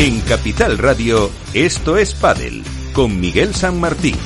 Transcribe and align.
En 0.00 0.22
Capital 0.22 0.78
Radio, 0.78 1.30
esto 1.52 1.98
es 1.98 2.14
Padel, 2.14 2.64
con 2.94 3.20
Miguel 3.20 3.54
San 3.54 3.78
Martín. 3.78 4.16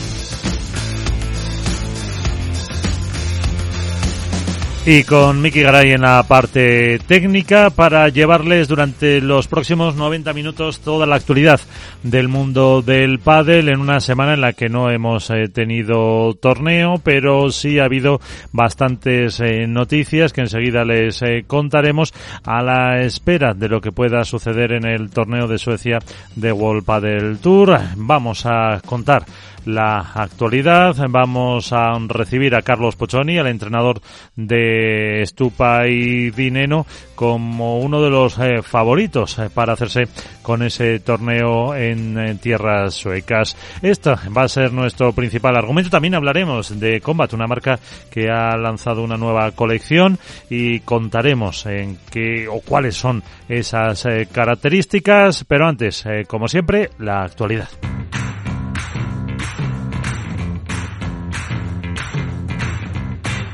Y 4.87 5.05
con 5.05 5.41
Miki 5.41 5.63
Garay 5.63 5.93
en 5.93 6.03
la 6.03 6.23
parte 6.25 6.99
técnica 6.99 7.71
para 7.71 8.11
llevarles 8.11 8.69
durante 8.69 9.23
los 9.23 9.49
próximos 9.49 9.97
90 9.97 10.35
minutos 10.35 10.81
toda 10.81 11.07
la 11.07 11.17
actualidad 11.17 11.59
del 12.03 12.29
mundo 12.29 12.83
del 12.83 13.19
pádel 13.19 13.71
en 13.71 13.81
una 13.81 14.01
semana 14.01 14.35
en 14.35 14.43
la 14.43 14.53
que 14.53 14.69
no 14.69 14.91
hemos 14.91 15.31
eh, 15.31 15.49
tenido 15.49 16.35
torneo, 16.35 17.01
pero 17.03 17.51
sí 17.51 17.79
ha 17.79 17.85
habido 17.85 18.21
bastantes 18.53 19.41
eh, 19.41 19.67
noticias 19.67 20.35
que 20.35 20.43
enseguida 20.43 20.85
les 20.85 21.23
eh, 21.23 21.45
contaremos 21.47 22.13
a 22.45 22.63
la 22.63 23.01
espera 23.01 23.55
de 23.55 23.71
lo 23.71 23.81
que 23.81 23.91
pueda 23.91 24.23
suceder 24.25 24.73
en 24.73 24.85
el 24.85 25.09
torneo 25.09 25.49
de 25.49 25.57
Suecia 25.57 25.99
de 26.37 26.53
World 26.53 26.85
Padel 26.85 27.39
Tour. 27.39 27.81
Vamos 27.97 28.45
a 28.45 28.83
contar 28.85 29.25
la 29.67 29.99
actualidad. 30.15 30.97
Vamos 31.09 31.73
a 31.73 31.99
recibir 32.09 32.55
a 32.55 32.63
Carlos 32.63 32.97
Pochoni, 32.97 33.39
el 33.39 33.47
entrenador 33.47 34.01
de 34.37 35.23
Estupa 35.23 35.87
y 35.87 36.31
Dineno, 36.31 36.87
como 37.15 37.79
uno 37.79 38.03
de 38.03 38.11
los 38.11 38.39
eh, 38.39 38.63
favoritos 38.63 39.39
eh, 39.39 39.51
para 39.53 39.75
hacerse 39.75 40.05
con 40.43 40.63
ese 40.63 41.01
torneo 41.01 41.75
en, 41.75 42.39
tierras 42.39 42.95
suecas. 42.95 43.57
Este 43.83 44.11
va 44.37 44.43
a 44.43 44.49
ser 44.49 44.73
nuestro 44.73 45.13
principal 45.13 45.57
argumento. 45.57 45.91
También 45.91 46.15
hablaremos 46.15 46.79
de 46.79 47.01
Combat, 47.01 47.33
una 47.33 47.47
marca 47.47 47.79
que 48.11 48.29
ha 48.31 48.57
lanzado 48.57 49.03
una 49.03 49.17
nueva 49.17 49.51
colección 49.53 50.19
y 50.51 50.81
contaremos 50.81 51.67
en 51.67 51.99
qué 52.11 52.49
o 52.49 52.61
cuáles 52.61 52.97
son 52.97 53.23
esas 53.49 54.05
eh, 54.07 54.29
características. 54.31 55.45
Pero 55.45 55.67
antes, 55.67 56.05
como 56.29 56.49
siempre, 56.49 56.91
la 56.99 57.23
actualidad. 57.23 57.69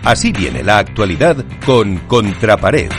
Así 0.04 0.32
viene 0.32 0.62
la 0.62 0.78
actualidad 0.78 1.36
con 1.64 1.98
Contrapared. 1.98 2.90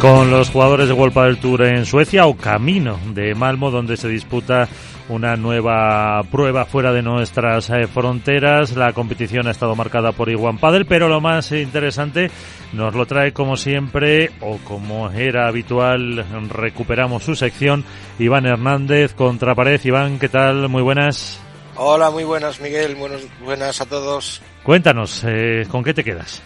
Con 0.00 0.30
los 0.30 0.48
jugadores 0.48 0.88
de 0.88 0.94
World 0.94 1.14
del 1.14 1.38
Tour 1.38 1.62
en 1.62 1.84
Suecia 1.84 2.26
o 2.26 2.36
camino 2.36 2.98
de 3.12 3.34
Malmo, 3.34 3.70
donde 3.70 3.96
se 3.96 4.08
disputa 4.08 4.68
una 5.10 5.36
nueva 5.36 6.22
prueba 6.30 6.64
fuera 6.64 6.92
de 6.92 7.02
nuestras 7.02 7.68
eh, 7.68 7.86
fronteras. 7.86 8.76
La 8.76 8.92
competición 8.92 9.48
ha 9.48 9.50
estado 9.50 9.74
marcada 9.74 10.12
por 10.12 10.30
Iguan 10.30 10.58
Padel, 10.58 10.86
pero 10.86 11.08
lo 11.08 11.20
más 11.20 11.50
interesante 11.52 12.30
nos 12.72 12.94
lo 12.94 13.04
trae 13.06 13.32
como 13.32 13.56
siempre 13.56 14.30
o 14.40 14.58
como 14.58 15.10
era 15.10 15.48
habitual. 15.48 16.24
Recuperamos 16.48 17.24
su 17.24 17.34
sección. 17.34 17.84
Iván 18.18 18.46
Hernández, 18.46 19.14
Contrapared. 19.14 19.84
Iván, 19.84 20.18
¿qué 20.18 20.28
tal? 20.28 20.68
Muy 20.68 20.82
buenas. 20.82 21.40
Hola, 21.76 22.10
muy 22.10 22.24
buenas 22.24 22.60
Miguel, 22.60 22.94
buenas, 22.94 23.22
buenas 23.42 23.80
a 23.80 23.86
todos. 23.86 24.42
Cuéntanos, 24.62 25.22
eh, 25.26 25.66
¿con 25.70 25.82
qué 25.82 25.94
te 25.94 26.04
quedas? 26.04 26.42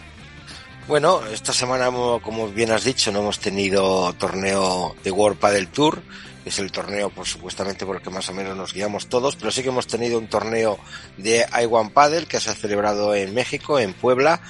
Bueno, 0.87 1.23
esta 1.33 1.53
semana, 1.53 1.91
como 2.21 2.49
bien 2.49 2.71
has 2.71 2.85
dicho, 2.85 3.11
no 3.11 3.21
hemos 3.21 3.39
tenido 3.39 4.13
torneo 4.15 4.95
de 5.03 5.11
World 5.11 5.39
Padel 5.39 5.69
Tour, 5.69 6.03
que 6.43 6.51
es 6.51 6.59
el 6.59 6.71
torneo, 6.71 7.09
por 7.09 7.27
supuestamente, 7.27 7.87
por 7.87 7.97
el 7.97 8.03
que 8.03 8.11
más 8.11 8.29
o 8.29 8.35
menos 8.35 8.55
nos 8.55 8.75
guiamos 8.75 9.09
todos, 9.09 9.35
pero 9.35 9.51
sí 9.51 9.63
que 9.63 9.71
hemos 9.71 9.87
tenido 9.87 10.19
un 10.19 10.29
torneo 10.29 10.79
de 11.17 11.47
I1 11.47 11.91
Padel 11.93 12.27
que 12.27 12.39
se 12.39 12.51
ha 12.51 12.55
celebrado 12.55 13.15
en 13.15 13.33
México, 13.33 13.79
en 13.79 13.95
Puebla, 13.95 14.43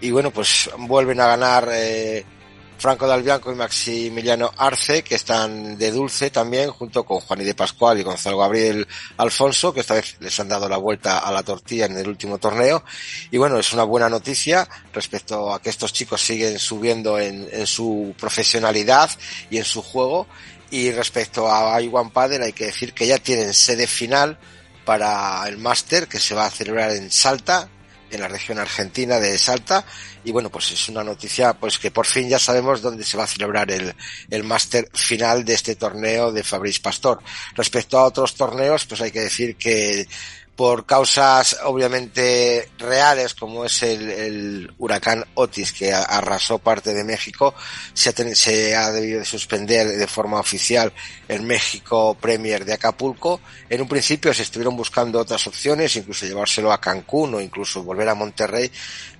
y 0.00 0.12
bueno, 0.12 0.30
pues 0.30 0.70
vuelven 0.78 1.20
a 1.20 1.26
ganar 1.26 1.68
eh, 1.72 2.24
Franco 2.82 3.06
Dalbianco 3.06 3.52
y 3.52 3.54
Maximiliano 3.54 4.50
Arce, 4.56 5.04
que 5.04 5.14
están 5.14 5.78
de 5.78 5.92
dulce 5.92 6.30
también, 6.30 6.68
junto 6.72 7.04
con 7.04 7.20
Juan 7.20 7.40
y 7.40 7.44
de 7.44 7.54
Pascual 7.54 8.00
y 8.00 8.02
Gonzalo 8.02 8.38
Gabriel 8.38 8.88
Alfonso, 9.18 9.72
que 9.72 9.78
esta 9.78 9.94
vez 9.94 10.16
les 10.18 10.40
han 10.40 10.48
dado 10.48 10.68
la 10.68 10.78
vuelta 10.78 11.20
a 11.20 11.30
la 11.30 11.44
tortilla 11.44 11.86
en 11.86 11.96
el 11.96 12.08
último 12.08 12.38
torneo. 12.38 12.82
Y 13.30 13.38
bueno, 13.38 13.56
es 13.56 13.72
una 13.72 13.84
buena 13.84 14.08
noticia 14.08 14.68
respecto 14.92 15.54
a 15.54 15.62
que 15.62 15.70
estos 15.70 15.92
chicos 15.92 16.22
siguen 16.22 16.58
subiendo 16.58 17.20
en, 17.20 17.68
su 17.68 18.16
profesionalidad 18.18 19.08
y 19.48 19.58
en 19.58 19.64
su 19.64 19.80
juego. 19.80 20.26
Y 20.72 20.90
respecto 20.90 21.48
a 21.48 21.80
Iwan 21.80 22.10
Padel, 22.10 22.42
hay 22.42 22.52
que 22.52 22.66
decir 22.66 22.94
que 22.94 23.06
ya 23.06 23.18
tienen 23.18 23.54
sede 23.54 23.86
final 23.86 24.40
para 24.84 25.46
el 25.46 25.56
máster 25.56 26.08
que 26.08 26.18
se 26.18 26.34
va 26.34 26.46
a 26.46 26.50
celebrar 26.50 26.90
en 26.90 27.12
Salta, 27.12 27.68
en 28.12 28.20
la 28.20 28.28
región 28.28 28.58
argentina 28.58 29.18
de 29.18 29.36
Salta. 29.38 29.84
Y 30.24 30.32
bueno 30.32 30.50
pues 30.50 30.70
es 30.70 30.88
una 30.88 31.02
noticia 31.02 31.54
pues 31.54 31.78
que 31.78 31.90
por 31.90 32.06
fin 32.06 32.28
ya 32.28 32.38
sabemos 32.38 32.80
dónde 32.82 33.04
se 33.04 33.16
va 33.16 33.24
a 33.24 33.28
celebrar 33.28 33.70
el, 33.70 33.94
el 34.30 34.44
máster 34.44 34.88
final 34.92 35.44
de 35.44 35.54
este 35.54 35.74
torneo 35.74 36.30
de 36.30 36.44
Fabrice 36.44 36.80
Pastor. 36.80 37.20
Respecto 37.54 37.98
a 37.98 38.04
otros 38.04 38.34
torneos 38.34 38.86
pues 38.86 39.00
hay 39.00 39.10
que 39.10 39.20
decir 39.20 39.56
que 39.56 40.06
por 40.56 40.84
causas 40.84 41.56
obviamente 41.64 42.68
reales 42.78 43.34
como 43.34 43.64
es 43.64 43.82
el, 43.82 44.72
huracán 44.78 45.24
Otis 45.34 45.72
que 45.72 45.92
arrasó 45.92 46.58
parte 46.58 46.92
de 46.92 47.04
México 47.04 47.54
se 47.94 48.10
ha, 48.10 48.34
se 48.34 48.76
ha, 48.76 48.92
debido 48.92 49.20
de 49.20 49.24
suspender 49.24 49.88
de 49.88 50.06
forma 50.06 50.38
oficial 50.38 50.92
el 51.32 51.42
México 51.42 52.16
Premier 52.20 52.64
de 52.64 52.74
Acapulco 52.74 53.40
en 53.68 53.80
un 53.80 53.88
principio 53.88 54.32
se 54.32 54.42
estuvieron 54.42 54.76
buscando 54.76 55.18
otras 55.18 55.46
opciones 55.46 55.96
incluso 55.96 56.26
llevárselo 56.26 56.72
a 56.72 56.80
Cancún 56.80 57.34
o 57.34 57.40
incluso 57.40 57.82
volver 57.82 58.08
a 58.08 58.14
Monterrey 58.14 58.70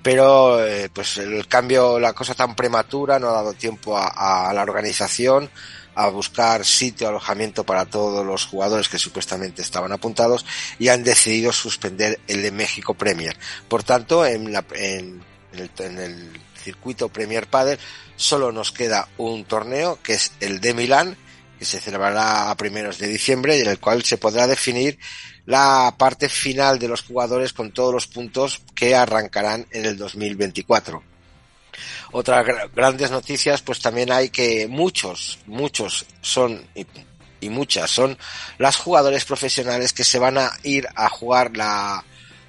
pero 0.02 0.64
eh, 0.64 0.90
pues 0.92 1.18
el 1.18 1.46
cambio 1.48 1.98
la 1.98 2.12
cosa 2.12 2.34
tan 2.34 2.54
prematura 2.54 3.18
no 3.18 3.28
ha 3.28 3.32
dado 3.32 3.52
tiempo 3.54 3.96
a, 3.96 4.52
la 4.52 4.62
organización 4.62 5.50
a 5.94 6.08
buscar 6.08 6.64
sitio, 6.64 7.08
alojamiento 7.08 7.64
para 7.64 7.84
todos 7.84 8.24
los 8.24 8.46
jugadores 8.46 8.88
que 8.88 8.98
supuestamente 8.98 9.62
estaban 9.62 9.92
apuntados 9.92 10.46
y 10.78 10.88
han 10.88 11.04
decidido 11.04 11.52
suspender 11.52 12.18
el 12.28 12.40
de 12.40 12.50
México 12.50 12.94
Premier. 12.94 13.36
Por 13.68 13.82
tanto, 13.82 14.24
en, 14.24 14.52
la, 14.52 14.64
en, 14.74 15.22
el, 15.52 15.70
en 15.78 15.98
el 15.98 16.40
circuito 16.62 17.10
Premier 17.10 17.46
Padel 17.46 17.78
solo 18.16 18.52
nos 18.52 18.72
queda 18.72 19.08
un 19.18 19.44
torneo 19.44 19.98
que 20.02 20.14
es 20.14 20.32
el 20.40 20.60
de 20.60 20.74
Milán 20.74 21.16
que 21.62 21.66
se 21.66 21.78
celebrará 21.78 22.50
a 22.50 22.56
primeros 22.56 22.98
de 22.98 23.06
diciembre 23.06 23.56
y 23.56 23.60
en 23.60 23.68
el 23.68 23.78
cual 23.78 24.02
se 24.02 24.18
podrá 24.18 24.48
definir 24.48 24.98
la 25.46 25.94
parte 25.96 26.28
final 26.28 26.76
de 26.80 26.88
los 26.88 27.02
jugadores 27.02 27.52
con 27.52 27.70
todos 27.70 27.94
los 27.94 28.08
puntos 28.08 28.62
que 28.74 28.96
arrancarán 28.96 29.64
en 29.70 29.84
el 29.84 29.96
2024. 29.96 31.00
Otras 32.10 32.44
grandes 32.74 33.12
noticias, 33.12 33.62
pues 33.62 33.78
también 33.78 34.10
hay 34.10 34.30
que 34.30 34.66
muchos, 34.66 35.38
muchos 35.46 36.04
son 36.20 36.66
y, 36.74 37.48
muchas 37.48 37.88
son 37.88 38.18
las 38.58 38.76
jugadores 38.76 39.24
profesionales 39.24 39.92
que 39.92 40.02
se 40.02 40.18
van 40.18 40.38
a 40.38 40.50
ir 40.64 40.88
a 40.96 41.08
jugar 41.08 41.56
la 41.56 42.04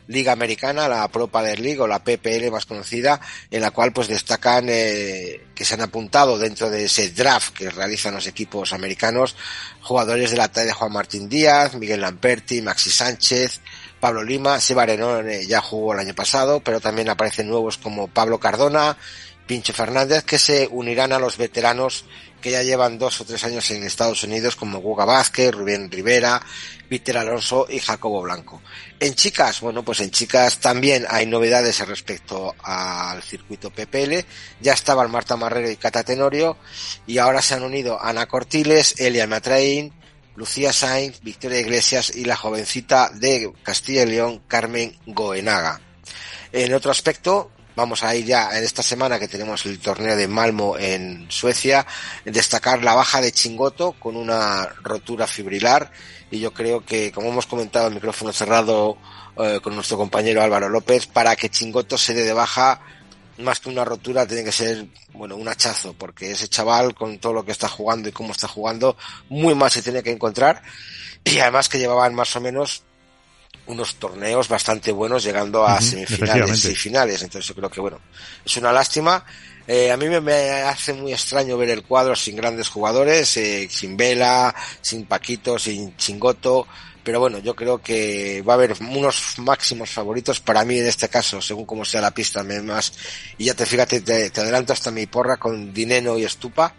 Liga 0.07 0.31
Americana, 0.31 0.87
la 0.87 1.07
Pro 1.07 1.27
Padel 1.27 1.61
League 1.61 1.79
o 1.79 1.87
la 1.87 2.03
PPL 2.03 2.51
más 2.51 2.65
conocida, 2.65 3.19
en 3.49 3.61
la 3.61 3.71
cual 3.71 3.93
pues 3.93 4.07
destacan 4.07 4.65
eh, 4.69 5.45
que 5.55 5.65
se 5.65 5.75
han 5.75 5.81
apuntado 5.81 6.37
dentro 6.37 6.69
de 6.69 6.85
ese 6.85 7.11
draft 7.11 7.53
que 7.53 7.69
realizan 7.69 8.13
los 8.13 8.27
equipos 8.27 8.73
americanos 8.73 9.35
jugadores 9.81 10.31
de 10.31 10.37
la 10.37 10.47
talla 10.47 10.67
de 10.67 10.73
Juan 10.73 10.91
Martín 10.91 11.29
Díaz, 11.29 11.75
Miguel 11.75 12.01
Lamperti, 12.01 12.61
Maxi 12.61 12.89
Sánchez, 12.89 13.61
Pablo 13.99 14.23
Lima, 14.23 14.59
Seba 14.59 14.83
Arenón 14.83 15.29
ya 15.47 15.61
jugó 15.61 15.93
el 15.93 15.99
año 15.99 16.13
pasado, 16.13 16.61
pero 16.61 16.81
también 16.81 17.09
aparecen 17.09 17.47
nuevos 17.47 17.77
como 17.77 18.07
Pablo 18.07 18.39
Cardona, 18.39 18.97
Pincho 19.47 19.73
Fernández, 19.73 20.23
que 20.23 20.37
se 20.37 20.67
unirán 20.71 21.11
a 21.11 21.19
los 21.19 21.37
veteranos 21.37 22.05
que 22.43 22.51
ya 22.51 22.61
llevan 22.61 22.99
dos 22.99 23.21
o 23.21 23.25
tres 23.25 23.41
años 23.45 23.71
en 23.71 23.83
Estados 23.83 24.21
Unidos, 24.25 24.57
como 24.57 24.79
Guga 24.79 25.05
Vázquez, 25.05 25.53
Rubén 25.53 25.89
Rivera, 25.89 26.41
Víctor 26.89 27.17
Alonso 27.17 27.65
y 27.69 27.79
Jacobo 27.79 28.21
Blanco. 28.21 28.61
En 28.99 29.15
chicas, 29.15 29.61
bueno, 29.61 29.81
pues 29.83 30.01
en 30.01 30.11
chicas 30.11 30.59
también 30.59 31.05
hay 31.09 31.25
novedades 31.25 31.79
respecto 31.87 32.53
al 32.61 33.23
circuito 33.23 33.71
PPL. 33.71 34.25
Ya 34.59 34.73
estaban 34.73 35.09
Marta 35.09 35.37
Marrero 35.37 35.71
y 35.71 35.77
Cata 35.77 36.03
Tenorio, 36.03 36.57
y 37.07 37.17
ahora 37.17 37.41
se 37.41 37.55
han 37.55 37.63
unido 37.63 37.97
Ana 38.03 38.25
Cortiles, 38.25 38.99
Elia 38.99 39.25
Matraín, 39.25 39.93
Lucía 40.35 40.73
Sainz, 40.73 41.21
Victoria 41.21 41.61
Iglesias 41.61 42.13
y 42.13 42.25
la 42.25 42.35
jovencita 42.35 43.09
de 43.09 43.53
Castilla 43.63 44.03
y 44.03 44.07
León, 44.07 44.43
Carmen 44.49 44.99
Goenaga. 45.05 45.79
En 46.51 46.73
otro 46.73 46.91
aspecto, 46.91 47.52
vamos 47.75 48.03
a 48.03 48.15
ir 48.15 48.25
ya 48.25 48.57
en 48.57 48.63
esta 48.63 48.83
semana 48.83 49.19
que 49.19 49.27
tenemos 49.27 49.65
el 49.65 49.79
torneo 49.79 50.15
de 50.15 50.27
Malmo 50.27 50.77
en 50.77 51.25
Suecia, 51.29 51.85
destacar 52.25 52.83
la 52.83 52.95
baja 52.95 53.21
de 53.21 53.31
Chingoto 53.31 53.93
con 53.93 54.15
una 54.15 54.67
rotura 54.81 55.27
fibrilar. 55.27 55.91
Y 56.31 56.39
yo 56.39 56.53
creo 56.53 56.83
que, 56.85 57.11
como 57.11 57.29
hemos 57.29 57.45
comentado 57.45 57.87
el 57.87 57.93
micrófono 57.93 58.33
cerrado 58.33 58.97
eh, 59.37 59.59
con 59.61 59.75
nuestro 59.75 59.97
compañero 59.97 60.41
Álvaro 60.41 60.69
López, 60.69 61.07
para 61.07 61.35
que 61.35 61.49
Chingoto 61.49 61.97
se 61.97 62.13
dé 62.13 62.23
de 62.23 62.33
baja, 62.33 62.81
más 63.37 63.59
que 63.59 63.69
una 63.69 63.85
rotura, 63.85 64.27
tiene 64.27 64.43
que 64.43 64.51
ser, 64.51 64.87
bueno, 65.13 65.35
un 65.35 65.47
hachazo, 65.47 65.93
porque 65.93 66.31
ese 66.31 66.47
chaval, 66.47 66.93
con 66.93 67.17
todo 67.19 67.33
lo 67.33 67.45
que 67.45 67.51
está 67.51 67.67
jugando 67.67 68.09
y 68.09 68.11
cómo 68.11 68.31
está 68.31 68.47
jugando, 68.47 68.95
muy 69.29 69.55
mal 69.55 69.71
se 69.71 69.81
tiene 69.81 70.03
que 70.03 70.11
encontrar, 70.11 70.61
y 71.23 71.39
además 71.39 71.69
que 71.69 71.79
llevaban 71.79 72.13
más 72.13 72.35
o 72.35 72.41
menos 72.41 72.83
unos 73.67 73.95
torneos 73.95 74.47
bastante 74.47 74.91
buenos 74.91 75.23
llegando 75.23 75.65
a 75.65 75.79
semifinales 75.81 76.65
y 76.65 76.75
finales. 76.75 77.21
Entonces 77.21 77.47
yo 77.47 77.55
creo 77.55 77.69
que 77.69 77.81
bueno, 77.81 77.99
es 78.45 78.57
una 78.57 78.71
lástima. 78.71 79.23
Eh, 79.65 79.91
a 79.91 79.97
mí 79.97 80.09
me, 80.09 80.51
hace 80.63 80.93
muy 80.93 81.13
extraño 81.13 81.57
ver 81.57 81.69
el 81.69 81.83
cuadro 81.83 82.15
sin 82.15 82.35
grandes 82.35 82.67
jugadores, 82.67 83.37
eh, 83.37 83.67
sin 83.69 83.95
Vela, 83.95 84.53
sin 84.81 85.05
Paquito, 85.05 85.57
sin 85.57 85.95
Chingoto. 85.95 86.67
Pero 87.03 87.19
bueno, 87.19 87.39
yo 87.39 87.55
creo 87.55 87.81
que 87.81 88.41
va 88.47 88.53
a 88.53 88.55
haber 88.55 88.75
unos 88.79 89.37
máximos 89.37 89.89
favoritos 89.89 90.39
para 90.39 90.63
mí 90.63 90.79
en 90.79 90.87
este 90.87 91.09
caso, 91.09 91.41
según 91.41 91.65
como 91.65 91.83
sea 91.83 92.01
la 92.01 92.11
pista, 92.11 92.43
más. 92.43 92.93
Y 93.37 93.45
ya 93.45 93.53
te 93.53 93.65
fíjate, 93.65 94.01
te, 94.01 94.29
te 94.29 94.41
adelanto 94.41 94.71
hasta 94.71 94.91
mi 94.91 95.05
porra 95.05 95.37
con 95.37 95.73
Dineno 95.73 96.17
y 96.17 96.23
Estupa. 96.23 96.73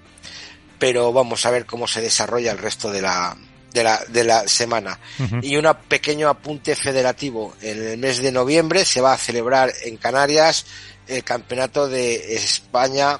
Pero 0.78 1.12
vamos 1.12 1.46
a 1.46 1.50
ver 1.50 1.66
cómo 1.66 1.86
se 1.86 2.00
desarrolla 2.00 2.52
el 2.52 2.58
resto 2.58 2.90
de 2.90 3.02
la, 3.02 3.36
de 3.74 3.82
la, 3.82 4.02
de 4.08 4.24
la 4.24 4.48
semana. 4.48 4.98
Y 5.42 5.56
un 5.56 5.68
pequeño 5.88 6.28
apunte 6.28 6.76
federativo. 6.76 7.54
En 7.60 7.86
el 7.86 7.98
mes 7.98 8.22
de 8.22 8.30
noviembre 8.30 8.84
se 8.84 9.00
va 9.00 9.12
a 9.12 9.18
celebrar 9.18 9.72
en 9.82 9.96
Canarias 9.96 10.64
el 11.08 11.24
campeonato 11.24 11.88
de 11.88 12.36
España 12.36 13.18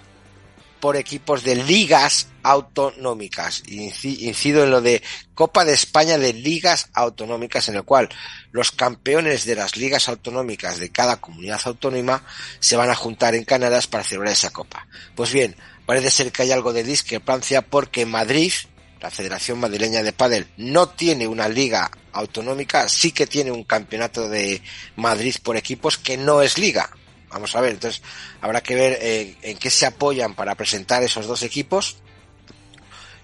por 0.79 0.97
equipos 0.97 1.43
de 1.43 1.57
ligas 1.57 2.29
autonómicas. 2.45 3.65
Incido 3.67 4.63
en 4.63 4.71
lo 4.71 4.81
de 4.81 5.03
Copa 5.35 5.65
de 5.65 5.73
España 5.73 6.19
de 6.19 6.33
ligas 6.33 6.89
autonómicas, 6.93 7.69
en 7.69 7.75
el 7.75 7.83
cual 7.83 8.09
los 8.53 8.71
campeones 8.71 9.47
de 9.47 9.57
las 9.57 9.77
ligas 9.77 10.09
autonómicas 10.09 10.79
de 10.79 10.91
cada 10.91 11.21
comunidad 11.21 11.61
autónoma 11.65 12.23
se 12.61 12.77
van 12.77 12.91
a 12.91 12.95
juntar 12.95 13.35
en 13.35 13.45
Canarias 13.45 13.89
para 13.89 14.05
celebrar 14.05 14.33
esa 14.33 14.51
copa. 14.51 14.87
Pues 15.17 15.33
bien, 15.33 15.57
parece 15.85 16.13
ser 16.13 16.31
que 16.31 16.43
hay 16.43 16.53
algo 16.53 16.73
de 16.73 16.85
discrepancia 16.85 17.63
porque 17.63 18.07
Madrid 18.07 18.53
la 19.05 19.11
Federación 19.11 19.61
Madrileña 19.61 20.03
de 20.03 20.15
Padel 20.15 20.47
no 20.57 20.89
tiene 20.89 21.27
una 21.27 21.47
liga 21.47 21.91
autonómica, 22.13 22.89
sí 22.89 23.13
que 23.13 23.27
tiene 23.27 23.53
un 23.53 23.65
campeonato 23.65 24.31
de 24.31 24.63
Madrid 24.97 25.35
por 25.43 25.59
equipos 25.59 25.99
que 25.99 26.17
no 26.17 26.41
es 26.41 26.57
liga. 26.57 26.89
Vamos 27.29 27.55
a 27.55 27.61
ver, 27.61 27.73
entonces 27.73 28.01
habrá 28.41 28.63
que 28.63 28.75
ver 28.75 28.99
eh, 29.03 29.37
en 29.43 29.59
qué 29.59 29.69
se 29.69 29.85
apoyan 29.85 30.35
para 30.35 30.55
presentar 30.55 31.03
esos 31.03 31.27
dos 31.27 31.43
equipos 31.43 31.99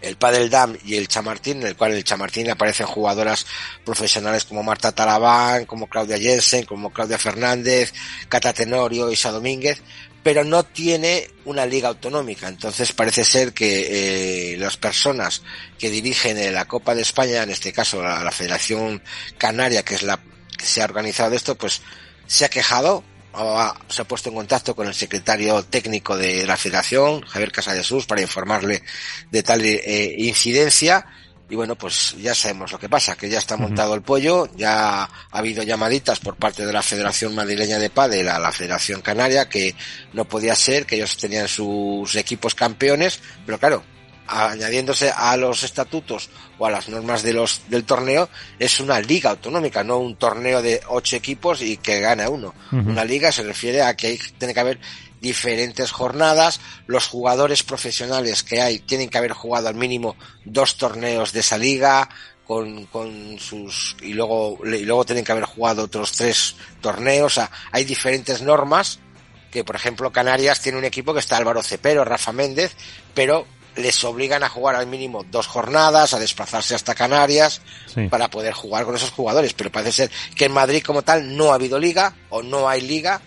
el 0.03 0.17
Padel 0.17 0.51
Dam 0.51 0.77
y 0.85 0.97
el 0.97 1.09
Chamartín, 1.09 1.61
en 1.61 1.69
el 1.69 1.77
cual 1.77 1.93
el 1.93 2.05
Chamartín 2.05 2.51
aparecen 2.51 2.87
jugadoras 2.87 3.47
profesionales 3.85 4.45
como 4.45 4.63
Marta 4.63 4.93
Talabán, 4.93 5.67
como 5.67 5.89
Claudia 5.89 6.19
Jensen, 6.19 6.65
como 6.65 6.91
Claudia 6.91 7.19
Fernández, 7.19 7.93
Cata 8.29 8.53
Tenorio, 8.53 9.11
Isa 9.11 9.31
Domínguez, 9.31 9.83
pero 10.23 10.45
no 10.45 10.65
tiene 10.65 11.29
una 11.45 11.67
liga 11.67 11.89
autonómica. 11.89 12.49
Entonces 12.49 12.93
parece 12.93 13.25
ser 13.25 13.53
que 13.53 14.53
eh, 14.53 14.57
las 14.59 14.77
personas 14.77 15.43
que 15.79 15.91
dirigen 15.91 16.53
la 16.53 16.67
Copa 16.67 16.95
de 16.95 17.03
España, 17.03 17.43
en 17.43 17.51
este 17.51 17.73
caso 17.73 18.03
la, 18.03 18.31
Federación 18.31 19.03
Canaria, 19.39 19.83
que 19.83 19.95
es 19.95 20.03
la 20.03 20.21
que 20.57 20.67
se 20.67 20.83
ha 20.83 20.85
organizado 20.85 21.35
esto, 21.35 21.57
pues 21.57 21.81
se 22.27 22.45
ha 22.45 22.51
quejado 22.51 23.03
o 23.33 23.75
se 23.89 24.03
ha 24.03 24.05
puesto 24.05 24.29
en 24.29 24.35
contacto 24.35 24.75
con 24.75 24.87
el 24.87 24.95
secretario 24.95 25.63
técnico 25.65 26.17
de 26.17 26.47
la 26.47 26.57
Federación, 26.57 27.23
Javier 27.23 27.53
Casadesus, 27.53 28.07
para 28.07 28.21
informarle 28.21 28.83
de 29.31 29.43
tal 29.43 29.65
eh, 29.65 30.15
incidencia 30.19 31.07
y 31.51 31.57
bueno, 31.57 31.75
pues 31.75 32.15
ya 32.17 32.33
sabemos 32.33 32.71
lo 32.71 32.79
que 32.79 32.89
pasa, 32.89 33.17
que 33.17 33.29
ya 33.29 33.39
está 33.39 33.57
montado 33.57 33.95
el 33.95 34.03
pollo, 34.03 34.49
ya 34.57 35.03
ha 35.03 35.09
habido 35.33 35.65
llamaditas 35.65 36.21
por 36.21 36.37
parte 36.37 36.65
de 36.65 36.73
la 36.73 36.81
Federación 36.81 37.35
Madrileña 37.35 37.81
de 37.81 37.91
Padel 37.91 38.29
a 38.29 38.39
la 38.39 38.53
Federación 38.53 39.03
Canaria 39.03 39.49
que 39.49 39.75
no 40.13 40.27
podía 40.27 40.55
ser, 40.55 40.87
que 40.87 40.95
ellos 40.95 41.17
tenían 41.17 41.49
sus 41.49 42.15
equipos 42.15 42.55
campeones, 42.55 43.21
pero 43.45 43.59
claro, 43.59 43.83
añadiéndose 44.29 45.11
a 45.11 45.37
los 45.37 45.65
estatutos 45.65 46.31
o 46.57 46.67
a 46.67 46.71
las 46.71 46.89
normas 46.89 47.25
de 47.25 47.33
los 47.33 47.63
del 47.69 47.83
torneo, 47.83 48.29
es 48.61 48.79
una 48.79 49.01
liga 49.01 49.31
autonómica, 49.31 49.83
no 49.83 49.99
un 49.99 50.15
torneo 50.15 50.63
de 50.63 50.81
ocho 50.87 51.17
equipos 51.17 51.63
y 51.63 51.79
que 51.79 51.99
gana 52.01 52.29
uno. 52.29 52.55
Una 52.71 53.05
liga 53.05 53.33
se 53.33 53.43
refiere 53.43 53.83
a 53.83 53.97
que 53.97 54.07
hay, 54.07 54.21
tiene 54.39 54.55
que 54.55 54.61
haber 54.61 54.79
diferentes 55.21 55.91
jornadas. 55.93 56.61
Los 56.87 57.07
jugadores 57.07 57.63
profesionales 57.63 58.43
que 58.43 58.61
hay 58.61 58.79
tienen 58.79 59.09
que 59.09 59.19
haber 59.19 59.33
jugado 59.33 59.69
al 59.69 59.75
mínimo 59.75 60.17
dos 60.45 60.77
torneos 60.77 61.33
de 61.33 61.41
esa 61.41 61.59
liga 61.59 62.09
con, 62.47 62.87
con 62.87 63.39
sus 63.39 63.97
y 64.03 64.13
luego 64.13 64.59
y 64.65 64.85
luego 64.85 65.05
tienen 65.05 65.25
que 65.25 65.33
haber 65.33 65.45
jugado 65.45 65.85
otros 65.85 66.13
tres 66.13 66.57
torneos. 66.81 67.33
O 67.33 67.35
sea, 67.37 67.51
hay 67.71 67.85
diferentes 67.85 68.43
normas 68.43 68.99
que, 69.51 69.65
por 69.65 69.77
ejemplo, 69.77 70.13
Canarias 70.13 70.61
tiene 70.61 70.79
un 70.79 70.85
equipo 70.85 71.13
que 71.13 71.21
está 71.21 71.37
Álvaro 71.37 71.63
Cepero, 71.63 72.05
Rafa 72.05 72.33
Méndez, 72.33 72.75
pero 73.15 73.47
les 73.77 74.03
obligan 74.05 74.43
a 74.43 74.49
jugar 74.49 74.77
al 74.77 74.87
mínimo 74.87 75.25
dos 75.31 75.47
jornadas, 75.47 76.13
a 76.15 76.19
desplazarse 76.19 76.75
hasta 76.75 76.95
Canarias 76.95 77.61
para 78.11 78.29
poder 78.29 78.53
jugar 78.53 78.85
con 78.85 78.97
esos 78.97 79.11
jugadores. 79.11 79.55
Pero 79.55 79.71
parece 79.71 79.93
ser 79.93 80.11
que 80.35 80.47
en 80.47 80.53
Madrid 80.53 80.83
como 80.85 81.03
tal 81.03 81.37
no 81.37 81.53
ha 81.53 81.55
habido 81.55 81.79
liga 81.79 82.15
o 82.31 82.43
no 82.43 82.69
hay 82.69 82.81
liga 82.81 83.21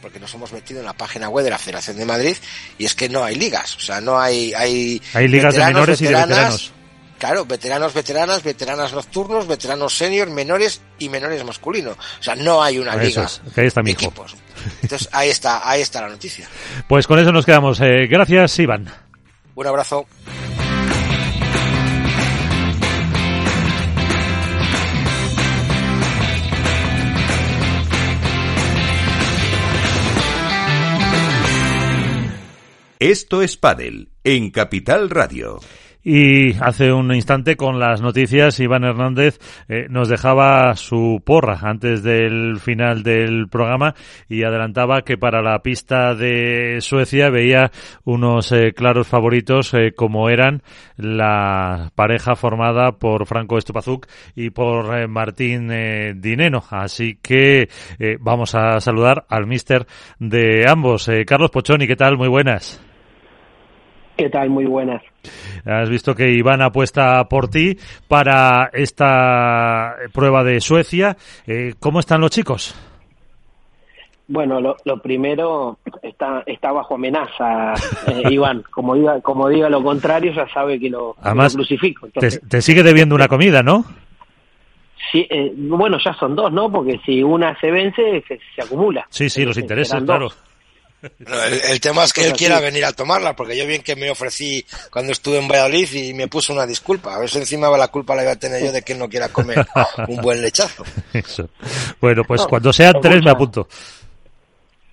porque 0.00 0.20
nos 0.20 0.32
hemos 0.34 0.52
metido 0.52 0.80
en 0.80 0.86
la 0.86 0.92
página 0.92 1.28
web 1.28 1.44
de 1.44 1.50
la 1.50 1.58
Federación 1.58 1.96
de 1.96 2.04
Madrid 2.04 2.36
y 2.78 2.84
es 2.84 2.94
que 2.94 3.08
no 3.08 3.24
hay 3.24 3.36
ligas, 3.36 3.76
o 3.76 3.80
sea, 3.80 4.00
no 4.00 4.18
hay 4.18 4.52
hay, 4.54 5.00
hay 5.14 5.28
ligas 5.28 5.54
de 5.54 5.64
menores 5.64 6.00
y 6.00 6.04
de 6.04 6.14
veteranos. 6.14 6.72
Claro, 7.18 7.44
veteranos, 7.44 7.92
veteranas, 7.92 8.42
veteranas 8.42 8.94
nocturnos, 8.94 9.46
veteranos 9.46 9.94
senior, 9.94 10.30
menores 10.30 10.80
y 10.98 11.10
menores 11.10 11.44
masculinos. 11.44 11.98
O 12.18 12.22
sea, 12.22 12.34
no 12.34 12.62
hay 12.62 12.78
una 12.78 12.96
liga 12.96 13.28
ahí 13.56 13.66
está 13.66 13.82
de 13.82 13.90
equipos. 13.90 14.34
Entonces, 14.80 15.06
ahí 15.12 15.28
está, 15.28 15.68
ahí 15.68 15.82
está 15.82 16.00
la 16.00 16.08
noticia. 16.08 16.48
Pues 16.88 17.06
con 17.06 17.18
eso 17.18 17.30
nos 17.30 17.44
quedamos. 17.44 17.78
Eh, 17.82 18.06
gracias, 18.08 18.58
Iván. 18.58 18.90
Un 19.54 19.66
abrazo. 19.66 20.06
Esto 33.00 33.40
es 33.40 33.56
Padel 33.56 34.10
en 34.24 34.50
Capital 34.50 35.08
Radio. 35.08 35.58
Y 36.04 36.52
hace 36.62 36.92
un 36.92 37.14
instante 37.14 37.56
con 37.56 37.78
las 37.78 38.02
noticias, 38.02 38.60
Iván 38.60 38.84
Hernández 38.84 39.38
eh, 39.70 39.86
nos 39.88 40.10
dejaba 40.10 40.76
su 40.76 41.22
porra 41.24 41.60
antes 41.62 42.02
del 42.02 42.58
final 42.60 43.02
del 43.02 43.48
programa 43.48 43.94
y 44.28 44.42
adelantaba 44.42 45.00
que 45.00 45.16
para 45.16 45.40
la 45.40 45.60
pista 45.62 46.14
de 46.14 46.82
Suecia 46.82 47.30
veía 47.30 47.70
unos 48.04 48.52
eh, 48.52 48.74
claros 48.74 49.08
favoritos 49.08 49.72
eh, 49.72 49.92
como 49.96 50.28
eran 50.28 50.62
la 50.98 51.92
pareja 51.94 52.36
formada 52.36 52.98
por 52.98 53.24
Franco 53.24 53.56
Estupazuk 53.56 54.08
y 54.36 54.50
por 54.50 55.08
Martín 55.08 55.70
Dineno. 56.20 56.62
Así 56.68 57.18
que 57.22 57.70
vamos 58.20 58.54
a 58.54 58.78
saludar 58.80 59.24
al 59.30 59.46
mister 59.46 59.86
de 60.18 60.68
ambos. 60.68 61.10
Carlos 61.26 61.50
Pochoni, 61.50 61.86
¿qué 61.86 61.96
tal? 61.96 62.18
Muy 62.18 62.28
buenas. 62.28 62.89
¿Qué 64.20 64.28
tal? 64.28 64.50
Muy 64.50 64.66
buenas. 64.66 65.02
Has 65.64 65.88
visto 65.88 66.14
que 66.14 66.30
Iván 66.30 66.60
apuesta 66.60 67.24
por 67.24 67.48
ti 67.48 67.78
para 68.06 68.68
esta 68.74 69.94
prueba 70.12 70.44
de 70.44 70.60
Suecia. 70.60 71.16
Eh, 71.46 71.72
¿Cómo 71.80 72.00
están 72.00 72.20
los 72.20 72.30
chicos? 72.30 72.74
Bueno, 74.28 74.60
lo, 74.60 75.02
primero 75.02 75.78
está, 76.02 76.42
está 76.44 76.70
bajo 76.70 76.96
amenaza, 76.96 77.72
eh, 78.08 78.24
Iván. 78.28 78.62
Como 78.70 78.94
diga, 78.94 79.22
como 79.22 79.48
diga 79.48 79.70
lo 79.70 79.82
contrario, 79.82 80.34
ya 80.34 80.46
sabe 80.52 80.78
que 80.78 80.90
lo, 80.90 81.16
crucifico. 81.54 82.08
te, 82.08 82.60
sigue 82.60 82.82
debiendo 82.82 83.14
una 83.14 83.26
comida, 83.26 83.62
¿no? 83.62 83.86
Sí, 85.10 85.26
eh, 85.30 85.50
bueno, 85.56 85.96
ya 86.04 86.12
son 86.12 86.36
dos, 86.36 86.52
¿no? 86.52 86.70
Porque 86.70 87.00
si 87.06 87.22
una 87.22 87.58
se 87.58 87.70
vence, 87.70 88.22
se, 88.28 88.62
acumula. 88.62 89.06
Sí, 89.08 89.30
sí, 89.30 89.46
los 89.46 89.56
intereses, 89.56 89.98
claro 90.04 90.28
el, 91.02 91.80
tema 91.80 92.04
es 92.04 92.12
que 92.12 92.26
él 92.26 92.32
quiera 92.34 92.60
venir 92.60 92.84
a 92.84 92.92
tomarla, 92.92 93.34
porque 93.34 93.56
yo 93.56 93.66
bien 93.66 93.82
que 93.82 93.96
me 93.96 94.10
ofrecí 94.10 94.64
cuando 94.90 95.12
estuve 95.12 95.38
en 95.38 95.48
Valladolid 95.48 95.92
y 95.92 96.14
me 96.14 96.28
puso 96.28 96.52
una 96.52 96.66
disculpa. 96.66 97.14
A 97.14 97.18
ver 97.18 97.28
si 97.28 97.38
encima 97.38 97.68
la 97.76 97.88
culpa 97.88 98.14
la 98.14 98.22
iba 98.22 98.32
a 98.32 98.36
tener 98.36 98.62
yo 98.64 98.72
de 98.72 98.82
que 98.82 98.94
no 98.94 99.08
quiera 99.08 99.28
comer 99.28 99.66
un 100.08 100.16
buen 100.20 100.40
lechazo. 100.42 100.84
Bueno, 102.00 102.24
pues 102.24 102.46
cuando 102.46 102.72
sean 102.72 102.94
tres 103.00 103.22
me 103.22 103.30
apunto. 103.30 103.68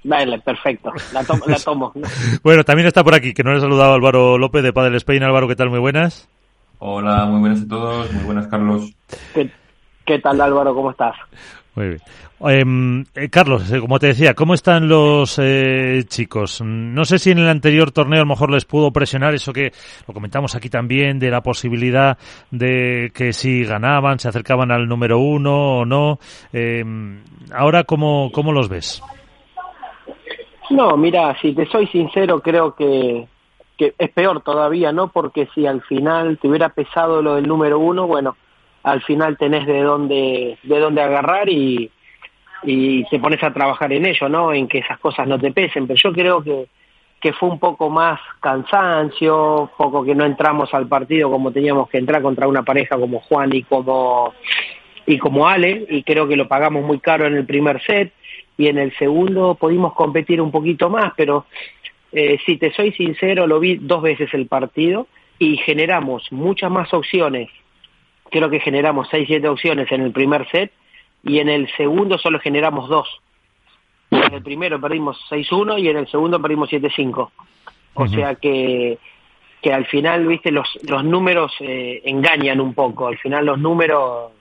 Vale, 0.04 0.40
perfecto. 0.40 0.92
La, 1.14 1.24
tomo. 1.24 1.94
bueno, 2.44 2.64
también 2.64 2.88
está 2.88 3.04
por 3.04 3.14
aquí, 3.14 3.34
que 3.34 3.44
no 3.44 3.52
le 3.52 3.58
he 3.58 3.62
saludado 3.62 3.94
Álvaro 3.94 4.38
López 4.38 4.64
de 4.64 4.74
Padel 4.74 4.96
Spain. 4.96 5.24
Álvaro, 5.24 5.48
¿qué 5.48 5.56
tal? 5.56 5.70
Muy 5.70 5.80
buenas. 5.80 6.28
Hola, 6.80 7.26
muy 7.26 7.40
buenas 7.42 7.62
a 7.62 7.68
todos. 7.68 8.12
Muy 8.14 8.24
buenas, 8.24 8.48
Carlos. 8.48 8.92
¿Qué, 9.34 9.52
qué 10.06 10.20
tal, 10.20 10.40
Álvaro? 10.40 10.74
¿Cómo 10.74 10.92
estás? 10.92 11.16
Muy 11.78 11.90
bien. 11.90 12.02
Em, 12.40 13.06
eh, 13.14 13.30
Carlos, 13.30 13.72
eh, 13.72 13.80
como 13.80 14.00
te 14.00 14.08
decía, 14.08 14.34
¿cómo 14.34 14.56
están 14.56 14.90
los 14.90 15.38
eh, 15.40 16.04
chicos? 16.08 16.60
No 16.64 17.06
sé 17.06 17.20
si 17.20 17.30
en 17.30 17.38
el 17.38 17.48
anterior 17.48 17.92
torneo 17.92 18.22
a 18.22 18.24
lo 18.24 18.30
mejor 18.30 18.50
les 18.50 18.66
pudo 18.66 18.90
presionar 18.90 19.36
eso 19.36 19.54
que 19.54 19.72
lo 20.08 20.14
comentamos 20.16 20.56
aquí 20.56 20.72
también 20.72 21.20
de 21.20 21.30
la 21.30 21.42
posibilidad 21.42 22.18
de 22.50 23.12
que 23.14 23.32
si 23.32 23.64
ganaban 23.64 24.18
se 24.18 24.28
acercaban 24.28 24.72
al 24.72 24.88
número 24.88 25.20
uno 25.20 25.82
o 25.82 25.86
no. 25.86 26.18
Em, 26.52 27.22
ahora, 27.54 27.84
¿cómo, 27.84 28.32
¿cómo 28.34 28.52
los 28.52 28.70
ves? 28.70 29.00
No, 30.72 30.98
mira, 30.98 31.38
si 31.40 31.54
te 31.54 31.68
soy 31.68 31.86
sincero, 31.90 32.42
creo 32.42 32.74
que, 32.74 33.28
que 33.78 33.94
es 34.00 34.10
peor 34.10 34.42
todavía, 34.42 34.92
¿no? 34.92 35.10
Porque 35.10 35.48
si 35.54 35.68
al 35.68 35.84
final 35.84 36.40
te 36.40 36.48
hubiera 36.48 36.70
pesado 36.70 37.22
lo 37.22 37.36
del 37.36 37.48
número 37.48 37.78
uno, 37.78 38.08
bueno, 38.08 38.36
al 38.88 39.02
final 39.02 39.38
tenés 39.38 39.68
de 39.68 39.82
dónde, 39.82 40.58
de 40.64 40.80
dónde 40.80 41.02
agarrar 41.02 41.50
y, 41.50 41.92
y 42.64 43.04
te 43.10 43.20
pones 43.20 43.44
a 43.44 43.54
trabajar 43.54 43.92
en 43.92 44.06
ello, 44.06 44.30
¿no? 44.30 44.54
En 44.54 44.68
que 44.68 44.78
esas 44.78 44.98
cosas 45.00 45.28
no 45.28 45.38
te 45.38 45.52
pesen. 45.52 45.88
Pero 45.88 46.00
yo 46.02 46.14
creo 46.14 46.42
que, 46.42 46.68
que 47.20 47.34
fue 47.34 47.50
un 47.50 47.60
poco 47.60 47.90
más 47.90 48.18
cansancio, 48.40 49.70
poco 49.78 50.06
que 50.06 50.16
no 50.16 50.24
entramos 50.24 50.74
al 50.74 50.88
partido 50.88 51.30
como 51.30 51.52
teníamos 51.52 51.90
que 51.90 51.98
entrar 51.98 52.22
contra 52.22 52.48
una 52.48 52.64
pareja 52.64 52.98
como 52.98 53.20
Juan 53.20 53.54
y 53.54 53.64
como 53.64 54.34
y 55.06 55.18
como 55.18 55.48
Ale, 55.48 55.86
y 55.90 56.04
creo 56.04 56.28
que 56.28 56.36
lo 56.36 56.50
pagamos 56.50 56.84
muy 56.84 57.00
caro 57.00 57.26
en 57.26 57.36
el 57.36 57.46
primer 57.46 57.82
set, 57.82 58.12
y 58.58 58.68
en 58.68 58.78
el 58.78 58.94
segundo 58.98 59.56
pudimos 59.56 59.94
competir 59.94 60.42
un 60.42 60.52
poquito 60.52 60.90
más, 60.90 61.14
pero 61.16 61.46
eh, 62.12 62.38
si 62.46 62.58
te 62.58 62.74
soy 62.74 62.92
sincero, 62.92 63.48
lo 63.48 63.60
vi 63.60 63.78
dos 63.78 64.02
veces 64.02 64.34
el 64.34 64.48
partido 64.48 65.08
y 65.40 65.58
generamos 65.58 66.30
muchas 66.32 66.70
más 66.70 66.94
opciones. 66.94 67.50
Creo 68.32 68.50
que 68.50 68.60
generamos 68.60 69.08
seis, 69.10 69.28
siete 69.28 69.48
opciones 69.48 69.92
en 69.92 70.02
el 70.02 70.12
primer 70.12 70.48
set 70.50 70.72
y 71.24 71.40
en 71.40 71.50
el 71.50 71.70
segundo 71.76 72.18
solo 72.18 72.40
generamos 72.40 72.90
dos. 72.90 73.22
En 74.10 74.34
el 74.34 74.42
primero 74.42 74.80
perdimos 74.80 75.20
6-1 75.30 75.82
y 75.82 75.90
en 75.90 75.98
el 75.98 76.08
segundo 76.08 76.42
perdimos 76.42 76.70
7-5. 76.70 77.30
O 77.96 78.08
sea 78.08 78.36
que, 78.36 78.98
que 79.62 79.74
al 79.74 79.86
final, 79.88 80.28
viste, 80.28 80.52
los, 80.52 80.68
los 80.88 81.04
números 81.04 81.54
eh, 81.60 82.02
engañan 82.06 82.62
un 82.62 82.74
poco. 82.74 83.08
Al 83.08 83.18
final 83.18 83.46
los 83.46 83.60
números, 83.60 84.32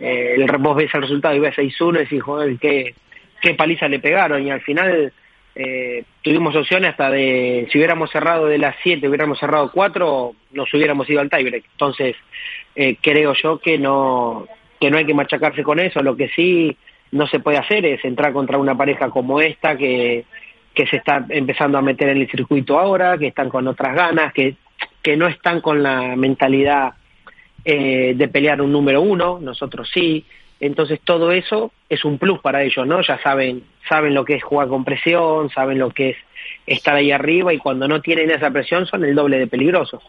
eh, 0.00 0.34
el, 0.36 0.46
vos 0.58 0.76
ves 0.76 0.92
el 0.94 1.02
resultado 1.02 1.34
y 1.34 1.40
ves 1.40 1.56
6-1 1.56 1.94
y 1.94 1.98
decís, 1.98 2.22
joder, 2.22 2.58
qué, 2.58 2.94
qué 3.40 3.54
paliza 3.54 3.86
le 3.88 4.00
pegaron. 4.00 4.44
Y 4.44 4.50
al 4.50 4.62
final 4.62 5.12
eh, 5.54 6.04
tuvimos 6.22 6.54
opciones 6.56 6.90
hasta 6.90 7.10
de, 7.10 7.68
si 7.70 7.78
hubiéramos 7.78 8.10
cerrado 8.10 8.46
de 8.46 8.58
las 8.58 8.76
7, 8.82 9.06
hubiéramos 9.06 9.38
cerrado 9.38 9.70
4, 9.70 10.34
nos 10.52 10.74
hubiéramos 10.74 11.08
ido 11.10 11.20
al 11.20 11.30
tiebreak. 11.30 11.64
Entonces, 11.72 12.16
eh, 12.74 12.96
creo 13.00 13.34
yo 13.34 13.58
que 13.58 13.78
no, 13.78 14.46
que 14.80 14.90
no 14.90 14.98
hay 14.98 15.04
que 15.04 15.14
machacarse 15.14 15.62
con 15.62 15.78
eso. 15.78 16.02
Lo 16.02 16.16
que 16.16 16.28
sí 16.28 16.76
no 17.10 17.26
se 17.26 17.40
puede 17.40 17.58
hacer 17.58 17.84
es 17.84 18.04
entrar 18.04 18.32
contra 18.32 18.58
una 18.58 18.76
pareja 18.76 19.10
como 19.10 19.40
esta 19.40 19.76
que, 19.76 20.24
que 20.74 20.86
se 20.86 20.96
está 20.96 21.24
empezando 21.28 21.76
a 21.78 21.82
meter 21.82 22.08
en 22.08 22.18
el 22.18 22.30
circuito 22.30 22.78
ahora, 22.78 23.18
que 23.18 23.28
están 23.28 23.50
con 23.50 23.68
otras 23.68 23.94
ganas, 23.94 24.32
que, 24.32 24.56
que 25.02 25.16
no 25.16 25.26
están 25.26 25.60
con 25.60 25.82
la 25.82 26.16
mentalidad 26.16 26.94
eh, 27.64 28.14
de 28.16 28.28
pelear 28.28 28.60
un 28.62 28.72
número 28.72 29.02
uno, 29.02 29.38
nosotros 29.40 29.90
sí. 29.92 30.24
Entonces 30.62 31.00
todo 31.02 31.32
eso 31.32 31.72
es 31.88 32.04
un 32.04 32.18
plus 32.18 32.40
para 32.40 32.62
ellos, 32.62 32.86
¿no? 32.86 33.02
Ya 33.02 33.20
saben, 33.20 33.64
saben 33.88 34.14
lo 34.14 34.24
que 34.24 34.36
es 34.36 34.44
jugar 34.44 34.68
con 34.68 34.84
presión, 34.84 35.50
saben 35.50 35.80
lo 35.80 35.90
que 35.90 36.10
es 36.10 36.16
estar 36.68 36.94
ahí 36.94 37.10
arriba 37.10 37.52
y 37.52 37.58
cuando 37.58 37.88
no 37.88 38.00
tienen 38.00 38.30
esa 38.30 38.48
presión 38.48 38.86
son 38.86 39.04
el 39.04 39.12
doble 39.12 39.40
de 39.40 39.48
peligrosos. 39.48 40.00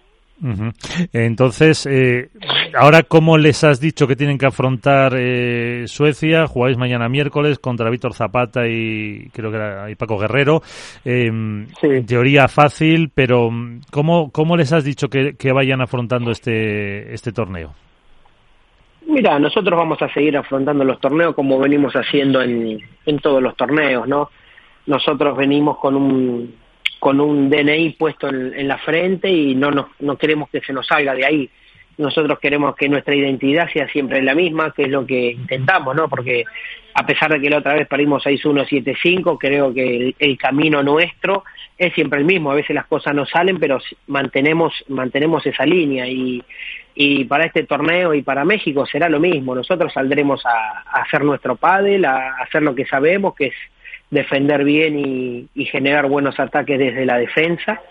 Entonces, 1.11 1.87
eh, 1.89 2.29
ahora, 2.77 3.01
¿cómo 3.01 3.39
les 3.39 3.63
has 3.63 3.79
dicho 3.79 4.05
que 4.05 4.15
tienen 4.15 4.37
que 4.37 4.45
afrontar 4.45 5.15
eh, 5.17 5.85
Suecia? 5.87 6.45
Jugáis 6.45 6.77
mañana 6.77 7.09
miércoles 7.09 7.57
contra 7.57 7.89
Víctor 7.89 8.13
Zapata 8.13 8.67
y 8.67 9.29
creo 9.33 9.49
que 9.49 9.57
era 9.57 9.89
y 9.89 9.95
Paco 9.95 10.19
Guerrero. 10.19 10.61
Em, 11.03 11.65
en 11.81 12.05
teoría 12.05 12.47
fácil, 12.47 13.09
pero 13.11 13.49
¿cómo, 13.89 14.31
cómo 14.31 14.55
les 14.55 14.71
has 14.71 14.83
dicho 14.83 15.07
que, 15.07 15.51
vayan 15.51 15.81
afrontando 15.81 16.29
este, 16.29 17.11
este 17.11 17.31
torneo? 17.31 17.73
Mira, 19.07 19.37
nosotros 19.39 19.77
vamos 19.77 20.01
a 20.01 20.11
seguir 20.13 20.37
afrontando 20.37 20.83
los 20.83 20.99
torneos 20.99 21.35
como 21.35 21.59
venimos 21.59 21.93
haciendo 21.93 22.41
en, 22.41 22.79
en 23.05 23.19
todos 23.19 23.41
los 23.41 23.55
torneos, 23.55 24.07
¿no? 24.07 24.29
Nosotros 24.85 25.37
venimos 25.37 25.77
con 25.77 25.95
un 25.95 26.63
con 27.03 27.19
un 27.19 27.49
DNI 27.49 27.97
puesto 27.99 28.29
en, 28.29 28.65
la 28.65 28.77
frente 28.77 29.29
y 29.29 29.55
no, 29.55 29.71
nos, 29.71 29.87
no 29.99 30.15
queremos 30.15 30.49
que 30.49 30.61
se 30.61 30.71
nos 30.71 30.87
salga 30.87 31.13
de 31.13 31.25
ahí. 31.25 31.49
Nosotros 31.97 32.39
queremos 32.39 32.77
que 32.77 32.87
nuestra 32.87 33.13
identidad 33.13 33.69
sea 33.73 33.89
siempre 33.89 34.21
la 34.21 34.33
misma, 34.33 34.71
que 34.71 34.83
es 34.83 34.87
lo 34.87 35.05
que 35.05 35.31
intentamos, 35.31 35.93
¿no? 35.97 36.07
Porque 36.07 36.45
a 36.93 37.05
pesar 37.05 37.33
de 37.33 37.41
que 37.41 37.49
la 37.49 37.57
otra 37.57 37.73
vez 37.73 37.89
perdimos 37.89 38.23
6-1, 38.23 38.65
7-5, 38.69 39.37
creo 39.37 39.73
que 39.73 40.15
el, 40.17 40.37
camino 40.37 40.81
nuestro 40.81 41.43
es 41.77 41.93
siempre 41.93 42.19
el 42.19 42.25
mismo. 42.25 42.51
A 42.51 42.55
veces 42.55 42.73
las 42.73 42.85
cosas 42.85 43.13
no 43.13 43.25
salen, 43.25 43.59
pero 43.59 43.79
mantenemos, 44.07 44.73
mantenemos 44.87 45.45
esa 45.45 45.65
línea 45.65 46.07
y, 46.07 46.41
y 46.95 47.25
para 47.25 47.45
este 47.45 47.63
torneo 47.63 48.13
y 48.13 48.21
para 48.21 48.45
México 48.45 48.85
será 48.85 49.09
lo 49.09 49.19
mismo. 49.19 49.55
Nosotros 49.55 49.91
saldremos 49.93 50.45
a, 50.45 51.01
hacer 51.01 51.23
nuestro 51.23 51.55
pádel, 51.55 52.05
a 52.05 52.35
hacer 52.37 52.61
lo 52.61 52.75
que 52.75 52.85
sabemos, 52.85 53.35
que 53.35 53.47
es 53.47 53.55
defender 54.09 54.63
bien 54.63 55.49
y, 55.55 55.65
generar 55.65 56.07
buenos 56.07 56.39
ataques 56.39 56.77
desde 56.77 57.05
la 57.05 57.17
defensa 57.17 57.81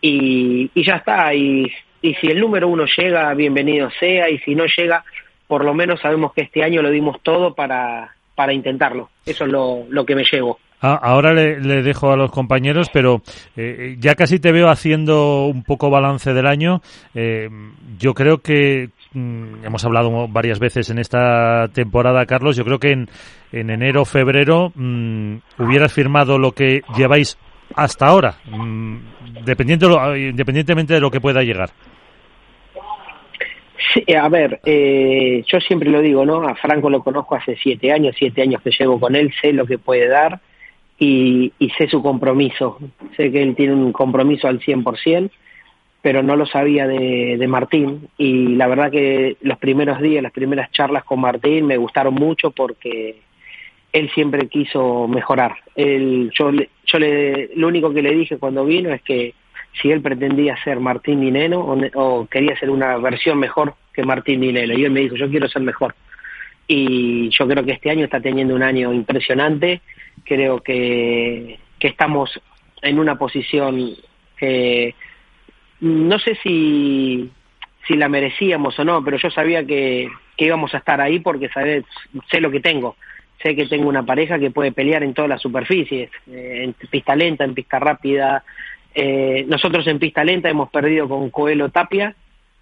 y, 0.00 0.70
ya 0.80 0.96
está. 0.96 1.34
Y, 1.34 1.72
y 2.00 2.14
si 2.14 2.28
el 2.28 2.40
número 2.40 2.68
uno 2.68 2.84
llega, 2.86 3.34
bienvenido 3.34 3.90
sea, 3.98 4.30
y 4.30 4.38
si 4.40 4.54
no 4.54 4.64
llega, 4.66 5.04
por 5.48 5.64
lo 5.64 5.74
menos 5.74 6.00
sabemos 6.00 6.32
que 6.32 6.42
este 6.42 6.62
año 6.62 6.82
lo 6.82 6.90
dimos 6.90 7.20
todo 7.22 7.54
para, 7.54 8.14
para 8.34 8.52
intentarlo. 8.52 9.10
Eso 9.26 9.44
es 9.44 9.50
lo, 9.50 9.84
lo 9.88 10.06
que 10.06 10.14
me 10.14 10.24
llevo. 10.24 10.58
Ah, 10.82 10.98
ahora 11.00 11.32
le, 11.32 11.82
dejo 11.82 12.10
a 12.10 12.16
los 12.16 12.30
compañeros, 12.32 12.90
pero 12.92 13.22
eh, 13.56 13.96
ya 13.98 14.16
casi 14.16 14.38
te 14.38 14.52
veo 14.52 14.68
haciendo 14.68 15.46
un 15.46 15.62
poco 15.62 15.90
balance 15.90 16.34
del 16.34 16.46
año. 16.46 16.82
Eh, 17.14 17.48
yo 17.98 18.14
creo 18.14 18.38
que 18.38 18.90
Mm, 19.14 19.64
hemos 19.64 19.84
hablado 19.84 20.26
varias 20.28 20.58
veces 20.58 20.88
en 20.90 20.98
esta 20.98 21.68
temporada, 21.68 22.24
Carlos. 22.26 22.56
Yo 22.56 22.64
creo 22.64 22.78
que 22.78 22.92
en, 22.92 23.08
en 23.52 23.70
enero, 23.70 24.04
febrero, 24.04 24.72
mm, 24.74 25.36
hubieras 25.58 25.92
firmado 25.92 26.38
lo 26.38 26.52
que 26.52 26.82
lleváis 26.96 27.36
hasta 27.74 28.06
ahora, 28.06 28.36
mm, 28.46 28.96
independientemente 29.36 30.94
de 30.94 31.00
lo 31.00 31.10
que 31.10 31.20
pueda 31.20 31.42
llegar. 31.42 31.70
Sí, 33.92 34.14
a 34.14 34.28
ver, 34.28 34.60
eh, 34.64 35.42
yo 35.46 35.60
siempre 35.60 35.90
lo 35.90 36.00
digo, 36.00 36.24
¿no? 36.24 36.42
A 36.48 36.54
Franco 36.54 36.88
lo 36.88 37.02
conozco 37.02 37.34
hace 37.34 37.56
siete 37.56 37.92
años, 37.92 38.14
siete 38.18 38.40
años 38.40 38.62
que 38.62 38.70
llevo 38.70 38.98
con 38.98 39.14
él, 39.14 39.32
sé 39.40 39.52
lo 39.52 39.66
que 39.66 39.78
puede 39.78 40.08
dar 40.08 40.40
y, 41.02 41.52
y 41.58 41.70
sé 41.70 41.88
su 41.88 42.00
compromiso. 42.00 42.78
Sé 43.16 43.32
que 43.32 43.42
él 43.42 43.56
tiene 43.56 43.74
un 43.74 43.92
compromiso 43.92 44.46
al 44.46 44.60
100% 44.60 45.30
pero 46.00 46.20
no 46.24 46.34
lo 46.34 46.46
sabía 46.46 46.88
de, 46.88 47.36
de, 47.38 47.46
Martín 47.46 48.08
y 48.18 48.56
la 48.56 48.66
verdad 48.66 48.90
que 48.90 49.36
los 49.40 49.56
primeros 49.58 50.00
días, 50.00 50.20
las 50.20 50.32
primeras 50.32 50.68
charlas 50.72 51.04
con 51.04 51.20
Martín 51.20 51.64
me 51.64 51.76
gustaron 51.76 52.14
mucho 52.14 52.50
porque 52.50 53.20
él 53.92 54.10
siempre 54.12 54.48
quiso 54.48 55.06
mejorar. 55.06 55.54
Él, 55.76 56.32
yo 56.36 56.50
yo 56.86 56.98
le, 56.98 57.50
lo 57.54 57.68
único 57.68 57.94
que 57.94 58.02
le 58.02 58.14
dije 58.14 58.38
cuando 58.38 58.64
vino 58.64 58.92
es 58.92 59.00
que 59.02 59.34
si 59.80 59.92
él 59.92 60.02
pretendía 60.02 60.56
ser 60.64 60.80
Martín 60.80 61.20
Dineno 61.20 61.60
o, 61.60 61.78
o 61.94 62.26
quería 62.26 62.58
ser 62.58 62.70
una 62.70 62.96
versión 62.96 63.38
mejor 63.38 63.74
que 63.92 64.02
Martín 64.02 64.40
Dineno 64.40 64.74
y 64.74 64.84
él 64.84 64.90
me 64.90 65.00
dijo 65.00 65.14
yo 65.14 65.30
quiero 65.30 65.48
ser 65.48 65.62
mejor 65.62 65.94
y 66.66 67.28
yo 67.30 67.46
creo 67.46 67.64
que 67.64 67.72
este 67.72 67.90
año 67.90 68.04
está 68.04 68.20
teniendo 68.20 68.56
un 68.56 68.64
año 68.64 68.92
impresionante 68.92 69.82
creo 70.24 70.60
que, 70.60 71.58
que 71.78 71.88
estamos 71.88 72.40
en 72.82 72.98
una 72.98 73.16
posición 73.16 73.94
que 74.36 74.94
no 75.80 76.18
sé 76.18 76.36
si, 76.42 77.30
si 77.86 77.94
la 77.94 78.08
merecíamos 78.08 78.78
o 78.78 78.84
no, 78.84 79.02
pero 79.04 79.16
yo 79.16 79.30
sabía 79.30 79.64
que, 79.64 80.08
que 80.36 80.44
íbamos 80.44 80.74
a 80.74 80.78
estar 80.78 81.00
ahí 81.00 81.18
porque 81.18 81.50
sé 82.30 82.40
lo 82.40 82.50
que 82.50 82.60
tengo. 82.60 82.96
Sé 83.42 83.56
que 83.56 83.66
tengo 83.66 83.88
una 83.88 84.04
pareja 84.04 84.38
que 84.38 84.52
puede 84.52 84.70
pelear 84.70 85.02
en 85.02 85.14
todas 85.14 85.28
las 85.28 85.42
superficies, 85.42 86.10
eh, 86.28 86.60
en 86.62 86.72
pista 86.88 87.16
lenta, 87.16 87.44
en 87.44 87.54
pista 87.54 87.80
rápida. 87.80 88.44
Eh, 88.94 89.44
nosotros 89.48 89.86
en 89.88 89.98
pista 89.98 90.22
lenta 90.22 90.48
hemos 90.48 90.70
perdido 90.70 91.08
con 91.08 91.30
Coelho 91.30 91.70
Tapia 91.70 92.14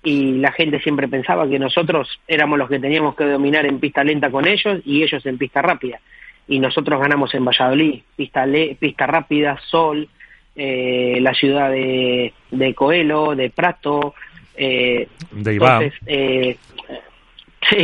y 0.02 0.38
la 0.38 0.52
gente 0.52 0.80
siempre 0.80 1.08
pensaba 1.08 1.46
que 1.46 1.58
nosotros 1.58 2.20
éramos 2.26 2.58
los 2.58 2.70
que 2.70 2.78
teníamos 2.78 3.14
que 3.14 3.24
dominar 3.24 3.66
en 3.66 3.80
pista 3.80 4.02
lenta 4.02 4.30
con 4.30 4.46
ellos 4.46 4.80
y 4.86 5.02
ellos 5.02 5.24
en 5.26 5.36
pista 5.36 5.60
rápida. 5.60 6.00
Y 6.50 6.58
nosotros 6.58 7.00
ganamos 7.00 7.32
en 7.34 7.44
Valladolid, 7.44 8.02
pista, 8.16 8.44
le, 8.44 8.74
pista 8.74 9.06
rápida, 9.06 9.56
sol, 9.70 10.08
eh, 10.56 11.18
la 11.20 11.32
ciudad 11.32 11.70
de, 11.70 12.34
de 12.50 12.74
Coelho, 12.74 13.36
de 13.36 13.50
Prato, 13.50 14.14
eh, 14.56 15.06
de 15.30 15.54
Iván. 15.54 15.92
eh, 16.06 16.56
sí, 17.70 17.76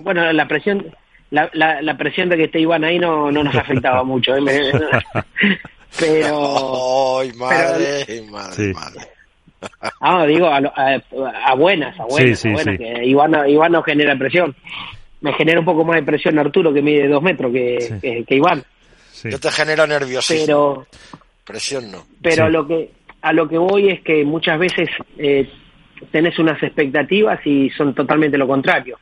bueno, 0.00 0.32
la 0.32 0.48
presión 0.48 0.86
la, 1.30 1.50
la, 1.52 1.96
presión 1.98 2.30
de 2.30 2.38
que 2.38 2.44
esté 2.44 2.60
Iván 2.60 2.84
ahí 2.84 2.98
no, 2.98 3.30
no 3.30 3.44
nos 3.44 3.54
afectaba 3.54 4.02
mucho, 4.04 4.34
¿eh? 4.34 4.40
pero, 6.00 7.20
madre, 7.36 8.22
madre, 8.30 8.74
Ah, 10.00 10.24
digo, 10.24 10.46
a, 10.46 10.56
a, 10.56 11.54
buenas, 11.54 11.98
a 11.98 12.04
buenas, 12.04 12.44
a 12.46 12.48
buenas 12.48 12.78
que 12.78 13.04
Iván, 13.04 13.48
Iván 13.48 13.72
no 13.72 13.82
genera 13.82 14.16
presión. 14.16 14.54
Me 15.20 15.32
genera 15.32 15.60
un 15.60 15.66
poco 15.66 15.84
más 15.84 15.96
de 15.96 16.02
presión 16.04 16.38
Arturo, 16.38 16.72
que 16.72 16.82
mide 16.82 17.08
dos 17.08 17.22
metros, 17.22 17.52
que, 17.52 18.24
que, 18.26 18.34
Iván. 18.34 18.62
Yo 19.24 19.40
te 19.40 19.50
genero 19.50 19.86
nerviosismo. 19.86 20.46
Pero, 20.46 20.86
Presión 21.44 21.90
no. 21.90 22.04
Pero 22.22 22.44
a 22.44 22.48
lo 22.50 22.66
que 22.66 22.90
a 23.22 23.32
lo 23.32 23.48
que 23.48 23.58
voy 23.58 23.88
es 23.88 24.00
que 24.02 24.24
muchas 24.24 24.58
veces 24.58 24.88
eh, 25.16 25.48
tenés 26.10 26.38
unas 26.38 26.62
expectativas 26.62 27.44
y 27.46 27.70
son 27.70 27.94
totalmente 27.94 28.38
lo 28.38 28.46
contrario. 28.46 28.98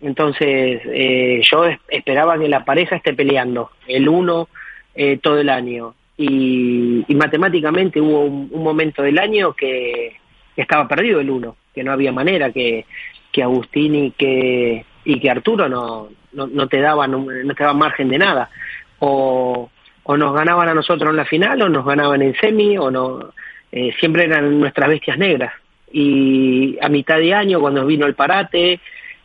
Entonces, 0.00 0.80
eh, 0.86 1.42
yo 1.50 1.64
esperaba 1.88 2.38
que 2.38 2.48
la 2.48 2.64
pareja 2.64 2.96
esté 2.96 3.12
peleando 3.12 3.70
el 3.86 4.08
uno 4.08 4.48
eh, 4.94 5.18
todo 5.18 5.38
el 5.38 5.50
año. 5.50 5.94
Y, 6.16 7.04
matemáticamente 7.14 8.00
hubo 8.00 8.24
un, 8.24 8.62
momento 8.62 9.02
del 9.02 9.18
año 9.18 9.52
que, 9.52 10.16
estaba 10.56 10.86
perdido 10.86 11.20
el 11.20 11.30
uno, 11.30 11.56
que 11.74 11.82
no 11.82 11.92
había 11.92 12.12
manera, 12.12 12.50
que, 12.50 12.84
que 13.32 13.42
Agustín 13.42 13.94
y 13.94 14.10
que, 14.12 14.84
y 15.04 15.18
que 15.20 15.30
Arturo 15.30 15.68
no, 15.68 16.08
no, 16.32 16.46
no 16.46 16.68
te 16.68 16.80
daban 16.80 17.10
no 17.12 17.54
te 17.54 17.62
daban 17.62 17.78
margen 17.78 18.08
de 18.08 18.18
nada. 18.18 18.50
O, 18.98 19.70
o 20.02 20.16
nos 20.16 20.34
ganaban 20.34 20.68
a 20.68 20.74
nosotros 20.74 21.10
en 21.10 21.16
la 21.16 21.24
final, 21.24 21.62
o 21.62 21.68
nos 21.68 21.84
ganaban 21.84 22.22
en 22.22 22.34
semi, 22.36 22.76
o 22.76 22.90
no, 22.90 23.32
eh, 23.72 23.94
siempre 23.98 24.24
eran 24.24 24.58
nuestras 24.58 24.88
bestias 24.88 25.18
negras. 25.18 25.52
Y 25.92 26.78
a 26.80 26.88
mitad 26.88 27.18
de 27.18 27.34
año, 27.34 27.60
cuando 27.60 27.86
vino 27.86 28.06
el 28.06 28.14
parate, 28.14 28.80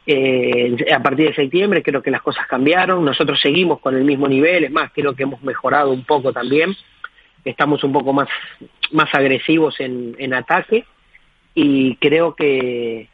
eh, 0.08 0.75
a 0.94 1.01
partir 1.01 1.29
de 1.29 1.36
septiembre 1.36 1.82
creo 1.82 2.01
que 2.01 2.12
las 2.12 2.22
cosas 2.22 2.46
cambiaron, 2.48 3.03
nosotros 3.03 3.39
seguimos 3.41 3.79
con 3.79 3.96
el 3.96 4.03
mismo 4.03 4.27
nivel, 4.27 4.65
es 4.65 4.72
más, 4.72 4.91
creo 4.94 5.15
que 5.15 5.24
hemos 5.24 5.41
mejorado 5.41 5.91
un 5.91 6.03
poco 6.03 6.32
también, 6.32 6.75
estamos 7.44 7.84
un 7.84 7.91
poco 7.91 8.13
más, 8.13 8.29
más 8.91 9.13
agresivos 9.15 9.79
en, 9.79 10.15
en 10.20 10.34
ataque 10.34 10.86
y 11.55 11.96
creo 11.96 12.36
que, 12.36 13.08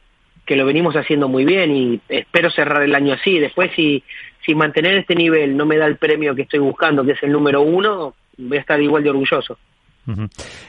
que 0.45 0.55
lo 0.55 0.65
venimos 0.65 0.95
haciendo 0.95 1.27
muy 1.27 1.45
bien 1.45 1.75
y 1.75 2.01
espero 2.09 2.51
cerrar 2.51 2.83
el 2.83 2.95
año 2.95 3.13
así. 3.13 3.39
Después, 3.39 3.71
si, 3.75 4.03
si 4.45 4.55
mantener 4.55 4.95
este 4.97 5.15
nivel 5.15 5.55
no 5.55 5.65
me 5.65 5.77
da 5.77 5.85
el 5.85 5.97
premio 5.97 6.35
que 6.35 6.43
estoy 6.43 6.59
buscando, 6.59 7.03
que 7.05 7.11
es 7.13 7.23
el 7.23 7.31
número 7.31 7.61
uno, 7.61 8.15
voy 8.37 8.57
a 8.57 8.61
estar 8.61 8.81
igual 8.81 9.03
de 9.03 9.09
orgulloso. 9.09 9.57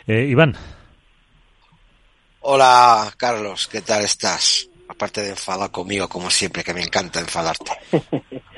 eh, 0.06 0.26
Iván. 0.28 0.54
Hola, 2.40 3.12
Carlos, 3.16 3.68
¿qué 3.68 3.80
tal 3.82 4.04
estás? 4.04 4.68
Aparte 4.88 5.22
de 5.22 5.30
enfadar 5.30 5.70
conmigo, 5.70 6.08
como 6.08 6.28
siempre, 6.28 6.62
que 6.64 6.74
me 6.74 6.82
encanta 6.82 7.20
enfadarte. 7.20 7.70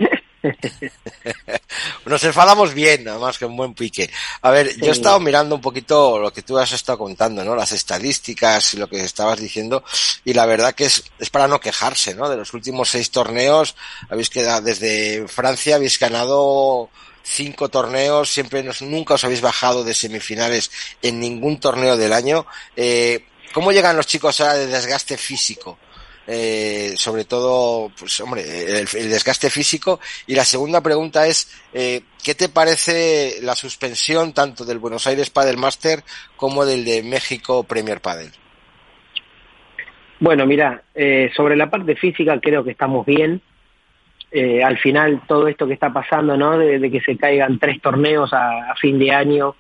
Nos 2.07 2.25
enfadamos 2.25 2.75
bien, 2.75 3.05
nada 3.05 3.19
más 3.19 3.39
que 3.39 3.47
un 3.47 3.57
buen 3.57 3.75
pique. 3.75 4.11
A 4.43 4.51
ver, 4.51 4.73
sí. 4.73 4.81
yo 4.81 4.87
he 4.87 4.91
estado 4.91 5.19
mirando 5.21 5.55
un 5.55 5.61
poquito 5.61 6.19
lo 6.19 6.33
que 6.33 6.43
tú 6.43 6.59
has 6.59 6.73
estado 6.73 6.99
contando, 6.99 7.45
¿no? 7.45 7.57
Las 7.57 7.73
estadísticas 7.73 8.75
y 8.75 8.77
lo 8.79 8.89
que 8.89 9.01
estabas 9.01 9.41
diciendo, 9.41 9.85
y 10.25 10.35
la 10.35 10.47
verdad 10.47 10.75
que 10.75 10.85
es, 10.87 11.05
es 11.19 11.31
para 11.31 11.49
no 11.49 11.61
quejarse, 11.61 12.15
¿no? 12.15 12.29
De 12.29 12.37
los 12.37 12.53
últimos 12.53 12.91
seis 12.91 13.11
torneos, 13.11 13.75
habéis 14.09 14.31
quedado 14.31 14.63
desde 14.63 15.27
Francia, 15.29 15.77
habéis 15.77 15.99
ganado 15.99 16.91
cinco 17.23 17.71
torneos, 17.71 18.31
siempre 18.31 18.63
nos, 18.63 18.83
nunca 18.83 19.15
os 19.15 19.25
habéis 19.25 19.41
bajado 19.41 19.83
de 19.83 19.95
semifinales 19.95 20.71
en 21.03 21.19
ningún 21.21 21.59
torneo 21.59 21.97
del 21.97 22.13
año. 22.13 22.47
Eh, 22.77 23.27
¿Cómo 23.53 23.73
llegan 23.73 23.97
los 23.97 24.07
chicos 24.07 24.41
ahora 24.41 24.55
de 24.55 24.67
desgaste 24.67 25.17
físico? 25.17 25.79
Eh, 26.27 26.95
sobre 26.97 27.25
todo, 27.25 27.91
pues 27.99 28.19
hombre, 28.21 28.43
el, 28.81 28.87
desgaste 29.11 29.51
físico. 29.51 30.01
Y 30.27 30.35
la 30.35 30.45
segunda 30.45 30.81
pregunta 30.81 31.27
es, 31.27 31.51
eh, 31.73 32.03
¿qué 32.23 32.35
te 32.35 32.49
parece 32.49 33.39
la 33.43 33.55
suspensión 33.55 34.33
tanto 34.33 34.65
del 34.65 34.79
Buenos 34.79 35.07
Aires 35.07 35.31
Padel 35.31 35.57
Master 35.57 36.03
como 36.37 36.65
del 36.65 36.85
de 36.85 37.03
México 37.03 37.65
Premier 37.65 38.01
Padel? 38.01 38.31
Bueno, 40.21 40.47
mira, 40.47 40.83
eh, 40.95 41.31
sobre 41.37 41.57
la 41.57 41.69
parte 41.69 41.97
física 41.97 42.39
creo 42.41 42.65
que 42.65 42.71
estamos 42.71 43.05
bien. 43.05 43.41
Eh, 44.31 44.65
al 44.65 44.79
final 44.79 45.23
todo 45.29 45.47
esto 45.47 45.67
que 45.67 45.75
está 45.75 45.93
pasando, 45.93 46.37
¿no? 46.37 46.59
De, 46.59 46.91
que 46.91 47.01
se 47.01 47.17
caigan 47.17 47.59
tres 47.59 47.81
torneos 47.81 48.33
a, 48.33 48.75
fin 48.81 48.99
de 48.99 49.13
año, 49.13 49.55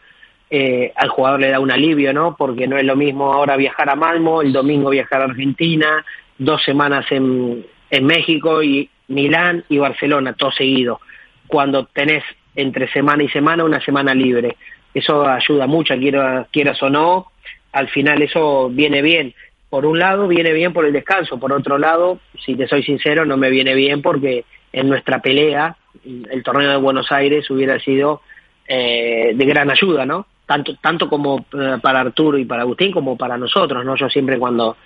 al 0.97 1.09
jugador 1.09 1.41
le 1.41 1.51
da 1.51 1.59
un 1.59 1.73
alivio, 1.73 2.13
¿no? 2.13 2.37
Porque 2.37 2.69
no 2.69 2.77
es 2.77 2.85
lo 2.85 2.95
mismo 2.95 3.33
ahora 3.33 3.57
viajar 3.57 3.91
a 3.91 3.97
Malmo, 3.97 4.41
el 4.41 4.53
domingo 4.53 4.91
viajar 4.91 5.21
a 5.21 5.25
Argentina, 5.25 6.05
dos 6.39 6.63
semanas 6.63 7.07
en, 7.11 7.67
en 7.91 8.07
México 8.07 8.63
y 8.63 8.91
Milán 9.09 9.65
y 9.69 9.79
Barcelona, 9.79 10.33
todo 10.35 10.51
seguido. 10.53 11.01
Cuando 11.47 11.87
tenés 11.87 12.25
entre 12.57 12.89
semana 12.89 13.23
y 13.23 13.29
semana 13.29 13.65
una 13.65 13.81
semana 13.81 14.15
libre. 14.15 14.57
Eso 14.93 15.27
ayuda 15.27 15.67
mucho, 15.67 15.97
quieras, 15.97 16.47
quieras 16.53 16.83
o 16.83 16.91
no, 16.91 17.33
al 17.73 17.89
final 17.89 18.23
eso 18.23 18.71
viene 18.71 19.03
bien. 19.03 19.35
Por 19.69 19.87
un 19.87 19.99
lado 19.99 20.29
viene 20.29 20.53
bien 20.53 20.73
por 20.73 20.87
el 20.87 20.93
descanso, 20.93 21.39
por 21.39 21.53
otro 21.53 21.79
lado, 21.79 22.21
si 22.45 22.55
te 22.55 22.69
soy 22.69 22.85
sincero, 22.85 23.25
no 23.25 23.37
me 23.37 23.51
viene 23.51 23.75
bien 23.75 24.03
porque 24.03 24.45
en 24.73 24.89
nuestra 24.89 25.21
pelea 25.21 25.77
el 26.05 26.43
torneo 26.45 26.71
de 26.71 26.77
Buenos 26.77 27.11
Aires 27.11 27.51
hubiera 27.51 27.79
sido 27.81 28.21
eh, 28.69 29.33
de 29.35 29.45
gran 29.45 29.71
ayuda, 29.71 30.07
¿no? 30.07 30.27
Tanto, 30.47 30.77
tanto 30.77 31.09
como 31.09 31.47
eh, 31.59 31.79
para 31.83 32.01
Arturo 32.01 32.39
y 32.39 32.45
para 32.45 32.63
Agustín 32.63 32.93
como 32.93 33.17
para 33.17 33.37
nosotros, 33.37 33.85
¿no? 33.85 33.97
Yo 33.97 34.09
siempre 34.09 34.39
cuando 34.39 34.77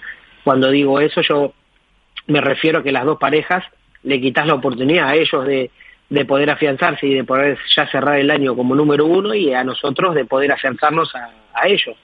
cuando 0.49 0.71
digo 0.71 0.99
eso, 0.99 1.21
yo 1.21 1.53
me 2.27 2.41
refiero 2.41 2.79
a 2.79 2.83
que 2.83 2.91
las 2.91 3.05
dos 3.05 3.19
parejas 3.19 3.63
le 4.03 4.19
quitas 4.19 4.47
la 4.47 4.55
oportunidad 4.55 5.11
a 5.11 5.15
ellos 5.15 5.47
de, 5.47 5.71
de 6.09 6.25
poder 6.25 6.49
afianzarse 6.49 7.07
y 7.07 7.13
de 7.13 7.25
poder 7.25 7.59
ya 7.77 7.87
cerrar 7.89 8.19
el 8.19 8.31
año 8.31 8.57
como 8.57 8.75
número 8.75 9.05
uno 9.05 9.35
y 9.35 9.53
a 9.53 9.63
nosotros 9.63 10.15
de 10.15 10.25
poder 10.25 10.51
acercarnos 10.51 11.15
a, 11.15 11.29
a 11.53 11.69
ellos. 11.69 11.99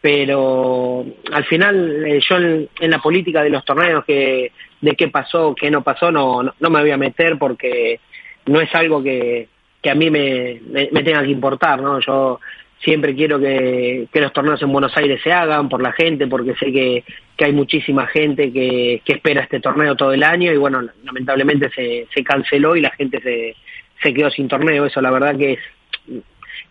Pero 0.00 1.06
al 1.32 1.44
final 1.44 2.04
eh, 2.04 2.18
yo 2.28 2.36
en, 2.36 2.90
la 2.90 2.98
política 2.98 3.44
de 3.44 3.50
los 3.50 3.64
torneos, 3.64 4.04
que 4.04 4.50
de 4.80 4.96
qué 4.96 5.06
pasó, 5.06 5.54
qué 5.54 5.70
no 5.70 5.82
pasó, 5.82 6.10
no, 6.10 6.42
no, 6.42 6.52
no 6.58 6.68
me 6.68 6.80
voy 6.80 6.90
a 6.90 6.96
meter 6.96 7.38
porque 7.38 8.00
no 8.46 8.60
es 8.60 8.74
algo 8.74 9.00
que, 9.04 9.46
que 9.80 9.88
a 9.88 9.94
mí 9.94 10.10
me, 10.10 10.60
me, 10.66 10.88
me 10.90 11.04
tenga 11.04 11.22
que 11.22 11.30
importar, 11.30 11.80
¿no? 11.80 12.00
Yo 12.00 12.40
siempre 12.82 13.14
quiero 13.14 13.38
que, 13.38 14.08
que, 14.12 14.20
los 14.20 14.32
torneos 14.32 14.60
en 14.62 14.72
Buenos 14.72 14.96
Aires 14.96 15.20
se 15.22 15.32
hagan 15.32 15.68
por 15.68 15.82
la 15.82 15.92
gente, 15.92 16.26
porque 16.26 16.54
sé 16.54 16.72
que, 16.72 17.04
que 17.36 17.44
hay 17.44 17.52
muchísima 17.52 18.06
gente 18.06 18.52
que, 18.52 19.02
que, 19.04 19.12
espera 19.14 19.42
este 19.42 19.60
torneo 19.60 19.96
todo 19.96 20.12
el 20.12 20.22
año 20.22 20.52
y 20.52 20.56
bueno, 20.56 20.82
lamentablemente 21.04 21.70
se, 21.70 22.08
se 22.12 22.24
canceló 22.24 22.76
y 22.76 22.80
la 22.80 22.90
gente 22.90 23.20
se, 23.20 23.56
se 24.02 24.12
quedó 24.12 24.30
sin 24.30 24.48
torneo. 24.48 24.86
Eso 24.86 25.00
la 25.00 25.10
verdad 25.10 25.36
que 25.36 25.52
es 25.52 25.60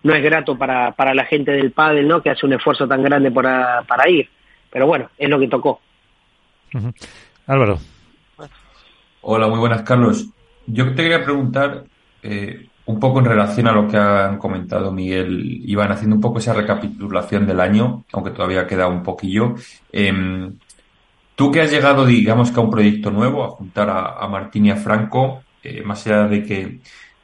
no 0.04 0.16
es 0.16 0.24
grato 0.24 0.58
para, 0.58 0.92
para 0.94 1.14
la 1.14 1.26
gente 1.26 1.52
del 1.52 1.72
pádel, 1.72 2.08
¿no? 2.08 2.22
Que 2.22 2.32
hace 2.32 2.46
un 2.46 2.54
esfuerzo 2.54 2.88
tan 2.88 3.04
grande 3.04 3.32
para, 3.32 3.84
para 3.84 4.10
ir. 4.10 4.30
Pero 4.72 4.88
bueno, 4.88 5.10
es 5.18 5.30
lo 5.30 5.40
que 5.40 5.48
tocó. 5.48 5.80
Uh 6.74 6.80
-huh. 6.80 6.94
Álvaro. 7.48 7.80
Hola, 9.22 9.48
muy 9.48 9.60
buenas, 9.60 9.84
Carlos. 9.84 10.28
Yo 10.66 10.90
te 10.96 11.04
quería 11.04 11.24
preguntar, 11.24 11.84
eh, 12.24 12.68
un 12.92 13.00
poco 13.00 13.20
en 13.20 13.26
relación 13.26 13.68
a 13.68 13.72
lo 13.72 13.88
que 13.88 13.98
han 13.98 14.38
comentado 14.38 14.92
Miguel 14.92 15.62
Iván, 15.66 15.92
haciendo 15.92 16.16
un 16.16 16.22
poco 16.22 16.40
esa 16.40 16.54
recapitulación 16.54 17.46
del 17.48 17.60
año, 17.60 18.04
aunque 18.14 18.32
todavía 18.32 18.68
queda 18.68 18.88
un 18.88 19.04
poquillo. 19.04 19.56
Eh, 19.92 20.52
tú 21.36 21.52
que 21.52 21.62
has 21.62 21.72
llegado, 21.72 22.06
digamos 22.06 22.52
que 22.52 22.60
a 22.60 22.64
un 22.64 22.70
proyecto 22.70 23.10
nuevo, 23.10 23.44
a 23.44 23.50
juntar 23.50 23.90
a, 23.90 24.24
a 24.24 24.28
Martín 24.28 24.66
y 24.66 24.72
a 24.72 24.76
Franco, 24.76 25.42
eh, 25.64 25.82
más 25.84 26.06
allá 26.06 26.28
de 26.28 26.44
que, 26.44 26.80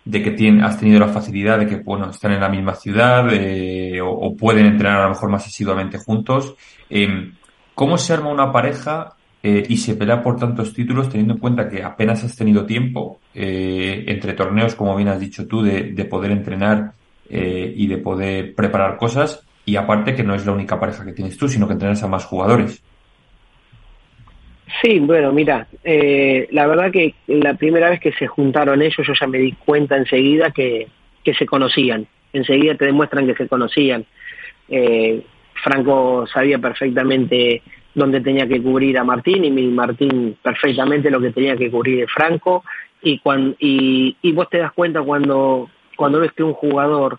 de 0.06 0.24
que 0.24 0.32
tiene, 0.32 0.64
has 0.64 0.80
tenido 0.80 1.00
la 1.00 1.10
facilidad 1.10 1.60
de 1.60 1.68
que, 1.68 1.76
bueno, 1.78 2.10
están 2.10 2.32
en 2.32 2.42
la 2.42 2.50
misma 2.50 2.76
ciudad 2.76 3.28
eh, 3.32 4.00
o, 4.02 4.10
o, 4.10 4.36
pueden 4.36 4.66
entrenar 4.66 5.02
a 5.02 5.04
lo 5.04 5.10
mejor 5.10 5.30
más 5.30 5.46
asiduamente 5.46 5.98
juntos, 5.98 6.56
eh, 6.90 7.32
¿cómo 7.76 7.98
se 7.98 8.14
arma 8.14 8.30
una 8.30 8.52
pareja 8.52 9.17
eh, 9.50 9.64
y 9.70 9.78
se 9.78 9.96
pelea 9.96 10.22
por 10.22 10.38
tantos 10.38 10.74
títulos 10.74 11.08
teniendo 11.08 11.36
en 11.36 11.40
cuenta 11.40 11.70
que 11.70 11.82
apenas 11.82 12.22
has 12.22 12.36
tenido 12.36 12.66
tiempo 12.66 13.22
eh, 13.34 14.04
entre 14.08 14.34
torneos, 14.34 14.76
como 14.76 14.94
bien 14.94 15.08
has 15.08 15.22
dicho 15.22 15.48
tú, 15.48 15.62
de, 15.62 15.94
de 15.94 16.04
poder 16.04 16.32
entrenar 16.32 16.92
eh, 17.30 17.74
y 17.74 17.88
de 17.88 17.98
poder 17.98 18.54
preparar 18.56 18.98
cosas 18.98 19.48
y 19.64 19.78
aparte 19.78 20.16
que 20.16 20.24
no 20.24 20.36
es 20.36 20.46
la 20.46 20.52
única 20.52 20.78
pareja 20.78 21.06
que 21.06 21.14
tienes 21.14 21.38
tú, 21.38 21.48
sino 21.48 21.66
que 21.66 21.74
entrenas 21.76 22.04
a 22.04 22.10
más 22.10 22.26
jugadores. 22.26 22.84
Sí, 24.82 25.00
bueno, 25.00 25.32
mira, 25.32 25.66
eh, 25.82 26.50
la 26.52 26.68
verdad 26.68 26.92
que 26.92 27.16
la 27.28 27.54
primera 27.54 27.90
vez 27.90 28.02
que 28.02 28.12
se 28.12 28.28
juntaron 28.28 28.82
ellos 28.82 29.08
yo 29.08 29.14
ya 29.18 29.28
me 29.28 29.38
di 29.38 29.54
cuenta 29.54 29.96
enseguida 29.96 30.52
que, 30.52 30.88
que 31.24 31.34
se 31.36 31.46
conocían, 31.46 32.06
enseguida 32.34 32.76
te 32.76 32.84
demuestran 32.84 33.26
que 33.26 33.36
se 33.36 33.48
conocían. 33.48 34.06
Franco 35.64 36.28
sabía 36.28 36.60
perfectamente 36.60 37.62
dónde 37.98 38.22
tenía 38.22 38.48
que 38.48 38.62
cubrir 38.62 38.96
a 39.00 39.04
Martín 39.04 39.44
y 39.44 39.50
Martín 39.50 40.38
perfectamente 40.44 41.10
lo 41.10 41.20
que 41.20 41.32
tenía 41.32 41.58
que 41.58 41.72
cubrir 41.72 42.02
de 42.02 42.08
Franco 42.08 42.64
y, 43.02 43.18
cuando, 43.18 43.56
y, 43.60 44.16
y 44.22 44.32
vos 44.34 44.48
te 44.50 44.60
das 44.60 44.72
cuenta 44.72 45.02
cuando, 45.02 45.68
cuando 45.96 46.20
ves 46.20 46.32
que 46.34 46.44
un 46.44 46.54
jugador 46.54 47.18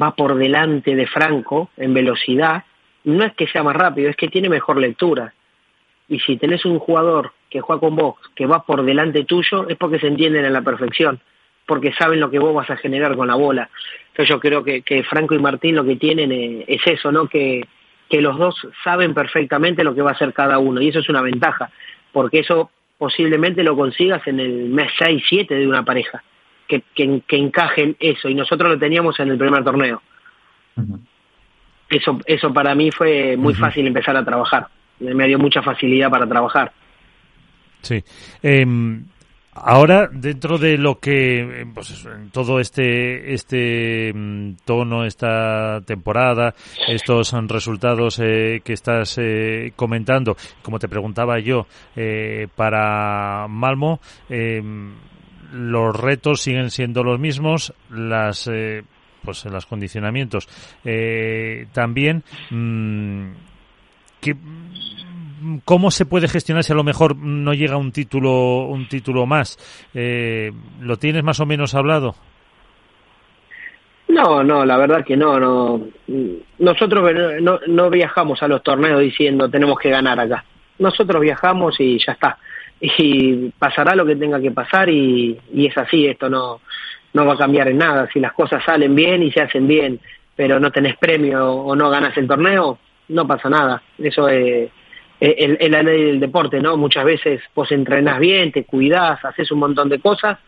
va 0.00 0.14
por 0.14 0.36
delante 0.36 0.94
de 0.94 1.08
Franco 1.08 1.70
en 1.76 1.92
velocidad, 1.94 2.62
no 3.02 3.24
es 3.24 3.34
que 3.34 3.48
sea 3.48 3.64
más 3.64 3.74
rápido, 3.74 4.08
es 4.08 4.16
que 4.16 4.28
tiene 4.28 4.48
mejor 4.48 4.78
lectura. 4.78 5.34
Y 6.08 6.20
si 6.20 6.36
tenés 6.36 6.64
un 6.64 6.78
jugador 6.78 7.32
que 7.50 7.60
juega 7.60 7.80
con 7.80 7.96
vos, 7.96 8.14
que 8.36 8.46
va 8.46 8.62
por 8.64 8.84
delante 8.84 9.24
tuyo, 9.24 9.68
es 9.68 9.76
porque 9.76 9.98
se 9.98 10.06
entienden 10.06 10.44
a 10.44 10.50
la 10.50 10.62
perfección, 10.62 11.18
porque 11.66 11.92
saben 11.92 12.20
lo 12.20 12.30
que 12.30 12.38
vos 12.38 12.54
vas 12.54 12.70
a 12.70 12.76
generar 12.76 13.16
con 13.16 13.26
la 13.26 13.34
bola. 13.34 13.68
Entonces 14.10 14.28
yo 14.28 14.38
creo 14.38 14.62
que, 14.62 14.82
que 14.82 15.02
Franco 15.02 15.34
y 15.34 15.40
Martín 15.40 15.74
lo 15.74 15.84
que 15.84 15.96
tienen 15.96 16.30
es, 16.30 16.64
es 16.68 16.86
eso, 16.86 17.10
¿no? 17.10 17.26
Que, 17.26 17.64
que 18.10 18.20
los 18.20 18.36
dos 18.36 18.54
saben 18.82 19.14
perfectamente 19.14 19.84
lo 19.84 19.94
que 19.94 20.02
va 20.02 20.10
a 20.10 20.14
hacer 20.14 20.34
cada 20.34 20.58
uno 20.58 20.82
y 20.82 20.88
eso 20.88 20.98
es 20.98 21.08
una 21.08 21.22
ventaja, 21.22 21.70
porque 22.12 22.40
eso 22.40 22.70
posiblemente 22.98 23.62
lo 23.62 23.76
consigas 23.76 24.26
en 24.26 24.40
el 24.40 24.68
mes 24.68 24.92
6, 24.98 25.22
7 25.26 25.54
de 25.54 25.66
una 25.66 25.84
pareja, 25.84 26.22
que, 26.66 26.82
que, 26.94 27.22
que 27.26 27.36
encajen 27.36 27.96
eso 28.00 28.28
y 28.28 28.34
nosotros 28.34 28.72
lo 28.72 28.78
teníamos 28.78 29.18
en 29.20 29.30
el 29.30 29.38
primer 29.38 29.64
torneo. 29.64 30.02
Uh 30.76 30.82
-huh. 30.82 31.00
Eso, 31.88 32.20
eso 32.26 32.52
para 32.52 32.74
mí 32.74 32.90
fue 32.90 33.36
muy 33.36 33.52
uh 33.52 33.56
-huh. 33.56 33.60
fácil 33.60 33.86
empezar 33.86 34.16
a 34.16 34.24
trabajar, 34.24 34.66
me 34.98 35.26
dio 35.28 35.38
mucha 35.38 35.62
facilidad 35.62 36.10
para 36.10 36.26
trabajar. 36.26 36.72
Sí. 37.82 38.02
Eh, 38.42 38.66
Ahora, 39.62 40.08
dentro 40.10 40.56
de 40.56 40.78
lo 40.78 40.98
que, 40.98 41.66
pues 41.74 42.06
todo 42.32 42.60
este, 42.60 43.34
este 43.34 44.10
mm, 44.14 44.54
tono, 44.64 45.04
esta 45.04 45.82
temporada, 45.82 46.54
estos 46.88 47.32
resultados 47.46 48.18
eh, 48.20 48.62
que 48.64 48.72
estás 48.72 49.18
eh, 49.18 49.72
comentando, 49.76 50.34
como 50.62 50.78
te 50.78 50.88
preguntaba 50.88 51.38
yo, 51.40 51.66
eh, 51.94 52.48
para 52.56 53.46
Malmo, 53.48 54.00
los 55.52 55.96
retos 55.96 56.40
siguen 56.40 56.70
siendo 56.70 57.04
los 57.04 57.20
mismos, 57.20 57.74
las, 57.90 58.50
pues 59.22 59.44
los 59.44 59.66
condicionamientos. 59.66 60.48
También, 61.72 62.24
mm, 62.50 63.30
que 64.22 64.36
¿Cómo 65.64 65.90
se 65.90 66.06
puede 66.06 66.28
gestionar 66.28 66.64
si 66.64 66.72
a 66.72 66.76
lo 66.76 66.84
mejor 66.84 67.16
no 67.16 67.54
llega 67.54 67.76
un 67.76 67.92
título, 67.92 68.66
un 68.66 68.88
título 68.88 69.26
más? 69.26 69.58
Eh, 69.94 70.52
¿Lo 70.80 70.96
tienes 70.96 71.22
más 71.24 71.40
o 71.40 71.46
menos 71.46 71.74
hablado? 71.74 72.14
No, 74.08 74.42
no, 74.42 74.64
la 74.64 74.76
verdad 74.76 75.04
que 75.04 75.16
no, 75.16 75.38
no. 75.38 75.80
Nosotros 76.58 77.12
no, 77.40 77.60
no 77.66 77.90
viajamos 77.90 78.42
a 78.42 78.48
los 78.48 78.62
torneos 78.62 79.00
diciendo 79.00 79.48
tenemos 79.48 79.78
que 79.78 79.90
ganar 79.90 80.18
acá. 80.18 80.44
Nosotros 80.78 81.22
viajamos 81.22 81.78
y 81.78 81.98
ya 82.04 82.12
está. 82.12 82.38
Y 82.80 83.50
pasará 83.50 83.94
lo 83.94 84.04
que 84.04 84.16
tenga 84.16 84.40
que 84.40 84.50
pasar 84.50 84.88
y, 84.88 85.38
es 85.54 85.76
así, 85.76 86.06
esto 86.06 86.28
no, 86.28 86.60
no 87.12 87.26
va 87.26 87.34
a 87.34 87.38
cambiar 87.38 87.68
en 87.68 87.78
nada. 87.78 88.08
Si 88.12 88.18
las 88.18 88.32
cosas 88.32 88.64
salen 88.64 88.94
bien 88.94 89.22
y 89.22 89.30
se 89.30 89.42
hacen 89.42 89.68
bien, 89.68 90.00
pero 90.34 90.58
no 90.58 90.70
tenés 90.72 90.96
premio 90.96 91.52
o 91.52 91.76
no 91.76 91.90
ganas 91.90 92.16
el 92.16 92.26
torneo, 92.26 92.78
no 93.08 93.26
pasa 93.26 93.48
nada. 93.48 93.82
Eso 93.98 94.28
es, 94.28 94.70
es 95.20 95.70
la 95.70 95.82
ley 95.82 96.04
del 96.04 96.20
deporte, 96.20 96.60
¿no? 96.60 96.76
Muchas 96.76 97.04
veces 97.04 97.42
vos 97.54 97.70
entrenás 97.70 98.18
bien, 98.18 98.52
te 98.52 98.64
cuidás, 98.64 99.22
haces 99.24 99.50
un 99.52 99.58
montón 99.58 99.88
de 99.90 100.00
cosas 100.00 100.38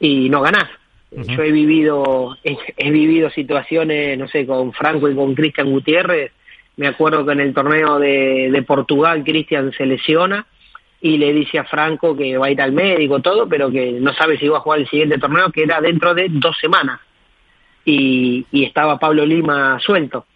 y 0.00 0.28
no 0.28 0.40
ganás. 0.42 0.68
Yo 1.10 1.42
he 1.42 1.50
vivido, 1.52 2.36
he, 2.44 2.90
vivido 2.90 3.30
situaciones, 3.30 4.18
no 4.18 4.28
sé, 4.28 4.44
con 4.46 4.72
Franco 4.72 5.08
y 5.08 5.14
con 5.14 5.34
Cristian 5.34 5.70
Gutiérrez. 5.70 6.32
Me 6.76 6.86
acuerdo 6.86 7.24
que 7.24 7.32
en 7.32 7.40
el 7.40 7.54
torneo 7.54 7.98
de, 7.98 8.50
de 8.52 8.62
Portugal 8.62 9.24
Cristian 9.24 9.72
se 9.72 9.86
lesiona 9.86 10.44
y 11.00 11.16
le 11.16 11.32
dice 11.32 11.58
a 11.58 11.64
Franco 11.64 12.16
que 12.16 12.36
va 12.36 12.46
a 12.46 12.50
ir 12.50 12.60
al 12.60 12.72
médico, 12.72 13.20
todo, 13.20 13.48
pero 13.48 13.70
que 13.70 13.92
no 13.92 14.12
sabe 14.14 14.36
si 14.36 14.48
va 14.48 14.58
a 14.58 14.60
jugar 14.60 14.80
el 14.80 14.88
siguiente 14.88 15.18
torneo, 15.18 15.50
que 15.50 15.62
era 15.62 15.80
dentro 15.80 16.12
de 16.12 16.26
dos 16.28 16.58
semanas. 16.60 17.00
Y, 17.84 18.44
y 18.52 18.64
estaba 18.64 18.98
Pablo 18.98 19.24
Lima 19.24 19.78
suelto 19.80 20.26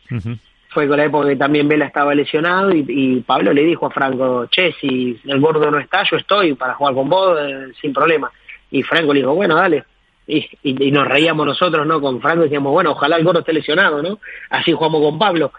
fue 0.72 0.88
con 0.88 0.96
la 0.96 1.04
época 1.04 1.28
que 1.28 1.36
también 1.36 1.68
Vela 1.68 1.86
estaba 1.86 2.14
lesionado 2.14 2.72
y, 2.74 3.22
Pablo 3.26 3.52
le 3.52 3.62
dijo 3.62 3.86
a 3.86 3.90
Franco, 3.90 4.46
che, 4.46 4.72
si 4.80 5.20
el 5.24 5.40
gordo 5.40 5.70
no 5.70 5.78
está, 5.78 6.02
yo 6.10 6.16
estoy 6.16 6.54
para 6.54 6.74
jugar 6.74 6.94
con 6.94 7.08
vos 7.08 7.38
eh, 7.40 7.68
sin 7.80 7.92
problema. 7.92 8.30
Y 8.70 8.82
Franco 8.82 9.12
le 9.12 9.20
dijo, 9.20 9.34
bueno, 9.34 9.54
dale. 9.56 9.84
Y, 10.26 10.48
y, 10.62 10.90
nos 10.90 11.06
reíamos 11.06 11.46
nosotros, 11.46 11.86
¿no? 11.86 12.00
Con 12.00 12.20
Franco 12.20 12.44
decíamos, 12.44 12.72
bueno, 12.72 12.92
ojalá 12.92 13.16
el 13.16 13.24
gordo 13.24 13.40
esté 13.40 13.52
lesionado, 13.52 14.02
¿no? 14.02 14.18
Así 14.50 14.72
jugamos 14.72 15.02
con 15.02 15.18
Pablo. 15.18 15.52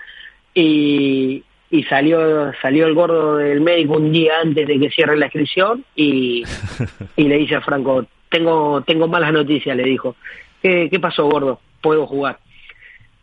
Y, 0.54 1.44
y 1.70 1.84
salió 1.84 2.52
salió 2.62 2.88
el 2.88 2.94
gordo 2.94 3.38
del 3.38 3.62
médico 3.62 3.94
un 3.94 4.12
día 4.12 4.40
antes 4.42 4.68
de 4.68 4.80
que 4.80 4.90
cierre 4.90 5.18
la 5.18 5.26
inscripción 5.26 5.84
y, 5.96 6.44
y 7.16 7.24
le 7.28 7.38
dice 7.38 7.56
a 7.56 7.62
Franco, 7.62 8.06
tengo, 8.30 8.82
tengo 8.82 9.08
malas 9.08 9.32
noticias, 9.32 9.76
le 9.78 9.84
dijo. 9.84 10.16
¿Qué, 10.62 10.88
qué 10.90 11.00
pasó, 11.00 11.26
gordo? 11.26 11.60
Puedo 11.82 12.08
jugar 12.08 12.40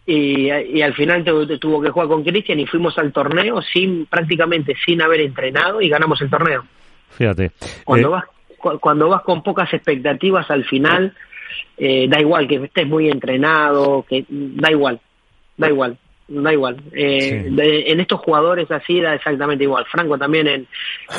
y, 0.06 0.80
al 0.82 0.94
final 0.94 1.24
tuvo 1.24 1.80
que 1.80 1.90
jugar 1.90 2.08
con 2.08 2.24
Cristian 2.24 2.58
y 2.58 2.66
fuimos 2.66 2.96
al 2.98 3.12
torneo 3.12 3.62
sin 3.62 4.06
prácticamente 4.06 4.74
sin 4.84 5.02
haber 5.02 5.20
entrenado 5.20 5.80
y 5.80 5.88
ganamos 5.88 6.20
el 6.22 6.30
torneo. 6.30 6.64
Fíjate. 7.10 7.52
Cuando 7.84 8.08
eh, 8.08 8.10
vas 8.10 8.24
cuando 8.80 9.08
vas 9.08 9.22
con 9.22 9.42
pocas 9.42 9.72
expectativas 9.72 10.50
al 10.50 10.64
final 10.64 11.14
eh, 11.78 12.06
da 12.08 12.20
igual 12.20 12.46
que 12.46 12.56
estés 12.56 12.86
muy 12.86 13.08
entrenado, 13.08 14.04
que 14.06 14.24
da 14.28 14.70
igual, 14.70 15.00
da 15.56 15.68
igual, 15.68 15.96
da 16.28 16.52
igual. 16.52 16.76
Eh, 16.92 17.46
en 17.86 18.00
estos 18.00 18.20
jugadores 18.20 18.70
así 18.70 19.00
da 19.00 19.14
exactamente 19.14 19.64
igual. 19.64 19.86
Franco 19.90 20.18
también 20.18 20.46
en 20.46 20.66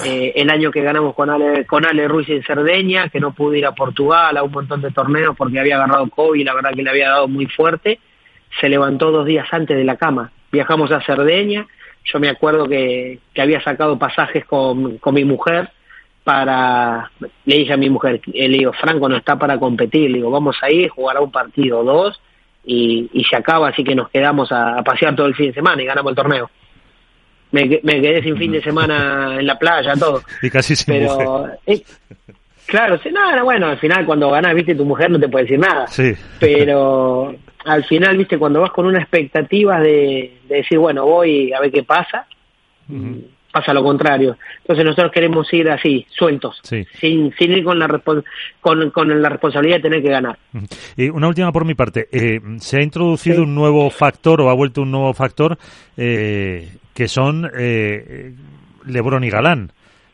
el 0.06 0.50
año 0.50 0.70
que 0.70 0.82
ganamos 0.82 1.16
con 1.16 1.30
Ale, 1.30 1.66
con 1.66 1.86
Ale 1.86 2.08
Ruiz 2.08 2.30
en 2.30 2.44
Cerdeña, 2.44 3.10
que 3.10 3.20
no 3.20 3.34
pudo 3.34 3.56
ir 3.56 3.66
a 3.66 3.74
Portugal 3.74 4.38
a 4.38 4.44
un 4.44 4.52
montón 4.52 4.82
de 4.82 4.92
torneos 4.92 5.36
porque 5.36 5.60
había 5.60 5.78
agarrado 5.78 6.10
COVID, 6.10 6.46
la 6.46 6.54
verdad 6.54 6.74
que 6.76 6.84
le 6.84 6.90
había 6.90 7.10
dado 7.10 7.28
muy 7.28 7.48
fuerte 7.48 8.00
se 8.60 8.70
levantó 8.70 9.12
dos 9.12 9.26
días 9.26 9.48
antes 9.52 9.78
de 9.78 9.84
la 9.84 9.98
cama. 9.98 10.32
Viajamos 10.52 10.92
a 10.92 11.02
Cerdeña, 11.02 11.68
yo 12.04 12.20
me 12.20 12.30
acuerdo 12.30 12.68
que, 12.68 13.20
que 13.34 13.42
había 13.42 13.62
sacado 13.64 13.98
pasajes 13.98 14.46
con, 14.46 14.98
con 14.98 15.14
mi 15.14 15.24
mujer 15.24 15.70
para, 16.24 17.12
le 17.46 17.58
dije 17.58 17.74
a 17.74 17.78
mi 17.78 17.90
mujer, 17.90 18.22
le 18.26 18.48
digo, 18.50 18.74
Franco 18.74 19.10
no 19.10 19.18
está 19.18 19.38
para 19.38 19.58
competir, 19.58 20.10
le 20.10 20.18
digo, 20.18 20.30
vamos 20.30 20.58
a 20.62 20.72
ir, 20.72 20.90
jugará 20.90 21.20
un 21.22 21.32
partido 21.32 21.80
o 21.80 21.84
dos 21.84 22.22
y, 22.64 23.10
y 23.14 23.24
se 23.24 23.36
acaba, 23.36 23.70
así 23.70 23.84
que 23.84 23.96
nos 23.96 24.10
quedamos 24.10 24.52
a, 24.52 24.82
pasear 24.84 25.16
todo 25.16 25.28
el 25.28 25.36
fin 25.36 25.48
de 25.48 25.54
semana 25.54 25.82
y 25.82 25.86
ganamos 25.86 26.12
el 26.12 26.16
torneo. 26.16 26.50
Me, 27.52 27.66
me 27.84 28.02
quedé 28.02 28.24
sin 28.24 28.38
fin 28.38 28.52
de 28.52 28.62
semana 28.62 29.38
en 29.40 29.46
la 29.46 29.58
playa, 29.58 29.94
todo. 29.96 30.22
Y 30.42 30.50
casi 30.50 30.76
sin 30.76 30.94
Pero, 30.94 31.50
eh, 31.66 31.82
claro, 32.66 33.00
nada, 33.12 33.44
bueno, 33.44 33.68
al 33.68 33.78
final 33.78 34.06
cuando 34.06 34.30
ganas, 34.30 34.54
viste, 34.54 34.76
tu 34.76 34.86
mujer 34.86 35.10
no 35.10 35.20
te 35.20 35.28
puede 35.28 35.46
decir 35.46 35.60
nada. 35.60 35.88
Sí. 35.88 36.14
Pero 36.40 37.36
al 37.66 37.84
final, 37.86 38.18
viste, 38.18 38.38
cuando 38.38 38.62
vas 38.62 38.72
con 38.72 38.86
una 38.86 39.00
expectativa 39.00 39.80
de, 39.80 40.40
decir, 40.48 40.78
bueno, 40.78 41.06
voy 41.06 41.54
a 41.54 41.60
ver 41.60 41.72
qué 41.72 41.84
pasa, 41.84 42.28
pasa 43.52 43.74
lo 43.74 43.84
contrario. 43.84 44.38
Entonces 44.60 44.86
nosotros 44.86 45.12
queremos 45.12 45.52
ir 45.54 45.70
así, 45.70 46.06
sueltos, 46.10 46.60
sin, 46.64 46.88
sin 47.34 47.52
ir 47.52 47.64
con 47.64 47.78
la, 47.78 47.88
con, 48.60 48.90
con, 48.92 49.22
la 49.22 49.30
responsabilidad 49.30 49.78
de 49.78 49.82
tener 49.82 50.02
que 50.02 50.10
ganar. 50.10 50.38
Y 50.96 51.10
una 51.10 51.28
última 51.28 51.52
por 51.52 51.66
mi 51.66 51.76
parte. 51.76 52.08
Eh, 52.12 52.40
se 52.60 52.78
ha 52.78 52.84
introducido 52.84 53.44
un 53.44 53.54
nuevo 53.54 53.90
factor 53.90 54.42
o 54.42 54.50
ha 54.50 54.54
vuelto 54.54 54.82
un 54.82 54.92
nuevo 54.92 55.14
factor 55.14 55.58
eh, 55.98 56.70
que 56.94 57.08
son 57.08 57.50
eh, 57.58 58.34
Lebron 58.86 59.24
y 59.24 59.30
Galán. 59.30 59.72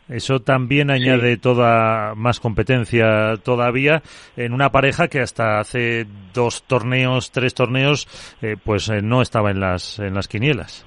Eso 0.09 0.39
también 0.39 0.89
añade 0.89 1.37
toda 1.37 2.15
más 2.15 2.39
competencia 2.39 3.35
todavía 3.43 4.03
en 4.37 4.53
una 4.53 4.71
pareja 4.71 5.09
que 5.09 5.19
hasta 5.19 5.59
hace 5.59 6.07
dos 6.33 6.63
torneos, 6.63 7.31
tres 7.31 7.53
torneos, 7.53 8.07
eh, 8.41 8.55
pues 8.63 8.87
eh, 8.89 9.01
no 9.01 9.21
estaba 9.21 9.51
en 9.51 9.59
las 9.59 9.99
en 9.99 10.13
las 10.13 10.27
quinielas. 10.27 10.85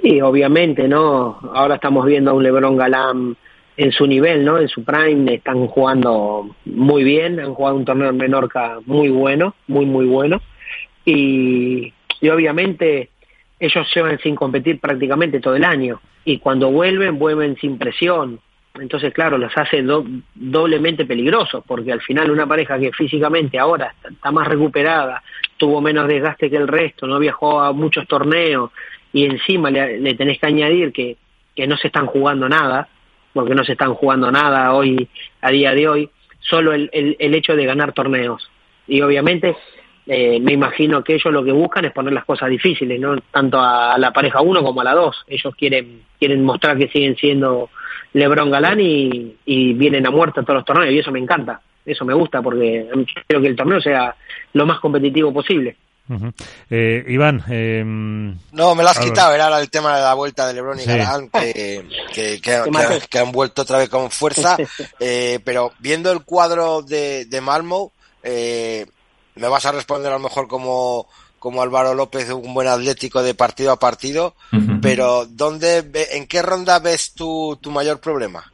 Sí, 0.00 0.20
obviamente, 0.20 0.88
¿no? 0.88 1.38
Ahora 1.54 1.74
estamos 1.74 2.06
viendo 2.06 2.30
a 2.30 2.34
un 2.34 2.42
LeBron 2.42 2.76
Galán 2.76 3.36
en 3.76 3.92
su 3.92 4.06
nivel, 4.06 4.44
¿no? 4.44 4.58
En 4.58 4.68
su 4.68 4.84
prime 4.84 5.34
están 5.34 5.66
jugando 5.66 6.48
muy 6.64 7.02
bien, 7.02 7.40
han 7.40 7.54
jugado 7.54 7.76
un 7.76 7.84
torneo 7.84 8.10
en 8.10 8.16
Menorca 8.16 8.78
muy 8.86 9.08
bueno, 9.08 9.54
muy 9.66 9.86
muy 9.86 10.06
bueno 10.06 10.40
y, 11.04 11.92
y 12.20 12.28
obviamente 12.28 13.10
ellos 13.66 13.86
llevan 13.94 14.18
sin 14.18 14.34
competir 14.34 14.80
prácticamente 14.80 15.40
todo 15.40 15.56
el 15.56 15.64
año 15.64 16.00
y 16.24 16.38
cuando 16.38 16.70
vuelven, 16.70 17.18
vuelven 17.18 17.56
sin 17.56 17.78
presión. 17.78 18.40
Entonces, 18.74 19.12
claro, 19.14 19.38
los 19.38 19.56
hace 19.56 19.84
doblemente 20.34 21.04
peligrosos, 21.06 21.62
porque 21.64 21.92
al 21.92 22.00
final 22.00 22.30
una 22.30 22.46
pareja 22.46 22.78
que 22.78 22.90
físicamente 22.92 23.58
ahora 23.58 23.94
está, 24.02 24.32
más 24.32 24.48
recuperada, 24.48 25.22
tuvo 25.56 25.80
menos 25.80 26.08
desgaste 26.08 26.50
que 26.50 26.56
el 26.56 26.66
resto, 26.66 27.06
no 27.06 27.20
viajó 27.20 27.60
a 27.60 27.72
muchos 27.72 28.08
torneos, 28.08 28.70
y 29.12 29.26
encima 29.26 29.70
le, 29.70 30.14
tenés 30.14 30.40
que 30.40 30.46
añadir 30.46 30.92
que, 30.92 31.16
que 31.54 31.68
no 31.68 31.76
se 31.76 31.86
están 31.86 32.06
jugando 32.06 32.48
nada, 32.48 32.88
porque 33.32 33.54
no 33.54 33.64
se 33.64 33.72
están 33.72 33.94
jugando 33.94 34.32
nada 34.32 34.72
hoy, 34.72 35.08
a 35.40 35.50
día 35.52 35.72
de 35.72 35.88
hoy, 35.88 36.10
solo 36.40 36.72
el, 36.72 36.90
el, 36.92 37.16
el 37.20 37.34
hecho 37.34 37.54
de 37.54 37.66
ganar 37.66 37.92
torneos. 37.92 38.50
Y 38.88 39.02
obviamente 39.02 39.56
eh, 40.06 40.38
me 40.38 40.52
imagino 40.52 41.02
que 41.02 41.14
ellos 41.14 41.32
lo 41.32 41.42
que 41.42 41.52
buscan 41.52 41.84
es 41.86 41.92
poner 41.92 42.12
las 42.12 42.24
cosas 42.24 42.50
difíciles, 42.50 43.00
no 43.00 43.16
tanto 43.30 43.58
a 43.58 43.96
la 43.98 44.12
pareja 44.12 44.42
1 44.42 44.62
como 44.62 44.80
a 44.80 44.84
la 44.84 44.94
2. 44.94 45.24
Ellos 45.28 45.54
quieren 45.56 46.02
quieren 46.18 46.44
mostrar 46.44 46.76
que 46.76 46.88
siguen 46.88 47.16
siendo 47.16 47.70
LeBron 48.12 48.50
Galán 48.50 48.80
y, 48.80 49.36
vienen 49.46 50.06
a 50.06 50.10
muerte 50.10 50.40
a 50.40 50.42
todos 50.42 50.56
los 50.56 50.64
torneos 50.64 50.92
y 50.92 50.98
eso 50.98 51.10
me 51.10 51.18
encanta, 51.18 51.60
eso 51.84 52.04
me 52.04 52.14
gusta 52.14 52.40
porque 52.40 52.88
quiero 53.26 53.42
que 53.42 53.48
el 53.48 53.56
torneo 53.56 53.80
sea 53.80 54.14
lo 54.52 54.66
más 54.66 54.80
competitivo 54.80 55.32
posible. 55.32 55.76
eh, 56.70 57.04
Iván. 57.08 57.42
Em, 57.48 58.36
no, 58.52 58.74
me 58.74 58.82
lo 58.82 58.90
has 58.90 58.98
quitado. 58.98 59.34
Era 59.34 59.58
el 59.58 59.70
tema 59.70 59.96
de 59.96 60.02
la 60.02 60.14
vuelta 60.14 60.46
de 60.46 60.54
LeBron 60.54 60.78
y 60.78 60.84
Galán, 60.84 61.30
que, 61.30 61.82
que, 62.12 62.40
que, 63.10 63.18
han 63.18 63.32
vuelto 63.32 63.62
otra 63.62 63.78
vez 63.78 63.88
con 63.88 64.10
fuerza. 64.10 64.56
eh, 65.00 65.40
pero 65.44 65.72
viendo 65.78 66.12
el 66.12 66.22
cuadro 66.22 66.82
de, 66.82 67.24
de 67.24 67.40
Malmo, 67.40 67.92
eh, 68.22 68.86
me 69.36 69.48
vas 69.48 69.66
a 69.66 69.72
responder 69.72 70.10
a 70.12 70.16
lo 70.16 70.20
mejor 70.20 70.48
como, 70.48 71.06
como 71.38 71.62
Álvaro 71.62 71.94
López, 71.94 72.30
un 72.30 72.54
buen 72.54 72.68
atlético 72.68 73.22
de 73.22 73.34
partido 73.34 73.72
a 73.72 73.78
partido, 73.78 74.34
pero 74.80 75.26
¿dónde, 75.26 75.84
¿en 76.12 76.26
qué 76.26 76.42
ronda 76.42 76.78
ves 76.78 77.14
tu, 77.14 77.58
tu 77.60 77.70
mayor 77.70 78.00
problema? 78.00 78.44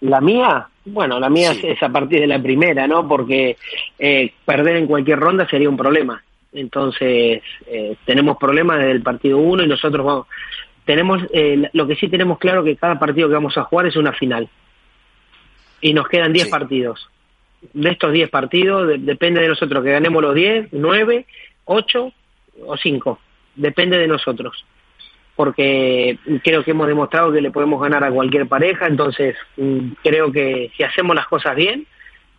La 0.00 0.20
mía, 0.20 0.68
bueno, 0.84 1.18
la 1.18 1.28
mía 1.28 1.52
es 1.62 1.82
a 1.82 1.88
partir 1.88 2.20
de 2.20 2.26
la 2.26 2.40
primera, 2.40 2.86
¿no? 2.86 3.06
Porque 3.08 3.56
eh, 3.98 4.32
perder 4.44 4.76
en 4.76 4.86
cualquier 4.86 5.18
ronda 5.18 5.48
sería 5.48 5.68
un 5.68 5.76
problema. 5.76 6.22
Entonces, 6.52 7.42
eh, 7.66 7.96
tenemos 8.04 8.36
problemas 8.38 8.78
desde 8.78 8.92
el 8.92 9.02
partido 9.02 9.38
1 9.38 9.64
y 9.64 9.66
nosotros 9.66 10.04
vamos, 10.04 10.26
tenemos, 10.84 11.20
eh, 11.32 11.68
lo 11.72 11.86
que 11.86 11.96
sí 11.96 12.08
tenemos 12.08 12.38
claro 12.38 12.64
que 12.64 12.76
cada 12.76 12.98
partido 12.98 13.28
que 13.28 13.34
vamos 13.34 13.56
a 13.58 13.64
jugar 13.64 13.86
es 13.86 13.96
una 13.96 14.12
final. 14.12 14.48
y 15.80 15.92
nos 15.92 16.08
quedan 16.08 16.32
10 16.32 16.48
partidos. 16.48 17.08
De 17.72 17.90
estos 17.90 18.12
10 18.12 18.30
partidos 18.30 18.88
depende 19.00 19.40
de 19.40 19.48
nosotros 19.48 19.82
que 19.82 19.92
ganemos 19.92 20.22
los 20.22 20.34
10, 20.34 20.68
9, 20.72 21.26
8 21.64 22.12
o 22.66 22.76
5. 22.76 23.18
Depende 23.56 23.98
de 23.98 24.06
nosotros. 24.06 24.64
Porque 25.34 26.18
creo 26.42 26.64
que 26.64 26.70
hemos 26.72 26.88
demostrado 26.88 27.32
que 27.32 27.40
le 27.40 27.50
podemos 27.50 27.80
ganar 27.80 28.04
a 28.04 28.10
cualquier 28.10 28.46
pareja, 28.46 28.86
entonces 28.86 29.36
mm, 29.56 29.92
creo 30.02 30.32
que 30.32 30.70
si 30.76 30.82
hacemos 30.82 31.14
las 31.14 31.26
cosas 31.26 31.54
bien 31.54 31.86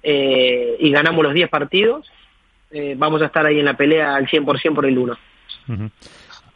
eh, 0.03 0.75
y 0.79 0.91
ganamos 0.91 1.23
los 1.23 1.34
10 1.34 1.49
partidos, 1.49 2.10
eh, 2.71 2.95
vamos 2.97 3.21
a 3.21 3.25
estar 3.25 3.45
ahí 3.45 3.60
en 3.60 3.65
la 3.65 3.77
pelea 3.77 4.15
al 4.15 4.27
100% 4.27 4.73
por 4.73 4.86
el 4.86 4.97
1. 4.97 5.17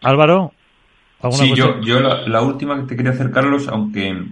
Álvaro, 0.01 0.53
Sí, 1.31 1.53
yo, 1.55 1.79
yo 1.79 2.01
la, 2.01 2.41
última 2.41 2.75
que 2.81 2.87
te 2.87 2.97
quería 2.97 3.11
hacer, 3.13 3.31
Carlos, 3.31 3.69
aunque 3.69 4.23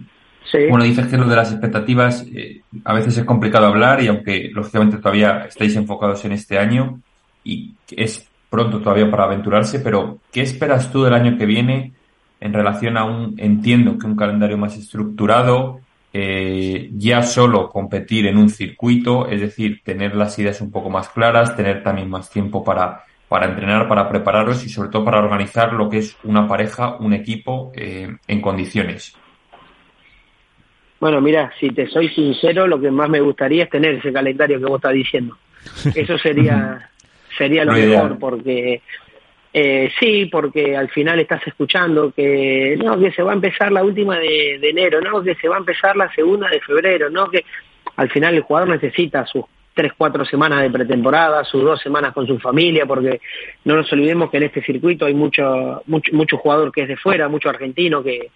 bueno, 0.69 0.84
dices 0.84 1.08
que 1.08 1.17
lo 1.17 1.27
de 1.27 1.36
las 1.36 1.51
expectativas 1.51 2.25
eh, 2.34 2.62
a 2.84 2.93
veces 2.93 3.17
es 3.17 3.25
complicado 3.25 3.67
hablar 3.67 4.04
y 4.04 4.08
aunque 4.08 4.49
lógicamente 4.54 4.97
todavía 4.97 5.45
estáis 5.47 5.75
enfocados 5.75 6.25
en 6.25 6.34
este 6.34 6.58
año 6.58 6.99
y 7.43 7.73
es 7.91 8.27
pronto 8.49 8.80
todavía 8.80 9.10
para 9.10 9.25
aventurarse, 9.25 9.80
pero 9.80 10.19
¿qué 10.32 10.41
esperas 10.41 10.91
tú 10.91 11.04
del 11.04 11.13
año 11.13 11.38
que 11.38 11.45
viene 11.45 11.93
en 12.39 12.54
relación 12.54 12.97
a 12.97 13.06
un, 13.06 13.36
entiendo 13.38 13.97
que 13.97 14.08
un 14.08 14.15
calendario 14.15 14.58
más 14.58 14.75
estructurado, 14.77 15.80
eh, 16.12 16.89
ya 16.97 17.23
solo 17.23 17.69
competir 17.69 18.25
en 18.25 18.38
un 18.38 18.49
circuito, 18.49 19.30
es 19.30 19.39
decir, 19.39 19.82
tener 19.84 20.15
las 20.15 20.38
ideas 20.39 20.60
un 20.60 20.71
poco 20.71 20.89
más 20.89 21.08
claras, 21.10 21.56
tener 21.56 21.82
también 21.84 22.10
más 22.10 22.30
tiempo 22.30 22.63
para 22.63 23.06
para 23.32 23.45
entrenar, 23.45 23.88
para 23.88 24.10
prepararlos 24.10 24.65
y 24.65 24.69
sobre 24.69 24.89
todo 24.89 25.06
para 25.06 25.19
organizar 25.19 25.71
lo 25.71 25.88
que 25.88 25.99
es 25.99 26.17
una 26.25 26.49
pareja, 26.49 26.97
un 26.97 27.13
equipo 27.13 27.71
eh, 27.73 28.17
en 28.27 28.41
condiciones. 28.41 29.15
Bueno, 31.02 31.20
mira, 31.20 31.52
si 31.60 31.72
te 31.72 31.88
soy 31.88 32.10
sincero, 32.10 32.68
lo 32.68 32.80
que 32.80 32.92
más 32.92 33.10
me 33.10 33.20
gustaría 33.20 33.64
es 33.64 33.72
tener 33.72 33.96
ese 33.96 34.14
calendario 34.14 34.60
que 34.60 34.66
vos 34.66 34.78
estás 34.78 34.94
diciendo. 34.94 35.36
Eso 35.96 36.16
sería 36.20 36.92
sería 37.38 37.66
lo, 37.66 37.74
mejor, 37.74 38.20
porque 38.20 38.84
eh, 39.52 39.92
sí, 40.00 40.28
porque 40.28 40.78
al 40.78 40.90
final 40.90 41.20
estás 41.20 41.42
escuchando 41.48 42.12
que 42.12 42.78
no, 42.78 43.00
que 43.00 43.12
se 43.14 43.24
va 43.24 43.32
a 43.32 43.34
empezar 43.34 43.72
la 43.72 43.84
última 43.84 44.20
de, 44.20 44.60
de, 44.62 44.70
enero, 44.70 45.02
no, 45.02 45.24
que 45.24 45.34
se 45.34 45.48
va 45.48 45.56
a 45.56 45.60
empezar 45.60 45.98
la 45.98 46.14
segunda 46.14 46.48
de 46.50 46.62
febrero, 46.62 47.10
no, 47.10 47.32
que 47.32 47.46
al 47.96 48.12
final 48.12 48.36
el 48.36 48.42
jugador 48.42 48.70
necesita 48.70 49.26
sus 49.26 49.46
tres, 49.74 49.94
cuatro 49.98 50.24
semanas 50.24 50.62
de 50.62 50.70
pretemporada, 50.70 51.44
sus 51.46 51.64
dos 51.64 51.82
semanas 51.82 52.14
con 52.14 52.28
su 52.28 52.38
familia, 52.38 52.86
porque 52.86 53.22
no 53.66 53.76
nos 53.76 53.92
olvidemos 53.92 54.30
que 54.30 54.38
en 54.38 54.44
este 54.44 54.62
circuito 54.62 55.08
hay 55.08 55.16
mucho, 55.16 55.82
mucho, 55.88 56.14
mucho 56.14 56.38
jugador 56.38 56.72
que 56.72 56.84
es 56.84 56.90
de 56.90 56.98
fuera, 56.98 57.28
mucho 57.28 57.50
argentino 57.50 58.04
que, 58.04 58.30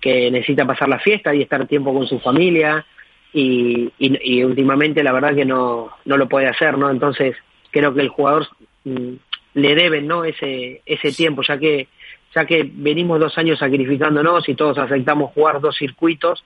que 0.00 0.30
necesita 0.30 0.66
pasar 0.66 0.88
la 0.88 0.98
fiesta 0.98 1.34
y 1.34 1.42
estar 1.42 1.66
tiempo 1.66 1.92
con 1.92 2.06
su 2.06 2.18
familia 2.20 2.84
y, 3.32 3.92
y, 3.98 4.42
últimamente 4.42 5.04
la 5.04 5.12
verdad 5.12 5.34
que 5.34 5.44
no, 5.44 5.90
no 6.04 6.16
lo 6.16 6.28
puede 6.28 6.48
hacer, 6.48 6.76
¿no? 6.76 6.90
Entonces 6.90 7.36
creo 7.70 7.94
que 7.94 8.00
el 8.00 8.08
jugador 8.08 8.48
mm, 8.84 9.12
le 9.54 9.74
deben, 9.74 10.06
¿no? 10.06 10.24
Ese, 10.24 10.82
ese 10.84 11.12
tiempo, 11.12 11.42
ya 11.42 11.58
que, 11.58 11.88
ya 12.34 12.44
que 12.44 12.68
venimos 12.72 13.20
dos 13.20 13.36
años 13.38 13.58
sacrificándonos 13.58 14.48
y 14.48 14.54
todos 14.54 14.78
aceptamos 14.78 15.32
jugar 15.32 15.60
dos 15.60 15.76
circuitos, 15.76 16.44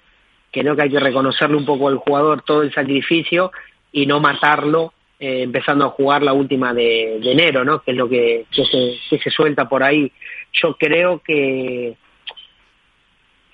creo 0.51 0.77
que 0.77 0.83
hay 0.83 0.90
que 0.90 1.01
reconocerle 1.01 1.57
un 1.57 1.64
poco 1.64 1.88
al 1.88 1.97
jugador 1.97 2.43
todo 2.43 2.62
el 2.62 2.73
sacrificio 2.73 3.51
y 3.90 4.07
no 4.07 4.21
matarlo 4.21 4.93
eh, 5.19 5.43
empezando 5.43 5.87
a 5.87 5.90
jugar 5.90 6.23
la 6.23 6.33
última 6.33 6.75
de, 6.75 7.17
enero, 7.23 7.64
¿no? 7.64 7.81
Que 7.81 7.93
es 7.93 7.97
lo 7.97 8.09
que, 8.09 8.45
se, 8.51 9.19
se 9.19 9.31
suelta 9.31 9.69
por 9.69 9.83
ahí. 9.83 10.12
Yo 10.53 10.77
creo 10.77 11.21
que 11.25 11.97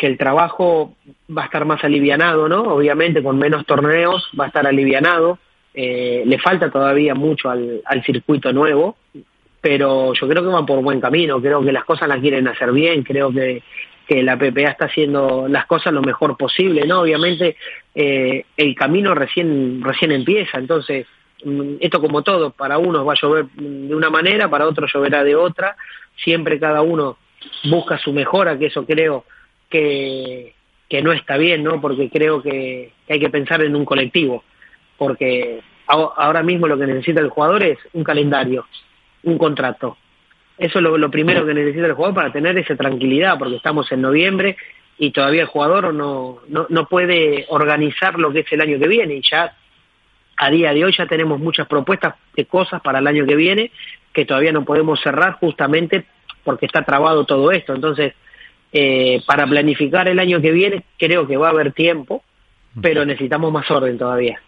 que 0.01 0.07
el 0.07 0.17
trabajo 0.17 0.95
va 1.37 1.43
a 1.43 1.45
estar 1.45 1.67
más 1.67 1.85
alivianado, 1.85 2.49
¿no? 2.49 2.63
Obviamente 2.63 3.23
con 3.23 3.39
menos 3.39 3.67
torneos 3.67 4.31
va 4.39 4.45
a 4.45 4.47
estar 4.47 4.67
alivianado. 4.67 5.39
Eh, 5.75 6.23
le 6.25 6.39
falta 6.39 6.71
todavía 6.71 7.15
mucho 7.15 7.51
al, 7.51 7.83
al 7.85 8.03
circuito 8.03 8.51
nuevo, 8.51 8.97
pero 9.61 10.15
yo 10.15 10.27
creo 10.27 10.43
que 10.43 10.49
van 10.49 10.65
por 10.65 10.83
buen 10.83 11.03
camino. 11.03 11.39
Creo 11.43 11.63
que 11.63 11.71
las 11.71 11.85
cosas 11.85 12.09
las 12.09 12.21
quieren 12.21 12.49
hacer 12.49 12.73
bien. 12.73 13.03
Creo 13.03 13.31
que 13.31 13.63
que 14.09 14.25
la 14.25 14.37
PPA 14.37 14.71
está 14.71 14.87
haciendo 14.87 15.47
las 15.49 15.67
cosas 15.67 15.93
lo 15.93 16.03
mejor 16.03 16.37
posible, 16.37 16.85
¿no? 16.85 17.03
Obviamente 17.03 17.57
eh, 17.95 18.45
el 18.57 18.75
camino 18.75 19.15
recién, 19.15 19.81
recién 19.85 20.11
empieza, 20.11 20.59
entonces 20.59 21.07
mm, 21.45 21.75
esto 21.79 22.01
como 22.01 22.23
todo, 22.23 22.51
para 22.51 22.77
unos 22.79 23.07
va 23.07 23.13
a 23.13 23.21
llover 23.21 23.45
de 23.55 23.95
una 23.95 24.11
manera, 24.11 24.51
para 24.51 24.67
otros 24.67 24.91
lloverá 24.93 25.23
de 25.23 25.37
otra, 25.37 25.77
siempre 26.17 26.59
cada 26.59 26.83
uno 26.83 27.19
busca 27.71 27.99
su 27.99 28.13
mejora, 28.13 28.59
que 28.59 28.67
eso 28.67 28.85
creo 28.85 29.27
que, 29.71 30.55
que 30.89 31.03
no 31.03 31.13
está 31.13 31.37
bien, 31.37 31.63
¿no? 31.63 31.81
Porque 31.81 32.11
creo 32.11 32.43
que, 32.43 32.93
hay 33.09 33.21
que 33.21 33.31
pensar 33.31 33.63
en 33.63 33.75
un 33.75 33.85
colectivo, 33.85 34.45
porque 34.99 35.61
ahora 35.87 36.43
mismo 36.43 36.69
lo 36.69 36.79
que 36.79 36.87
necesita 36.87 37.21
el 37.21 37.31
jugador 37.31 37.63
es 37.63 37.79
un 37.95 38.05
calendario, 38.05 38.67
un 39.23 39.39
contrato, 39.39 39.97
eso 40.59 40.79
es 40.79 40.85
lo, 40.85 41.11
primero 41.11 41.47
que 41.47 41.55
necesita 41.55 41.87
el 41.87 41.95
jugador 41.95 42.15
para 42.15 42.33
tener 42.33 42.59
esa 42.59 42.77
tranquilidad, 42.77 43.39
porque 43.39 43.57
estamos 43.57 43.91
en 43.93 44.03
noviembre 44.03 44.57
y 44.99 45.11
todavía 45.11 45.43
el 45.43 45.49
jugador 45.49 45.95
no, 45.95 46.41
no, 46.49 46.67
no 46.69 46.87
puede 46.87 47.47
organizar 47.49 48.19
lo 48.19 48.31
que 48.31 48.41
es 48.41 48.53
el 48.53 48.61
año 48.61 48.79
que 48.79 48.87
viene 48.87 49.15
y 49.15 49.23
ya 49.23 49.57
a 50.37 50.51
día 50.51 50.75
de 50.75 50.85
hoy 50.85 50.95
ya 50.97 51.07
tenemos 51.07 51.41
muchas 51.41 51.67
propuestas 51.67 52.15
de 52.37 52.45
cosas 52.45 52.83
para 52.83 52.99
el 52.99 53.07
año 53.07 53.27
que 53.27 53.37
viene 53.37 53.71
que 54.13 54.25
todavía 54.25 54.53
no 54.53 54.65
podemos 54.65 55.01
cerrar 55.01 55.35
justamente 55.35 56.05
porque 56.45 56.67
está 56.67 56.83
trabado 56.83 57.25
todo 57.25 57.53
esto. 57.53 57.75
Entonces, 57.75 58.15
eh, 58.73 59.23
para 59.27 59.47
planificar 59.47 60.09
el 60.09 60.19
año 60.19 60.41
que 60.41 60.53
viene 60.53 60.85
creo 60.99 61.27
que 61.27 61.37
va 61.37 61.49
a 61.49 61.51
haber 61.51 61.73
tiempo, 61.73 62.23
pero 62.81 63.05
necesitamos 63.05 63.53
más 63.53 63.71
orden 63.71 63.99
todavía. 63.99 64.41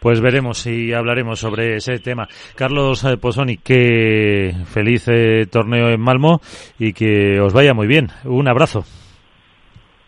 Pues 0.00 0.20
veremos 0.20 0.66
y 0.66 0.92
hablaremos 0.92 1.38
sobre 1.38 1.76
ese 1.76 1.98
tema. 2.00 2.28
Carlos 2.56 3.04
eh, 3.04 3.16
Posoni, 3.16 3.58
que 3.58 4.52
feliz 4.66 5.06
eh, 5.08 5.46
torneo 5.50 5.90
en 5.90 6.00
Malmo 6.00 6.40
y 6.78 6.92
que 6.92 7.38
os 7.40 7.52
vaya 7.52 7.72
muy 7.72 7.86
bien. 7.86 8.08
Un 8.24 8.48
abrazo. 8.48 8.84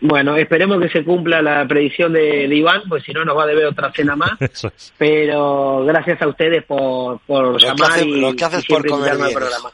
Bueno, 0.01 0.37
esperemos 0.37 0.81
que 0.81 0.89
se 0.89 1.05
cumpla 1.05 1.43
la 1.43 1.67
predicción 1.69 2.13
de, 2.15 2.47
Iván, 2.47 2.83
pues 2.89 3.05
si 3.05 3.13
no 3.13 3.25
nos 3.25 3.37
va 3.37 3.45
a 3.45 3.47
deber 3.47 3.67
otra 3.67 3.93
cena 3.93 4.17
más. 4.17 4.33
Pero 4.99 5.85
gracias 5.85 6.23
a 6.23 6.27
ustedes 6.27 6.65
por, 6.65 7.21
por 7.21 7.61
llamar 7.61 8.05
y, 8.05 8.19
lo 8.19 8.35
que 8.35 8.45
haces 8.45 8.65
por 8.67 8.87
comer 8.87 9.17
bien. 9.17 9.33
Programa. 9.33 9.71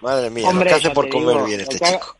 Madre 0.00 0.30
mía, 0.30 0.50
lo 0.52 0.60
que 0.62 0.72
hace 0.72 0.90
por 0.90 1.08
comer 1.08 1.44
bien 1.46 1.60
este 1.60 1.78
chico. 1.78 2.15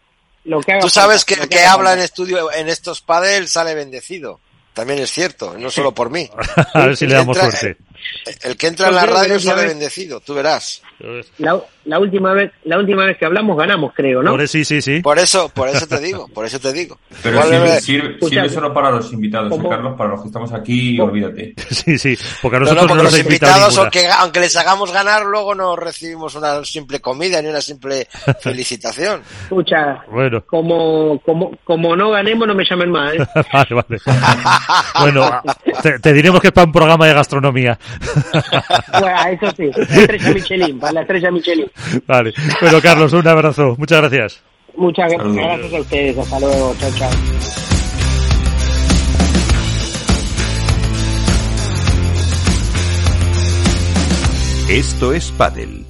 Tú 0.80 0.88
sabes 0.88 1.24
que, 1.24 1.34
el 1.34 1.48
que, 1.48 1.64
habla 1.64 1.92
en 1.92 2.00
estudio 2.00 2.52
en 2.52 2.68
estos 2.68 3.00
padel 3.00 3.48
sale 3.48 3.74
bendecido 3.74 4.40
también 4.76 4.98
es 4.98 5.10
cierto, 5.10 5.56
no 5.56 5.70
solo 5.70 5.94
por 5.94 6.10
mí. 6.10 6.28
a 6.74 6.86
ver 6.86 6.96
si 6.98 7.06
le 7.06 7.14
damos 7.14 7.38
suerte. 7.38 7.78
El 8.42 8.58
que 8.58 8.66
entra 8.66 8.88
en 8.88 8.94
la 8.94 9.06
radio 9.06 9.40
sale 9.40 9.64
bendecido, 9.64 10.20
tú 10.20 10.34
verás. 10.34 10.82
La, 11.38 11.60
la, 11.84 11.98
última 11.98 12.32
vez, 12.32 12.52
la 12.64 12.78
última 12.78 13.04
vez 13.04 13.18
que 13.18 13.26
hablamos 13.26 13.56
ganamos, 13.58 13.92
creo, 13.94 14.22
¿no? 14.22 14.30
Por, 14.30 14.48
sí, 14.48 14.64
sí, 14.64 14.80
sí. 14.80 15.00
Por 15.00 15.18
eso, 15.18 15.50
por 15.50 15.68
eso 15.68 15.86
te 15.86 16.00
digo, 16.00 16.26
por 16.28 16.46
eso 16.46 16.58
te 16.58 16.72
digo. 16.72 16.98
Pero 17.22 17.42
sirve, 17.80 18.18
sirve, 18.20 18.48
solo 18.48 18.72
para 18.72 18.90
los 18.90 19.12
invitados, 19.12 19.52
¿eh, 19.52 19.68
Carlos, 19.68 19.94
para 19.96 20.10
los 20.10 20.22
que 20.22 20.28
estamos 20.28 20.52
aquí, 20.52 20.98
olvídate. 20.98 21.54
Sí, 21.76 21.98
sí, 21.98 22.16
porque 22.40 22.56
a 22.56 22.60
nosotros 22.60 22.88
no, 22.88 22.94
no, 22.94 23.02
los 23.02 23.18
invitados, 23.18 23.76
aunque, 23.76 24.08
aunque 24.08 24.40
les 24.40 24.56
hagamos 24.56 24.92
ganar, 24.92 25.24
lugo 25.26 25.54
no 25.54 25.76
recibimos 25.76 26.34
una 26.34 26.64
simple 26.64 27.00
comida 27.00 27.42
ni 27.42 27.48
una 27.48 27.60
simple 27.60 28.08
felicitación. 28.40 29.20
Escucha, 29.42 30.02
bueno. 30.10 30.42
como, 30.46 31.20
como, 31.20 31.52
como 31.64 31.94
no 31.94 32.10
ganemos, 32.10 32.48
no 32.48 32.54
me 32.54 32.64
llamen 32.64 32.90
más, 32.90 33.14
¿eh? 33.14 33.18
vale, 33.52 33.74
vale. 33.74 34.00
bueno, 35.00 35.42
te, 35.82 35.98
te 35.98 36.12
diremos 36.14 36.40
que 36.40 36.48
es 36.48 36.52
para 36.52 36.66
un 36.66 36.72
programa 36.72 37.06
de 37.06 37.14
gastronomía. 37.14 37.78
bueno, 38.98 39.16
eso 39.30 39.54
sí, 39.56 39.70
la 39.76 39.84
estrella 39.84 40.32
Michelin, 40.32 40.80
para 40.86 40.94
la 40.94 41.00
estrella 41.00 41.30
Michelin. 41.32 41.66
Vale, 42.06 42.32
bueno 42.60 42.80
Carlos, 42.80 43.12
un 43.12 43.26
abrazo, 43.26 43.74
muchas 43.76 44.00
gracias. 44.00 44.42
Muchas 44.76 45.10
gracias 45.10 45.74
a 45.74 45.80
ustedes, 45.80 46.18
hasta 46.18 46.38
luego, 46.38 46.74
chao, 46.78 46.90
chao. 46.96 47.10
Esto 54.68 55.12
es 55.12 55.30
Padel. 55.32 55.85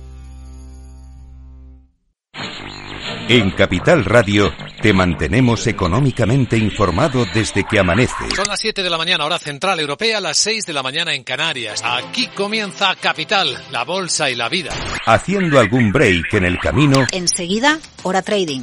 En 3.28 3.50
Capital 3.50 4.04
Radio 4.04 4.54
te 4.80 4.92
mantenemos 4.92 5.66
económicamente 5.66 6.56
informado 6.56 7.26
desde 7.34 7.64
que 7.64 7.80
amanece. 7.80 8.30
Son 8.36 8.46
las 8.46 8.60
7 8.60 8.84
de 8.84 8.90
la 8.90 8.98
mañana, 8.98 9.24
hora 9.24 9.40
central 9.40 9.80
europea, 9.80 10.20
las 10.20 10.38
6 10.38 10.64
de 10.64 10.72
la 10.72 10.84
mañana 10.84 11.12
en 11.12 11.24
Canarias. 11.24 11.82
Aquí 11.84 12.28
comienza 12.28 12.94
Capital, 12.94 13.48
la 13.72 13.82
bolsa 13.82 14.30
y 14.30 14.36
la 14.36 14.48
vida. 14.48 14.70
Haciendo 15.06 15.58
algún 15.58 15.90
break 15.90 16.34
en 16.34 16.44
el 16.44 16.60
camino. 16.60 17.04
Enseguida, 17.10 17.80
hora 18.04 18.22
trading 18.22 18.62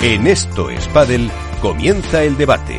En 0.00 0.28
esto 0.28 0.70
es 0.70 0.88
comienza 1.60 2.22
el 2.22 2.36
debate. 2.36 2.78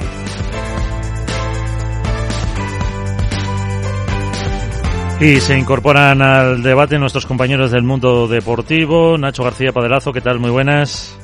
Y 5.19 5.35
se 5.41 5.57
incorporan 5.57 6.21
al 6.21 6.63
debate 6.63 6.97
nuestros 6.97 7.25
compañeros 7.25 7.71
del 7.71 7.83
mundo 7.83 8.29
deportivo. 8.29 9.17
Nacho 9.17 9.43
García 9.43 9.73
Padelazo, 9.73 10.13
¿qué 10.13 10.21
tal? 10.21 10.39
Muy 10.39 10.49
buenas. 10.49 11.19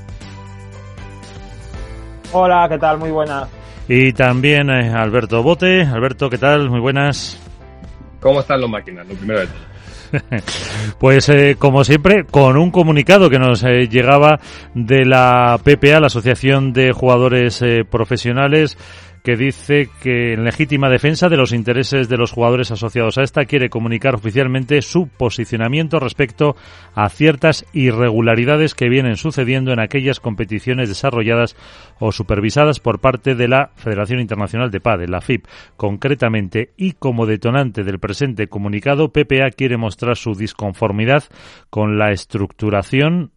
Hola, 2.33 2.67
¿qué 2.69 2.77
tal? 2.77 2.97
Muy 2.97 3.11
buenas. 3.11 3.47
Y 3.87 4.11
también 4.11 4.69
eh, 4.69 4.91
Alberto 4.93 5.41
Bote. 5.43 5.83
Alberto, 5.83 6.29
¿qué 6.29 6.37
tal? 6.37 6.69
Muy 6.69 6.81
buenas. 6.81 7.39
¿Cómo 8.19 8.41
están 8.41 8.59
los 8.59 8.69
máquinas? 8.69 9.07
Lo 9.07 9.13
primero 9.13 9.39
de 9.39 9.47
todo. 9.47 9.74
Pues 10.99 11.29
eh, 11.29 11.55
como 11.57 11.83
siempre, 11.83 12.25
con 12.25 12.57
un 12.57 12.71
comunicado 12.71 13.29
que 13.29 13.39
nos 13.39 13.63
eh, 13.63 13.87
llegaba 13.89 14.39
de 14.73 15.05
la 15.05 15.59
PPA, 15.63 15.99
la 15.99 16.07
Asociación 16.07 16.73
de 16.73 16.91
Jugadores 16.91 17.63
Profesionales, 17.89 18.77
que 19.25 19.35
dice 19.35 19.89
que 20.03 20.33
en 20.33 20.43
legítima 20.43 20.87
defensa 20.87 21.29
de 21.29 21.35
los 21.35 21.51
intereses 21.51 22.07
de 22.07 22.15
los 22.15 22.31
jugadores 22.31 22.69
asociados 22.69 23.17
a 23.17 23.23
esta 23.23 23.45
quiere 23.45 23.71
comunicar 23.71 24.13
oficialmente 24.13 24.83
su 24.83 25.07
posicionamiento 25.07 25.99
respecto 25.99 26.55
a 26.93 27.09
ciertas 27.09 27.65
irregularidades 27.73 28.75
que 28.75 28.87
vienen 28.87 29.17
sucediendo 29.17 29.73
en 29.73 29.79
aquellas 29.79 30.19
competiciones 30.19 30.89
desarrolladas 30.89 31.55
o 31.99 32.11
supervisadas 32.11 32.79
por 32.79 32.99
parte 32.99 33.33
de 33.33 33.47
la 33.47 33.71
Federación 33.75 34.19
Internacional 34.19 34.69
de 34.69 34.79
Padel, 34.79 35.09
la 35.09 35.21
FIP. 35.21 35.47
Concretamente, 35.75 36.73
y 36.77 36.91
como 36.91 37.25
detonante 37.25 37.83
del 37.83 37.97
presente 37.97 38.47
comunicado, 38.47 39.09
PPA 39.09 39.49
quiere 39.49 39.77
mostrar 39.77 40.17
su 40.17 40.35
disconformidad 40.35 41.23
con 41.71 41.97
la 41.97 42.11
estructuración 42.11 43.31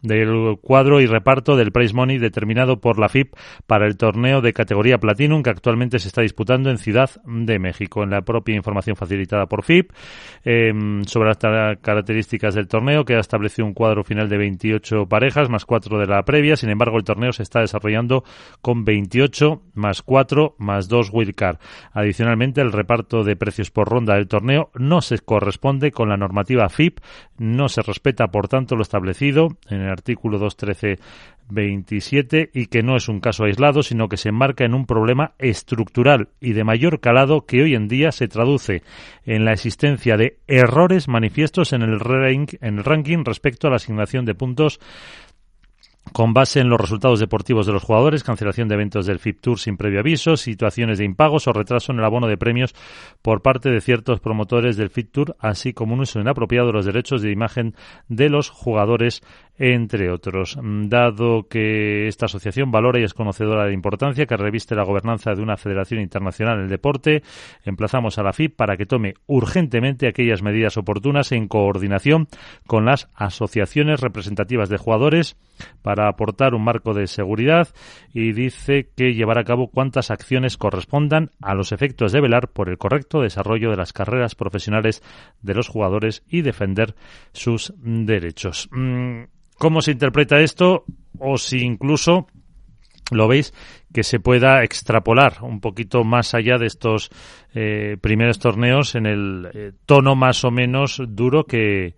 del 0.00 0.58
cuadro 0.60 1.00
y 1.00 1.06
reparto 1.06 1.56
del 1.56 1.72
prize 1.72 1.94
money 1.94 2.18
determinado 2.18 2.80
por 2.80 2.98
la 2.98 3.08
FIP 3.08 3.34
para 3.66 3.86
el 3.86 3.96
torneo 3.96 4.40
de 4.40 4.52
categoría 4.52 4.98
Platinum 4.98 5.42
que 5.42 5.50
actualmente 5.50 5.98
se 5.98 6.08
está 6.08 6.22
disputando 6.22 6.70
en 6.70 6.78
Ciudad 6.78 7.10
de 7.24 7.58
México. 7.58 8.02
En 8.02 8.10
la 8.10 8.22
propia 8.22 8.56
información 8.56 8.96
facilitada 8.96 9.46
por 9.46 9.64
FIP 9.64 9.92
em, 10.44 11.04
sobre 11.04 11.28
las 11.28 11.38
características 11.80 12.54
del 12.54 12.68
torneo, 12.68 13.04
que 13.04 13.14
ha 13.14 13.20
establecido 13.20 13.66
un 13.66 13.74
cuadro 13.74 14.04
final 14.04 14.28
de 14.28 14.38
28 14.38 15.06
parejas 15.06 15.48
más 15.48 15.64
4 15.64 15.98
de 15.98 16.06
la 16.06 16.24
previa. 16.24 16.56
Sin 16.56 16.70
embargo, 16.70 16.96
el 16.98 17.04
torneo 17.04 17.32
se 17.32 17.42
está 17.42 17.60
desarrollando 17.60 18.24
con 18.60 18.84
28 18.84 19.62
más 19.74 20.02
4 20.02 20.56
más 20.58 20.88
2 20.88 21.10
wildcard. 21.12 21.58
Adicionalmente, 21.92 22.60
el 22.60 22.72
reparto 22.72 23.24
de 23.24 23.36
precios 23.36 23.70
por 23.70 23.88
ronda 23.88 24.14
del 24.14 24.28
torneo 24.28 24.70
no 24.74 25.00
se 25.00 25.18
corresponde 25.18 25.92
con 25.92 26.08
la 26.08 26.16
normativa 26.16 26.68
FIP, 26.68 26.98
no 27.38 27.68
se 27.68 27.82
respeta, 27.82 28.28
por 28.28 28.48
tanto, 28.48 28.76
lo 28.76 28.82
establecido 28.82 29.51
en 29.68 29.82
el 29.82 29.90
artículo 29.90 30.38
213-27 30.40 32.50
y 32.52 32.66
que 32.66 32.82
no 32.82 32.96
es 32.96 33.08
un 33.08 33.20
caso 33.20 33.44
aislado, 33.44 33.82
sino 33.82 34.08
que 34.08 34.16
se 34.16 34.30
enmarca 34.30 34.64
en 34.64 34.74
un 34.74 34.86
problema 34.86 35.32
estructural 35.38 36.28
y 36.40 36.52
de 36.52 36.64
mayor 36.64 37.00
calado 37.00 37.46
que 37.46 37.62
hoy 37.62 37.74
en 37.74 37.88
día 37.88 38.12
se 38.12 38.28
traduce 38.28 38.82
en 39.24 39.44
la 39.44 39.52
existencia 39.52 40.16
de 40.16 40.38
errores 40.46 41.08
manifiestos 41.08 41.72
en 41.72 41.82
el, 41.82 42.00
en 42.60 42.78
el 42.78 42.84
ranking 42.84 43.24
respecto 43.24 43.66
a 43.66 43.70
la 43.70 43.76
asignación 43.76 44.24
de 44.24 44.34
puntos 44.34 44.80
con 46.12 46.34
base 46.34 46.60
en 46.60 46.68
los 46.68 46.80
resultados 46.80 47.20
deportivos 47.20 47.66
de 47.66 47.72
los 47.72 47.84
jugadores, 47.84 48.24
cancelación 48.24 48.68
de 48.68 48.74
eventos 48.74 49.06
del 49.06 49.18
FIP 49.18 49.40
Tour 49.40 49.58
sin 49.58 49.76
previo 49.76 50.00
aviso, 50.00 50.36
situaciones 50.36 50.98
de 50.98 51.04
impagos 51.04 51.46
o 51.46 51.52
retraso 51.52 51.92
en 51.92 51.98
el 51.98 52.04
abono 52.04 52.26
de 52.26 52.36
premios 52.36 52.74
por 53.22 53.40
parte 53.40 53.70
de 53.70 53.80
ciertos 53.80 54.20
promotores 54.20 54.76
del 54.76 54.90
FIP 54.90 55.12
Tour, 55.12 55.36
así 55.38 55.72
como 55.72 55.94
un 55.94 56.00
uso 56.00 56.20
inapropiado 56.20 56.66
de 56.66 56.72
los 56.74 56.86
derechos 56.86 57.22
de 57.22 57.30
imagen 57.30 57.74
de 58.08 58.28
los 58.28 58.50
jugadores 58.50 59.22
entre 59.58 60.10
otros. 60.10 60.58
Dado 60.60 61.46
que 61.48 62.08
esta 62.08 62.26
asociación 62.26 62.70
valora 62.70 63.00
y 63.00 63.04
es 63.04 63.14
conocedora 63.14 63.62
de 63.62 63.68
la 63.68 63.74
importancia 63.74 64.26
que 64.26 64.36
reviste 64.36 64.74
la 64.74 64.84
gobernanza 64.84 65.34
de 65.34 65.42
una 65.42 65.56
federación 65.56 66.00
internacional 66.00 66.58
en 66.58 66.64
el 66.64 66.70
deporte, 66.70 67.22
emplazamos 67.64 68.18
a 68.18 68.22
la 68.22 68.32
FIP 68.32 68.56
para 68.56 68.76
que 68.76 68.86
tome 68.86 69.14
urgentemente 69.26 70.08
aquellas 70.08 70.42
medidas 70.42 70.76
oportunas 70.76 71.32
en 71.32 71.48
coordinación 71.48 72.28
con 72.66 72.84
las 72.84 73.08
asociaciones 73.14 74.00
representativas 74.00 74.68
de 74.68 74.78
jugadores 74.78 75.36
para 75.82 76.08
aportar 76.08 76.54
un 76.54 76.64
marco 76.64 76.94
de 76.94 77.06
seguridad 77.06 77.68
y 78.12 78.32
dice 78.32 78.90
que 78.96 79.14
llevará 79.14 79.42
a 79.42 79.44
cabo 79.44 79.68
cuantas 79.68 80.10
acciones 80.10 80.56
correspondan 80.56 81.30
a 81.40 81.54
los 81.54 81.72
efectos 81.72 82.12
de 82.12 82.20
velar 82.20 82.48
por 82.48 82.68
el 82.68 82.78
correcto 82.78 83.20
desarrollo 83.20 83.70
de 83.70 83.76
las 83.76 83.92
carreras 83.92 84.34
profesionales 84.34 85.02
de 85.42 85.54
los 85.54 85.68
jugadores 85.68 86.22
y 86.28 86.42
defender 86.42 86.94
sus 87.32 87.72
derechos. 87.78 88.68
Mm, 88.72 89.24
cómo 89.58 89.80
se 89.80 89.92
interpreta 89.92 90.40
esto 90.40 90.84
o 91.18 91.38
si 91.38 91.60
incluso 91.60 92.26
lo 93.10 93.28
veis 93.28 93.52
que 93.92 94.02
se 94.02 94.20
pueda 94.20 94.64
extrapolar 94.64 95.38
un 95.42 95.60
poquito 95.60 96.04
más 96.04 96.34
allá 96.34 96.58
de 96.58 96.66
estos 96.66 97.10
eh, 97.54 97.96
primeros 98.00 98.38
torneos 98.38 98.94
en 98.94 99.06
el 99.06 99.50
eh, 99.52 99.72
tono 99.86 100.16
más 100.16 100.44
o 100.44 100.50
menos 100.50 101.00
duro 101.08 101.44
que, 101.44 101.94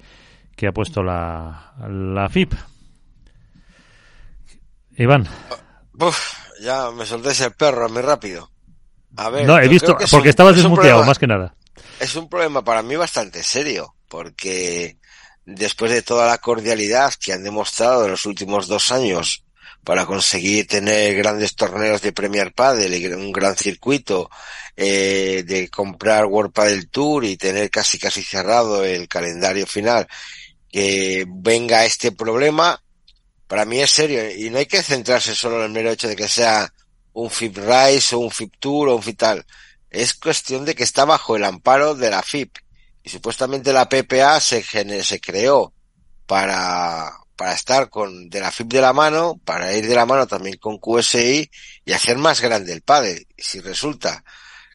ha 0.66 0.72
puesto 0.72 1.02
la, 1.02 1.74
la 1.88 2.28
FIP. 2.28 2.54
Iván. 4.96 5.28
ya 6.60 6.90
me 6.90 7.06
soltéis 7.06 7.40
el 7.40 7.52
perro 7.52 7.88
muy 7.88 8.02
rápido. 8.02 8.50
A 9.16 9.30
ver, 9.30 9.46
no, 9.46 9.58
he 9.58 9.68
visto, 9.68 9.96
porque 10.10 10.30
estabas 10.30 10.56
desmuteado, 10.56 11.04
más 11.04 11.18
que 11.18 11.26
nada. 11.26 11.54
Es 12.00 12.16
un 12.16 12.28
problema 12.28 12.64
para 12.64 12.82
mí 12.82 12.96
bastante 12.96 13.42
serio, 13.42 13.94
porque 14.08 14.98
después 15.44 15.92
de 15.92 16.02
toda 16.02 16.26
la 16.26 16.38
cordialidad 16.38 17.14
que 17.14 17.32
han 17.32 17.44
demostrado 17.44 18.04
en 18.04 18.12
los 18.12 18.26
últimos 18.26 18.66
dos 18.66 18.90
años 18.90 19.44
para 19.84 20.06
conseguir 20.06 20.66
tener 20.66 21.14
grandes 21.14 21.54
torneos 21.54 22.00
de 22.00 22.12
Premier 22.12 22.52
Padel 22.52 22.94
y 22.94 23.06
un 23.06 23.30
gran 23.30 23.54
circuito, 23.54 24.30
eh, 24.76 25.44
de 25.46 25.68
comprar 25.68 26.24
World 26.26 26.52
Padel 26.52 26.88
Tour 26.88 27.24
y 27.24 27.36
tener 27.36 27.70
casi 27.70 27.98
casi 27.98 28.22
cerrado 28.22 28.84
el 28.84 29.06
calendario 29.06 29.66
final, 29.66 30.08
que 30.70 31.26
venga 31.28 31.84
este 31.84 32.10
problema, 32.12 32.82
para 33.46 33.64
mí 33.64 33.80
es 33.80 33.90
serio 33.90 34.30
y 34.30 34.50
no 34.50 34.58
hay 34.58 34.66
que 34.66 34.82
centrarse 34.82 35.34
solo 35.34 35.58
en 35.58 35.64
el 35.64 35.70
mero 35.70 35.90
hecho 35.90 36.08
de 36.08 36.16
que 36.16 36.28
sea 36.28 36.72
un 37.12 37.30
FIP 37.30 37.58
Rise 37.58 38.14
o 38.14 38.20
un 38.20 38.30
FIP 38.30 38.54
Tour 38.58 38.88
o 38.88 38.96
un 38.96 39.02
FIP 39.02 39.18
tal. 39.18 39.46
Es 39.90 40.14
cuestión 40.14 40.64
de 40.64 40.74
que 40.74 40.82
está 40.82 41.04
bajo 41.04 41.36
el 41.36 41.44
amparo 41.44 41.94
de 41.94 42.10
la 42.10 42.22
FIP 42.22 42.56
y 43.02 43.10
supuestamente 43.10 43.72
la 43.72 43.88
PPA 43.88 44.40
se, 44.40 44.62
se 44.62 45.20
creó 45.20 45.72
para, 46.26 47.12
para 47.36 47.52
estar 47.52 47.90
con 47.90 48.28
de 48.28 48.40
la 48.40 48.50
FIP 48.50 48.72
de 48.72 48.80
la 48.80 48.92
mano, 48.92 49.40
para 49.44 49.76
ir 49.76 49.86
de 49.86 49.94
la 49.94 50.06
mano 50.06 50.26
también 50.26 50.56
con 50.56 50.78
QSI 50.78 51.50
y 51.84 51.92
hacer 51.92 52.16
más 52.16 52.40
grande 52.40 52.72
el 52.72 52.82
padre. 52.82 53.26
Y 53.36 53.42
si 53.42 53.60
resulta 53.60 54.24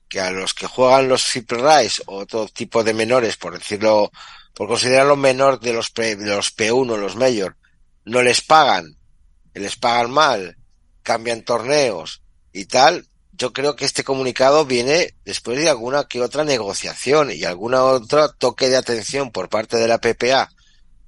que 0.07 0.19
a 0.19 0.31
los 0.31 0.53
que 0.53 0.67
juegan 0.67 1.07
los 1.07 1.23
FIP 1.23 1.51
Rise 1.51 2.03
o 2.05 2.17
otro 2.17 2.47
tipo 2.47 2.83
de 2.83 2.93
menores, 2.93 3.37
por 3.37 3.57
decirlo, 3.57 4.11
por 4.53 4.67
considerarlo 4.67 5.15
menor 5.15 5.59
de 5.59 5.73
los, 5.73 5.93
de 5.93 6.15
los 6.17 6.55
P1, 6.55 6.97
los 6.97 7.15
Mayor, 7.15 7.55
no 8.05 8.21
les 8.21 8.41
pagan, 8.41 8.97
les 9.53 9.75
pagan 9.75 10.11
mal, 10.11 10.57
cambian 11.03 11.43
torneos 11.43 12.21
y 12.51 12.65
tal, 12.65 13.07
yo 13.31 13.53
creo 13.53 13.75
que 13.75 13.85
este 13.85 14.03
comunicado 14.03 14.65
viene 14.65 15.15
después 15.23 15.57
de 15.57 15.69
alguna 15.69 16.03
que 16.03 16.21
otra 16.21 16.43
negociación 16.43 17.31
y 17.31 17.45
alguna 17.45 17.83
otra 17.83 18.27
toque 18.33 18.67
de 18.67 18.77
atención 18.77 19.31
por 19.31 19.47
parte 19.47 19.77
de 19.77 19.87
la 19.87 19.99
PPA 19.99 20.51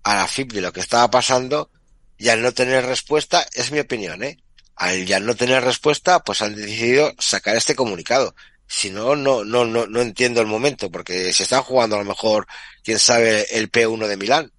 a 0.03 0.15
la 0.15 0.27
FIP 0.27 0.53
de 0.53 0.61
lo 0.61 0.71
que 0.71 0.79
estaba 0.79 1.11
pasando 1.11 1.69
y 2.17 2.29
al 2.29 2.41
no 2.41 2.53
tener 2.53 2.85
respuesta, 2.85 3.45
es 3.53 3.71
mi 3.71 3.79
opinión, 3.79 4.23
¿eh? 4.23 4.37
Al 4.75 5.05
ya 5.05 5.19
no 5.19 5.35
tener 5.35 5.63
respuesta, 5.63 6.19
pues 6.19 6.41
han 6.41 6.55
decidido 6.55 7.13
sacar 7.19 7.55
este 7.55 7.75
comunicado. 7.75 8.35
Si 8.67 8.91
no, 8.91 9.15
no, 9.15 9.43
no, 9.43 9.65
no, 9.65 9.87
no 9.87 10.01
entiendo 10.01 10.39
el 10.39 10.47
momento, 10.47 10.89
porque 10.89 11.33
se 11.33 11.43
están 11.43 11.63
jugando 11.63 11.95
a 11.95 11.99
lo 11.99 12.05
mejor, 12.05 12.47
quién 12.83 12.99
sabe, 12.99 13.45
el 13.57 13.71
P1 13.71 14.07
de 14.07 14.17
Milán. 14.17 14.51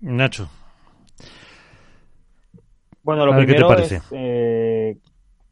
Nacho. 0.00 0.48
Bueno, 3.02 3.26
lo 3.26 3.36
primero 3.36 3.72
es 3.76 4.02
eh, 4.12 4.98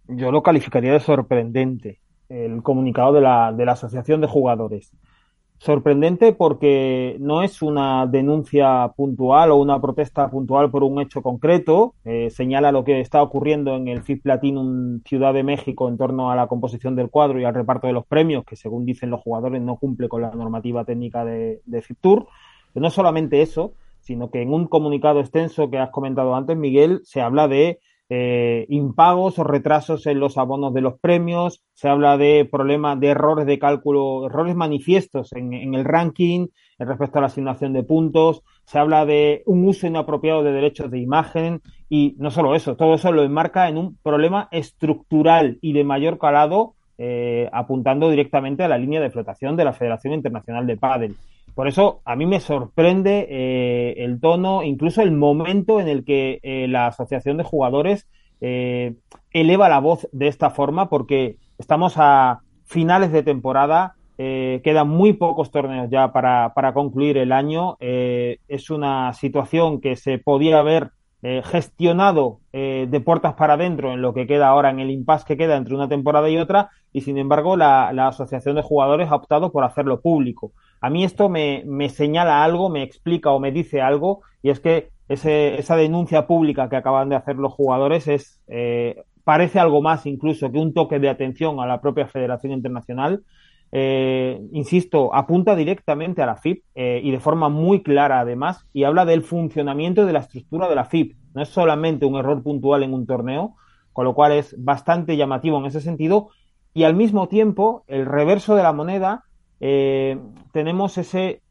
yo 0.08 0.32
lo 0.32 0.42
calificaría 0.42 0.92
de 0.92 1.00
sorprendente, 1.00 2.00
el 2.28 2.62
comunicado 2.62 3.12
de 3.12 3.20
la, 3.20 3.52
de 3.52 3.64
la 3.64 3.72
Asociación 3.72 4.20
de 4.20 4.26
Jugadores. 4.26 4.92
Sorprendente 5.58 6.32
porque 6.32 7.16
no 7.18 7.42
es 7.42 7.62
una 7.62 8.06
denuncia 8.06 8.92
puntual 8.96 9.50
o 9.50 9.56
una 9.56 9.80
protesta 9.80 10.30
puntual 10.30 10.70
por 10.70 10.84
un 10.84 11.00
hecho 11.00 11.20
concreto. 11.20 11.94
Eh, 12.04 12.30
señala 12.30 12.70
lo 12.70 12.84
que 12.84 13.00
está 13.00 13.22
ocurriendo 13.22 13.74
en 13.74 13.88
el 13.88 14.02
FIF 14.02 14.22
Platinum 14.22 15.00
Ciudad 15.04 15.34
de 15.34 15.42
México 15.42 15.88
en 15.88 15.98
torno 15.98 16.30
a 16.30 16.36
la 16.36 16.46
composición 16.46 16.94
del 16.94 17.10
cuadro 17.10 17.40
y 17.40 17.44
al 17.44 17.54
reparto 17.54 17.88
de 17.88 17.92
los 17.92 18.06
premios, 18.06 18.44
que 18.44 18.54
según 18.54 18.86
dicen 18.86 19.10
los 19.10 19.20
jugadores 19.20 19.60
no 19.60 19.76
cumple 19.76 20.08
con 20.08 20.22
la 20.22 20.30
normativa 20.30 20.84
técnica 20.84 21.24
de, 21.24 21.60
de 21.66 21.82
FIP 21.82 21.98
Tour. 22.00 22.28
Pero 22.72 22.84
no 22.84 22.90
solamente 22.90 23.42
eso, 23.42 23.72
sino 24.08 24.30
que 24.30 24.40
en 24.40 24.54
un 24.54 24.68
comunicado 24.68 25.20
extenso 25.20 25.68
que 25.68 25.76
has 25.76 25.90
comentado 25.90 26.34
antes, 26.34 26.56
Miguel, 26.56 27.02
se 27.04 27.20
habla 27.20 27.46
de 27.46 27.78
eh, 28.08 28.64
impagos 28.70 29.38
o 29.38 29.44
retrasos 29.44 30.06
en 30.06 30.18
los 30.18 30.38
abonos 30.38 30.72
de 30.72 30.80
los 30.80 30.98
premios, 30.98 31.62
se 31.74 31.90
habla 31.90 32.16
de 32.16 32.48
problemas 32.50 32.98
de 33.00 33.08
errores 33.08 33.44
de 33.44 33.58
cálculo, 33.58 34.24
errores 34.24 34.56
manifiestos 34.56 35.34
en, 35.34 35.74
el 35.74 35.84
ranking 35.84 36.46
respecto 36.78 37.18
a 37.18 37.20
la 37.20 37.26
asignación 37.26 37.74
de 37.74 37.82
puntos, 37.82 38.42
se 38.64 38.78
habla 38.78 39.04
de 39.04 39.42
un 39.44 39.68
uso 39.68 39.86
inapropiado 39.86 40.42
de 40.42 40.52
derechos 40.52 40.90
de 40.90 41.00
imagen 41.00 41.60
y 41.90 42.14
no 42.16 42.30
solo 42.30 42.54
eso, 42.54 42.76
todo 42.76 42.94
eso 42.94 43.12
lo 43.12 43.24
enmarca 43.24 43.68
en 43.68 43.76
un 43.76 43.98
problema 44.02 44.48
estructural 44.52 45.58
y 45.60 45.74
de 45.74 45.84
mayor 45.84 46.16
calado, 46.16 46.76
eh, 46.96 47.50
apuntando 47.52 48.08
directamente 48.08 48.64
a 48.64 48.68
la 48.68 48.78
línea 48.78 49.02
de 49.02 49.10
flotación 49.10 49.54
de 49.54 49.64
la 49.66 49.74
Federación 49.74 50.14
Internacional 50.14 50.66
de 50.66 50.78
Pádel. 50.78 51.14
Por 51.58 51.66
eso 51.66 52.02
a 52.04 52.14
mí 52.14 52.24
me 52.24 52.38
sorprende 52.38 53.26
eh, 53.28 54.04
el 54.04 54.20
tono, 54.20 54.62
incluso 54.62 55.02
el 55.02 55.10
momento 55.10 55.80
en 55.80 55.88
el 55.88 56.04
que 56.04 56.38
eh, 56.44 56.68
la 56.68 56.86
Asociación 56.86 57.36
de 57.36 57.42
Jugadores 57.42 58.06
eh, 58.40 58.94
eleva 59.32 59.68
la 59.68 59.80
voz 59.80 60.08
de 60.12 60.28
esta 60.28 60.50
forma, 60.50 60.88
porque 60.88 61.38
estamos 61.58 61.94
a 61.96 62.42
finales 62.64 63.10
de 63.10 63.24
temporada, 63.24 63.96
quedan 64.16 64.88
muy 64.88 65.14
pocos 65.14 65.50
torneos 65.50 65.90
ya 65.90 66.12
para, 66.12 66.54
para 66.54 66.74
concluir 66.74 67.18
el 67.18 67.32
año. 67.32 67.76
es 67.80 68.70
una 68.70 69.12
situación 69.12 69.80
que 69.80 69.96
se 69.96 70.18
podía 70.18 70.60
haber 70.60 70.92
gestionado 71.22 72.38
de 72.52 73.02
puertas 73.04 73.34
para 73.34 73.54
adentro 73.54 73.92
en 73.92 74.02
lo 74.02 74.14
que 74.14 74.28
queda 74.28 74.48
ahora, 74.48 74.70
en 74.70 74.78
el 74.78 74.90
impasse 74.90 75.24
que 75.26 75.36
queda 75.36 75.56
entre 75.56 75.74
una 75.74 75.88
temporada 75.88 76.28
y 76.30 76.38
otra, 76.38 76.70
y 76.92 77.00
sin 77.00 77.16
embargo 77.18 77.56
la, 77.56 77.92
la 77.92 78.08
Asociación 78.08 78.56
de 78.56 78.62
Jugadores 78.62 79.08
ha 79.10 79.16
optado 79.16 79.50
por 79.50 79.64
hacerlo 79.64 80.00
público. 80.00 80.52
A 80.80 80.90
mí 80.90 81.04
esto 81.04 81.28
me, 81.28 81.62
me 81.66 81.88
señala 81.88 82.44
algo, 82.44 82.68
me 82.68 82.82
explica 82.82 83.30
o 83.30 83.40
me 83.40 83.52
dice 83.52 83.80
algo, 83.80 84.22
y 84.42 84.50
es 84.50 84.60
que 84.60 84.90
ese, 85.08 85.58
esa 85.58 85.76
denuncia 85.76 86.26
pública 86.26 86.68
que 86.68 86.76
acaban 86.76 87.08
de 87.08 87.16
hacer 87.16 87.36
los 87.36 87.52
jugadores 87.52 88.08
es 88.08 88.40
eh, 88.46 89.02
parece 89.24 89.58
algo 89.58 89.82
más 89.82 90.06
incluso 90.06 90.50
que 90.50 90.58
un 90.58 90.72
toque 90.72 90.98
de 90.98 91.08
atención 91.08 91.60
a 91.60 91.66
la 91.66 91.80
propia 91.80 92.06
Federación 92.06 92.52
Internacional. 92.52 93.22
Eh, 93.70 94.40
insisto, 94.52 95.14
apunta 95.14 95.54
directamente 95.54 96.22
a 96.22 96.26
la 96.26 96.36
FIP 96.36 96.64
eh, 96.74 97.02
y 97.04 97.10
de 97.10 97.20
forma 97.20 97.50
muy 97.50 97.82
clara 97.82 98.20
además 98.20 98.66
y 98.72 98.84
habla 98.84 99.04
del 99.04 99.22
funcionamiento 99.22 100.06
de 100.06 100.14
la 100.14 100.20
estructura 100.20 100.68
de 100.68 100.74
la 100.74 100.86
FIP. 100.86 101.16
No 101.34 101.42
es 101.42 101.50
solamente 101.50 102.06
un 102.06 102.16
error 102.16 102.42
puntual 102.42 102.82
en 102.82 102.94
un 102.94 103.06
torneo, 103.06 103.56
con 103.92 104.06
lo 104.06 104.14
cual 104.14 104.32
es 104.32 104.54
bastante 104.58 105.16
llamativo 105.16 105.58
en 105.58 105.66
ese 105.66 105.82
sentido 105.82 106.28
y 106.72 106.84
al 106.84 106.94
mismo 106.94 107.28
tiempo 107.28 107.84
el 107.86 108.06
reverso 108.06 108.54
de 108.54 108.62
la 108.62 108.72
moneda 108.72 109.24
eh, 109.60 110.18
tenemos 110.52 110.98
ese 110.98 111.42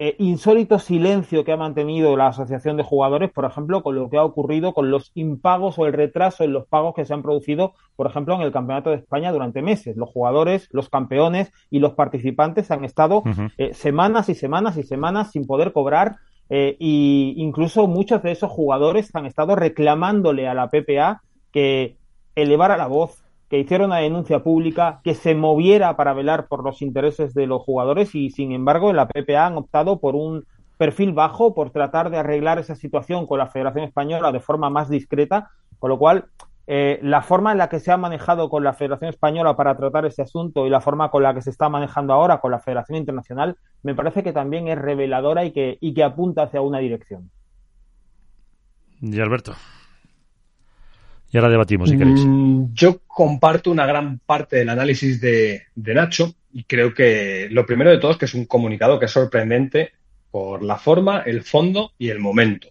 eh, 0.00 0.14
insólito 0.18 0.78
silencio 0.78 1.44
que 1.44 1.50
ha 1.50 1.56
mantenido 1.56 2.16
la 2.16 2.28
Asociación 2.28 2.76
de 2.76 2.84
Jugadores, 2.84 3.32
por 3.32 3.44
ejemplo, 3.44 3.82
con 3.82 3.96
lo 3.96 4.08
que 4.08 4.16
ha 4.16 4.24
ocurrido 4.24 4.72
con 4.72 4.90
los 4.90 5.10
impagos 5.14 5.78
o 5.78 5.86
el 5.86 5.92
retraso 5.92 6.44
en 6.44 6.52
los 6.52 6.66
pagos 6.66 6.94
que 6.94 7.04
se 7.04 7.14
han 7.14 7.22
producido, 7.22 7.74
por 7.96 8.06
ejemplo, 8.06 8.34
en 8.36 8.42
el 8.42 8.52
Campeonato 8.52 8.90
de 8.90 8.96
España 8.96 9.32
durante 9.32 9.60
meses. 9.60 9.96
Los 9.96 10.10
jugadores, 10.10 10.68
los 10.70 10.88
campeones 10.88 11.50
y 11.68 11.80
los 11.80 11.94
participantes 11.94 12.70
han 12.70 12.84
estado 12.84 13.24
eh, 13.56 13.74
semanas 13.74 14.28
y 14.28 14.34
semanas 14.34 14.76
y 14.76 14.84
semanas 14.84 15.32
sin 15.32 15.46
poder 15.46 15.72
cobrar 15.72 16.16
e 16.50 16.76
incluso 16.80 17.88
muchos 17.88 18.22
de 18.22 18.30
esos 18.30 18.50
jugadores 18.50 19.14
han 19.14 19.26
estado 19.26 19.54
reclamándole 19.54 20.48
a 20.48 20.54
la 20.54 20.68
PPA 20.68 21.20
que 21.52 21.98
elevara 22.34 22.76
la 22.76 22.86
voz, 22.86 23.22
que 23.48 23.58
hiciera 23.58 23.86
una 23.86 23.98
denuncia 23.98 24.42
pública, 24.42 25.00
que 25.02 25.14
se 25.14 25.34
moviera 25.34 25.96
para 25.96 26.12
velar 26.12 26.48
por 26.48 26.62
los 26.62 26.82
intereses 26.82 27.34
de 27.34 27.46
los 27.46 27.62
jugadores 27.62 28.14
y, 28.14 28.30
sin 28.30 28.52
embargo, 28.52 28.90
en 28.90 28.96
la 28.96 29.08
PPA 29.08 29.46
han 29.46 29.56
optado 29.56 30.00
por 30.00 30.14
un 30.14 30.44
perfil 30.76 31.12
bajo, 31.12 31.54
por 31.54 31.70
tratar 31.70 32.10
de 32.10 32.18
arreglar 32.18 32.58
esa 32.58 32.74
situación 32.74 33.26
con 33.26 33.38
la 33.38 33.48
Federación 33.48 33.84
Española 33.84 34.32
de 34.32 34.40
forma 34.40 34.70
más 34.70 34.88
discreta, 34.88 35.50
con 35.78 35.90
lo 35.90 35.98
cual 35.98 36.26
eh, 36.66 37.00
la 37.02 37.22
forma 37.22 37.52
en 37.52 37.58
la 37.58 37.70
que 37.70 37.80
se 37.80 37.90
ha 37.90 37.96
manejado 37.96 38.50
con 38.50 38.62
la 38.62 38.74
Federación 38.74 39.08
Española 39.08 39.56
para 39.56 39.76
tratar 39.76 40.04
ese 40.04 40.20
asunto 40.20 40.66
y 40.66 40.70
la 40.70 40.82
forma 40.82 41.10
con 41.10 41.22
la 41.22 41.32
que 41.32 41.40
se 41.40 41.48
está 41.48 41.70
manejando 41.70 42.12
ahora 42.12 42.40
con 42.40 42.50
la 42.50 42.60
Federación 42.60 42.98
Internacional 42.98 43.56
me 43.82 43.94
parece 43.94 44.22
que 44.22 44.34
también 44.34 44.68
es 44.68 44.76
reveladora 44.76 45.46
y 45.46 45.52
que, 45.52 45.78
y 45.80 45.94
que 45.94 46.04
apunta 46.04 46.42
hacia 46.42 46.60
una 46.60 46.78
dirección. 46.78 47.30
Y 49.00 49.18
Alberto. 49.18 49.54
Y 51.30 51.36
ahora 51.36 51.50
debatimos, 51.50 51.90
si. 51.90 51.96
Mm, 51.96 52.72
yo 52.72 53.00
comparto 53.06 53.70
una 53.70 53.86
gran 53.86 54.18
parte 54.18 54.56
del 54.56 54.68
análisis 54.70 55.20
de, 55.20 55.62
Nacho 55.76 56.34
y 56.52 56.64
creo 56.64 56.94
que 56.94 57.48
lo 57.50 57.66
primero 57.66 57.90
de 57.90 57.98
todo 57.98 58.12
es 58.12 58.16
que 58.16 58.24
es 58.24 58.34
un 58.34 58.46
comunicado 58.46 58.98
que 58.98 59.06
es 59.06 59.10
sorprendente 59.10 59.92
por 60.30 60.62
la 60.62 60.76
forma, 60.76 61.20
el 61.20 61.42
fondo 61.42 61.92
y 61.98 62.08
el 62.08 62.18
momento. 62.18 62.68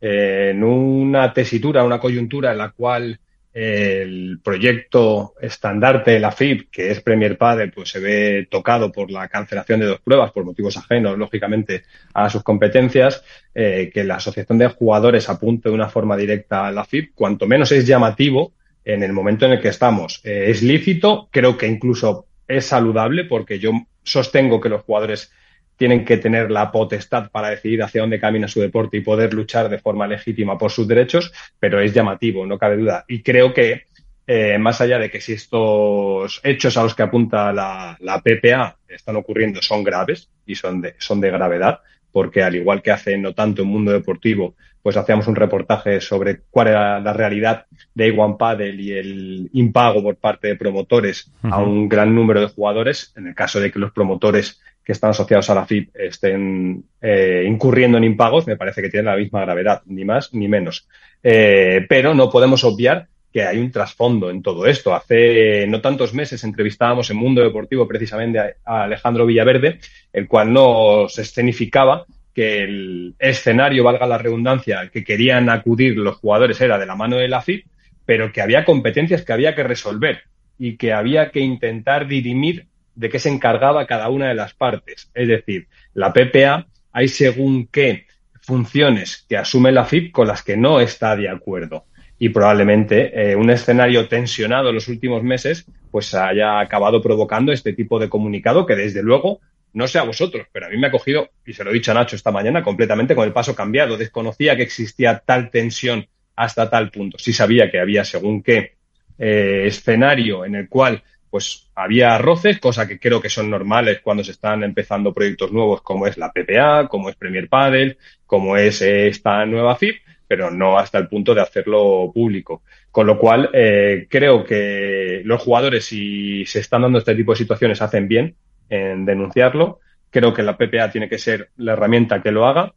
Eh, 0.00 0.50
en 0.50 0.64
una 0.64 1.32
tesitura, 1.32 1.84
una 1.84 2.00
coyuntura 2.00 2.52
en 2.52 2.58
la 2.58 2.70
cual 2.70 3.20
el 3.52 4.38
proyecto 4.42 5.34
estandarte 5.40 6.12
de 6.12 6.20
la 6.20 6.30
FIP, 6.30 6.70
que 6.70 6.90
es 6.90 7.00
Premier 7.00 7.36
Padel, 7.36 7.72
pues 7.72 7.90
se 7.90 7.98
ve 7.98 8.46
tocado 8.48 8.92
por 8.92 9.10
la 9.10 9.28
cancelación 9.28 9.80
de 9.80 9.86
dos 9.86 10.00
pruebas 10.00 10.30
por 10.30 10.44
motivos 10.44 10.76
ajenos, 10.76 11.18
lógicamente, 11.18 11.82
a 12.14 12.30
sus 12.30 12.44
competencias, 12.44 13.24
eh, 13.54 13.90
que 13.92 14.04
la 14.04 14.16
Asociación 14.16 14.58
de 14.58 14.68
Jugadores 14.68 15.28
apunte 15.28 15.68
de 15.68 15.74
una 15.74 15.88
forma 15.88 16.16
directa 16.16 16.66
a 16.66 16.72
la 16.72 16.84
FIP, 16.84 17.12
cuanto 17.14 17.46
menos 17.46 17.72
es 17.72 17.86
llamativo 17.86 18.52
en 18.84 19.02
el 19.02 19.12
momento 19.12 19.46
en 19.46 19.52
el 19.52 19.60
que 19.60 19.68
estamos. 19.68 20.20
Eh, 20.24 20.46
es 20.48 20.62
lícito, 20.62 21.28
creo 21.32 21.56
que 21.56 21.66
incluso 21.66 22.26
es 22.46 22.66
saludable, 22.66 23.24
porque 23.24 23.58
yo 23.58 23.72
sostengo 24.04 24.60
que 24.60 24.68
los 24.68 24.82
jugadores 24.82 25.32
tienen 25.80 26.04
que 26.04 26.18
tener 26.18 26.50
la 26.50 26.70
potestad 26.70 27.30
para 27.30 27.48
decidir 27.48 27.82
hacia 27.82 28.02
dónde 28.02 28.20
camina 28.20 28.46
su 28.48 28.60
deporte 28.60 28.98
y 28.98 29.00
poder 29.00 29.32
luchar 29.32 29.70
de 29.70 29.78
forma 29.78 30.06
legítima 30.06 30.58
por 30.58 30.70
sus 30.70 30.86
derechos, 30.86 31.32
pero 31.58 31.80
es 31.80 31.94
llamativo, 31.94 32.44
no 32.44 32.58
cabe 32.58 32.76
duda. 32.76 33.06
Y 33.08 33.22
creo 33.22 33.54
que, 33.54 33.84
eh, 34.26 34.58
más 34.58 34.82
allá 34.82 34.98
de 34.98 35.10
que 35.10 35.22
si 35.22 35.32
estos 35.32 36.42
hechos 36.44 36.76
a 36.76 36.82
los 36.82 36.94
que 36.94 37.02
apunta 37.02 37.50
la, 37.54 37.96
la, 37.98 38.20
PPA 38.20 38.76
están 38.88 39.16
ocurriendo 39.16 39.62
son 39.62 39.82
graves 39.82 40.28
y 40.44 40.54
son 40.54 40.82
de, 40.82 40.96
son 40.98 41.18
de 41.18 41.30
gravedad, 41.30 41.80
porque 42.12 42.42
al 42.42 42.56
igual 42.56 42.82
que 42.82 42.90
hace 42.90 43.16
no 43.16 43.32
tanto 43.32 43.62
en 43.62 43.68
mundo 43.68 43.90
deportivo, 43.90 44.56
pues 44.82 44.98
hacíamos 44.98 45.28
un 45.28 45.36
reportaje 45.36 46.02
sobre 46.02 46.42
cuál 46.50 46.68
era 46.68 47.00
la 47.00 47.14
realidad 47.14 47.64
de 47.94 48.14
A1 48.14 48.36
Paddle 48.36 48.82
y 48.82 48.92
el 48.92 49.50
impago 49.54 50.02
por 50.02 50.16
parte 50.16 50.48
de 50.48 50.56
promotores 50.56 51.32
a 51.42 51.58
un 51.58 51.88
gran 51.88 52.14
número 52.14 52.42
de 52.42 52.48
jugadores, 52.48 53.14
en 53.16 53.28
el 53.28 53.34
caso 53.34 53.60
de 53.60 53.72
que 53.72 53.78
los 53.78 53.92
promotores 53.92 54.60
que 54.84 54.92
están 54.92 55.10
asociados 55.10 55.48
a 55.50 55.54
la 55.54 55.66
FIP 55.66 55.94
estén 55.94 56.84
eh, 57.00 57.44
incurriendo 57.46 57.98
en 57.98 58.04
impagos, 58.04 58.46
me 58.46 58.56
parece 58.56 58.82
que 58.82 58.88
tienen 58.88 59.06
la 59.06 59.16
misma 59.16 59.42
gravedad, 59.42 59.82
ni 59.86 60.04
más 60.04 60.32
ni 60.34 60.48
menos. 60.48 60.88
Eh, 61.22 61.86
pero 61.88 62.14
no 62.14 62.30
podemos 62.30 62.64
obviar 62.64 63.08
que 63.32 63.44
hay 63.44 63.58
un 63.58 63.70
trasfondo 63.70 64.30
en 64.30 64.42
todo 64.42 64.66
esto. 64.66 64.94
Hace 64.94 65.66
no 65.68 65.80
tantos 65.80 66.14
meses 66.14 66.42
entrevistábamos 66.42 67.10
en 67.10 67.16
Mundo 67.16 67.42
Deportivo 67.42 67.86
precisamente 67.86 68.38
a, 68.38 68.82
Alejandro 68.82 69.26
Villaverde, 69.26 69.78
el 70.12 70.26
cual 70.26 70.52
nos 70.52 71.18
escenificaba 71.18 72.06
que 72.34 72.62
el 72.62 73.14
escenario, 73.18 73.84
valga 73.84 74.06
la 74.06 74.18
redundancia, 74.18 74.88
que 74.92 75.04
querían 75.04 75.50
acudir 75.50 75.96
los 75.96 76.16
jugadores 76.16 76.60
era 76.60 76.78
de 76.78 76.86
la 76.86 76.96
mano 76.96 77.16
de 77.16 77.28
la 77.28 77.42
FIP, 77.42 77.66
pero 78.04 78.32
que 78.32 78.40
había 78.40 78.64
competencias 78.64 79.22
que 79.22 79.32
había 79.32 79.54
que 79.54 79.62
resolver 79.62 80.22
y 80.58 80.76
que 80.76 80.92
había 80.92 81.30
que 81.30 81.40
intentar 81.40 82.06
dirimir 82.06 82.66
de 82.94 83.08
qué 83.08 83.18
se 83.18 83.28
encargaba 83.28 83.86
cada 83.86 84.08
una 84.08 84.28
de 84.28 84.34
las 84.34 84.54
partes. 84.54 85.10
Es 85.14 85.28
decir, 85.28 85.68
la 85.94 86.12
PPA 86.12 86.66
hay 86.92 87.08
según 87.08 87.66
qué 87.66 88.06
funciones 88.40 89.24
que 89.28 89.36
asume 89.36 89.72
la 89.72 89.84
FIP 89.84 90.12
con 90.12 90.26
las 90.26 90.42
que 90.42 90.56
no 90.56 90.80
está 90.80 91.16
de 91.16 91.28
acuerdo. 91.28 91.84
Y 92.18 92.28
probablemente 92.30 93.30
eh, 93.30 93.36
un 93.36 93.50
escenario 93.50 94.06
tensionado 94.08 94.68
en 94.68 94.74
los 94.74 94.88
últimos 94.88 95.22
meses 95.22 95.66
pues 95.90 96.14
haya 96.14 96.60
acabado 96.60 97.02
provocando 97.02 97.52
este 97.52 97.72
tipo 97.72 97.98
de 97.98 98.08
comunicado 98.08 98.66
que 98.66 98.76
desde 98.76 99.02
luego 99.02 99.40
no 99.72 99.86
sé 99.86 99.98
a 99.98 100.02
vosotros, 100.02 100.46
pero 100.52 100.66
a 100.66 100.68
mí 100.68 100.76
me 100.76 100.88
ha 100.88 100.90
cogido, 100.90 101.30
y 101.46 101.52
se 101.52 101.62
lo 101.62 101.70
he 101.70 101.74
dicho 101.74 101.92
a 101.92 101.94
Nacho 101.94 102.16
esta 102.16 102.32
mañana, 102.32 102.62
completamente 102.62 103.14
con 103.14 103.24
el 103.24 103.32
paso 103.32 103.54
cambiado. 103.54 103.96
Desconocía 103.96 104.56
que 104.56 104.62
existía 104.62 105.22
tal 105.24 105.50
tensión 105.50 106.08
hasta 106.34 106.68
tal 106.68 106.90
punto. 106.90 107.18
Sí 107.18 107.32
sabía 107.32 107.70
que 107.70 107.78
había 107.78 108.04
según 108.04 108.42
qué 108.42 108.74
eh, 109.18 109.64
escenario 109.66 110.44
en 110.44 110.56
el 110.56 110.68
cual 110.68 111.02
pues 111.30 111.69
había 111.82 112.18
roces, 112.18 112.58
cosa 112.60 112.86
que 112.86 112.98
creo 112.98 113.20
que 113.20 113.28
son 113.28 113.50
normales 113.50 114.00
cuando 114.02 114.22
se 114.22 114.32
están 114.32 114.62
empezando 114.62 115.12
proyectos 115.12 115.52
nuevos 115.52 115.82
como 115.82 116.06
es 116.06 116.18
la 116.18 116.32
PPA, 116.32 116.88
como 116.88 117.08
es 117.08 117.16
Premier 117.16 117.48
Padel, 117.48 117.98
como 118.26 118.56
es 118.56 118.82
eh, 118.82 119.08
esta 119.08 119.44
nueva 119.46 119.76
FIP, 119.76 119.96
pero 120.28 120.50
no 120.50 120.78
hasta 120.78 120.98
el 120.98 121.08
punto 121.08 121.34
de 121.34 121.40
hacerlo 121.40 122.10
público. 122.14 122.62
Con 122.90 123.06
lo 123.06 123.18
cual, 123.18 123.50
eh, 123.52 124.06
creo 124.08 124.44
que 124.44 125.22
los 125.24 125.42
jugadores, 125.42 125.84
si 125.84 126.44
se 126.46 126.60
están 126.60 126.82
dando 126.82 126.98
este 126.98 127.14
tipo 127.14 127.32
de 127.32 127.38
situaciones, 127.38 127.82
hacen 127.82 128.08
bien 128.08 128.34
en 128.68 129.04
denunciarlo. 129.04 129.80
Creo 130.10 130.32
que 130.34 130.42
la 130.42 130.56
PPA 130.56 130.90
tiene 130.90 131.08
que 131.08 131.18
ser 131.18 131.50
la 131.56 131.72
herramienta 131.72 132.22
que 132.22 132.32
lo 132.32 132.46
haga. 132.46 132.74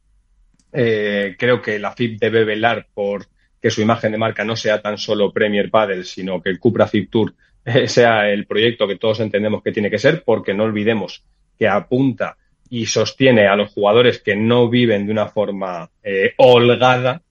Eh, 0.71 1.35
creo 1.37 1.61
que 1.61 1.77
la 1.79 1.91
FIP 1.91 2.19
debe 2.19 2.45
velar 2.45 2.87
por 2.93 3.27
que 3.61 3.69
su 3.69 3.81
imagen 3.81 4.11
de 4.11 4.17
marca 4.17 4.43
no 4.43 4.55
sea 4.55 4.81
tan 4.81 4.97
solo 4.97 5.31
Premier 5.31 5.69
Padel, 5.69 6.05
sino 6.05 6.41
que 6.41 6.49
el 6.49 6.59
Cupra 6.59 6.87
FIP 6.87 7.09
Tour 7.09 7.33
sea 7.87 8.29
el 8.29 8.45
proyecto 8.45 8.87
que 8.87 8.97
todos 8.97 9.19
entendemos 9.19 9.63
que 9.63 9.71
tiene 9.71 9.89
que 9.89 9.99
ser, 9.99 10.23
porque 10.23 10.53
no 10.53 10.63
olvidemos 10.63 11.23
que 11.57 11.67
apunta 11.67 12.37
y 12.69 12.87
sostiene 12.87 13.47
a 13.47 13.55
los 13.55 13.71
jugadores 13.71 14.19
que 14.19 14.35
no 14.35 14.69
viven 14.69 15.05
de 15.05 15.11
una 15.11 15.27
forma 15.27 15.89
eh, 16.03 16.33
holgada, 16.37 17.21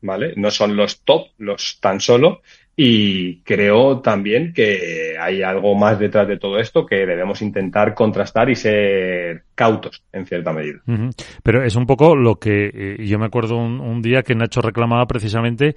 ¿vale? 0.00 0.32
No 0.36 0.50
son 0.50 0.76
los 0.76 1.02
top, 1.02 1.28
los 1.38 1.78
tan 1.80 2.00
solo. 2.00 2.40
Y 2.80 3.40
creo 3.42 3.98
también 3.98 4.52
que 4.54 5.16
hay 5.20 5.42
algo 5.42 5.74
más 5.74 5.98
detrás 5.98 6.28
de 6.28 6.38
todo 6.38 6.60
esto 6.60 6.86
que 6.86 7.04
debemos 7.06 7.42
intentar 7.42 7.92
contrastar 7.92 8.48
y 8.50 8.54
ser 8.54 9.42
cautos 9.56 10.04
en 10.12 10.24
cierta 10.26 10.52
medida. 10.52 10.78
Pero 11.42 11.64
es 11.64 11.74
un 11.74 11.86
poco 11.86 12.14
lo 12.14 12.36
que 12.36 12.70
eh, 12.72 13.04
yo 13.04 13.18
me 13.18 13.26
acuerdo 13.26 13.56
un, 13.56 14.00
día 14.00 14.22
que 14.22 14.36
Nacho 14.36 14.62
reclamaba 14.62 15.06
precisamente 15.06 15.74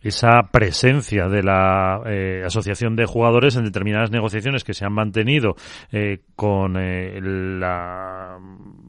esa 0.00 0.48
presencia 0.52 1.26
de 1.28 1.42
la 1.42 2.00
eh, 2.06 2.42
asociación 2.44 2.94
de 2.94 3.06
jugadores 3.06 3.56
en 3.56 3.64
determinadas 3.64 4.12
negociaciones 4.12 4.62
que 4.62 4.72
se 4.72 4.84
han 4.84 4.92
mantenido 4.92 5.56
eh, 5.90 6.20
con 6.36 6.76
eh, 6.78 7.18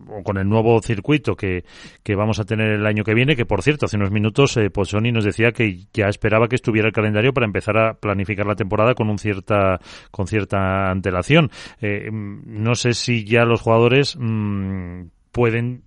o 0.09 0.23
con 0.23 0.37
el 0.37 0.47
nuevo 0.47 0.79
circuito 0.81 1.35
que, 1.35 1.63
que, 2.03 2.15
vamos 2.15 2.39
a 2.39 2.45
tener 2.45 2.73
el 2.73 2.85
año 2.85 3.03
que 3.03 3.15
viene 3.15 3.35
que 3.35 3.47
por 3.47 3.63
cierto 3.63 3.87
hace 3.87 3.97
unos 3.97 4.11
minutos 4.11 4.55
eh, 4.57 4.69
Pozzoni 4.69 5.11
nos 5.11 5.25
decía 5.25 5.51
que 5.53 5.85
ya 5.91 6.05
esperaba 6.05 6.47
que 6.47 6.55
estuviera 6.55 6.87
el 6.87 6.93
calendario 6.93 7.33
para 7.33 7.47
empezar 7.47 7.77
a 7.77 7.95
planificar 7.95 8.45
la 8.45 8.55
temporada 8.55 8.93
con 8.93 9.09
un 9.09 9.17
cierta 9.17 9.79
con 10.11 10.27
cierta 10.27 10.91
antelación. 10.91 11.49
No 11.81 12.75
sé 12.75 12.93
si 12.93 13.25
ya 13.25 13.43
los 13.45 13.61
jugadores 13.61 14.15
mmm, 14.19 15.05
pueden 15.31 15.83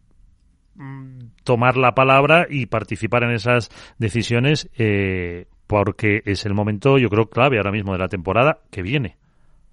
Mm, 0.79 1.31
tomar 1.47 1.79
la 1.79 1.95
palabra 1.95 2.47
y 2.51 2.67
participar 2.67 3.23
en 3.23 3.31
esas 3.31 3.71
decisiones 3.99 4.69
eh, 4.77 5.47
porque 5.67 6.21
es 6.27 6.45
el 6.45 6.53
momento, 6.53 6.99
yo 6.99 7.09
creo, 7.09 7.31
clave 7.31 7.57
ahora 7.57 7.73
mismo 7.73 7.93
de 7.93 7.99
la 7.99 8.09
temporada 8.09 8.59
que 8.71 8.83
viene. 8.83 9.17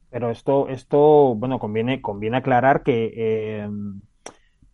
Pero 0.09 0.29
esto, 0.29 0.69
esto 0.69 1.35
bueno, 1.35 1.59
conviene, 1.59 1.99
conviene 1.99 2.37
aclarar 2.37 2.83
que 2.83 3.11
eh, 3.15 3.67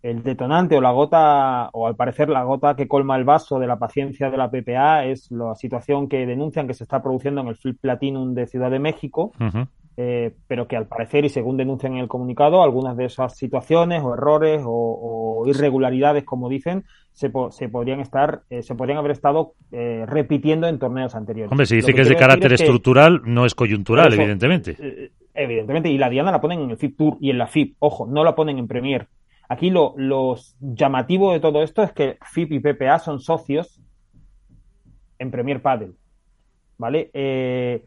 el 0.02 0.24
detonante 0.24 0.78
o 0.78 0.82
la 0.82 0.92
gota, 0.92 1.70
o 1.72 1.88
al 1.88 1.96
parecer 1.96 2.30
la 2.30 2.44
gota 2.44 2.76
que 2.76 2.88
colma 2.88 3.16
el 3.16 3.24
vaso 3.24 3.60
de 3.60 3.68
la 3.68 3.80
paciencia 3.80 4.30
de 4.30 4.38
la 4.38 4.52
PPA 4.52 5.06
es 5.06 5.32
la 5.32 5.56
situación 5.56 6.10
que 6.10 6.26
denuncian 6.26 6.68
que 6.68 6.74
se 6.74 6.84
está 6.84 7.02
produciendo 7.02 7.42
en 7.42 7.48
el 7.48 7.56
Flip 7.56 7.80
Platinum 7.80 8.34
de 8.34 8.48
Ciudad 8.48 8.70
de 8.70 8.80
México, 8.80 9.32
eh, 10.02 10.34
pero 10.48 10.66
que 10.66 10.78
al 10.78 10.88
parecer, 10.88 11.26
y 11.26 11.30
según 11.30 11.58
denuncian 11.58 11.92
en 11.92 12.00
el 12.00 12.08
comunicado, 12.08 12.64
algunas 12.64 12.96
de 12.96 13.04
esas 13.04 13.36
situaciones 13.36 14.02
o 14.02 14.14
errores 14.14 14.62
o, 14.64 15.44
irregularidades, 15.46 16.24
como 16.24 16.48
dicen, 16.48 16.86
se, 17.12 17.30
se 17.50 17.68
podrían 17.68 18.00
estar, 18.00 18.44
eh, 18.50 18.62
se 18.62 18.76
podrían 18.76 19.00
haber 19.00 19.12
estado 19.12 19.56
eh, 19.74 20.06
repitiendo 20.08 20.68
en 20.70 20.80
torneos 20.80 21.16
anteriores. 21.16 21.52
Hombre, 21.52 21.66
se 21.66 21.76
dice 21.76 21.94
que 21.94 22.00
es 22.00 22.08
de 22.08 22.16
carácter 22.16 22.54
estructural, 22.54 23.24
no 23.26 23.46
es 23.46 23.54
coyuntural, 23.54 24.14
evidentemente. 24.14 25.12
evidentemente, 25.34 25.90
y 25.90 25.98
la 25.98 26.10
Diana 26.10 26.32
la 26.32 26.40
ponen 26.40 26.62
en 26.62 26.70
el 26.70 26.78
FIP 26.78 26.96
Tour 26.98 27.18
y 27.20 27.32
en 27.32 27.38
la 27.38 27.48
FIP, 27.48 27.76
ojo, 27.80 28.08
no 28.08 28.24
la 28.24 28.36
ponen 28.36 28.58
en 28.58 28.70
Premier. 28.70 29.10
Aquí 29.50 29.70
lo, 29.70 29.96
llamativo 30.62 31.34
de 31.34 31.42
todo 31.42 31.62
esto 31.62 31.84
es 31.84 31.92
que 31.92 32.18
FIP 32.22 32.54
y 32.54 32.60
PPA 32.62 33.00
son 33.00 33.20
socios 33.20 33.82
en 35.18 35.30
Premier 35.30 35.62
Padel. 35.62 35.96
¿Vale? 36.78 37.12
Eh, 37.14 37.84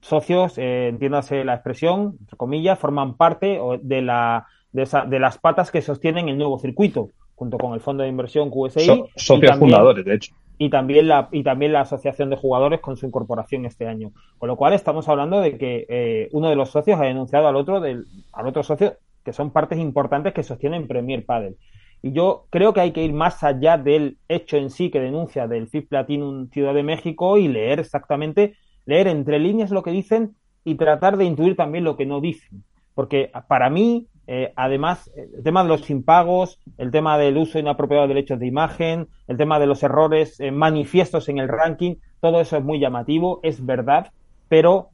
socios, 0.00 0.58
eh, 0.58 0.88
entiéndase 0.88 1.44
la 1.44 1.54
expresión, 1.54 2.16
entre 2.20 2.36
comillas, 2.36 2.78
forman 2.78 3.16
parte 3.16 3.58
de, 3.82 4.02
la, 4.02 4.46
de, 4.72 5.18
las 5.18 5.38
patas 5.38 5.70
que 5.70 5.82
sostienen 5.82 6.28
el 6.28 6.38
nuevo 6.38 6.58
circuito, 6.58 7.10
junto 7.34 7.58
con 7.58 7.74
el 7.74 7.80
fondo 7.80 8.02
de 8.02 8.08
inversión 8.08 8.50
QSI. 8.50 9.04
socios 9.16 9.58
fundadores, 9.58 10.04
de 10.04 10.14
hecho. 10.14 10.34
Y 10.56 10.70
también, 10.70 11.08
la, 11.08 11.28
y 11.32 11.42
también 11.42 11.72
la 11.72 11.80
asociación 11.80 12.30
de 12.30 12.36
jugadores 12.36 12.80
con 12.80 12.96
su 12.96 13.06
incorporación 13.06 13.66
este 13.66 13.88
año. 13.88 14.12
Con 14.38 14.48
lo 14.48 14.56
cual 14.56 14.72
estamos 14.72 15.08
hablando 15.08 15.40
de 15.40 15.58
que 15.58 15.84
eh, 15.88 16.28
uno 16.32 16.48
de 16.48 16.54
los 16.54 16.70
socios 16.70 17.00
ha 17.00 17.04
denunciado 17.04 17.48
al 17.48 17.56
otro, 17.56 17.80
del, 17.80 18.06
al 18.32 18.46
otro 18.46 18.62
socio, 18.62 18.96
que 19.24 19.32
son 19.32 19.50
partes 19.50 19.78
importantes 19.78 20.32
que 20.32 20.44
sostienen 20.44 20.86
Premier 20.86 21.24
Padel. 21.24 21.56
Y 22.02 22.12
yo 22.12 22.44
creo 22.50 22.72
que 22.72 22.82
hay 22.82 22.92
que 22.92 23.02
ir 23.02 23.12
más 23.12 23.42
allá 23.42 23.78
del 23.78 24.18
hecho 24.28 24.56
en 24.56 24.70
sí 24.70 24.90
que 24.90 25.00
denuncia 25.00 25.48
del 25.48 25.68
FIF 25.68 25.88
Platinum 25.88 26.50
Ciudad 26.50 26.74
de 26.74 26.82
México 26.82 27.38
y 27.38 27.48
leer 27.48 27.80
exactamente 27.80 28.54
leer 28.86 29.08
entre 29.08 29.38
líneas 29.38 29.70
lo 29.70 29.82
que 29.82 29.90
dicen 29.90 30.34
y 30.64 30.76
tratar 30.76 31.16
de 31.16 31.24
intuir 31.24 31.56
también 31.56 31.84
lo 31.84 31.96
que 31.96 32.06
no 32.06 32.20
dicen. 32.20 32.64
Porque 32.94 33.30
para 33.48 33.70
mí, 33.70 34.06
eh, 34.26 34.52
además, 34.56 35.10
el 35.16 35.42
tema 35.42 35.62
de 35.62 35.68
los 35.68 35.90
impagos, 35.90 36.60
el 36.78 36.90
tema 36.90 37.18
del 37.18 37.36
uso 37.36 37.58
inapropiado 37.58 38.02
de 38.02 38.14
derechos 38.14 38.38
de 38.38 38.46
imagen, 38.46 39.08
el 39.26 39.36
tema 39.36 39.58
de 39.58 39.66
los 39.66 39.82
errores 39.82 40.38
eh, 40.40 40.50
manifiestos 40.50 41.28
en 41.28 41.38
el 41.38 41.48
ranking, 41.48 41.96
todo 42.20 42.40
eso 42.40 42.56
es 42.56 42.64
muy 42.64 42.78
llamativo, 42.78 43.40
es 43.42 43.64
verdad, 43.64 44.12
pero 44.48 44.90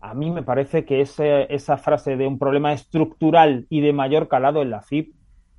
a 0.00 0.14
mí 0.14 0.30
me 0.30 0.42
parece 0.42 0.84
que 0.84 1.00
esa 1.00 1.76
frase 1.78 2.16
de 2.16 2.26
un 2.26 2.38
problema 2.38 2.72
estructural 2.72 3.66
y 3.70 3.80
de 3.80 3.94
mayor 3.94 4.28
calado 4.28 4.60
en 4.60 4.70
la 4.70 4.82
FIP 4.82 5.14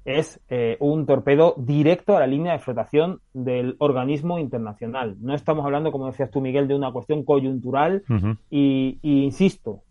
es 0.05 0.39
eh, 0.49 0.77
un 0.79 1.07
torpedo 1.07 1.55
directo 1.57 2.15
a 2.15 2.19
la 2.19 2.27
línea 2.27 2.53
de 2.53 2.59
flotación 2.59 3.21
del 3.33 3.75
organismo 3.79 4.37
internacional. 4.37 5.17
No 5.19 5.33
estamos 5.33 5.65
hablando, 5.65 5.91
como 5.91 6.05
decías 6.05 6.29
tú, 6.29 6.41
Miguel, 6.41 6.67
de 6.67 6.75
una 6.75 6.91
cuestión 6.91 7.23
coyuntural 7.23 8.03
y, 8.51 8.99
insisto, 9.01 9.81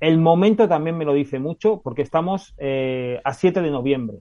el 0.00 0.18
momento 0.18 0.68
también 0.68 0.98
me 0.98 1.06
lo 1.06 1.14
dice 1.14 1.38
mucho 1.38 1.80
porque 1.82 2.02
estamos 2.02 2.54
eh, 2.58 3.20
a 3.24 3.32
7 3.32 3.62
de 3.62 3.70
noviembre. 3.70 4.18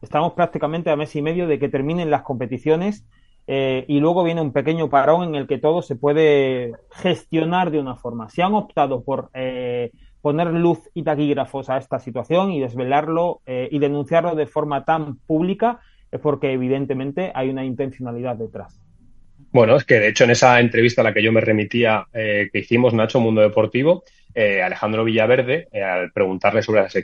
Estamos 0.00 0.34
prácticamente 0.34 0.90
a 0.90 0.96
mes 0.96 1.14
y 1.16 1.22
medio 1.22 1.48
de 1.48 1.58
que 1.58 1.68
terminen 1.68 2.08
las 2.08 2.22
competiciones 2.22 3.04
eh, 3.48 3.84
y 3.88 3.98
luego 3.98 4.22
viene 4.22 4.40
un 4.40 4.52
pequeño 4.52 4.88
parón 4.88 5.24
en 5.24 5.34
el 5.34 5.48
que 5.48 5.58
todo 5.58 5.82
se 5.82 5.96
puede 5.96 6.72
gestionar 6.90 7.72
de 7.72 7.80
una 7.80 7.96
forma. 7.96 8.28
Si 8.28 8.42
han 8.42 8.54
optado 8.54 9.02
por 9.02 9.30
poner 10.20 10.48
luz 10.48 10.80
y 10.94 11.02
taquígrafos 11.02 11.70
a 11.70 11.78
esta 11.78 11.98
situación 11.98 12.50
y 12.50 12.60
desvelarlo 12.60 13.40
eh, 13.46 13.68
y 13.70 13.78
denunciarlo 13.78 14.34
de 14.34 14.46
forma 14.46 14.84
tan 14.84 15.16
pública 15.16 15.80
es 16.10 16.20
porque 16.20 16.52
evidentemente 16.52 17.32
hay 17.34 17.50
una 17.50 17.64
intencionalidad 17.64 18.36
detrás. 18.36 18.80
Bueno, 19.52 19.76
es 19.76 19.84
que 19.84 19.94
de 19.94 20.08
hecho 20.08 20.24
en 20.24 20.30
esa 20.30 20.60
entrevista 20.60 21.00
a 21.00 21.04
la 21.04 21.14
que 21.14 21.22
yo 21.22 21.32
me 21.32 21.40
remitía 21.40 22.06
eh, 22.12 22.50
que 22.52 22.58
hicimos, 22.58 22.92
Nacho, 22.92 23.20
Mundo 23.20 23.40
Deportivo, 23.40 24.04
eh, 24.38 24.62
Alejandro 24.62 25.04
Villaverde, 25.04 25.68
al 25.82 26.12
preguntarle 26.12 26.62
sobre 26.62 26.82
las 26.82 26.94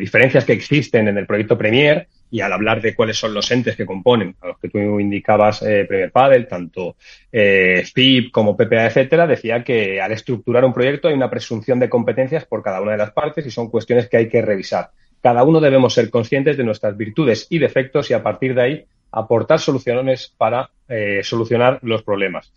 diferencias 0.00 0.44
que 0.44 0.52
existen 0.52 1.08
en 1.08 1.18
el 1.18 1.26
proyecto 1.26 1.58
Premier, 1.58 2.08
y 2.30 2.40
al 2.40 2.52
hablar 2.52 2.80
de 2.80 2.94
cuáles 2.94 3.18
son 3.18 3.34
los 3.34 3.50
entes 3.50 3.76
que 3.76 3.84
componen, 3.84 4.36
a 4.40 4.48
los 4.48 4.58
que 4.58 4.68
tú 4.68 4.78
indicabas 5.00 5.62
eh, 5.62 5.84
Premier 5.86 6.12
Padel, 6.12 6.46
tanto 6.46 6.96
eh, 7.32 7.82
FIP 7.92 8.30
como 8.30 8.56
PPA, 8.56 8.86
etcétera, 8.86 9.26
decía 9.26 9.64
que 9.64 10.00
al 10.00 10.12
estructurar 10.12 10.64
un 10.64 10.72
proyecto 10.72 11.08
hay 11.08 11.14
una 11.14 11.30
presunción 11.30 11.80
de 11.80 11.90
competencias 11.90 12.44
por 12.44 12.62
cada 12.62 12.80
una 12.80 12.92
de 12.92 12.98
las 12.98 13.10
partes 13.10 13.44
y 13.46 13.50
son 13.50 13.68
cuestiones 13.70 14.08
que 14.08 14.16
hay 14.16 14.28
que 14.28 14.42
revisar. 14.42 14.90
Cada 15.20 15.42
uno 15.42 15.60
debemos 15.60 15.92
ser 15.92 16.08
conscientes 16.08 16.56
de 16.56 16.64
nuestras 16.64 16.96
virtudes 16.96 17.46
y 17.50 17.58
defectos 17.58 18.10
y 18.10 18.14
a 18.14 18.22
partir 18.22 18.54
de 18.54 18.62
ahí 18.62 18.84
aportar 19.12 19.58
soluciones 19.58 20.32
para 20.38 20.70
eh, 20.88 21.20
solucionar 21.24 21.80
los 21.82 22.02
problemas. 22.02 22.52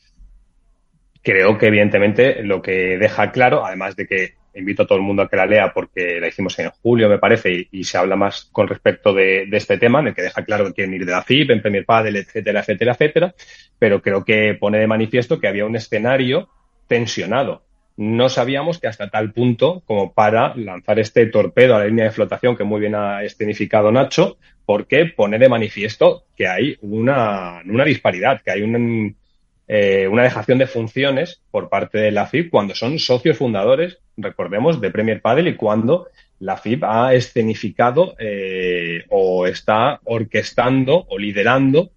Creo 1.23 1.57
que 1.57 1.67
evidentemente 1.67 2.43
lo 2.43 2.61
que 2.61 2.97
deja 2.97 3.31
claro, 3.31 3.65
además 3.65 3.95
de 3.95 4.07
que 4.07 4.33
invito 4.55 4.83
a 4.83 4.87
todo 4.87 4.97
el 4.97 5.03
mundo 5.03 5.23
a 5.23 5.29
que 5.29 5.35
la 5.35 5.45
lea 5.45 5.71
porque 5.73 6.19
la 6.19 6.27
hicimos 6.27 6.57
en 6.59 6.69
julio, 6.69 7.09
me 7.09 7.17
parece, 7.17 7.67
y, 7.71 7.83
se 7.83 7.97
habla 7.97 8.15
más 8.15 8.49
con 8.51 8.67
respecto 8.67 9.13
de, 9.13 9.47
este 9.51 9.77
tema, 9.77 9.99
en 9.99 10.07
el 10.07 10.15
que 10.15 10.21
deja 10.21 10.43
claro 10.43 10.65
que 10.65 10.73
quieren 10.73 10.93
ir 10.93 11.05
de 11.05 11.11
la 11.11 11.23
FIP, 11.23 11.49
en 11.49 11.61
Premier 11.61 11.85
Padel, 11.85 12.17
etcétera, 12.17 12.59
etcétera, 12.59 12.91
etcétera, 12.93 13.35
pero 13.79 14.01
creo 14.01 14.23
que 14.23 14.53
pone 14.53 14.77
de 14.79 14.87
manifiesto 14.87 15.39
que 15.39 15.47
había 15.47 15.65
un 15.65 15.75
escenario 15.75 16.49
tensionado. 16.87 17.63
No 17.95 18.27
sabíamos 18.29 18.79
que 18.79 18.87
hasta 18.87 19.09
tal 19.09 19.33
punto 19.33 19.83
como 19.85 20.13
para 20.13 20.55
lanzar 20.55 20.99
este 20.99 21.25
torpedo 21.27 21.75
a 21.75 21.79
la 21.79 21.85
línea 21.85 22.05
de 22.05 22.11
flotación 22.11 22.55
que 22.55 22.63
muy 22.63 22.79
bien 22.79 22.95
ha 22.95 23.23
escenificado 23.23 23.91
Nacho, 23.91 24.37
porque 24.65 25.05
pone 25.05 25.37
de 25.37 25.49
manifiesto 25.49 26.25
que 26.35 26.47
hay 26.47 26.77
una, 26.81 27.61
una 27.65 27.85
disparidad, 27.85 28.41
que 28.41 28.51
hay 28.51 28.61
un, 28.61 29.15
eh, 29.67 30.07
una 30.07 30.23
dejación 30.23 30.57
de 30.57 30.67
funciones 30.67 31.41
por 31.49 31.69
parte 31.69 31.97
de 31.97 32.11
la 32.11 32.27
FIP 32.27 32.51
cuando 32.51 32.75
son 32.75 32.99
socios 32.99 33.37
fundadores, 33.37 33.99
recordemos, 34.17 34.81
de 34.81 34.91
Premier 34.91 35.21
Padel 35.21 35.47
y 35.47 35.55
cuando 35.55 36.07
la 36.39 36.57
FIP 36.57 36.83
ha 36.83 37.13
escenificado 37.13 38.15
eh, 38.19 39.05
o 39.09 39.47
está 39.47 40.01
orquestando 40.03 41.05
o 41.07 41.17
liderando 41.17 41.91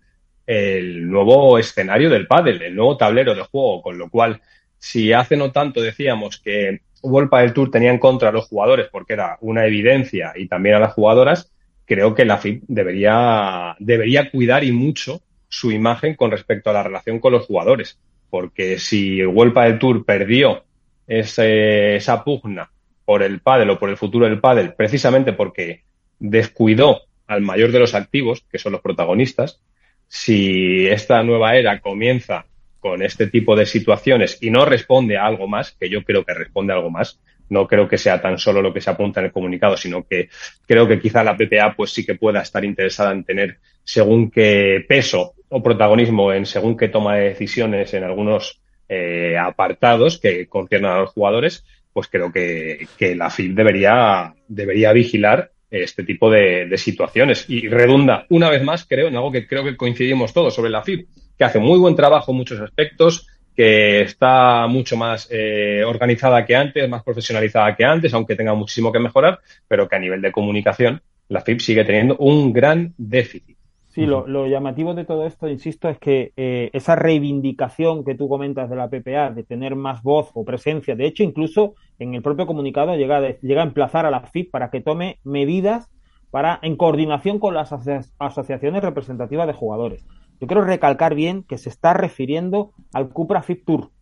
el 0.47 1.11
nuevo 1.11 1.59
escenario 1.59 2.09
del 2.09 2.29
pádel, 2.29 2.63
el 2.63 2.77
nuevo 2.77 2.97
tablero 2.97 3.35
de 3.35 3.43
juego, 3.43 3.83
con 3.83 3.99
lo 3.99 4.09
cual, 4.09 4.41
si 4.79 5.13
hace 5.13 5.37
no 5.37 5.51
tanto 5.51 5.81
decíamos 5.81 6.39
que 6.39 6.83
World 7.03 7.31
Padel 7.31 7.53
Tour 7.53 7.71
tenía 7.71 7.91
en 7.91 7.99
contra 7.99 8.29
a 8.29 8.33
los 8.33 8.47
jugadores 8.47 8.87
porque 8.93 9.15
era 9.15 9.39
una 9.41 9.67
evidencia 9.67 10.33
y 10.37 10.47
también 10.47 10.77
a 10.77 10.81
las 10.81 10.93
jugadoras, 10.93 11.53
creo 11.85 12.15
que 12.15 12.25
la 12.25 12.39
FIP 12.39 12.63
debería, 12.69 13.75
debería 13.81 14.31
cuidar 14.31 14.63
y 14.63 14.71
mucho 14.71 15.23
su 15.57 15.73
imagen 15.73 16.15
con 16.15 16.31
respecto 16.31 16.69
a 16.69 16.75
la 16.75 16.83
relación 16.83 17.19
con 17.19 17.33
los 17.33 17.47
jugadores. 17.47 17.99
Porque 18.29 18.79
si 18.79 19.21
el 19.21 19.29
World 19.29 19.55
del 19.55 19.79
Tour 19.79 20.05
perdió 20.05 20.65
esa 21.07 22.25
pugna 22.25 22.71
por 23.05 23.23
el 23.23 23.41
pádel 23.41 23.71
o 23.71 23.79
por 23.79 23.89
el 23.89 23.97
futuro 23.97 24.27
del 24.27 24.41
pádel, 24.41 24.75
precisamente 24.75 25.33
porque 25.33 25.83
descuidó 26.19 27.03
al 27.27 27.41
mayor 27.41 27.73
de 27.73 27.79
los 27.79 27.95
activos, 27.95 28.45
que 28.51 28.59
son 28.59 28.73
los 28.73 28.83
protagonistas, 28.83 29.61
si 30.09 30.87
esta 30.87 31.23
nueva 31.23 31.57
era 31.57 31.81
comienza 31.81 32.47
con 32.79 33.03
este 33.03 33.27
tipo 33.29 33.57
de 33.57 33.65
situaciones 33.65 34.39
y 34.41 34.51
no 34.51 34.65
responde 34.65 35.17
a 35.17 35.27
algo 35.27 35.49
más, 35.49 35.73
que 35.73 35.89
yo 35.89 36.05
creo 36.05 36.25
que 36.25 36.35
responde 36.35 36.73
a 36.73 36.77
algo 36.77 36.91
más, 36.91 37.19
No 37.49 37.69
creo 37.69 37.87
que 37.87 37.97
sea 37.97 38.21
tan 38.21 38.39
solo 38.39 38.61
lo 38.61 38.75
que 38.75 38.81
se 38.81 38.91
apunta 38.91 39.21
en 39.21 39.27
el 39.27 39.33
comunicado, 39.33 39.77
sino 39.77 40.05
que 40.05 40.29
creo 40.67 40.89
que 40.89 40.99
quizá 40.99 41.23
la 41.23 41.37
PPA 41.37 41.75
pues 41.77 41.93
sí 41.93 42.05
que 42.05 42.17
pueda 42.17 42.43
estar 42.43 42.65
interesada 42.65 43.13
en 43.13 43.23
tener 43.23 43.59
según 43.85 44.33
qué 44.33 44.85
peso 44.89 45.36
o 45.49 45.63
protagonismo 45.63 46.33
en 46.33 46.47
según 46.47 46.77
qué 46.77 46.89
toma 46.89 47.17
de 47.17 47.29
decisiones 47.31 47.95
en 47.95 48.05
algunos 48.05 48.61
eh, 48.89 49.37
apartados 49.39 50.19
que 50.19 50.47
conciernan 50.49 50.93
a 50.93 51.01
los 51.01 51.11
jugadores, 51.11 51.65
pues 51.93 52.09
creo 52.09 52.31
que, 52.31 52.87
la 53.17 53.31
FIB 53.31 53.55
debería, 53.55 54.35
debería 54.49 54.93
vigilar 54.93 55.51
este 55.71 56.05
tipo 56.05 56.31
de, 56.31 56.73
situaciones. 56.77 57.47
Y 57.49 57.69
redunda, 57.69 58.27
una 58.31 58.51
vez 58.51 58.63
más, 58.63 58.85
creo, 58.85 59.09
en 59.09 59.17
algo 59.17 59.33
que 59.33 59.47
creo 59.47 59.65
que 59.65 59.77
coincidimos 59.77 60.33
todos 60.33 60.55
sobre 60.55 60.71
la 60.71 60.83
FIB, 60.83 61.07
que 61.39 61.45
hace 61.45 61.59
muy 61.59 61.79
buen 61.79 61.97
trabajo 61.97 62.33
en 62.33 62.39
muchos 62.39 62.61
aspectos, 62.61 63.27
que 63.57 64.03
está 64.03 64.67
mucho 64.67 64.97
más 64.97 65.29
eh, 65.31 65.83
organizada 65.85 66.45
que 66.45 66.55
antes, 66.55 66.89
más 66.89 67.03
profesionalizada 67.03 67.75
que 67.75 67.85
antes, 67.85 68.13
aunque 68.13 68.37
tenga 68.37 68.55
muchísimo 68.55 68.93
que 68.93 68.99
mejorar, 68.99 69.41
pero 69.67 69.89
que 69.89 69.97
a 69.97 69.99
nivel 69.99 70.21
de 70.21 70.33
comunicación 70.33 71.01
la 71.29 71.41
FIB 71.41 71.61
sigue 71.61 71.85
teniendo 71.85 72.17
un 72.19 72.53
gran 72.53 72.95
déficit. 72.99 73.56
Sí, 73.97 74.05
lo, 74.05 74.47
llamativo 74.47 74.93
de 74.93 75.07
todo 75.07 75.25
esto, 75.25 75.49
insisto, 75.49 75.89
es 75.89 75.99
que 75.99 76.35
eh, 76.37 76.69
esa 76.75 76.97
reivindicación 76.97 78.05
que 78.05 78.15
tú 78.15 78.29
comentas 78.29 78.69
de 78.69 78.77
la 78.77 78.91
PPA, 78.91 79.31
de 79.31 79.43
tener 79.43 79.75
más 79.75 80.03
voz 80.03 80.31
o 80.35 80.45
presencia, 80.45 80.95
de 80.95 81.07
hecho, 81.07 81.23
incluso 81.23 81.77
en 81.99 82.13
el 82.13 82.21
propio 82.21 82.47
comunicado 82.47 82.95
llega, 82.95 83.39
llega 83.41 83.63
a 83.63 83.65
emplazar 83.65 84.05
a 84.05 84.11
la 84.11 84.21
FIP 84.21 84.51
para 84.51 84.69
que 84.69 84.83
tome 84.83 85.19
medidas 85.25 85.91
para, 86.31 86.59
en 86.61 86.77
coordinación 86.77 87.39
con 87.39 87.55
las 87.55 87.73
asociaciones 88.19 88.83
representativas 88.83 89.47
de 89.47 89.55
jugadores. 89.55 90.05
Yo 90.43 90.47
quiero 90.47 90.63
recalcar 90.63 91.15
bien 91.15 91.43
que 91.43 91.57
se 91.57 91.71
está 91.71 91.95
refiriendo 91.95 92.73
al 92.93 93.09
Cupra 93.09 93.41
FIP 93.41 93.65
Tour. 93.65 93.93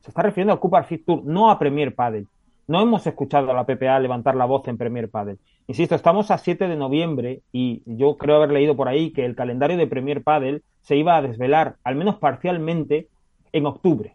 Se 0.00 0.10
está 0.10 0.20
refiriendo 0.20 0.52
al 0.52 0.60
Cupra 0.60 0.82
FIP 0.82 1.06
Tour, 1.06 1.24
no 1.24 1.50
a 1.50 1.58
Premier 1.58 1.94
Padel. 1.94 2.28
No 2.70 2.80
hemos 2.80 3.04
escuchado 3.04 3.50
a 3.50 3.52
la 3.54 3.66
PPA 3.66 3.98
levantar 3.98 4.36
la 4.36 4.44
voz 4.44 4.68
en 4.68 4.78
Premier 4.78 5.10
Padel. 5.10 5.40
Insisto, 5.66 5.96
estamos 5.96 6.30
a 6.30 6.38
7 6.38 6.68
de 6.68 6.76
noviembre 6.76 7.42
y 7.50 7.82
yo 7.84 8.16
creo 8.16 8.36
haber 8.36 8.52
leído 8.52 8.76
por 8.76 8.86
ahí 8.86 9.10
que 9.10 9.24
el 9.24 9.34
calendario 9.34 9.76
de 9.76 9.88
Premier 9.88 10.22
Padel 10.22 10.62
se 10.80 10.94
iba 10.94 11.16
a 11.16 11.20
desvelar, 11.20 11.78
al 11.82 11.96
menos 11.96 12.18
parcialmente, 12.18 13.08
en 13.52 13.66
octubre. 13.66 14.14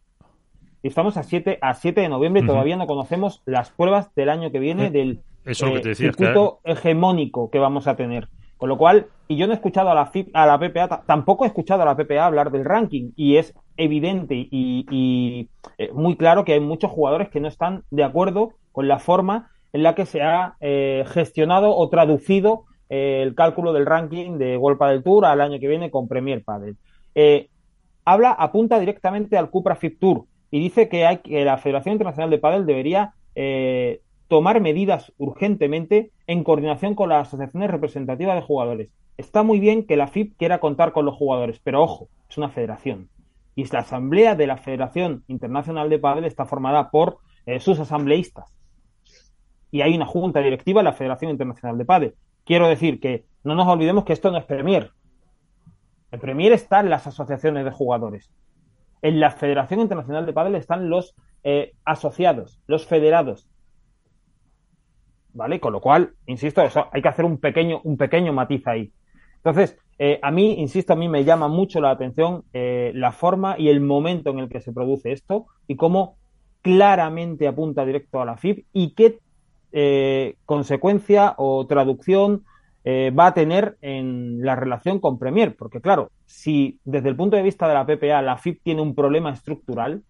Y 0.81 0.87
estamos 0.87 1.17
a 1.17 1.23
7, 1.23 1.59
a 1.61 1.73
7 1.73 1.99
de 1.99 2.07
noviembre 2.07 2.43
y 2.43 2.47
todavía 2.47 2.77
no 2.77 2.87
conocemos 2.87 3.43
las 3.45 3.71
pruebas 3.71 4.15
del 4.15 4.29
año 4.29 4.49
que 4.53 4.59
viene 4.59 4.85
eh, 4.85 4.91
del 4.91 5.19
eh, 5.43 5.93
circuito 5.93 6.61
hegemónico 6.63 7.49
que 7.49 7.59
vamos 7.59 7.87
a 7.87 7.97
tener. 7.97 8.29
Con 8.55 8.69
lo 8.69 8.77
cual, 8.77 9.07
y 9.27 9.35
yo 9.35 9.47
no 9.47 9.51
he 9.51 9.57
escuchado 9.57 9.89
a 9.89 9.95
la, 9.95 10.09
a 10.33 10.45
la 10.45 10.57
PPA, 10.57 11.03
tampoco 11.05 11.43
he 11.43 11.47
escuchado 11.47 11.81
a 11.81 11.85
la 11.85 11.97
PPA 11.97 12.25
hablar 12.25 12.51
del 12.51 12.63
ranking, 12.63 13.11
y 13.17 13.35
es 13.35 13.53
evidente 13.77 14.35
y, 14.35 15.49
eh, 15.77 15.91
muy 15.93 16.15
claro 16.15 16.45
que 16.45 16.53
hay 16.53 16.59
muchos 16.59 16.91
jugadores 16.91 17.29
que 17.29 17.39
no 17.39 17.47
están 17.47 17.83
de 17.91 18.03
acuerdo 18.03 18.53
con 18.71 18.87
la 18.87 18.99
forma 18.99 19.51
en 19.73 19.83
la 19.83 19.95
que 19.95 20.05
se 20.05 20.21
ha 20.21 20.55
eh, 20.61 21.03
gestionado 21.07 21.75
o 21.75 21.89
traducido 21.89 22.65
eh, 22.89 23.21
el 23.23 23.35
cálculo 23.35 23.73
del 23.73 23.85
ranking 23.85 24.37
de 24.37 24.57
World 24.57 24.79
del 24.79 25.03
Tour 25.03 25.25
al 25.25 25.41
año 25.41 25.59
que 25.59 25.67
viene 25.67 25.91
con 25.91 26.07
Premier 26.07 26.43
Padel. 26.43 26.77
habla, 28.05 28.31
apunta 28.31 28.79
directamente 28.79 29.37
al 29.37 29.49
Cupra 29.49 29.75
Fit 29.75 29.99
Tour 29.99 30.25
y 30.51 30.59
dice 30.59 30.87
que, 30.87 31.05
hay, 31.05 31.17
que 31.17 31.43
la 31.43 31.57
Federación 31.57 31.93
Internacional 31.93 32.29
de 32.29 32.37
Padel 32.37 32.65
debería 32.65 33.13
tomar 34.27 34.61
medidas 34.61 35.11
urgentemente 35.17 36.11
en 36.25 36.43
coordinación 36.43 36.95
con 36.95 37.09
las 37.09 37.27
asociaciones 37.27 37.69
representativas 37.69 38.35
de 38.35 38.41
jugadores. 38.41 38.89
Está 39.17 39.43
muy 39.43 39.59
bien 39.59 39.85
que 39.85 39.97
la 39.97 40.07
FIP 40.07 40.37
quiera 40.37 40.59
contar 40.59 40.93
con 40.93 41.05
los 41.05 41.15
jugadores, 41.15 41.59
pero 41.63 41.83
ojo, 41.83 42.07
es 42.29 42.37
una 42.37 42.49
federación. 42.49 43.09
Y 43.55 43.65
la 43.71 43.79
asamblea 43.79 44.35
de 44.35 44.47
la 44.47 44.57
Federación 44.57 45.23
Internacional 45.27 45.89
de 45.89 45.99
Padel 45.99 46.25
está 46.25 46.45
formada 46.45 46.91
por 46.91 47.19
eh, 47.45 47.59
sus 47.59 47.79
asambleístas. 47.79 48.53
Y 49.71 49.81
hay 49.81 49.95
una 49.95 50.05
junta 50.05 50.41
directiva 50.41 50.81
de 50.81 50.85
la 50.85 50.93
Federación 50.93 51.31
Internacional 51.31 51.77
de 51.77 51.85
Padel. 51.85 52.15
Quiero 52.43 52.67
decir 52.67 52.99
que 52.99 53.25
no 53.43 53.55
nos 53.55 53.67
olvidemos 53.67 54.03
que 54.03 54.13
esto 54.13 54.31
no 54.31 54.37
es 54.37 54.45
Premier. 54.45 54.91
El 56.11 56.19
Premier 56.19 56.51
está 56.51 56.81
en 56.81 56.89
las 56.89 57.07
asociaciones 57.07 57.65
de 57.65 57.71
jugadores. 57.71 58.31
En 59.01 59.19
la 59.19 59.31
Federación 59.31 59.79
Internacional 59.79 60.25
de 60.25 60.33
Padel 60.33 60.55
están 60.55 60.89
los 60.89 61.15
eh, 61.43 61.73
asociados, 61.85 62.59
los 62.67 62.85
federados, 62.85 63.47
¿vale? 65.35 65.59
Con 65.59 65.73
lo 65.73 65.81
cual, 65.81 66.13
insisto, 66.25 66.61
hay 66.91 67.01
que 67.01 67.07
hacer 67.07 67.25
un 67.25 67.37
pequeño, 67.37 67.81
un 67.83 67.97
pequeño 67.97 68.33
matiz 68.33 68.65
ahí. 68.67 68.91
Entonces, 69.35 69.77
eh, 69.97 70.19
a 70.21 70.31
mí, 70.31 70.59
insisto, 70.59 70.93
a 70.93 70.95
mí 70.95 71.07
me 71.07 71.23
llama 71.23 71.47
mucho 71.47 71.79
la 71.79 71.91
atención 71.91 72.43
eh, 72.53 72.91
la 72.95 73.11
forma 73.11 73.55
y 73.57 73.69
el 73.69 73.79
momento 73.79 74.29
en 74.31 74.39
el 74.39 74.49
que 74.49 74.59
se 74.59 74.73
produce 74.73 75.11
esto 75.11 75.45
y 75.67 75.75
cómo 75.77 76.17
claramente 76.61 77.47
apunta 77.47 77.85
directo 77.85 78.21
a 78.21 78.25
la 78.25 78.37
FIP 78.37 78.65
y 78.73 78.93
qué 78.93 79.19
eh, 79.71 80.35
consecuencia 80.45 81.35
o 81.37 81.65
traducción 81.67 82.43
va 82.87 83.25
a 83.25 83.33
tener 83.33 83.77
en 83.81 84.43
la 84.43 84.55
relación 84.55 84.99
con 84.99 85.17
Premier. 85.17 85.55
Porque 85.55 85.81
claro, 85.81 86.11
si 86.27 86.79
desde 86.85 87.09
el 87.09 87.15
punto 87.15 87.35
de 87.35 87.41
vista 87.41 87.67
de 87.67 87.73
la 87.73 87.83
PPA 87.83 88.21
la 88.21 88.37
FIP 88.37 88.61
tiene 88.61 88.83
un 88.83 88.93
problema 88.93 89.31
estructural, 89.31 90.03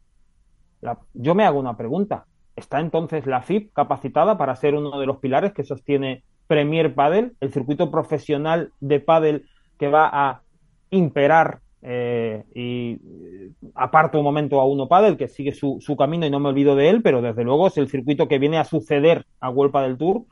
yo 1.13 1.35
me 1.35 1.45
hago 1.45 1.57
una 1.57 1.77
pregunta. 1.77 2.25
¿Está 2.53 2.81
entonces 2.81 3.25
la 3.27 3.41
FIP 3.41 3.71
capacitada 3.71 4.37
para 4.37 4.57
ser 4.57 4.75
uno 4.75 4.99
de 4.99 5.05
los 5.05 5.19
pilares 5.19 5.53
que 5.53 5.63
sostiene 5.63 6.23
Premier 6.47 6.93
Padel, 6.93 7.37
el 7.39 7.53
circuito 7.53 7.89
profesional 7.89 8.73
de 8.81 8.99
Padel 8.99 9.45
que 9.77 9.87
va 9.87 10.09
a 10.11 10.41
imperar 10.89 11.61
eh, 11.87 12.43
y 12.55 12.93
eh, 12.93 13.51
aparto 13.75 14.17
un 14.17 14.23
momento 14.23 14.59
a 14.59 14.65
uno 14.65 14.87
Padel 14.87 15.17
que 15.17 15.27
sigue 15.27 15.53
su, 15.53 15.79
camino 15.95 16.25
y 16.25 16.31
no 16.31 16.39
me 16.39 16.49
olvido 16.49 16.75
de 16.75 16.89
él, 16.89 17.03
pero 17.03 17.21
desde 17.21 17.43
luego 17.43 17.67
es 17.67 17.77
el 17.77 17.89
circuito 17.89 18.27
que 18.27 18.39
viene 18.39 18.57
a 18.57 18.63
suceder 18.63 19.25
a 19.39 19.51
World 19.51 19.71
Padel 19.71 19.97
Tour. 19.97 20.23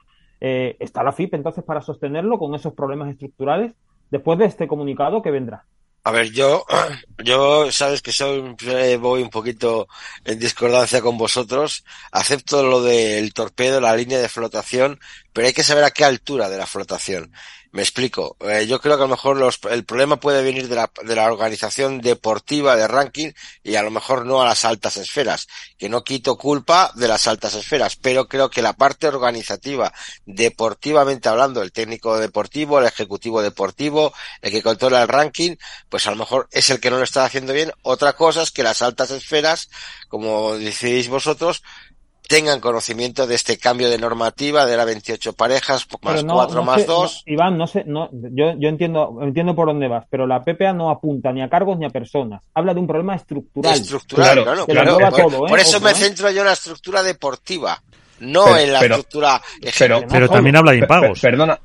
Eh, 0.42 0.76
¿Está 0.80 1.04
la 1.04 1.12
FIP 1.12 1.36
entonces 1.36 1.64
para 1.64 1.82
sostenerlo 1.82 2.40
con 2.40 2.56
esos 2.56 2.74
problemas 2.74 3.10
estructurales 3.10 3.74
después 4.10 4.40
de 4.40 4.46
este 4.46 4.68
comunicado 4.68 5.22
que 5.22 5.30
vendrá? 5.30 5.66
A 6.06 6.12
ver, 6.12 6.32
yo, 6.32 6.66
yo, 7.24 7.72
sabes 7.72 8.02
que 8.02 8.12
soy, 8.12 8.56
voy 9.00 9.22
un 9.22 9.30
poquito 9.30 9.88
en 10.26 10.40
discordancia 10.40 11.02
con 11.02 11.18
vosotros. 11.18 11.86
Acepto 12.12 12.64
lo 12.64 12.82
del 12.82 13.32
torpedo, 13.34 13.80
la 13.80 13.96
línea 13.96 14.20
de 14.20 14.28
flotación, 14.28 15.00
pero 15.34 15.48
hay 15.48 15.54
que 15.54 15.64
saber 15.64 15.84
a 15.84 15.92
qué 15.92 16.06
altura 16.06 16.50
de 16.50 16.58
la 16.58 16.68
flotación. 16.68 17.32
Me 17.74 17.82
explico. 17.82 18.38
Eh, 18.42 18.68
yo 18.68 18.80
creo 18.80 18.98
que 18.98 19.02
a 19.02 19.08
lo 19.08 19.16
mejor 19.16 19.36
los, 19.36 19.60
el 19.72 19.84
problema 19.84 20.20
puede 20.20 20.44
venir 20.44 20.68
de 20.68 20.76
la, 20.76 20.92
de 21.02 21.16
la 21.16 21.26
organización 21.26 22.02
deportiva 22.02 22.76
de 22.76 22.88
ranking 22.88 23.32
y 23.64 23.74
a 23.74 23.82
lo 23.82 23.90
mejor 23.90 24.28
no 24.28 24.44
a 24.44 24.46
las 24.46 24.64
altas 24.64 24.96
esferas. 24.98 25.48
Que 25.80 25.90
no 25.90 26.04
quito 26.04 26.38
culpa 26.38 26.92
de 26.94 27.08
las 27.08 27.26
altas 27.26 27.56
esferas, 27.56 27.96
pero 27.96 28.28
creo 28.28 28.52
que 28.52 28.62
la 28.62 28.74
parte 28.74 29.08
organizativa, 29.08 29.92
deportivamente 30.28 31.30
hablando, 31.30 31.64
el 31.64 31.72
técnico 31.72 32.20
deportivo, 32.20 32.78
el 32.78 32.86
ejecutivo 32.86 33.42
deportivo, 33.42 34.14
el 34.44 34.52
que 34.52 34.62
controla 34.62 35.02
el 35.02 35.08
ranking, 35.08 35.56
pues 35.90 36.06
a 36.06 36.12
lo 36.12 36.18
mejor 36.18 36.48
es 36.52 36.70
el 36.70 36.80
que 36.80 36.92
no 36.92 36.98
lo 36.98 37.04
está 37.04 37.26
haciendo 37.26 37.54
bien. 37.54 37.72
Otra 37.82 38.14
cosa 38.14 38.44
es 38.44 38.52
que 38.52 38.62
las 38.62 38.84
altas 38.84 39.10
esferas, 39.10 39.72
como 40.10 40.56
decís 40.58 41.08
vosotros, 41.08 41.64
tengan 42.28 42.60
conocimiento 42.60 43.28
de 43.28 43.36
este 43.36 43.58
cambio 43.58 43.90
de 43.90 43.98
normativa 43.98 44.66
de 44.66 44.78
la 44.78 44.86
28 44.86 45.34
parejas 45.34 45.86
más 46.02 46.24
4 46.24 46.64
más 46.64 46.88
2. 46.88 47.24
Iván, 47.28 47.58
no 47.58 47.68
sé, 47.68 47.84
no, 47.86 48.10
yo, 48.12 48.54
yo 48.58 48.70
entiendo, 48.70 49.20
entiendo 49.22 49.56
por 49.56 49.68
dónde 49.68 49.88
vas, 49.88 50.06
pero 50.10 50.26
la 50.26 50.44
PPA 50.44 50.74
no 50.74 50.90
apunta 50.90 51.32
ni 51.32 51.42
a 51.42 51.50
cargos 51.50 51.78
ni 51.78 51.86
a 51.86 51.90
personas. 51.90 52.42
Habla 52.54 52.74
de 52.74 52.80
un 52.80 52.88
problema 52.88 53.16
estructural. 53.16 53.74
Estructural, 53.74 54.44
claro, 54.44 54.66
claro. 54.66 54.98
por, 55.48 55.60
eso 55.60 55.80
me 55.80 55.92
¿eh? 55.92 55.96
centro 55.96 56.32
yo 56.32 56.42
en 56.42 56.48
la 56.48 56.54
estructura 56.54 57.04
deportiva, 57.04 57.82
no 58.22 58.58
en 58.58 58.72
la 58.72 58.82
estructura 58.82 59.42
pero, 59.78 60.02
pero, 60.08 60.30
también 60.30 60.56
habla 60.56 60.72
de 60.72 60.78
impagos. 60.78 61.20
perdona, 61.20 61.60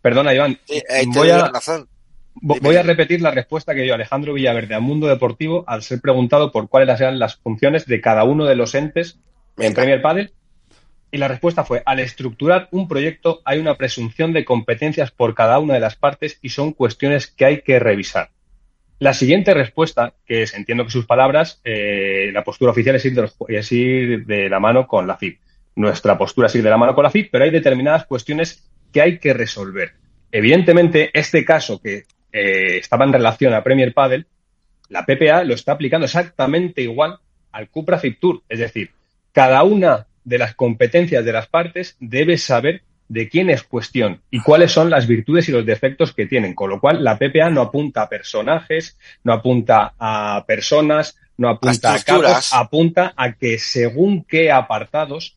perdona, 0.00 0.34
Iván. 0.34 0.58
voy 1.14 1.30
a, 1.30 1.48
razón. 1.48 1.88
Voy 2.34 2.76
a 2.76 2.82
repetir 2.82 3.20
la 3.20 3.30
respuesta 3.30 3.74
que 3.74 3.82
dio 3.82 3.94
Alejandro 3.94 4.32
Villaverde 4.32 4.74
a 4.74 4.80
Mundo 4.80 5.06
Deportivo 5.06 5.64
al 5.66 5.82
ser 5.82 6.00
preguntado 6.00 6.50
por 6.50 6.68
cuáles 6.68 7.00
eran 7.00 7.18
las 7.18 7.36
funciones 7.36 7.86
de 7.86 8.00
cada 8.00 8.24
uno 8.24 8.46
de 8.46 8.56
los 8.56 8.74
entes 8.74 9.18
en 9.58 9.74
Premier 9.74 10.02
Padel. 10.02 10.32
Y 11.10 11.18
la 11.18 11.28
respuesta 11.28 11.64
fue, 11.64 11.82
al 11.84 12.00
estructurar 12.00 12.68
un 12.70 12.88
proyecto 12.88 13.42
hay 13.44 13.58
una 13.58 13.76
presunción 13.76 14.32
de 14.32 14.46
competencias 14.46 15.10
por 15.10 15.34
cada 15.34 15.58
una 15.58 15.74
de 15.74 15.80
las 15.80 15.96
partes 15.96 16.38
y 16.40 16.48
son 16.48 16.72
cuestiones 16.72 17.26
que 17.26 17.44
hay 17.44 17.60
que 17.60 17.78
revisar. 17.78 18.30
La 18.98 19.12
siguiente 19.12 19.52
respuesta, 19.52 20.14
que 20.24 20.42
es, 20.42 20.54
entiendo 20.54 20.84
que 20.84 20.90
sus 20.90 21.06
palabras, 21.06 21.60
eh, 21.64 22.30
la 22.32 22.44
postura 22.44 22.70
oficial 22.70 22.96
es 22.96 23.04
ir, 23.04 23.14
de 23.14 23.28
es 23.48 23.72
ir, 23.72 24.24
de 24.24 24.48
la 24.48 24.60
mano 24.60 24.86
con 24.86 25.06
la 25.06 25.16
FIP. 25.16 25.40
Nuestra 25.74 26.16
postura 26.16 26.46
es 26.46 26.54
ir 26.54 26.62
de 26.62 26.70
la 26.70 26.76
mano 26.76 26.94
con 26.94 27.02
la 27.02 27.10
FIP, 27.10 27.30
pero 27.30 27.44
hay 27.44 27.50
determinadas 27.50 28.06
cuestiones 28.06 28.70
que 28.92 29.02
hay 29.02 29.18
que 29.18 29.34
resolver. 29.34 29.94
Evidentemente, 30.30 31.10
este 31.12 31.44
caso 31.44 31.80
que 31.82 32.04
eh, 32.32 32.78
estaba 32.78 33.04
en 33.04 33.12
relación 33.12 33.52
a 33.52 33.64
Premier 33.64 33.92
Padel, 33.92 34.26
la 34.88 35.04
PPA 35.04 35.44
lo 35.44 35.54
está 35.54 35.72
aplicando 35.72 36.04
exactamente 36.04 36.80
igual 36.80 37.18
al 37.50 37.68
Cupra 37.68 37.98
FIP 37.98 38.20
Tour. 38.20 38.42
Es 38.48 38.60
decir, 38.60 38.92
cada 39.32 39.62
una 39.62 40.06
de 40.24 40.38
las 40.38 40.54
competencias 40.54 41.24
de 41.24 41.32
las 41.32 41.48
partes 41.48 41.96
debe 42.00 42.38
saber 42.38 42.82
de 43.08 43.28
quién 43.28 43.50
es 43.50 43.62
cuestión 43.62 44.22
y 44.30 44.40
cuáles 44.40 44.72
son 44.72 44.88
las 44.88 45.06
virtudes 45.06 45.48
y 45.48 45.52
los 45.52 45.66
defectos 45.66 46.14
que 46.14 46.26
tienen. 46.26 46.54
Con 46.54 46.70
lo 46.70 46.80
cual, 46.80 47.04
la 47.04 47.18
PPA 47.18 47.50
no 47.50 47.60
apunta 47.60 48.02
a 48.02 48.08
personajes, 48.08 48.96
no 49.24 49.32
apunta 49.32 49.94
a 49.98 50.44
personas, 50.46 51.18
no 51.36 51.48
apunta 51.48 51.94
a, 51.94 52.56
a 52.56 52.60
apunta 52.60 53.12
a 53.16 53.32
que 53.32 53.58
según 53.58 54.24
qué 54.24 54.50
apartados 54.50 55.36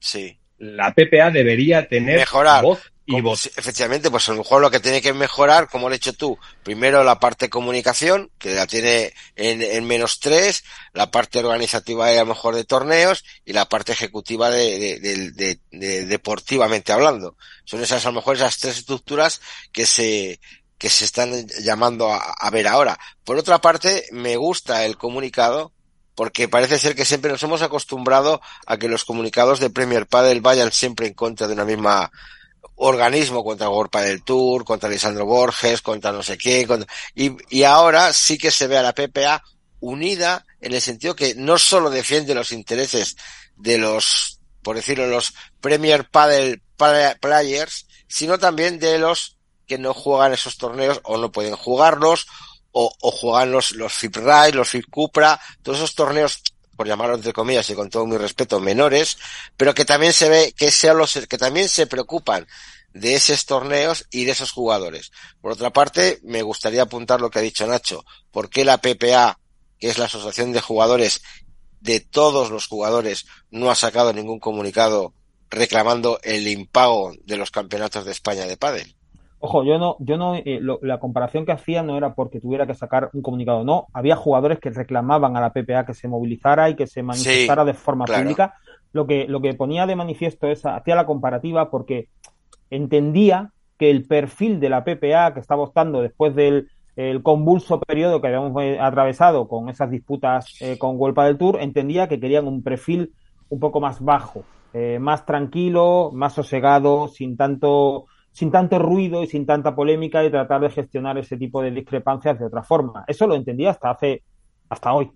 Sí. 0.00 0.38
La 0.58 0.92
PPA 0.94 1.30
debería 1.30 1.86
tener 1.86 2.18
Mejorar. 2.18 2.64
voz 2.64 2.89
y. 3.10 3.50
Efectivamente, 3.56 4.10
pues 4.10 4.28
a 4.28 4.32
lo 4.32 4.38
mejor 4.38 4.60
lo 4.60 4.70
que 4.70 4.80
tiene 4.80 5.02
que 5.02 5.12
mejorar, 5.12 5.68
como 5.68 5.88
lo 5.88 5.94
has 5.94 5.98
hecho 5.98 6.12
tú, 6.12 6.38
primero 6.62 7.02
la 7.04 7.18
parte 7.18 7.46
de 7.46 7.50
comunicación, 7.50 8.30
que 8.38 8.54
la 8.54 8.66
tiene 8.66 9.12
en, 9.36 9.62
en 9.62 9.84
menos 9.86 10.20
tres, 10.20 10.64
la 10.92 11.10
parte 11.10 11.40
organizativa 11.40 12.08
a 12.08 12.14
lo 12.14 12.26
mejor 12.26 12.54
de 12.54 12.64
torneos 12.64 13.24
y 13.44 13.52
la 13.52 13.68
parte 13.68 13.92
ejecutiva 13.92 14.50
de, 14.50 14.98
de, 15.00 15.30
de, 15.32 15.60
de, 15.70 16.06
deportivamente 16.06 16.92
hablando. 16.92 17.36
Son 17.64 17.82
esas 17.82 18.04
a 18.06 18.10
lo 18.10 18.16
mejor 18.16 18.36
esas 18.36 18.58
tres 18.58 18.78
estructuras 18.78 19.40
que 19.72 19.86
se, 19.86 20.40
que 20.78 20.88
se 20.88 21.04
están 21.04 21.46
llamando 21.62 22.12
a, 22.12 22.18
a 22.18 22.50
ver 22.50 22.68
ahora. 22.68 22.98
Por 23.24 23.36
otra 23.36 23.60
parte, 23.60 24.06
me 24.12 24.36
gusta 24.36 24.84
el 24.84 24.96
comunicado 24.96 25.72
porque 26.14 26.48
parece 26.48 26.78
ser 26.78 26.94
que 26.94 27.06
siempre 27.06 27.30
nos 27.30 27.42
hemos 27.42 27.62
acostumbrado 27.62 28.42
a 28.66 28.76
que 28.76 28.88
los 28.88 29.04
comunicados 29.04 29.58
de 29.58 29.70
Premier 29.70 30.06
Padel 30.06 30.42
vayan 30.42 30.70
siempre 30.70 31.06
en 31.06 31.14
contra 31.14 31.46
de 31.46 31.54
una 31.54 31.64
misma 31.64 32.10
organismo, 32.80 33.44
contra 33.44 33.68
Gorpa 33.68 34.02
del 34.02 34.22
Tour, 34.22 34.64
contra 34.64 34.88
Lisandro 34.88 35.26
Borges, 35.26 35.82
contra 35.82 36.12
no 36.12 36.22
sé 36.22 36.36
quién, 36.36 36.66
contra... 36.66 36.92
y, 37.14 37.32
y 37.48 37.64
ahora 37.64 38.12
sí 38.12 38.38
que 38.38 38.50
se 38.50 38.66
ve 38.66 38.78
a 38.78 38.82
la 38.82 38.94
PPA 38.94 39.42
unida 39.80 40.46
en 40.60 40.74
el 40.74 40.80
sentido 40.80 41.16
que 41.16 41.34
no 41.34 41.58
solo 41.58 41.90
defiende 41.90 42.34
los 42.34 42.52
intereses 42.52 43.16
de 43.56 43.78
los, 43.78 44.40
por 44.62 44.76
decirlo, 44.76 45.06
los 45.06 45.34
Premier 45.60 46.08
Padel 46.08 46.62
Players, 47.20 47.86
sino 48.08 48.38
también 48.38 48.78
de 48.78 48.98
los 48.98 49.36
que 49.66 49.78
no 49.78 49.94
juegan 49.94 50.32
esos 50.32 50.56
torneos 50.56 51.00
o 51.04 51.16
no 51.16 51.30
pueden 51.30 51.56
jugarlos 51.56 52.26
o, 52.72 52.92
o 53.00 53.10
juegan 53.10 53.52
los, 53.52 53.72
los 53.72 53.92
FIP 53.92 54.16
Rai, 54.16 54.52
los 54.52 54.68
FIP 54.68 54.86
Cupra, 54.90 55.40
todos 55.62 55.78
esos 55.78 55.94
torneos 55.94 56.42
por 56.80 56.88
llamarlo 56.88 57.16
entre 57.16 57.34
comillas 57.34 57.68
y 57.68 57.74
con 57.74 57.90
todo 57.90 58.06
mi 58.06 58.16
respeto, 58.16 58.58
menores, 58.58 59.18
pero 59.58 59.74
que 59.74 59.84
también 59.84 60.14
se 60.14 60.30
ve 60.30 60.54
que 60.56 60.70
sean 60.70 60.96
los 60.96 61.12
que 61.28 61.36
también 61.36 61.68
se 61.68 61.86
preocupan 61.86 62.46
de 62.94 63.16
esos 63.16 63.44
torneos 63.44 64.06
y 64.10 64.24
de 64.24 64.30
esos 64.30 64.50
jugadores. 64.50 65.12
Por 65.42 65.52
otra 65.52 65.74
parte, 65.74 66.20
me 66.22 66.40
gustaría 66.40 66.80
apuntar 66.80 67.20
lo 67.20 67.28
que 67.28 67.38
ha 67.38 67.42
dicho 67.42 67.66
Nacho. 67.66 68.06
¿Por 68.30 68.48
qué 68.48 68.64
la 68.64 68.78
PPA, 68.78 69.38
que 69.78 69.90
es 69.90 69.98
la 69.98 70.06
Asociación 70.06 70.52
de 70.52 70.62
Jugadores 70.62 71.20
de 71.80 72.00
todos 72.00 72.48
los 72.50 72.66
jugadores, 72.66 73.26
no 73.50 73.70
ha 73.70 73.74
sacado 73.74 74.14
ningún 74.14 74.40
comunicado 74.40 75.12
reclamando 75.50 76.18
el 76.22 76.48
impago 76.48 77.12
de 77.26 77.36
los 77.36 77.50
campeonatos 77.50 78.06
de 78.06 78.12
España 78.12 78.46
de 78.46 78.56
pádel? 78.56 78.96
Ojo, 79.42 79.64
yo 79.64 79.78
no, 79.78 79.96
yo 80.00 80.18
no, 80.18 80.34
eh, 80.34 80.58
lo, 80.60 80.78
la 80.82 81.00
comparación 81.00 81.46
que 81.46 81.52
hacía 81.52 81.82
no 81.82 81.96
era 81.96 82.14
porque 82.14 82.40
tuviera 82.40 82.66
que 82.66 82.74
sacar 82.74 83.08
un 83.14 83.22
comunicado, 83.22 83.64
no, 83.64 83.86
había 83.94 84.14
jugadores 84.14 84.60
que 84.60 84.68
reclamaban 84.68 85.34
a 85.36 85.40
la 85.40 85.52
PPA 85.52 85.86
que 85.86 85.94
se 85.94 86.08
movilizara 86.08 86.68
y 86.68 86.76
que 86.76 86.86
se 86.86 87.02
manifestara 87.02 87.62
sí, 87.62 87.66
de 87.68 87.74
forma 87.74 88.04
claro. 88.04 88.22
pública. 88.22 88.54
Lo 88.92 89.06
que, 89.06 89.26
lo 89.26 89.40
que 89.40 89.54
ponía 89.54 89.86
de 89.86 89.96
manifiesto 89.96 90.46
es, 90.46 90.66
hacía 90.66 90.94
la 90.94 91.06
comparativa 91.06 91.70
porque 91.70 92.08
entendía 92.68 93.52
que 93.78 93.90
el 93.90 94.06
perfil 94.06 94.60
de 94.60 94.68
la 94.68 94.84
PPA 94.84 95.32
que 95.32 95.40
estaba 95.40 95.62
optando 95.62 96.02
después 96.02 96.34
del 96.34 96.68
el 96.96 97.22
convulso 97.22 97.80
periodo 97.80 98.20
que 98.20 98.26
habíamos 98.26 98.52
atravesado 98.78 99.48
con 99.48 99.70
esas 99.70 99.90
disputas 99.90 100.54
eh, 100.60 100.76
con 100.76 100.98
Golpa 100.98 101.24
del 101.24 101.38
Tour, 101.38 101.58
entendía 101.60 102.08
que 102.08 102.20
querían 102.20 102.46
un 102.46 102.62
perfil 102.62 103.14
un 103.48 103.58
poco 103.58 103.80
más 103.80 104.04
bajo, 104.04 104.44
eh, 104.74 104.98
más 104.98 105.24
tranquilo, 105.24 106.10
más 106.12 106.34
sosegado, 106.34 107.08
sin 107.08 107.36
tanto 107.38 108.06
sin 108.32 108.50
tanto 108.50 108.78
ruido 108.78 109.22
y 109.22 109.26
sin 109.26 109.46
tanta 109.46 109.74
polémica 109.74 110.24
y 110.24 110.30
tratar 110.30 110.60
de 110.60 110.70
gestionar 110.70 111.18
ese 111.18 111.36
tipo 111.36 111.62
de 111.62 111.70
discrepancias 111.70 112.38
de 112.38 112.46
otra 112.46 112.62
forma. 112.62 113.04
Eso 113.06 113.26
lo 113.26 113.34
entendía 113.34 113.70
hasta 113.70 113.90
hace, 113.90 114.22
hasta 114.68 114.92
hoy. 114.92 115.10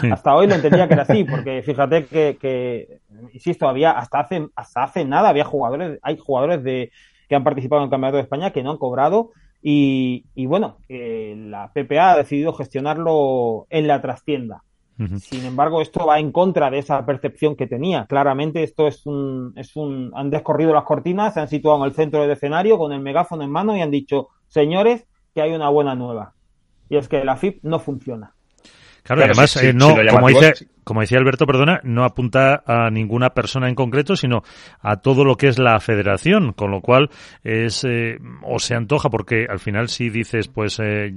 Sí. 0.00 0.10
hasta 0.12 0.34
hoy 0.34 0.46
lo 0.46 0.54
entendía 0.54 0.86
que 0.88 0.94
era 0.94 1.02
así, 1.02 1.24
porque 1.24 1.62
fíjate 1.62 2.06
que, 2.06 2.36
que, 2.40 3.00
insisto, 3.32 3.68
había 3.68 3.92
hasta 3.92 4.20
hace, 4.20 4.48
hasta 4.54 4.82
hace 4.82 5.04
nada 5.04 5.28
había 5.28 5.44
jugadores, 5.44 5.98
hay 6.02 6.18
jugadores 6.18 6.62
de 6.62 6.90
que 7.28 7.34
han 7.34 7.44
participado 7.44 7.82
en 7.82 7.84
el 7.86 7.90
Campeonato 7.90 8.16
de 8.16 8.22
España 8.22 8.52
que 8.52 8.62
no 8.62 8.72
han 8.72 8.78
cobrado 8.78 9.30
y, 9.62 10.26
y 10.34 10.46
bueno, 10.46 10.78
eh, 10.88 11.34
la 11.36 11.72
PPA 11.72 12.12
ha 12.12 12.16
decidido 12.18 12.52
gestionarlo 12.52 13.66
en 13.70 13.88
la 13.88 14.00
trastienda. 14.00 14.62
Sin 15.20 15.44
embargo, 15.44 15.82
esto 15.82 16.06
va 16.06 16.18
en 16.18 16.32
contra 16.32 16.70
de 16.70 16.78
esa 16.78 17.04
percepción 17.04 17.54
que 17.54 17.66
tenía. 17.66 18.06
Claramente, 18.06 18.62
esto 18.62 18.86
es 18.86 19.04
un, 19.04 19.52
es 19.54 19.76
un, 19.76 20.10
han 20.14 20.30
descorrido 20.30 20.72
las 20.72 20.84
cortinas, 20.84 21.34
se 21.34 21.40
han 21.40 21.48
situado 21.48 21.78
en 21.78 21.90
el 21.90 21.94
centro 21.94 22.22
del 22.22 22.30
escenario 22.30 22.78
con 22.78 22.92
el 22.92 23.00
megáfono 23.00 23.44
en 23.44 23.50
mano 23.50 23.76
y 23.76 23.82
han 23.82 23.90
dicho, 23.90 24.28
señores, 24.48 25.06
que 25.34 25.42
hay 25.42 25.52
una 25.52 25.68
buena 25.68 25.94
nueva. 25.94 26.32
Y 26.88 26.96
es 26.96 27.08
que 27.08 27.24
la 27.24 27.36
FIP 27.36 27.62
no 27.62 27.78
funciona. 27.78 28.32
Claro, 29.02 29.20
Pero 29.20 29.32
además, 29.32 29.50
si, 29.50 29.66
eh, 29.66 29.72
no, 29.74 29.94
si 29.94 30.06
como 30.08 30.28
dice, 30.28 30.68
como 30.86 31.00
decía 31.00 31.18
Alberto, 31.18 31.46
perdona, 31.46 31.80
no 31.82 32.04
apunta 32.04 32.62
a 32.64 32.90
ninguna 32.90 33.30
persona 33.30 33.68
en 33.68 33.74
concreto, 33.74 34.14
sino 34.14 34.44
a 34.80 34.98
todo 34.98 35.24
lo 35.24 35.34
que 35.34 35.48
es 35.48 35.58
la 35.58 35.80
federación, 35.80 36.52
con 36.52 36.70
lo 36.70 36.80
cual 36.80 37.10
es 37.42 37.82
eh, 37.82 38.18
o 38.44 38.60
se 38.60 38.76
antoja, 38.76 39.10
porque 39.10 39.46
al 39.50 39.58
final 39.58 39.88
si 39.88 40.10
dices, 40.10 40.46
pues 40.46 40.78
eh, 40.80 41.12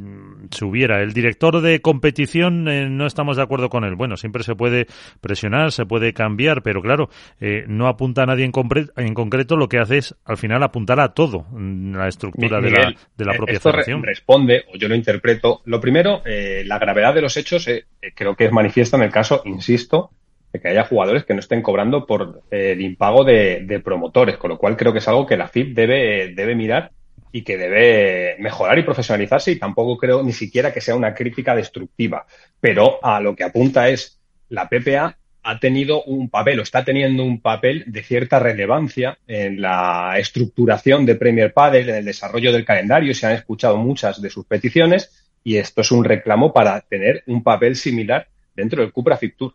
si 0.49 0.65
hubiera 0.65 1.03
el 1.03 1.13
director 1.13 1.61
de 1.61 1.81
competición, 1.81 2.67
eh, 2.67 2.89
no 2.89 3.05
estamos 3.05 3.37
de 3.37 3.43
acuerdo 3.43 3.69
con 3.69 3.83
él. 3.83 3.93
Bueno, 3.93 4.17
siempre 4.17 4.41
se 4.41 4.55
puede 4.55 4.87
presionar, 5.21 5.71
se 5.71 5.85
puede 5.85 6.13
cambiar, 6.13 6.63
pero 6.63 6.81
claro, 6.81 7.11
eh, 7.39 7.65
no 7.67 7.87
apunta 7.87 8.23
a 8.23 8.25
nadie 8.25 8.45
en, 8.45 8.51
en, 8.97 9.13
concreto, 9.13 9.55
lo 9.55 9.69
que 9.69 9.77
hace 9.77 9.97
es 9.97 10.15
al 10.25 10.37
final 10.37 10.63
apuntar 10.63 10.99
a 10.99 11.09
todo, 11.09 11.45
mm, 11.51 11.95
la 11.95 12.07
estructura 12.07 12.59
Miguel, 12.59 12.73
de, 12.73 12.81
la, 12.81 12.95
de 13.17 13.25
la 13.25 13.33
propia 13.33 13.53
esto 13.53 13.69
federación. 13.69 14.01
Re 14.01 14.09
responde, 14.09 14.63
o 14.73 14.77
yo 14.77 14.87
lo 14.87 14.95
interpreto, 14.95 15.61
lo 15.65 15.79
primero, 15.79 16.23
la 16.25 16.79
gravedad 16.79 17.13
de 17.13 17.21
los 17.21 17.37
hechos 17.37 17.69
creo 18.15 18.35
que 18.35 18.45
es 18.45 18.51
manifiesta 18.51 18.97
en 18.97 19.03
el 19.03 19.11
caso 19.11 19.43
insisto, 19.59 20.11
de 20.51 20.59
que 20.59 20.69
haya 20.69 20.85
jugadores 20.85 21.25
que 21.25 21.33
no 21.33 21.39
estén 21.39 21.61
cobrando 21.61 22.05
por 22.05 22.41
eh, 22.49 22.71
el 22.71 22.81
impago 22.81 23.23
de, 23.23 23.61
de, 23.65 23.79
promotores, 23.79 24.37
con 24.37 24.49
lo 24.49 24.57
cual 24.57 24.75
creo 24.77 24.91
que 24.91 24.99
es 24.99 25.07
algo 25.07 25.27
que 25.27 25.37
la 25.37 25.47
FIP 25.47 25.75
debe, 25.75 26.33
debe 26.33 26.55
mirar 26.55 26.91
y 27.31 27.43
que 27.43 27.57
debe 27.57 28.35
mejorar 28.39 28.79
y 28.79 28.83
profesionalizarse 28.83 29.51
y 29.51 29.59
tampoco 29.59 29.97
creo 29.97 30.23
ni 30.23 30.33
siquiera 30.33 30.73
que 30.73 30.81
sea 30.81 30.95
una 30.95 31.13
crítica 31.13 31.55
destructiva. 31.55 32.25
Pero 32.59 33.03
a 33.03 33.19
lo 33.19 33.35
que 33.35 33.43
apunta 33.43 33.89
es 33.89 34.19
la 34.49 34.67
PPA 34.67 35.17
ha 35.43 35.59
tenido 35.59 36.03
un 36.03 36.29
papel 36.29 36.59
o 36.59 36.63
está 36.63 36.83
teniendo 36.83 37.23
un 37.23 37.41
papel 37.41 37.83
de 37.87 38.03
cierta 38.03 38.39
relevancia 38.39 39.17
en 39.27 39.61
la 39.61 40.15
estructuración 40.17 41.05
de 41.05 41.15
Premier 41.15 41.53
Padel, 41.53 41.89
en 41.89 41.95
el 41.95 42.05
desarrollo 42.05 42.51
del 42.51 42.65
calendario. 42.65 43.13
Se 43.13 43.27
han 43.27 43.33
escuchado 43.33 43.77
muchas 43.77 44.21
de 44.21 44.29
sus 44.29 44.45
peticiones 44.45 45.27
y 45.43 45.57
esto 45.57 45.81
es 45.81 45.91
un 45.91 46.03
reclamo 46.03 46.51
para 46.51 46.81
tener 46.81 47.23
un 47.27 47.43
papel 47.43 47.75
similar 47.75 48.27
dentro 48.59 48.81
del 48.81 48.91
Cupra 48.91 49.17
Fit 49.17 49.35
Tour. 49.35 49.53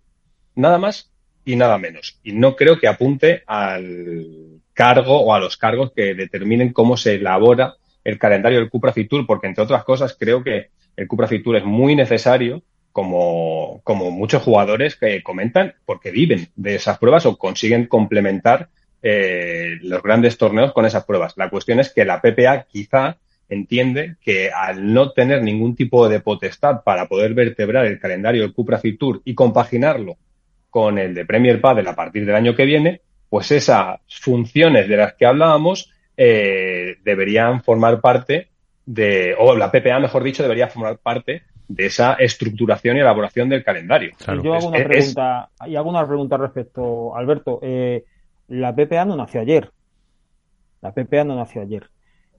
Nada 0.57 0.79
más 0.79 1.11
y 1.45 1.57
nada 1.57 1.79
menos. 1.79 2.19
Y 2.23 2.33
no 2.33 2.57
creo 2.57 2.79
que 2.79 2.89
apunte 2.89 3.43
al 3.47 4.61
cargo 4.73 5.21
o 5.21 5.35
a 5.35 5.41
los 5.41 5.57
cargos 5.57 5.93
que 5.95 6.15
determinen 6.15 6.73
cómo 6.73 6.97
se 6.97 7.15
elabora 7.15 7.75
el 8.03 8.19
calendario 8.19 8.59
del 8.59 8.71
Cupra 8.71 8.93
Fit 8.93 9.09
Tour, 9.09 9.27
porque 9.27 9.47
entre 9.47 9.65
otras 9.65 9.85
cosas 9.85 10.17
creo 10.19 10.43
que 10.43 10.69
el 10.97 11.09
Cupra 11.09 11.29
Fit 11.29 11.43
Tour 11.43 11.57
es 11.57 11.65
muy 11.65 11.95
necesario 11.95 12.63
como, 12.93 13.81
como 13.83 14.11
muchos 14.11 14.43
jugadores 14.43 14.97
que 14.97 15.23
comentan 15.23 15.75
porque 15.85 16.11
viven 16.11 16.49
de 16.55 16.77
esas 16.77 16.99
pruebas 16.99 17.27
o 17.27 17.37
consiguen 17.37 17.87
complementar 17.87 18.69
eh, 19.03 19.79
los 19.83 20.03
grandes 20.03 20.39
torneos 20.39 20.73
con 20.73 20.87
esas 20.87 21.05
pruebas. 21.05 21.35
La 21.37 21.51
cuestión 21.51 21.81
es 21.81 21.93
que 21.93 22.05
la 22.05 22.21
PPA 22.21 22.67
quizá 22.71 23.19
entiende 23.49 24.17
que 24.21 24.51
al 24.51 24.93
no 24.93 25.11
tener 25.13 25.43
ningún 25.43 25.77
tipo 25.77 26.09
de 26.09 26.21
potestad 26.21 26.83
para 26.83 27.07
poder 27.07 27.35
vertebrar 27.35 27.87
el 27.87 27.99
calendario 27.99 28.43
del 28.43 28.53
Cupra 28.53 28.81
Tour 28.99 29.23
y 29.25 29.35
compaginarlo 29.35 30.17
con 30.71 30.99
el 30.99 31.15
de 31.15 31.25
Premier 31.25 31.61
Padel 31.61 31.87
a 31.87 31.95
partir 31.95 32.27
del 32.27 32.35
año 32.35 32.55
que 32.55 32.65
viene, 32.65 33.01
pues 33.29 33.51
esas 33.51 34.01
funciones 34.09 34.89
de 34.89 34.97
las 34.97 35.15
que 35.15 35.27
hablábamos 35.27 35.93
eh, 36.17 36.97
deberían 37.05 37.63
formar 37.63 38.01
parte 38.01 38.49
de, 38.87 39.35
o 39.39 39.55
la 39.57 39.71
PPA, 39.71 39.99
mejor 40.01 40.23
dicho, 40.23 40.43
debería 40.43 40.69
formar 40.69 40.99
parte 40.99 41.43
de 41.69 41.87
esa 41.87 42.15
estructuración 42.15 42.97
y 42.97 43.01
elaboración 43.01 43.49
del 43.49 43.65
calendario. 43.65 44.13
Claro. 44.19 44.43
Yo 44.43 44.55
hago 44.55 44.69
una, 44.69 44.79
es, 44.79 44.87
pregunta, 44.87 45.51
es... 45.63 45.69
y 45.69 45.77
hago 45.77 45.91
una 45.91 46.07
pregunta 46.07 46.37
respecto, 46.37 47.17
Alberto. 47.17 47.59
Eh, 47.63 48.05
la 48.49 48.75
PPA 48.75 49.05
no 49.05 49.17
nació 49.17 49.41
ayer. 49.41 49.71
La 50.83 50.93
PPA 50.93 51.25
no 51.25 51.37
nació 51.37 51.63
ayer. 51.63 51.89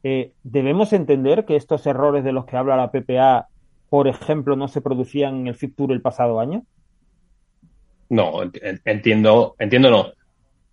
Eh, 0.08 0.34
¿Debemos 0.44 0.94
entender 0.94 1.46
que 1.46 1.56
estos 1.56 1.88
errores 1.88 2.24
de 2.24 2.32
los 2.32 2.46
que 2.46 2.56
habla 2.56 2.78
la 2.78 2.92
PPA, 2.92 3.48
por 3.90 4.08
ejemplo, 4.08 4.56
no 4.56 4.68
se 4.68 4.80
producían 4.80 5.38
en 5.38 5.48
el 5.48 5.56
FIP 5.56 5.76
Tour 5.76 5.92
el 5.94 6.02
pasado 6.04 6.40
año? 6.40 6.64
No, 8.10 8.44
entiendo, 8.86 9.56
entiendo 9.58 9.90
no. 9.90 10.12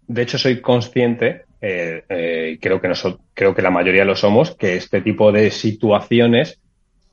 De 0.06 0.20
hecho, 0.20 0.36
soy 0.36 0.60
consciente, 0.60 1.46
eh, 1.62 2.04
eh, 2.10 2.58
creo, 2.60 2.78
que 2.78 2.88
nosotros, 2.88 3.22
creo 3.32 3.54
que 3.54 3.62
la 3.62 3.70
mayoría 3.70 4.04
lo 4.04 4.16
somos, 4.16 4.54
que 4.54 4.76
este 4.76 5.00
tipo 5.00 5.32
de 5.32 5.50
situaciones 5.50 6.60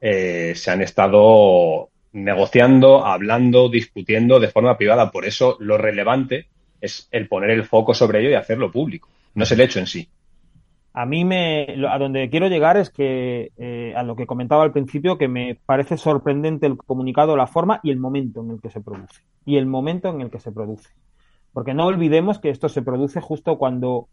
eh, 0.01 0.51
se 0.55 0.71
han 0.71 0.81
estado 0.81 1.87
negociando, 2.11 3.05
hablando, 3.05 3.69
discutiendo 3.69 4.41
de 4.41 4.49
forma 4.49 4.77
privada. 4.77 5.09
Por 5.09 5.25
eso 5.25 5.55
lo 5.61 5.77
relevante 5.77 6.47
es 6.81 7.07
el 7.11 7.29
poner 7.29 7.51
el 7.51 7.63
foco 7.63 7.93
sobre 7.93 8.19
ello 8.19 8.31
y 8.31 8.33
hacerlo 8.33 8.73
público. 8.73 9.07
No 9.35 9.43
es 9.43 9.51
el 9.53 9.61
hecho 9.61 9.79
en 9.79 9.87
sí 9.87 10.09
a 10.93 11.05
mí 11.05 11.23
me 11.23 11.67
a 11.87 11.97
donde 11.97 12.29
quiero 12.29 12.47
llegar 12.47 12.77
es 12.77 12.89
que 12.89 13.51
eh, 13.57 13.93
a 13.95 14.03
lo 14.03 14.15
que 14.15 14.25
comentaba 14.25 14.63
al 14.63 14.71
principio 14.71 15.17
que 15.17 15.27
me 15.27 15.57
parece 15.65 15.97
sorprendente 15.97 16.65
el 16.65 16.77
comunicado 16.77 17.37
la 17.37 17.47
forma 17.47 17.79
y 17.83 17.91
el 17.91 17.99
momento 17.99 18.41
en 18.41 18.51
el 18.51 18.61
que 18.61 18.69
se 18.69 18.81
produce. 18.81 19.21
Y 19.45 19.57
el 19.57 19.65
momento 19.65 20.09
en 20.09 20.21
el 20.21 20.29
que 20.29 20.39
se 20.39 20.51
produce. 20.51 20.89
Porque 21.53 21.73
no 21.73 21.85
olvidemos 21.85 22.39
que 22.39 22.49
esto 22.49 22.69
se 22.69 22.81
produce 22.81 23.21
justo 23.21 23.57
cuando 23.57 24.07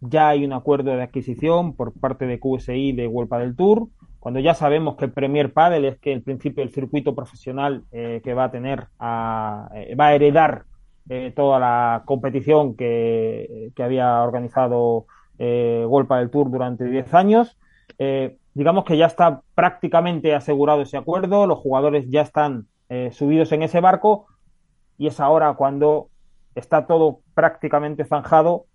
ya 0.00 0.28
hay 0.28 0.44
un 0.44 0.52
acuerdo 0.52 0.92
de 0.92 1.02
adquisición 1.02 1.74
por 1.74 1.92
parte 1.92 2.26
de 2.26 2.40
QSI 2.40 2.92
de 2.92 3.06
World 3.06 3.30
del 3.38 3.56
Tour, 3.56 3.88
cuando 4.18 4.40
ya 4.40 4.54
sabemos 4.54 4.96
que 4.96 5.06
el 5.06 5.12
Premier 5.12 5.52
Padel 5.52 5.84
es 5.84 5.98
que 5.98 6.12
el 6.12 6.22
principio 6.22 6.62
del 6.62 6.72
circuito 6.72 7.14
profesional 7.14 7.84
eh, 7.90 8.20
que 8.22 8.34
va 8.34 8.44
a 8.44 8.50
tener, 8.50 8.88
a, 8.98 9.70
eh, 9.74 9.94
va 9.94 10.08
a 10.08 10.14
heredar 10.14 10.64
eh, 11.08 11.32
toda 11.34 11.58
la 11.58 12.02
competición 12.04 12.76
que, 12.76 13.70
que 13.74 13.82
había 13.82 14.22
organizado 14.22 15.06
eh, 15.40 15.84
World 15.88 16.08
del 16.08 16.30
Tour 16.30 16.50
durante 16.50 16.84
10 16.84 17.14
años. 17.14 17.58
digamos 18.54 18.84
que 18.84 18.96
ya 18.96 19.06
está 19.06 19.42
prácticamente 19.56 20.34
asegurado 20.34 20.82
ese 20.82 20.96
acuerdo, 20.96 21.48
los 21.48 21.58
jugadores 21.58 22.08
ya 22.08 22.22
están 22.22 22.66
subidos 23.10 23.52
en 23.52 23.62
ese 23.62 23.80
barco 23.80 24.26
y 24.98 25.06
es 25.08 25.20
ahora 25.20 25.54
cuando 25.54 26.08
está 26.54 26.86
todo 26.86 27.20
prácticamente 27.34 28.04
zanjado 28.04 28.66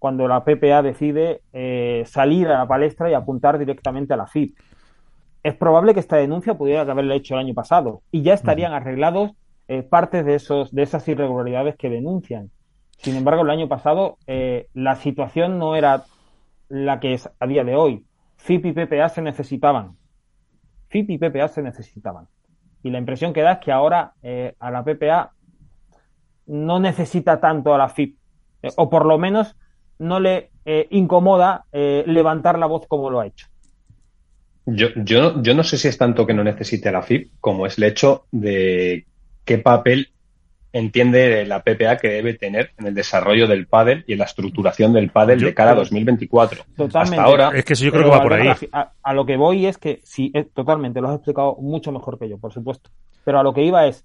cuando 0.00 0.26
la 0.26 0.44
PPA 0.44 0.82
decide 0.82 1.42
eh, 1.52 2.04
salir 2.06 2.48
a 2.48 2.58
la 2.58 2.66
palestra 2.66 3.10
y 3.10 3.14
apuntar 3.14 3.58
directamente 3.58 4.14
a 4.14 4.16
la 4.16 4.26
FIP. 4.26 4.56
Es 5.42 5.54
probable 5.54 5.92
que 5.94 6.00
esta 6.00 6.16
denuncia 6.16 6.54
pudiera 6.54 6.90
haberla 6.90 7.14
hecho 7.14 7.34
el 7.34 7.40
año 7.40 7.54
pasado 7.54 8.02
y 8.10 8.22
ya 8.22 8.32
estarían 8.32 8.72
arreglados 8.72 9.32
eh, 9.68 9.82
partes 9.82 10.24
de, 10.24 10.34
esos, 10.34 10.74
de 10.74 10.82
esas 10.82 11.06
irregularidades 11.06 11.76
que 11.76 11.90
denuncian. 11.90 12.50
Sin 13.02 13.16
embargo, 13.16 13.42
el 13.42 13.50
año 13.50 13.68
pasado 13.68 14.18
eh, 14.26 14.68
la 14.74 14.96
situación 14.96 15.58
no 15.58 15.74
era 15.76 16.04
la 16.68 17.00
que 17.00 17.14
es 17.14 17.28
a 17.38 17.46
día 17.46 17.64
de 17.64 17.76
hoy. 17.76 18.04
FIP 18.36 18.66
y 18.66 18.72
PPA 18.72 19.08
se 19.08 19.22
necesitaban. 19.22 19.96
FIP 20.88 21.10
y 21.10 21.18
PPA 21.18 21.48
se 21.48 21.62
necesitaban. 21.62 22.28
Y 22.82 22.90
la 22.90 22.98
impresión 22.98 23.32
que 23.32 23.42
da 23.42 23.52
es 23.52 23.58
que 23.58 23.72
ahora 23.72 24.14
a 24.58 24.70
la 24.70 24.84
PPA 24.84 25.32
no 26.46 26.80
necesita 26.80 27.40
tanto 27.40 27.74
a 27.74 27.78
la 27.78 27.88
FIP. 27.88 28.16
o 28.76 28.90
por 28.90 29.06
lo 29.06 29.18
menos 29.18 29.56
no 29.98 30.18
le 30.18 30.50
eh, 30.64 30.88
incomoda 30.90 31.66
eh, 31.72 32.04
levantar 32.06 32.58
la 32.58 32.66
voz 32.66 32.86
como 32.86 33.10
lo 33.10 33.20
ha 33.20 33.26
hecho. 33.26 33.46
Yo, 34.66 34.88
yo, 34.96 35.42
yo 35.42 35.54
no 35.54 35.62
sé 35.62 35.78
si 35.78 35.88
es 35.88 35.98
tanto 35.98 36.26
que 36.26 36.34
no 36.34 36.42
necesite 36.42 36.90
la 36.90 37.02
FIP 37.02 37.32
como 37.40 37.66
es 37.66 37.78
el 37.78 37.84
hecho 37.84 38.26
de 38.30 39.06
qué 39.44 39.58
papel 39.58 40.10
entiende 40.72 41.44
la 41.46 41.62
PPA 41.62 41.96
que 41.96 42.08
debe 42.08 42.34
tener 42.34 42.72
en 42.78 42.86
el 42.86 42.94
desarrollo 42.94 43.46
del 43.46 43.66
pádel 43.66 44.04
y 44.06 44.12
en 44.12 44.20
la 44.20 44.24
estructuración 44.24 44.92
del 44.92 45.10
pádel 45.10 45.40
de 45.40 45.54
cara 45.54 45.72
a 45.72 45.74
2024. 45.74 46.64
Totalmente. 46.76 47.16
Hasta 47.16 47.22
ahora, 47.22 47.50
es 47.54 47.64
que 47.64 47.74
yo 47.74 47.90
creo 47.90 48.04
que 48.04 48.10
va 48.10 48.22
por 48.22 48.34
ahí. 48.34 48.52
A, 48.72 49.14
lo 49.14 49.26
que 49.26 49.36
voy 49.36 49.66
es 49.66 49.78
que 49.78 50.00
sí, 50.04 50.32
totalmente, 50.54 51.00
lo 51.00 51.08
has 51.08 51.16
explicado 51.16 51.56
mucho 51.56 51.92
mejor 51.92 52.18
que 52.18 52.28
yo, 52.28 52.38
por 52.38 52.52
supuesto. 52.52 52.90
Pero 53.24 53.40
a 53.40 53.42
lo 53.42 53.52
que 53.52 53.62
iba 53.62 53.86
es 53.86 54.04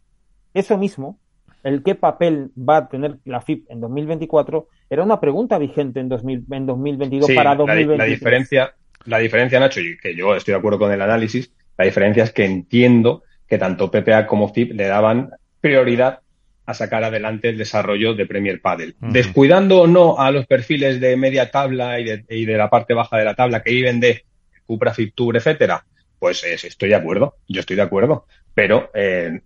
eso 0.53 0.77
mismo, 0.77 1.19
el 1.63 1.83
qué 1.83 1.95
papel 1.95 2.51
va 2.57 2.77
a 2.77 2.89
tener 2.89 3.17
la 3.25 3.41
FIP 3.41 3.69
en 3.69 3.81
2024 3.81 4.67
era 4.89 5.03
una 5.03 5.19
pregunta 5.19 5.57
vigente 5.57 5.99
en, 5.99 6.09
2000, 6.09 6.45
en 6.51 6.65
2022 6.65 7.31
para 7.35 7.55
2023. 7.55 7.97
La, 7.97 8.05
la, 8.05 8.09
diferencia, 8.09 8.75
la 9.05 9.17
diferencia, 9.19 9.59
Nacho, 9.59 9.79
y 9.81 9.97
que 9.97 10.15
yo 10.15 10.35
estoy 10.35 10.53
de 10.53 10.59
acuerdo 10.59 10.79
con 10.79 10.91
el 10.91 11.01
análisis, 11.01 11.51
la 11.77 11.85
diferencia 11.85 12.23
es 12.23 12.31
que 12.31 12.45
entiendo 12.45 13.23
que 13.47 13.57
tanto 13.57 13.91
PPA 13.91 14.25
como 14.27 14.51
FIP 14.53 14.73
le 14.73 14.85
daban 14.85 15.31
prioridad 15.59 16.19
a 16.65 16.73
sacar 16.73 17.03
adelante 17.03 17.49
el 17.49 17.57
desarrollo 17.57 18.13
de 18.13 18.25
Premier 18.25 18.61
Padel. 18.61 18.95
Descuidando 18.99 19.81
o 19.81 19.87
no 19.87 20.19
a 20.19 20.31
los 20.31 20.45
perfiles 20.47 20.99
de 20.99 21.15
media 21.15 21.51
tabla 21.51 21.99
y 21.99 22.05
de, 22.05 22.25
y 22.29 22.45
de, 22.45 22.57
la 22.57 22.69
parte 22.69 22.93
baja 22.93 23.17
de 23.17 23.25
la 23.25 23.35
tabla 23.35 23.61
que 23.61 23.71
viven 23.71 23.99
de 23.99 24.23
Cupra, 24.65 24.93
Tour, 25.13 25.37
etcétera, 25.37 25.85
pues 26.17 26.43
estoy 26.43 26.89
de 26.89 26.95
acuerdo, 26.95 27.35
yo 27.47 27.59
estoy 27.59 27.75
de 27.75 27.83
acuerdo. 27.83 28.25
Pero 28.53 28.89
eh, 28.93 29.41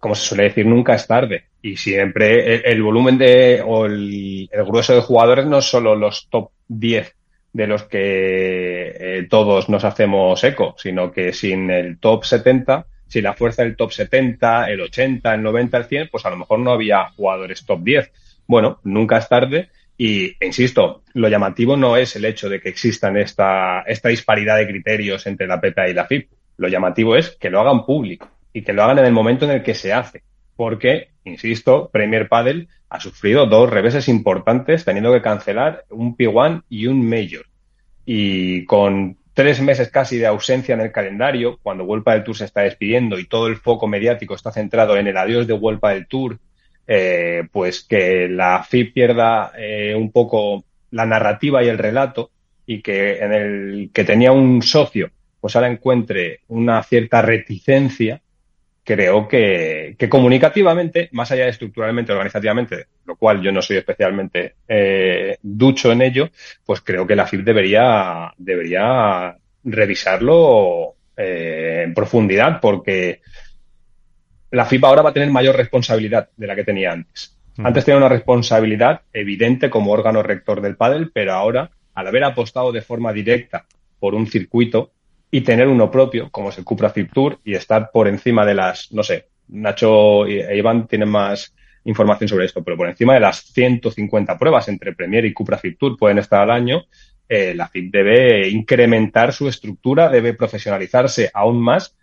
como 0.00 0.14
se 0.14 0.26
suele 0.26 0.44
decir, 0.44 0.66
nunca 0.66 0.94
es 0.94 1.06
tarde. 1.06 1.46
Y 1.60 1.76
siempre 1.76 2.70
el, 2.70 2.82
volumen 2.82 3.18
de, 3.18 3.62
o 3.64 3.86
el, 3.86 4.48
grueso 4.66 4.94
de 4.94 5.00
jugadores 5.00 5.46
no 5.46 5.58
es 5.58 5.64
solo 5.64 5.94
los 5.96 6.28
top 6.30 6.50
10 6.68 7.14
de 7.52 7.66
los 7.66 7.84
que 7.84 7.98
eh, 8.98 9.26
todos 9.28 9.68
nos 9.68 9.84
hacemos 9.84 10.42
eco, 10.44 10.74
sino 10.78 11.10
que 11.10 11.32
sin 11.32 11.70
el 11.70 11.98
top 11.98 12.24
70, 12.24 12.86
sin 13.08 13.24
la 13.24 13.34
fuerza 13.34 13.62
del 13.62 13.76
top 13.76 13.92
70, 13.92 14.70
el 14.70 14.80
80, 14.80 15.34
el 15.34 15.42
90, 15.42 15.78
el 15.78 15.84
100, 15.84 16.08
pues 16.10 16.26
a 16.26 16.30
lo 16.30 16.36
mejor 16.36 16.58
no 16.58 16.72
había 16.72 17.08
jugadores 17.10 17.64
top 17.64 17.82
10. 17.82 18.10
Bueno, 18.46 18.80
nunca 18.84 19.18
es 19.18 19.28
tarde 19.28 19.70
y, 19.98 20.36
insisto, 20.44 21.02
lo 21.14 21.28
llamativo 21.28 21.76
no 21.76 21.96
es 21.96 22.16
el 22.16 22.24
hecho 22.24 22.48
de 22.48 22.60
que 22.60 22.68
existan 22.68 23.16
esta, 23.16 23.82
esta 23.82 24.08
disparidad 24.08 24.56
de 24.56 24.66
criterios 24.66 25.26
entre 25.26 25.46
la 25.46 25.60
PPA 25.60 25.88
y 25.88 25.94
la 25.94 26.06
FIP. 26.06 26.28
Lo 26.58 26.68
llamativo 26.68 27.16
es 27.16 27.30
que 27.30 27.50
lo 27.50 27.60
hagan 27.60 27.86
público 27.86 28.28
y 28.52 28.62
que 28.62 28.72
lo 28.72 28.82
hagan 28.82 28.98
en 28.98 29.06
el 29.06 29.12
momento 29.12 29.44
en 29.44 29.52
el 29.52 29.62
que 29.62 29.74
se 29.74 29.92
hace. 29.92 30.22
Porque, 30.56 31.10
insisto, 31.24 31.90
Premier 31.92 32.28
Padel 32.28 32.68
ha 32.88 33.00
sufrido 33.00 33.46
dos 33.46 33.70
reveses 33.70 34.08
importantes 34.08 34.84
teniendo 34.84 35.12
que 35.12 35.22
cancelar 35.22 35.84
un 35.90 36.16
P1 36.16 36.62
y 36.68 36.86
un 36.86 37.08
Major. 37.08 37.46
Y 38.04 38.64
con 38.64 39.18
tres 39.36 39.60
meses 39.60 39.90
casi 39.90 40.16
de 40.16 40.26
ausencia 40.26 40.74
en 40.74 40.80
el 40.80 40.90
calendario, 40.90 41.58
cuando 41.62 41.84
World 41.84 42.06
del 42.06 42.24
Tour 42.24 42.38
se 42.38 42.46
está 42.46 42.62
despidiendo 42.62 43.18
y 43.18 43.26
todo 43.26 43.48
el 43.48 43.56
foco 43.56 43.86
mediático 43.86 44.34
está 44.34 44.50
centrado 44.50 44.96
en 44.96 45.08
el 45.08 45.16
adiós 45.18 45.46
de 45.46 45.52
World 45.52 45.78
del 45.82 46.06
Tour, 46.06 46.38
eh, 46.86 47.46
pues 47.52 47.84
que 47.84 48.28
la 48.30 48.62
FIP 48.62 48.94
pierda 48.94 49.52
eh, 49.58 49.94
un 49.94 50.10
poco 50.10 50.64
la 50.90 51.04
narrativa 51.04 51.62
y 51.62 51.68
el 51.68 51.76
relato 51.76 52.30
y 52.64 52.80
que 52.80 53.18
en 53.18 53.34
el 53.34 53.90
que 53.92 54.04
tenía 54.04 54.32
un 54.32 54.62
socio, 54.62 55.10
pues 55.38 55.54
ahora 55.54 55.68
encuentre 55.68 56.40
una 56.48 56.82
cierta 56.82 57.20
reticencia 57.20 58.22
creo 58.86 59.26
que, 59.26 59.96
comunicativamente, 60.08 61.08
más 61.10 61.32
allá 61.32 61.44
de 61.44 61.50
estructuralmente, 61.50 62.12
organizativamente, 62.12 62.86
lo 63.04 63.16
cual 63.16 63.42
yo 63.42 63.50
no 63.50 63.60
soy 63.60 63.78
especialmente 63.78 64.54
eh, 64.68 65.36
ducho 65.42 65.90
en 65.90 66.02
ello, 66.02 66.30
pues 66.64 66.82
creo 66.82 67.04
que 67.04 67.16
la 67.16 67.26
FIP 67.26 67.44
debería, 67.44 68.32
debería 68.38 69.36
revisarlo 69.64 70.94
eh, 71.16 71.82
en 71.84 71.94
profundidad 71.94 72.60
porque 72.60 73.22
la 74.52 74.64
FIP 74.64 74.84
ahora 74.84 75.02
va 75.02 75.10
a 75.10 75.14
tener 75.14 75.30
mayor 75.30 75.56
responsabilidad 75.56 76.28
de 76.36 76.46
la 76.46 76.54
que 76.54 76.62
tenía 76.62 76.92
antes. 76.92 77.36
Mm. 77.56 77.66
Antes 77.66 77.84
tenía 77.84 77.98
una 77.98 78.08
responsabilidad 78.08 79.00
evidente 79.12 79.68
como 79.68 79.90
órgano 79.90 80.22
rector 80.22 80.60
del 80.60 80.76
pádel, 80.76 81.10
pero 81.12 81.32
ahora, 81.32 81.72
al 81.92 82.06
haber 82.06 82.22
apostado 82.22 82.70
de 82.70 82.82
forma 82.82 83.12
directa 83.12 83.66
por 83.98 84.14
un 84.14 84.28
circuito, 84.28 84.92
y 85.30 85.40
tener 85.40 85.68
uno 85.68 85.90
propio, 85.90 86.30
como 86.30 86.50
es 86.50 86.58
el 86.58 86.64
Cupra 86.64 86.90
Zip 86.90 87.12
Tour, 87.12 87.38
y 87.44 87.54
estar 87.54 87.90
por 87.92 88.08
encima 88.08 88.44
de 88.46 88.54
las, 88.54 88.92
no 88.92 89.02
sé, 89.02 89.28
Nacho 89.48 90.26
e 90.26 90.56
Iván 90.56 90.86
tienen 90.86 91.08
más 91.08 91.54
información 91.84 92.28
sobre 92.28 92.46
esto, 92.46 92.64
pero 92.64 92.76
por 92.76 92.88
encima 92.88 93.14
de 93.14 93.20
las 93.20 93.44
150 93.52 94.38
pruebas 94.38 94.68
entre 94.68 94.92
Premier 94.92 95.24
y 95.24 95.32
Cupra 95.32 95.58
Zip 95.58 95.78
Tour 95.78 95.96
pueden 95.96 96.18
estar 96.18 96.42
al 96.42 96.50
año, 96.50 96.84
eh, 97.28 97.54
la 97.54 97.68
FIP 97.68 97.92
debe 97.92 98.48
incrementar 98.48 99.32
su 99.32 99.48
estructura, 99.48 100.08
debe 100.08 100.34
profesionalizarse 100.34 101.30
aún 101.34 101.60
más 101.60 101.96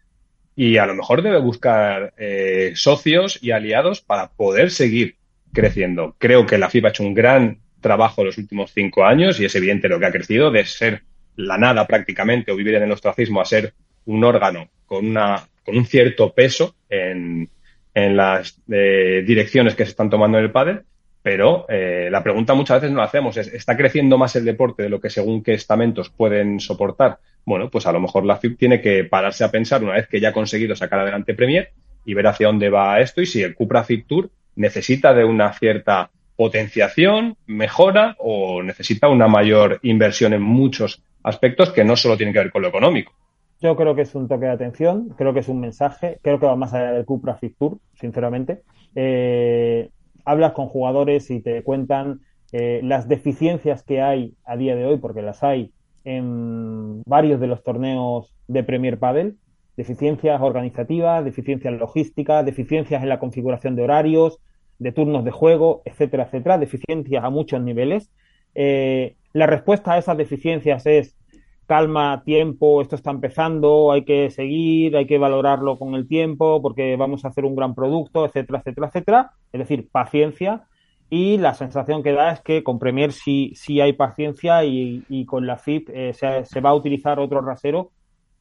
y 0.55 0.77
a 0.77 0.85
lo 0.85 0.95
mejor 0.95 1.21
debe 1.21 1.39
buscar 1.39 2.13
eh, 2.17 2.73
socios 2.75 3.39
y 3.41 3.51
aliados 3.51 4.01
para 4.01 4.31
poder 4.31 4.69
seguir 4.71 5.15
creciendo. 5.53 6.15
Creo 6.17 6.45
que 6.45 6.57
la 6.57 6.69
FIP 6.69 6.85
ha 6.85 6.89
hecho 6.89 7.03
un 7.03 7.13
gran 7.13 7.59
trabajo 7.79 8.21
en 8.21 8.27
los 8.27 8.37
últimos 8.37 8.71
cinco 8.73 9.05
años 9.05 9.39
y 9.39 9.45
es 9.45 9.55
evidente 9.55 9.89
lo 9.89 9.99
que 9.99 10.05
ha 10.05 10.11
crecido 10.11 10.51
de 10.51 10.65
ser 10.65 11.03
la 11.35 11.57
nada 11.57 11.87
prácticamente 11.87 12.51
o 12.51 12.55
vivir 12.55 12.75
en 12.75 12.83
el 12.83 12.91
ostracismo 12.91 13.41
a 13.41 13.45
ser 13.45 13.73
un 14.05 14.23
órgano 14.23 14.69
con, 14.85 15.05
una, 15.05 15.47
con 15.65 15.77
un 15.77 15.85
cierto 15.85 16.33
peso 16.33 16.75
en, 16.89 17.49
en 17.93 18.17
las 18.17 18.61
eh, 18.69 19.23
direcciones 19.25 19.75
que 19.75 19.85
se 19.85 19.91
están 19.91 20.09
tomando 20.09 20.37
en 20.37 20.45
el 20.45 20.51
pádel, 20.51 20.81
pero 21.21 21.65
eh, 21.69 22.09
la 22.11 22.21
pregunta 22.21 22.53
muchas 22.53 22.81
veces 22.81 22.91
no 22.91 22.99
la 22.99 23.05
hacemos 23.05 23.37
es, 23.37 23.47
¿está 23.47 23.77
creciendo 23.77 24.17
más 24.17 24.35
el 24.35 24.45
deporte 24.45 24.83
de 24.83 24.89
lo 24.89 24.99
que 24.99 25.09
según 25.09 25.41
qué 25.41 25.53
estamentos 25.53 26.09
pueden 26.09 26.59
soportar? 26.59 27.19
Bueno, 27.45 27.69
pues 27.69 27.85
a 27.85 27.91
lo 27.91 28.01
mejor 28.01 28.25
la 28.25 28.37
FIP 28.37 28.57
tiene 28.57 28.81
que 28.81 29.03
pararse 29.05 29.43
a 29.43 29.51
pensar 29.51 29.83
una 29.83 29.93
vez 29.93 30.07
que 30.07 30.19
ya 30.19 30.29
ha 30.29 30.33
conseguido 30.33 30.75
sacar 30.75 30.99
adelante 30.99 31.33
Premier 31.33 31.71
y 32.05 32.13
ver 32.13 32.27
hacia 32.27 32.47
dónde 32.47 32.69
va 32.69 32.99
esto 32.99 33.21
y 33.21 33.25
si 33.25 33.41
el 33.41 33.55
Cupra 33.55 33.83
FIP 33.83 34.07
Tour 34.07 34.29
necesita 34.55 35.13
de 35.13 35.23
una 35.23 35.53
cierta 35.53 36.11
potenciación, 36.35 37.37
mejora 37.45 38.15
o 38.19 38.63
necesita 38.63 39.07
una 39.07 39.27
mayor 39.27 39.79
inversión 39.83 40.33
en 40.33 40.41
muchos 40.41 41.03
aspectos 41.23 41.71
que 41.71 41.83
no 41.83 41.95
solo 41.95 42.17
tienen 42.17 42.33
que 42.33 42.39
ver 42.39 42.51
con 42.51 42.61
lo 42.61 42.67
económico. 42.67 43.13
Yo 43.61 43.75
creo 43.75 43.95
que 43.95 44.01
es 44.01 44.13
un 44.13 44.27
toque 44.27 44.45
de 44.45 44.51
atención, 44.51 45.09
creo 45.17 45.33
que 45.33 45.39
es 45.39 45.47
un 45.47 45.61
mensaje, 45.61 46.19
creo 46.21 46.39
que 46.39 46.45
va 46.45 46.55
más 46.55 46.73
allá 46.73 46.91
del 46.91 47.05
Cupra 47.05 47.35
Fit 47.35 47.55
Tour, 47.57 47.77
sinceramente. 47.93 48.61
Eh, 48.93 49.89
hablas 50.25 50.51
con 50.51 50.67
jugadores 50.67 51.31
y 51.31 51.41
te 51.41 51.63
cuentan 51.63 52.21
eh, 52.51 52.81
las 52.83 53.07
deficiencias 53.07 53.83
que 53.83 54.01
hay 54.01 54.35
a 54.45 54.57
día 54.57 54.75
de 54.75 54.85
hoy, 54.85 54.97
porque 54.97 55.21
las 55.21 55.43
hay 55.43 55.71
en 56.03 57.01
varios 57.03 57.39
de 57.39 57.47
los 57.47 57.63
torneos 57.63 58.35
de 58.47 58.63
Premier 58.63 58.99
Padel, 58.99 59.37
deficiencias 59.77 60.41
organizativas, 60.41 61.23
deficiencias 61.23 61.73
logísticas, 61.73 62.45
deficiencias 62.45 63.01
en 63.01 63.09
la 63.09 63.19
configuración 63.19 63.75
de 63.75 63.83
horarios, 63.83 64.39
de 64.79 64.91
turnos 64.91 65.23
de 65.23 65.31
juego, 65.31 65.81
etcétera, 65.85 66.23
etcétera, 66.23 66.57
deficiencias 66.57 67.23
a 67.23 67.29
muchos 67.29 67.61
niveles. 67.61 68.11
Eh, 68.55 69.15
la 69.33 69.47
respuesta 69.47 69.93
a 69.93 69.97
esas 69.97 70.17
deficiencias 70.17 70.85
es 70.85 71.17
calma, 71.65 72.23
tiempo, 72.23 72.81
esto 72.81 72.95
está 72.95 73.11
empezando, 73.11 73.91
hay 73.91 74.03
que 74.05 74.29
seguir, 74.29 74.95
hay 74.95 75.07
que 75.07 75.17
valorarlo 75.17 75.77
con 75.77 75.95
el 75.95 76.07
tiempo 76.07 76.61
porque 76.61 76.95
vamos 76.97 77.25
a 77.25 77.29
hacer 77.29 77.45
un 77.45 77.55
gran 77.55 77.73
producto, 77.73 78.25
etcétera, 78.25 78.59
etcétera, 78.59 78.87
etcétera. 78.87 79.31
Es 79.51 79.59
decir, 79.59 79.89
paciencia. 79.89 80.67
y 81.09 81.37
la 81.37 81.53
sensación 81.53 82.01
que 82.03 82.13
da 82.13 82.31
es 82.31 82.41
que 82.41 82.63
con 82.63 82.79
Premier 82.79 83.11
sí, 83.11 83.53
sí 83.55 83.81
hay 83.81 83.93
paciencia 83.93 84.63
y, 84.65 85.25
con 85.25 85.45
la 85.45 85.57
FIP 85.57 85.89
eh, 85.93 86.13
se, 86.13 86.61
va 86.61 86.71
a 86.71 86.75
utilizar 86.75 87.19
otro 87.19 87.41
rasero 87.41 87.91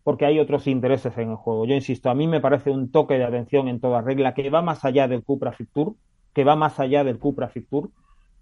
porque 0.04 0.26
hay 0.26 0.38
otros 0.40 0.66
intereses 0.66 1.16
en 1.18 1.30
el 1.30 1.36
juego. 1.36 1.66
Yo 1.66 1.74
insisto, 1.74 2.10
a 2.10 2.14
mí 2.14 2.26
me 2.26 2.40
parece 2.40 2.70
un 2.70 2.90
toque 2.90 3.14
de 3.18 3.24
atención 3.24 3.68
en 3.68 3.80
toda 3.80 4.00
regla 4.00 4.34
que 4.34 4.50
va 4.50 4.62
más 4.62 4.84
allá 4.84 5.06
del 5.06 5.22
Cupra 5.22 5.52
FIP 5.52 5.70
Tour, 5.72 5.94
que 6.34 6.44
va 6.44 6.56
más 6.56 6.80
allá 6.80 7.04
del 7.04 7.18
Cupra 7.18 7.48
FIP 7.48 7.68
Tour. 7.68 7.90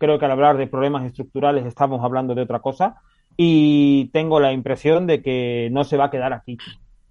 Creo 0.01 0.19
que 0.19 0.25
al 0.25 0.31
hablar 0.31 0.57
de 0.57 0.67
problemas 0.67 1.05
estructurales 1.05 1.67
estamos 1.67 2.03
hablando 2.03 2.35
de 2.35 2.41
otra 2.41 2.61
cosa 2.61 2.97
y 3.37 4.07
tengo 4.07 4.41
la 4.41 4.53
impresión 4.53 5.07
de 5.07 5.23
que 5.23 5.69
no 5.71 5.85
se 5.85 5.99
va 5.99 6.07
a 6.07 6.11
quedar 6.11 6.33
aquí, 6.33 6.57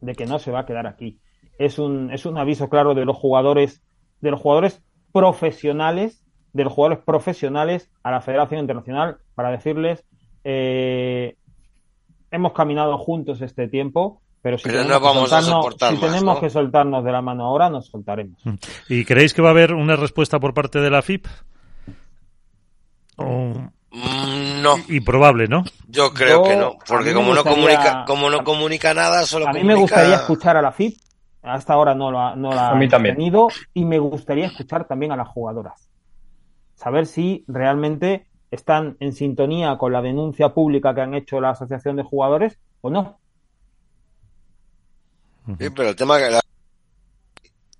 de 0.02 0.16
que 0.16 0.26
no 0.26 0.40
se 0.40 0.50
va 0.50 0.62
a 0.62 0.66
quedar 0.66 0.88
aquí. 0.88 1.20
Es 1.60 1.78
un, 1.78 2.12
es 2.12 2.26
un 2.26 2.40
aviso 2.40 2.68
claro 2.68 2.96
de 2.96 3.06
los 3.06 3.16
jugadores, 3.16 3.84
de 4.22 4.32
los 4.32 4.42
jugadores 4.42 4.82
profesionales, 5.14 6.26
de 6.52 6.64
los 6.64 6.74
jugadores 6.74 7.04
profesionales 7.06 7.92
a 8.02 8.10
la 8.10 8.22
Federación 8.22 8.62
Internacional 8.62 9.18
para 9.36 9.52
decirles 9.52 10.04
eh, 10.44 11.36
hemos 12.32 12.54
caminado 12.54 12.98
juntos 12.98 13.40
este 13.42 13.68
tiempo, 13.68 14.24
pero 14.42 14.58
si 14.58 14.70
tenemos, 14.70 15.00
vamos 15.00 15.30
que, 15.30 15.86
si 15.90 15.98
tenemos 15.98 16.40
que 16.40 16.50
soltarnos 16.50 17.04
de 17.04 17.12
la 17.12 17.22
mano 17.22 17.46
ahora, 17.46 17.70
nos 17.70 17.88
soltaremos. 17.88 18.44
Mm. 18.44 18.56
¿Y 18.90 19.06
creéis 19.06 19.36
que 19.36 19.44
va 19.44 19.50
a 19.50 19.52
haber 19.52 19.74
una 19.74 19.96
respuesta 19.96 20.40
por 20.40 20.56
parte 20.56 20.80
de 20.80 20.90
la 20.90 21.04
FIP? 21.04 21.28
Mm, 23.26 24.62
no. 24.62 24.76
Improbable, 24.88 25.48
¿no? 25.48 25.64
Yo 25.88 26.14
creo 26.14 26.44
que 26.44 26.56
no, 26.56 26.78
porque 26.88 27.14
como 27.14 27.34
no 27.34 27.44
comunica, 27.44 28.06
como 28.06 28.30
no 28.30 28.44
comunica 28.44 28.94
nada, 28.94 29.26
solo 29.26 29.48
A 29.48 29.54
mí 29.54 29.64
me 29.64 29.76
gustaría 29.76 30.16
escuchar 30.16 30.58
a 30.58 30.62
la 30.62 30.72
FIP, 30.72 30.98
hasta 31.42 31.74
ahora 31.74 31.96
no 31.96 32.12
la, 32.12 32.36
no 32.36 32.52
la 32.52 32.70
ha 32.70 32.80
tenido, 33.04 33.48
y 33.74 33.86
me 33.86 33.98
gustaría 33.98 34.46
escuchar 34.46 34.86
también 34.86 35.12
a 35.12 35.16
las 35.16 35.28
jugadoras. 35.28 35.90
Saber 36.76 37.08
si 37.08 37.44
realmente 37.48 38.28
están 38.52 38.98
en 39.00 39.14
sintonía 39.14 39.78
con 39.78 39.92
la 39.92 40.02
denuncia 40.02 40.50
pública 40.50 40.94
que 40.94 41.02
han 41.02 41.14
hecho 41.14 41.42
la 41.42 41.52
Asociación 41.52 41.96
de 41.96 42.04
Jugadores 42.04 42.60
o 42.82 42.90
no. 42.90 43.20
Sí, 45.58 45.70
pero 45.76 45.90
el 45.90 45.96
tema 45.96 46.18
que 46.20 46.39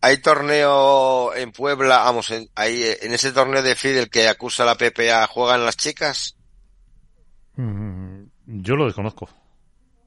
hay 0.02 0.18
torneo 0.18 1.34
en 1.36 1.52
Puebla, 1.52 2.00
vamos, 2.00 2.32
en, 2.32 2.50
hay, 2.56 2.84
en 3.02 3.14
ese 3.14 3.32
torneo 3.32 3.62
de 3.62 3.76
Fidel 3.76 4.10
que 4.10 4.28
acusa 4.28 4.64
a 4.64 4.66
la 4.66 4.76
PPA, 4.76 5.28
¿juegan 5.28 5.66
las 5.66 5.78
chicas? 5.78 6.38
Mm, 7.56 8.24
yo 8.46 8.76
lo 8.76 8.86
desconozco. 8.86 9.28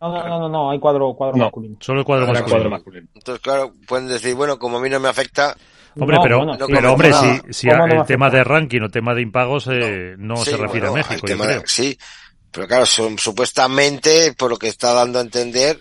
No, 0.01 0.11
no, 0.11 0.39
no, 0.41 0.49
no, 0.49 0.71
hay 0.71 0.81
cuadro, 0.81 1.15
cuadro 1.15 1.37
masculino. 1.37 1.77
Solo 1.81 2.01
el 2.01 2.05
cuadro 2.05 2.27
masculino. 2.71 3.09
Entonces, 3.15 3.41
claro, 3.41 3.73
pueden 3.87 4.09
decir, 4.09 4.35
bueno, 4.35 4.59
como 4.59 4.79
a 4.79 4.81
mí 4.81 4.91
no 4.91 4.99
me 4.99 5.09
afecta. 5.09 5.57
Hombre, 5.97 6.19
pero, 6.23 6.45
pero 6.67 6.93
hombre, 6.95 7.13
si, 7.13 7.53
si 7.53 7.69
el 7.69 8.05
tema 8.07 8.31
de 8.31 8.43
ranking 8.43 8.81
o 8.81 8.89
tema 8.89 9.15
de 9.15 9.21
impagos 9.21 9.69
eh, 9.71 10.15
no, 10.19 10.37
se 10.37 10.57
refiere 10.57 10.89
a 10.89 10.93
México, 10.93 11.27
yo 11.27 11.39
creo. 11.39 11.63
Sí, 11.67 11.97
pero 12.51 12.67
claro, 12.67 12.87
son, 12.87 13.19
supuestamente, 13.19 14.33
por 14.37 14.51
lo 14.51 14.57
que 14.57 14.69
está 14.69 14.93
dando 14.93 15.19
a 15.19 15.23
entender, 15.23 15.79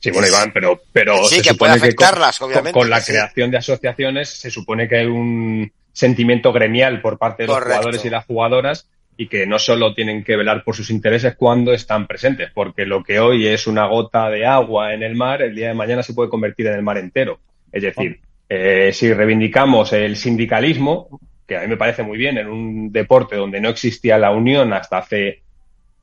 Sí, 0.00 0.10
bueno, 0.10 0.28
Iván, 0.28 0.52
pero, 0.52 0.80
pero 0.92 1.24
sí, 1.24 1.42
que 1.42 1.54
puede 1.54 1.72
afectarlas, 1.72 2.40
obviamente. 2.40 2.72
Con, 2.72 2.88
la 2.88 3.02
creación 3.02 3.50
de 3.50 3.58
asociaciones 3.58 4.28
se 4.28 4.50
supone 4.50 4.88
que 4.88 4.98
hay 4.98 5.06
un 5.06 5.72
sentimiento 5.92 6.52
gremial 6.52 7.00
por 7.00 7.18
parte 7.18 7.42
de 7.42 7.48
los 7.48 7.58
jugadores 7.58 8.04
y 8.04 8.10
las 8.10 8.24
jugadoras 8.24 8.88
y 9.16 9.26
que 9.26 9.46
no 9.46 9.58
solo 9.58 9.94
tienen 9.94 10.22
que 10.22 10.36
velar 10.36 10.62
por 10.62 10.76
sus 10.76 10.90
intereses 10.90 11.34
cuando 11.34 11.72
están 11.72 12.06
presentes, 12.06 12.52
porque 12.54 12.86
lo 12.86 13.02
que 13.02 13.18
hoy 13.18 13.48
es 13.48 13.66
una 13.66 13.86
gota 13.86 14.30
de 14.30 14.46
agua 14.46 14.94
en 14.94 15.02
el 15.02 15.16
mar, 15.16 15.42
el 15.42 15.56
día 15.56 15.68
de 15.68 15.74
mañana 15.74 16.04
se 16.04 16.14
puede 16.14 16.30
convertir 16.30 16.68
en 16.68 16.74
el 16.74 16.82
mar 16.82 16.98
entero. 16.98 17.40
Es 17.72 17.82
decir, 17.82 18.20
eh, 18.48 18.92
si 18.92 19.12
reivindicamos 19.12 19.92
el 19.92 20.16
sindicalismo, 20.16 21.20
que 21.48 21.56
a 21.56 21.62
mí 21.62 21.66
me 21.66 21.76
parece 21.76 22.04
muy 22.04 22.16
bien 22.16 22.38
en 22.38 22.46
un 22.46 22.92
deporte 22.92 23.34
donde 23.34 23.60
no 23.60 23.70
existía 23.70 24.18
la 24.18 24.30
unión 24.30 24.72
hasta 24.72 24.98
hace 24.98 25.42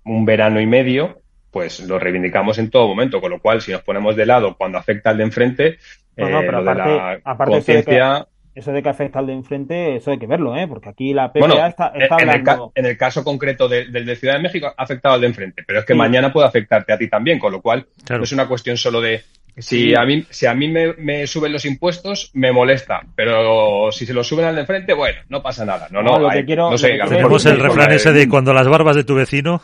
un 0.03 0.25
verano 0.25 0.59
y 0.59 0.65
medio, 0.65 1.21
pues 1.55 1.79
lo 1.87 1.97
reivindicamos 1.97 2.57
en 2.57 2.69
todo 2.69 2.85
momento, 2.85 3.21
con 3.21 3.31
lo 3.31 3.39
cual 3.39 3.61
si 3.61 3.71
nos 3.71 3.81
ponemos 3.81 4.13
de 4.17 4.25
lado 4.25 4.57
cuando 4.57 4.77
afecta 4.77 5.11
al 5.11 5.17
de 5.19 5.23
enfrente, 5.23 5.77
no, 6.17 6.29
no, 6.29 6.41
eh, 6.41 6.49
aparte, 6.49 6.69
de 6.69 7.21
la 7.23 7.45
conciencia... 7.45 8.27
Eso 8.53 8.73
de 8.73 8.83
que 8.83 8.89
afecta 8.89 9.19
al 9.19 9.27
de 9.27 9.33
enfrente, 9.33 9.95
eso 9.95 10.11
hay 10.11 10.19
que 10.19 10.27
verlo, 10.27 10.57
¿eh? 10.57 10.67
porque 10.67 10.89
aquí 10.89 11.13
la 11.13 11.31
PPA 11.31 11.67
está, 11.67 11.93
está 11.95 12.17
en, 12.19 12.29
hablando... 12.29 12.73
el 12.75 12.83
en, 12.83 12.91
el 12.91 12.97
caso 12.97 13.23
concreto 13.23 13.69
del 13.69 13.89
de, 13.89 14.15
Ciudad 14.17 14.33
de 14.33 14.41
México 14.41 14.67
ha 14.67 14.83
afectado 14.83 15.15
al 15.15 15.21
de 15.21 15.27
enfrente, 15.27 15.63
pero 15.65 15.79
es 15.79 15.85
que 15.85 15.93
mañana 15.93 16.33
puede 16.33 16.45
afectarte 16.45 16.91
a 16.91 16.97
ti 16.97 17.07
también, 17.07 17.39
con 17.39 17.53
lo 17.53 17.61
cual 17.61 17.87
no 18.09 18.23
es 18.23 18.31
una 18.33 18.49
cuestión 18.49 18.75
solo 18.75 18.99
de 18.99 19.23
si 19.57 19.95
a 19.95 20.03
mí, 20.03 20.25
si 20.29 20.45
a 20.47 20.53
mí 20.53 20.67
me, 20.67 21.25
suben 21.25 21.53
los 21.53 21.63
impuestos, 21.63 22.31
me 22.33 22.51
molesta. 22.51 22.99
Pero 23.15 23.89
si 23.93 24.05
se 24.05 24.13
los 24.13 24.27
suben 24.27 24.43
al 24.43 24.55
de 24.55 24.61
enfrente, 24.61 24.93
bueno, 24.93 25.21
no 25.29 25.41
pasa 25.41 25.63
nada. 25.63 25.87
No, 25.89 26.03
no, 26.03 26.19
lo 26.19 26.29
que 26.29 26.43
quiero, 26.43 26.69
no 26.69 26.77
sé, 26.77 26.99
Tenemos 27.07 27.45
el 27.45 27.59
refrán 27.61 27.93
ese 27.93 28.11
de 28.11 28.27
cuando 28.27 28.53
las 28.53 28.67
barbas 28.67 28.97
de 28.97 29.05
tu 29.05 29.15
vecino. 29.15 29.61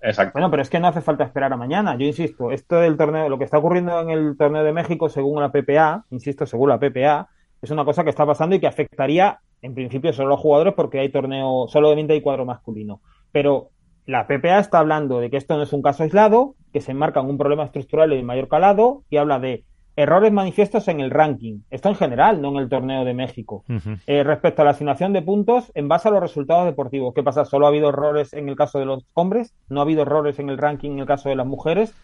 Exacto. 0.00 0.32
Bueno, 0.34 0.50
pero 0.50 0.62
es 0.62 0.70
que 0.70 0.78
no 0.78 0.88
hace 0.88 1.00
falta 1.00 1.24
esperar 1.24 1.52
a 1.52 1.56
mañana. 1.56 1.96
Yo 1.96 2.06
insisto, 2.06 2.50
esto 2.52 2.76
del 2.76 2.96
torneo, 2.96 3.28
lo 3.28 3.38
que 3.38 3.44
está 3.44 3.58
ocurriendo 3.58 4.00
en 4.00 4.10
el 4.10 4.36
torneo 4.36 4.62
de 4.62 4.72
México, 4.72 5.08
según 5.08 5.40
la 5.40 5.50
PPA, 5.50 6.04
insisto, 6.10 6.46
según 6.46 6.68
la 6.68 6.78
PPA, 6.78 7.28
es 7.60 7.70
una 7.70 7.84
cosa 7.84 8.04
que 8.04 8.10
está 8.10 8.24
pasando 8.24 8.54
y 8.54 8.60
que 8.60 8.68
afectaría, 8.68 9.40
en 9.62 9.74
principio, 9.74 10.12
solo 10.12 10.28
a 10.28 10.30
los 10.30 10.40
jugadores 10.40 10.74
porque 10.74 11.00
hay 11.00 11.08
torneo, 11.08 11.66
solamente 11.68 12.12
hay 12.12 12.20
cuadro 12.20 12.44
masculino. 12.44 13.00
Pero 13.32 13.70
la 14.06 14.26
PPA 14.26 14.60
está 14.60 14.78
hablando 14.78 15.18
de 15.20 15.30
que 15.30 15.36
esto 15.36 15.56
no 15.56 15.64
es 15.64 15.72
un 15.72 15.82
caso 15.82 16.04
aislado, 16.04 16.54
que 16.72 16.80
se 16.80 16.92
enmarca 16.92 17.20
en 17.20 17.26
un 17.26 17.38
problema 17.38 17.64
estructural 17.64 18.10
de 18.10 18.22
mayor 18.22 18.48
calado 18.48 19.02
y 19.10 19.16
habla 19.16 19.38
de 19.38 19.64
errores 19.98 20.32
manifiestos 20.32 20.86
en 20.86 21.00
el 21.00 21.10
ranking. 21.10 21.62
Esto 21.70 21.88
en 21.88 21.96
general, 21.96 22.40
no 22.40 22.50
en 22.50 22.58
el 22.58 22.68
torneo 22.68 23.04
de 23.04 23.14
México. 23.14 23.64
Eh, 24.06 24.22
respecto 24.22 24.62
a 24.62 24.64
la 24.64 24.70
asignación 24.70 25.12
de 25.12 25.22
puntos, 25.22 25.72
en 25.74 25.88
base 25.88 26.06
a 26.06 26.12
los 26.12 26.20
resultados 26.20 26.66
deportivos, 26.66 27.12
¿qué 27.14 27.24
pasa? 27.24 27.44
¿Solo 27.44 27.66
ha 27.66 27.70
habido 27.70 27.88
errores 27.88 28.32
en 28.32 28.48
el 28.48 28.54
caso 28.54 28.78
de 28.78 28.84
los 28.84 29.04
hombres? 29.14 29.56
¿No 29.68 29.80
ha 29.80 29.82
habido 29.82 30.02
errores 30.02 30.38
en 30.38 30.50
el 30.50 30.58
ranking 30.58 30.92
en 30.92 30.98
el 31.00 31.06
caso 31.06 31.30
de 31.30 31.34
las 31.34 31.48
mujeres? 31.48 31.96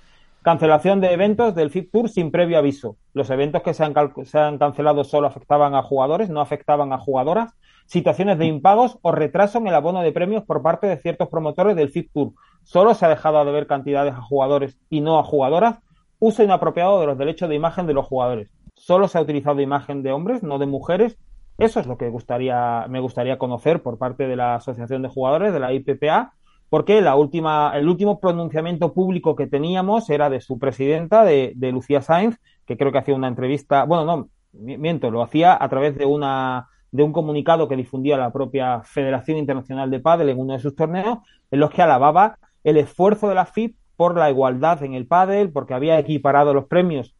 Cancelación 0.42 1.01
de 1.01 1.12
eventos 1.12 1.55
del 1.55 1.70
FIT 1.70 1.92
Tour 1.92 2.09
sin 2.09 2.32
previo 2.32 2.59
aviso. 2.59 2.97
Los 3.12 3.30
eventos 3.30 3.62
que 3.62 3.74
se 3.74 3.84
han, 3.84 3.95
se 4.24 4.38
han 4.40 4.59
cancelado 4.59 5.05
solo 5.05 5.28
afectaban 5.28 5.76
a 5.76 5.82
jugadores, 5.82 6.28
no 6.30 6.40
afectaban 6.40 6.92
a 6.92 6.99
jugadoras. 6.99 7.55
Situaciones 7.86 8.38
de 8.38 8.47
impagos 8.47 8.99
o 9.03 9.12
retraso 9.12 9.59
en 9.59 9.68
el 9.68 9.74
abono 9.74 10.03
de 10.03 10.11
premios 10.11 10.42
por 10.42 10.62
parte 10.62 10.88
de 10.88 10.97
ciertos 10.97 11.28
promotores 11.28 11.76
del 11.76 11.90
FIT 11.90 12.11
Tour. 12.12 12.32
Solo 12.64 12.92
se 12.95 13.07
ha 13.07 13.09
dejado 13.09 13.45
de 13.45 13.53
ver 13.53 13.68
cantidades 13.68 14.14
a 14.14 14.20
jugadores 14.20 14.80
y 14.90 15.01
no 15.01 15.20
a 15.20 15.22
jugadoras 15.22 15.78
uso 16.25 16.43
inapropiado 16.43 17.01
de 17.01 17.07
los 17.07 17.18
derechos 17.18 17.51
de 17.51 17.55
imagen 17.55 17.87
de 17.87 17.93
los 17.93 18.07
jugadores. 18.07 18.49
Solo 18.75 19.09
se 19.09 19.18
ha 19.18 19.20
utilizado 19.20 19.61
imagen 19.61 20.03
de 20.03 20.11
hombres, 20.11 20.43
no 20.43 20.59
de 20.59 20.64
mujeres. 20.64 21.18
Eso 21.59 21.81
es 21.81 21.87
lo 21.87 21.99
que 21.99 22.09
gustaría, 22.09 22.87
me 22.89 22.99
gustaría 22.99 23.37
conocer 23.37 23.83
por 23.83 23.99
parte 23.99 24.27
de 24.27 24.35
la 24.35 24.55
Asociación 24.55 25.03
de 25.03 25.09
Jugadores, 25.09 25.53
de 25.53 25.61
la 25.61 25.75
IPPA, 25.75 26.33
porque 26.70 27.03
la 27.03 27.14
última, 27.14 27.72
el 27.75 27.89
último 27.89 28.20
pronunciamiento 28.20 28.95
público 28.95 29.37
que 29.37 29.47
teníamos 29.47 30.09
era 30.09 30.31
de 30.31 30.41
su 30.41 30.59
presidenta, 30.59 31.25
de, 31.25 31.55
Lucía 31.72 32.01
Sainz, 32.01 32.41
que 32.64 32.79
creo 32.79 32.91
que 32.91 32.99
hacía 32.99 33.14
una 33.14 33.29
entrevista, 33.29 33.85
bueno, 33.85 34.05
no, 34.07 34.29
miento, 34.53 35.11
lo 35.11 35.22
hacía 35.22 35.62
a 35.62 35.68
través 35.68 35.97
de 35.97 36.07
una 36.07 36.68
de 36.91 37.03
un 37.03 37.12
comunicado 37.12 37.68
que 37.68 37.77
difundía 37.77 38.16
la 38.16 38.33
propia 38.33 38.81
Federación 38.83 39.37
Internacional 39.37 39.91
de 39.91 39.99
Padel 39.99 40.29
en 40.29 40.39
uno 40.39 40.55
de 40.55 40.61
sus 40.61 40.77
torneos, 40.77 41.18
en 41.51 41.61
los 41.61 41.70
que 41.70 41.83
alababa 41.83 42.39
el 42.62 42.77
esfuerzo 42.77 43.29
de 43.29 43.35
la 43.35 43.45
FIP 43.45 43.77
por 43.97 44.16
la 44.16 44.30
igualdad 44.30 44.82
en 44.82 44.95
el 44.95 45.07
pádel, 45.07 45.53
porque 45.53 45.74
había 45.74 45.99
equiparado 45.99 46.55
los 46.55 46.66
premios, 46.66 47.14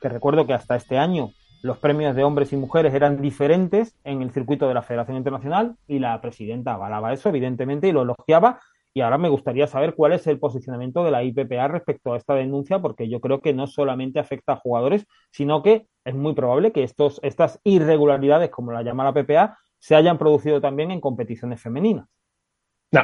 que 0.00 0.08
recuerdo 0.08 0.46
que 0.46 0.54
hasta 0.54 0.76
este 0.76 0.98
año 0.98 1.30
los 1.62 1.78
premios 1.78 2.14
de 2.14 2.24
hombres 2.24 2.52
y 2.52 2.58
mujeres 2.58 2.92
eran 2.92 3.22
diferentes 3.22 3.96
en 4.04 4.20
el 4.20 4.30
circuito 4.32 4.68
de 4.68 4.74
la 4.74 4.82
Federación 4.82 5.16
Internacional 5.16 5.76
y 5.88 5.98
la 5.98 6.20
presidenta 6.20 6.74
avalaba 6.74 7.14
eso, 7.14 7.30
evidentemente, 7.30 7.88
y 7.88 7.92
lo 7.92 8.02
elogiaba. 8.02 8.60
Y 8.92 9.00
ahora 9.00 9.16
me 9.16 9.30
gustaría 9.30 9.66
saber 9.66 9.94
cuál 9.94 10.12
es 10.12 10.26
el 10.26 10.38
posicionamiento 10.38 11.02
de 11.02 11.10
la 11.10 11.24
IPPA 11.24 11.68
respecto 11.68 12.12
a 12.12 12.18
esta 12.18 12.34
denuncia, 12.34 12.80
porque 12.80 13.08
yo 13.08 13.18
creo 13.20 13.40
que 13.40 13.54
no 13.54 13.66
solamente 13.66 14.20
afecta 14.20 14.52
a 14.52 14.56
jugadores, 14.56 15.06
sino 15.30 15.62
que 15.62 15.86
es 16.04 16.14
muy 16.14 16.34
probable 16.34 16.70
que 16.70 16.82
estos, 16.82 17.18
estas 17.22 17.58
irregularidades, 17.64 18.50
como 18.50 18.70
la 18.70 18.82
llama 18.82 19.04
la 19.04 19.14
PPA, 19.14 19.56
se 19.78 19.96
hayan 19.96 20.18
producido 20.18 20.60
también 20.60 20.90
en 20.90 21.00
competiciones 21.00 21.62
femeninas. 21.62 22.06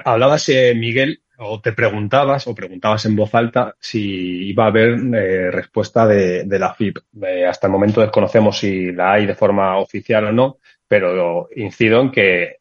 Hablabas, 0.04 0.48
eh, 0.48 0.74
Miguel, 0.74 1.22
o 1.38 1.60
te 1.60 1.72
preguntabas 1.72 2.46
o 2.46 2.54
preguntabas 2.54 3.06
en 3.06 3.16
voz 3.16 3.34
alta 3.34 3.74
si 3.80 4.48
iba 4.48 4.64
a 4.64 4.68
haber 4.68 4.90
eh, 5.14 5.50
respuesta 5.50 6.06
de, 6.06 6.44
la 6.58 6.74
FIP. 6.74 6.98
Eh, 7.22 7.46
hasta 7.46 7.66
el 7.66 7.72
momento 7.72 8.00
desconocemos 8.00 8.58
si 8.58 8.92
la 8.92 9.12
hay 9.12 9.26
de 9.26 9.34
forma 9.34 9.78
oficial 9.78 10.26
o 10.26 10.32
no, 10.32 10.58
pero 10.86 11.48
incido 11.56 12.00
en 12.02 12.10
que 12.10 12.56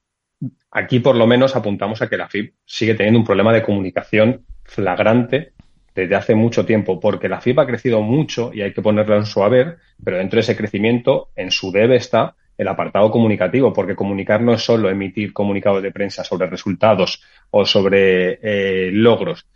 aquí 0.71 0.99
por 0.99 1.15
lo 1.15 1.27
menos 1.27 1.55
apuntamos 1.55 2.01
a 2.01 2.07
que 2.07 2.17
la 2.17 2.30
FIP 2.30 2.55
sigue 2.65 2.95
teniendo 2.95 3.19
un 3.19 3.25
problema 3.25 3.53
de 3.53 3.63
comunicación 3.63 4.45
flagrante 4.63 5.53
desde 5.93 6.15
hace 6.15 6.36
mucho 6.36 6.65
tiempo, 6.65 6.99
porque 6.99 7.27
la 7.27 7.41
FIP 7.41 7.59
ha 7.59 7.67
crecido 7.67 8.01
mucho 8.01 8.51
y 8.53 8.61
hay 8.61 8.71
que 8.71 8.82
ponerla 8.82 9.17
en 9.17 9.25
su 9.25 9.43
haber, 9.43 9.77
pero 10.01 10.17
dentro 10.17 10.38
de 10.38 10.41
ese 10.41 10.55
crecimiento, 10.55 11.32
en 11.36 11.51
su 11.51 11.71
debe 11.71 11.97
está 11.97 12.36
el 12.60 12.68
apartado 12.68 13.10
comunicativo, 13.10 13.72
porque 13.72 13.95
comunicar 13.95 14.41
no 14.41 14.53
es 14.53 14.62
solo 14.62 14.89
emitir 14.89 15.32
comunicados 15.32 15.82
de 15.82 15.93
prensa 15.93 16.26
sobre 16.26 16.49
resultados 16.49 17.24
o 17.51 17.66
sobre 17.66 18.38
eh, 18.43 18.91
logros. 18.91 19.47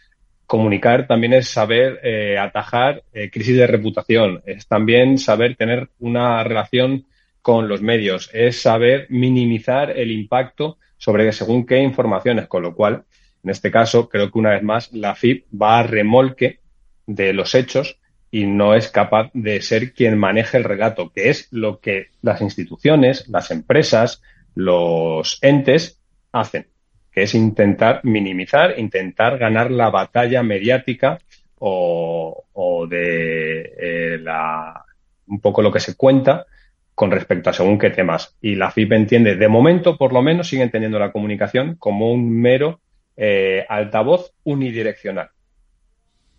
Comunicar 0.46 1.06
también 1.06 1.34
es 1.34 1.50
saber 1.50 2.00
eh, 2.02 2.38
atajar 2.40 3.04
eh, 3.12 3.30
crisis 3.30 3.58
de 3.58 3.68
reputación, 3.68 4.42
es 4.46 4.68
también 4.68 5.18
saber 5.18 5.58
tener 5.58 5.90
una 6.00 6.46
relación 6.46 7.06
con 7.42 7.68
los 7.68 7.82
medios, 7.82 8.30
es 8.34 8.62
saber 8.62 9.08
minimizar 9.10 9.92
el 9.92 10.10
impacto 10.10 10.78
sobre 10.98 11.30
según 11.34 11.66
qué 11.66 11.80
informaciones, 11.80 12.48
con 12.48 12.64
lo 12.64 12.74
cual, 12.74 13.04
en 13.44 13.50
este 13.50 13.70
caso, 13.70 14.08
creo 14.08 14.32
que 14.32 14.40
una 14.40 14.52
vez 14.52 14.64
más 14.64 14.94
la 14.94 15.14
FIP 15.14 15.46
va 15.54 15.80
a 15.80 15.84
remolque 15.84 16.62
de 17.06 17.34
los 17.34 17.54
hechos 17.54 18.00
y 18.34 18.48
no 18.48 18.74
es 18.74 18.90
capaz 18.90 19.30
de 19.36 19.62
ser 19.62 19.94
quien 19.94 20.18
maneje 20.18 20.58
el 20.58 20.64
relato, 20.64 21.12
que 21.14 21.30
es 21.30 21.50
lo 21.52 21.80
que 21.80 22.08
las 22.24 22.42
instituciones, 22.42 23.28
las 23.30 23.52
empresas, 23.52 24.24
los 24.56 25.38
entes 25.44 26.02
hacen, 26.32 26.66
que 27.12 27.22
es 27.22 27.36
intentar 27.36 28.00
minimizar, 28.02 28.80
intentar 28.80 29.38
ganar 29.38 29.70
la 29.70 29.92
batalla 29.92 30.42
mediática 30.42 31.20
o, 31.60 32.88
de 32.90 33.72
eh, 33.78 34.18
la, 34.20 34.84
un 35.28 35.40
poco 35.40 35.62
lo 35.62 35.72
que 35.72 35.80
se 35.80 35.96
cuenta 35.96 36.48
con 36.96 37.12
respecto 37.12 37.52
a 37.52 37.54
según 37.54 37.78
qué 37.78 37.92
temas. 37.92 38.36
Y 38.42 38.56
la 38.56 38.72
FIP 38.72 38.94
entiende, 38.94 39.36
de 39.36 39.48
momento 39.48 39.96
por 39.96 40.12
lo 40.12 40.24
menos, 40.24 40.48
siguen 40.48 40.72
teniendo 40.72 40.98
la 40.98 41.12
comunicación 41.12 41.76
como 41.76 42.12
un 42.12 42.32
mero 42.42 42.82
eh, 43.16 43.64
altavoz 43.70 44.34
unidireccional 44.44 45.30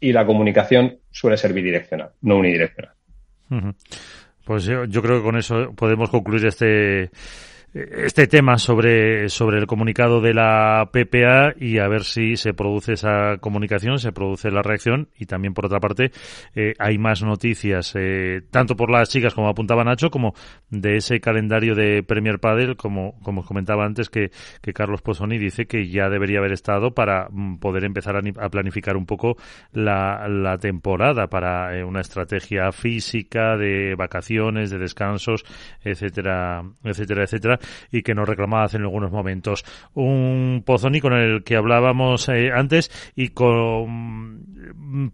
y 0.01 0.13
la 0.13 0.27
comunicación 0.27 0.99
suele 1.11 1.37
ser 1.37 1.53
bidireccional, 1.53 2.11
no 2.23 2.37
unidireccional. 2.39 2.95
Pues 4.45 4.65
yo, 4.65 5.03
creo 5.03 5.19
que 5.19 5.23
con 5.23 5.37
eso 5.37 5.73
podemos 5.75 6.11
concluir 6.11 6.47
este 6.47 7.11
este 7.75 8.29
tema 8.29 8.57
sobre, 8.59 9.29
sobre 9.29 9.59
el 9.59 9.67
comunicado 9.67 10.21
de 10.21 10.33
la 10.33 10.91
PPA 10.93 11.55
y 11.59 11.79
a 11.79 11.89
ver 11.89 12.05
si 12.05 12.37
se 12.37 12.55
produce 12.55 12.93
esa 12.93 13.39
comunicación, 13.39 13.99
se 13.99 14.13
produce 14.13 14.53
la 14.53 14.63
reacción. 14.63 15.09
Y 15.19 15.27
también 15.27 15.55
por 15.55 15.67
otra 15.67 15.81
parte 15.81 16.13
eh, 16.55 16.75
hay 16.79 16.99
más 16.99 17.23
noticias, 17.23 17.93
eh, 17.97 18.43
tanto 18.51 18.77
por 18.77 18.91
las 18.91 19.09
chicas 19.09 19.35
como 19.35 19.49
apuntaba 19.49 19.83
Nacho, 19.83 20.11
como 20.11 20.35
de 20.71 20.97
ese 20.97 21.21
calendario 21.21 21.75
de 21.75 22.05
Premier 22.05 22.39
Padel, 22.39 22.77
como, 22.77 23.21
como 23.23 23.41
os 23.41 23.47
comentaba 23.47 23.85
antes 23.85 24.09
que, 24.09 24.31
que 24.63 24.73
Carlos 24.73 25.03
Pozzoni 25.03 25.37
dice 25.39 25.67
que 25.67 25.89
ya 25.89 26.09
debería 26.09 26.39
haber 26.39 26.53
estado 26.53 26.95
para 26.95 27.29
mm, 27.29 27.59
poder 27.59 27.85
empezar 27.85 28.17
a, 28.17 28.49
planificar 28.51 28.97
un 28.97 29.07
poco 29.07 29.37
la, 29.73 30.29
la 30.29 30.59
temporada 30.59 31.27
para 31.27 31.77
eh, 31.77 31.83
una 31.83 32.03
estrategia 32.03 32.71
física 32.71 33.57
de 33.57 33.97
vacaciones, 33.97 34.71
de 34.71 34.79
descansos, 34.79 35.45
etcétera, 35.83 36.63
etcétera, 36.85 37.25
etcétera 37.25 37.59
y 37.91 38.03
que 38.03 38.15
nos 38.15 38.29
reclamaba 38.29 38.65
hace 38.65 38.79
algunos 38.79 39.11
momentos. 39.11 39.65
Un 39.95 40.63
Pozzoni 40.65 41.01
con 41.01 41.13
el 41.15 41.45
que 41.45 41.57
hablábamos 41.57 42.29
eh, 42.29 42.51
antes 42.55 42.91
y 43.17 43.29
con 43.29 44.45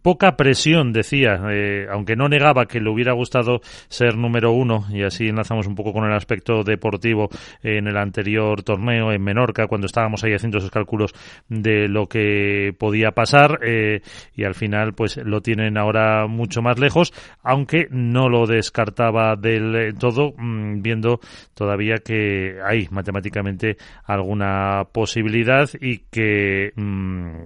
poca 0.02 0.36
presión, 0.36 0.92
decía, 0.92 1.40
eh, 1.50 1.86
aunque 1.90 2.16
no 2.16 2.28
negaba 2.28 2.66
que 2.66 2.80
le 2.80 2.90
hubiera 2.90 3.12
gustado 3.12 3.60
ser 3.88 4.16
número 4.16 4.52
uno, 4.52 4.86
y 4.90 5.02
así 5.02 5.28
enlazamos 5.28 5.66
un 5.66 5.74
poco 5.74 5.92
con 5.92 6.04
el 6.04 6.12
aspecto 6.12 6.62
deportivo 6.62 7.28
en 7.62 7.86
el 7.86 7.96
anterior 7.96 8.62
torneo 8.62 9.12
en 9.12 9.22
Menorca, 9.22 9.66
cuando 9.66 9.86
estábamos 9.86 10.22
ahí 10.24 10.34
haciendo 10.34 10.58
esos 10.58 10.70
cálculos 10.70 11.14
de 11.48 11.88
lo 11.88 12.06
que 12.06 12.74
podía 12.78 13.12
pasar, 13.12 13.60
eh, 13.64 14.02
y 14.34 14.44
al 14.44 14.54
final 14.54 14.94
pues 14.94 15.16
lo 15.18 15.40
tienen 15.40 15.76
ahora 15.78 16.26
mucho 16.26 16.62
más 16.62 16.78
lejos, 16.78 17.12
aunque 17.42 17.86
no 17.90 18.28
lo 18.28 18.46
descartaba 18.46 19.36
del 19.36 19.94
todo, 19.98 20.32
mm, 20.36 20.82
viendo 20.82 21.20
todavía 21.54 21.96
que 22.04 22.39
hay 22.64 22.88
matemáticamente 22.90 23.76
alguna 24.04 24.84
posibilidad 24.92 25.68
y 25.80 25.98
que 26.10 26.72
mm, 26.74 27.42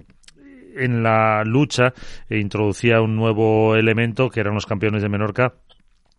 en 0.77 1.03
la 1.03 1.43
lucha 1.43 1.93
introducía 2.29 3.01
un 3.01 3.15
nuevo 3.15 3.75
elemento 3.75 4.29
que 4.29 4.41
eran 4.41 4.53
los 4.53 4.65
campeones 4.65 5.01
de 5.01 5.09
Menorca 5.09 5.53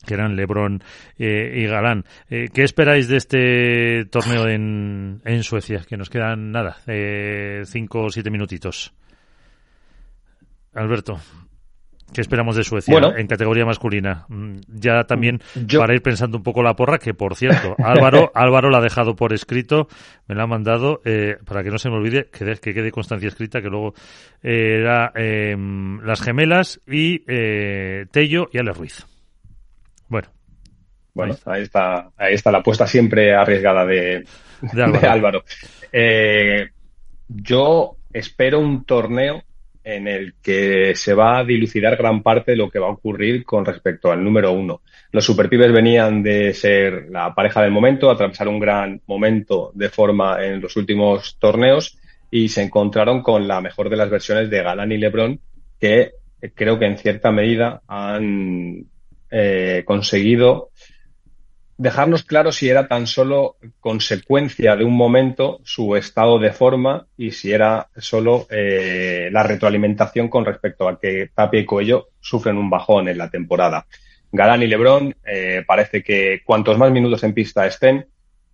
que 0.06 0.14
eran 0.14 0.36
Lebron 0.36 0.82
eh, 1.18 1.52
y 1.56 1.66
Galán. 1.66 2.04
Eh, 2.30 2.48
¿Qué 2.52 2.62
esperáis 2.62 3.08
de 3.08 3.16
este 3.16 4.04
torneo 4.06 4.48
en, 4.48 5.42
Suecia? 5.42 5.84
Que 5.86 5.96
nos 5.96 6.08
quedan 6.08 6.52
nada, 6.52 6.78
eh, 6.86 7.62
cinco 7.66 8.04
o 8.04 8.10
siete 8.10 8.30
minutitos. 8.30 8.94
Alberto. 10.74 11.18
¿Qué 12.12 12.20
esperamos 12.20 12.56
de 12.56 12.62
Suecia 12.62 12.98
en 13.16 13.26
categoría 13.26 13.64
masculina? 13.64 14.26
Mm, 14.28 14.58
ya 14.68 15.04
también 15.04 15.40
para 15.76 15.92
ir 15.92 16.02
pensando 16.02 16.38
un 16.38 16.42
poco 16.42 16.62
la 16.62 16.74
porra, 16.74 16.98
que 16.98 17.14
por 17.14 17.34
cierto, 17.34 17.74
Álvaro, 17.82 18.30
Álvaro 18.34 18.70
la 18.70 18.78
ha 18.78 18.80
dejado 18.80 19.16
por 19.16 19.32
escrito, 19.32 19.88
me 20.28 20.34
la 20.34 20.44
ha 20.44 20.46
mandado, 20.46 21.00
eh, 21.04 21.36
para 21.44 21.64
que 21.64 21.70
no 21.70 21.78
se 21.78 21.90
me 21.90 21.96
olvide, 21.96 22.28
que, 22.30 22.54
que 22.56 22.74
quede 22.74 22.92
constancia 22.92 23.28
escrita, 23.28 23.60
que 23.60 23.68
luego 23.68 23.94
eh, 24.42 24.78
era 24.80 25.12
em, 25.14 26.00
las 26.02 26.22
gemelas 26.22 26.80
y 26.86 27.24
eh, 27.26 28.06
Tello 28.12 28.48
y 28.52 28.58
Ale 28.58 28.72
Ruiz. 28.72 29.04
Bueno. 30.08 30.28
Bueno, 31.12 31.34
ahí 31.46 31.62
está, 31.62 32.10
ahí 32.16 32.34
está 32.34 32.52
la 32.52 32.58
apuesta 32.58 32.86
siempre 32.86 33.34
arriesgada 33.34 33.84
de, 33.84 34.24
De 34.72 35.06
Álvaro. 35.08 35.44
yo 37.28 37.96
espero 38.12 38.60
un 38.60 38.84
torneo 38.84 39.42
en 39.86 40.08
el 40.08 40.34
que 40.42 40.96
se 40.96 41.14
va 41.14 41.38
a 41.38 41.44
dilucidar 41.44 41.96
gran 41.96 42.20
parte 42.20 42.50
de 42.50 42.56
lo 42.56 42.68
que 42.68 42.80
va 42.80 42.88
a 42.88 42.90
ocurrir 42.90 43.44
con 43.44 43.64
respecto 43.64 44.10
al 44.10 44.22
número 44.22 44.50
uno. 44.50 44.80
Los 45.12 45.24
superpibes 45.24 45.72
venían 45.72 46.24
de 46.24 46.52
ser 46.54 47.06
la 47.08 47.32
pareja 47.32 47.62
del 47.62 47.70
momento, 47.70 48.10
atravesar 48.10 48.48
un 48.48 48.58
gran 48.58 49.00
momento 49.06 49.70
de 49.74 49.88
forma 49.88 50.44
en 50.44 50.60
los 50.60 50.76
últimos 50.76 51.36
torneos 51.38 51.96
y 52.32 52.48
se 52.48 52.64
encontraron 52.64 53.22
con 53.22 53.46
la 53.46 53.60
mejor 53.60 53.88
de 53.88 53.96
las 53.96 54.10
versiones 54.10 54.50
de 54.50 54.60
Galán 54.60 54.90
y 54.90 54.98
Lebron, 54.98 55.38
que 55.78 56.14
creo 56.56 56.80
que 56.80 56.86
en 56.86 56.98
cierta 56.98 57.30
medida 57.30 57.80
han 57.86 58.86
eh, 59.30 59.84
conseguido 59.86 60.70
dejarnos 61.78 62.24
claro 62.24 62.52
si 62.52 62.68
era 62.68 62.88
tan 62.88 63.06
solo 63.06 63.56
consecuencia 63.80 64.76
de 64.76 64.84
un 64.84 64.94
momento 64.94 65.60
su 65.64 65.94
estado 65.96 66.38
de 66.38 66.52
forma 66.52 67.06
y 67.16 67.32
si 67.32 67.52
era 67.52 67.88
solo 67.96 68.46
eh, 68.50 69.28
la 69.30 69.42
retroalimentación 69.42 70.28
con 70.28 70.44
respecto 70.44 70.88
a 70.88 70.98
que 70.98 71.30
Tapia 71.34 71.60
y 71.60 71.66
Coello 71.66 72.08
sufren 72.20 72.56
un 72.56 72.70
bajón 72.70 73.08
en 73.08 73.18
la 73.18 73.30
temporada. 73.30 73.86
Galán 74.32 74.62
y 74.62 74.66
Lebrón 74.66 75.16
eh, 75.24 75.64
parece 75.66 76.02
que 76.02 76.40
cuantos 76.44 76.78
más 76.78 76.90
minutos 76.90 77.22
en 77.24 77.34
pista 77.34 77.66
estén, 77.66 78.06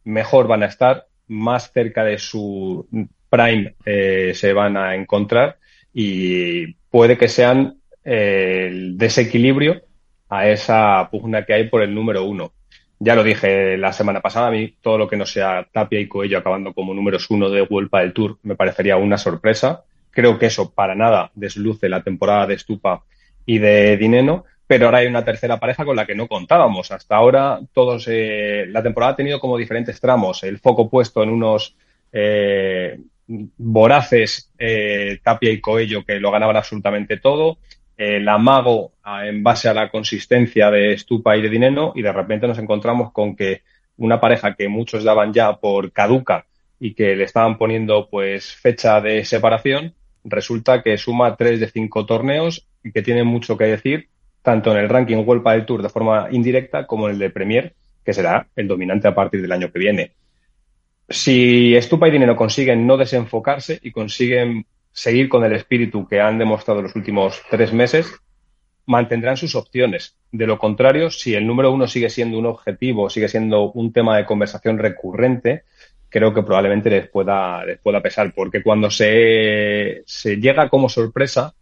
mejor 0.04 0.48
van 0.48 0.64
a 0.64 0.66
estar, 0.66 1.06
más 1.28 1.72
cerca 1.72 2.04
de 2.04 2.18
su 2.18 2.86
prime 3.30 3.74
eh, 3.84 4.32
se 4.34 4.52
van 4.52 4.76
a 4.76 4.94
encontrar 4.96 5.58
y 5.94 6.74
puede 6.90 7.16
que 7.16 7.28
sean 7.28 7.78
el 8.02 8.98
desequilibrio 8.98 9.82
a 10.28 10.48
esa 10.48 11.08
pugna 11.10 11.44
que 11.44 11.54
hay 11.54 11.68
por 11.68 11.82
el 11.82 11.94
número 11.94 12.24
uno 12.24 12.52
ya 13.04 13.16
lo 13.16 13.24
dije 13.24 13.76
la 13.76 13.92
semana 13.92 14.20
pasada, 14.20 14.46
a 14.46 14.50
mí 14.52 14.76
todo 14.80 14.96
lo 14.96 15.08
que 15.08 15.16
no 15.16 15.26
sea 15.26 15.66
Tapia 15.72 15.98
y 15.98 16.06
Coello 16.06 16.38
acabando 16.38 16.72
como 16.72 16.94
números 16.94 17.28
uno 17.30 17.50
de 17.50 17.62
Vuelta 17.62 17.98
del 17.98 18.12
Tour 18.12 18.38
me 18.44 18.54
parecería 18.54 18.96
una 18.96 19.18
sorpresa. 19.18 19.82
Creo 20.12 20.38
que 20.38 20.46
eso 20.46 20.70
para 20.70 20.94
nada 20.94 21.32
desluce 21.34 21.88
la 21.88 22.04
temporada 22.04 22.46
de 22.46 22.56
Stupa 22.56 23.02
y 23.44 23.58
de 23.58 23.96
Dineno, 23.96 24.44
pero 24.68 24.86
ahora 24.86 24.98
hay 24.98 25.08
una 25.08 25.24
tercera 25.24 25.58
pareja 25.58 25.84
con 25.84 25.96
la 25.96 26.06
que 26.06 26.14
no 26.14 26.28
contábamos. 26.28 26.92
Hasta 26.92 27.16
ahora 27.16 27.58
todos, 27.72 28.06
eh, 28.08 28.66
la 28.68 28.84
temporada 28.84 29.14
ha 29.14 29.16
tenido 29.16 29.40
como 29.40 29.58
diferentes 29.58 30.00
tramos, 30.00 30.44
el 30.44 30.60
foco 30.60 30.88
puesto 30.88 31.24
en 31.24 31.30
unos 31.30 31.74
eh, 32.12 33.00
voraces 33.26 34.52
eh, 34.56 35.18
Tapia 35.24 35.50
y 35.50 35.60
Coello 35.60 36.04
que 36.04 36.20
lo 36.20 36.30
ganaban 36.30 36.56
absolutamente 36.56 37.16
todo, 37.16 37.58
el 37.96 38.28
amago 38.28 38.92
en 39.24 39.42
base 39.42 39.68
a 39.68 39.74
la 39.74 39.90
consistencia 39.90 40.70
de 40.70 40.96
Stupa 40.96 41.36
y 41.36 41.42
de 41.42 41.48
Dineno 41.48 41.92
y 41.94 42.02
de 42.02 42.12
repente 42.12 42.46
nos 42.46 42.58
encontramos 42.58 43.12
con 43.12 43.36
que 43.36 43.62
una 43.96 44.20
pareja 44.20 44.54
que 44.54 44.68
muchos 44.68 45.04
daban 45.04 45.32
ya 45.32 45.56
por 45.56 45.92
caduca 45.92 46.46
y 46.80 46.94
que 46.94 47.14
le 47.14 47.24
estaban 47.24 47.58
poniendo 47.58 48.08
pues 48.10 48.54
fecha 48.54 49.00
de 49.00 49.24
separación, 49.24 49.94
resulta 50.24 50.82
que 50.82 50.98
suma 50.98 51.36
tres 51.36 51.60
de 51.60 51.68
cinco 51.68 52.06
torneos 52.06 52.66
y 52.82 52.92
que 52.92 53.02
tiene 53.02 53.24
mucho 53.24 53.56
que 53.56 53.64
decir 53.64 54.08
tanto 54.42 54.72
en 54.72 54.78
el 54.78 54.88
ranking 54.88 55.18
World 55.24 55.44
del 55.44 55.66
Tour 55.66 55.82
de 55.82 55.88
forma 55.88 56.28
indirecta 56.30 56.86
como 56.86 57.06
en 57.06 57.14
el 57.14 57.18
de 57.20 57.30
Premier, 57.30 57.74
que 58.04 58.12
será 58.12 58.48
el 58.56 58.66
dominante 58.66 59.06
a 59.06 59.14
partir 59.14 59.40
del 59.40 59.52
año 59.52 59.70
que 59.70 59.78
viene. 59.78 60.12
Si 61.08 61.80
Stupa 61.80 62.08
y 62.08 62.10
Dineno 62.10 62.34
consiguen 62.34 62.86
no 62.86 62.96
desenfocarse 62.96 63.78
y 63.82 63.92
consiguen 63.92 64.66
seguir 64.92 65.28
con 65.28 65.44
el 65.44 65.52
espíritu 65.52 66.06
que 66.06 66.20
han 66.20 66.38
demostrado 66.38 66.82
los 66.82 66.94
últimos 66.94 67.40
tres 67.50 67.72
meses, 67.72 68.12
mantendrán 68.86 69.36
sus 69.36 69.54
opciones. 69.54 70.16
De 70.30 70.46
lo 70.46 70.58
contrario, 70.58 71.10
si 71.10 71.34
el 71.34 71.46
número 71.46 71.72
uno 71.72 71.86
sigue 71.86 72.10
siendo 72.10 72.38
un 72.38 72.46
objetivo, 72.46 73.10
sigue 73.10 73.28
siendo 73.28 73.70
un 73.72 73.92
tema 73.92 74.16
de 74.16 74.24
conversación 74.24 74.78
recurrente, 74.78 75.62
creo 76.08 76.34
que 76.34 76.42
probablemente 76.42 76.90
les 76.90 77.08
pueda, 77.08 77.64
les 77.64 77.78
pueda 77.78 78.02
pesar, 78.02 78.32
porque 78.34 78.62
cuando 78.62 78.90
se, 78.90 80.02
se 80.06 80.36
llega 80.36 80.68
como 80.68 80.88
sorpresa, 80.88 81.54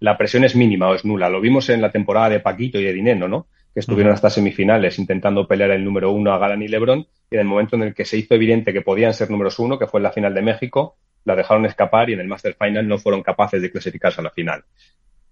la 0.00 0.16
presión 0.16 0.44
es 0.44 0.54
mínima 0.54 0.88
o 0.88 0.94
es 0.94 1.04
nula. 1.04 1.28
Lo 1.28 1.40
vimos 1.40 1.68
en 1.68 1.82
la 1.82 1.90
temporada 1.90 2.30
de 2.30 2.40
Paquito 2.40 2.78
y 2.78 2.84
de 2.84 2.92
Dineno, 2.92 3.28
¿no? 3.28 3.48
Que 3.74 3.80
estuvieron 3.80 4.12
hasta 4.12 4.30
semifinales 4.30 4.98
intentando 4.98 5.46
pelear 5.46 5.72
el 5.72 5.84
número 5.84 6.10
uno 6.12 6.32
a 6.32 6.38
Galán 6.38 6.62
y 6.62 6.68
Lebron, 6.68 7.06
y 7.30 7.34
en 7.34 7.40
el 7.40 7.46
momento 7.46 7.76
en 7.76 7.82
el 7.82 7.94
que 7.94 8.04
se 8.04 8.16
hizo 8.16 8.34
evidente 8.34 8.72
que 8.72 8.80
podían 8.80 9.12
ser 9.12 9.30
números 9.30 9.58
uno, 9.58 9.78
que 9.78 9.86
fue 9.86 9.98
en 9.98 10.04
la 10.04 10.12
final 10.12 10.34
de 10.34 10.42
México, 10.42 10.96
la 11.24 11.36
dejaron 11.36 11.66
escapar 11.66 12.10
y 12.10 12.14
en 12.14 12.20
el 12.20 12.28
Master 12.28 12.56
Final 12.58 12.88
no 12.88 12.98
fueron 12.98 13.22
capaces 13.22 13.60
de 13.60 13.70
clasificarse 13.70 14.20
a 14.20 14.24
la 14.24 14.30
final. 14.30 14.64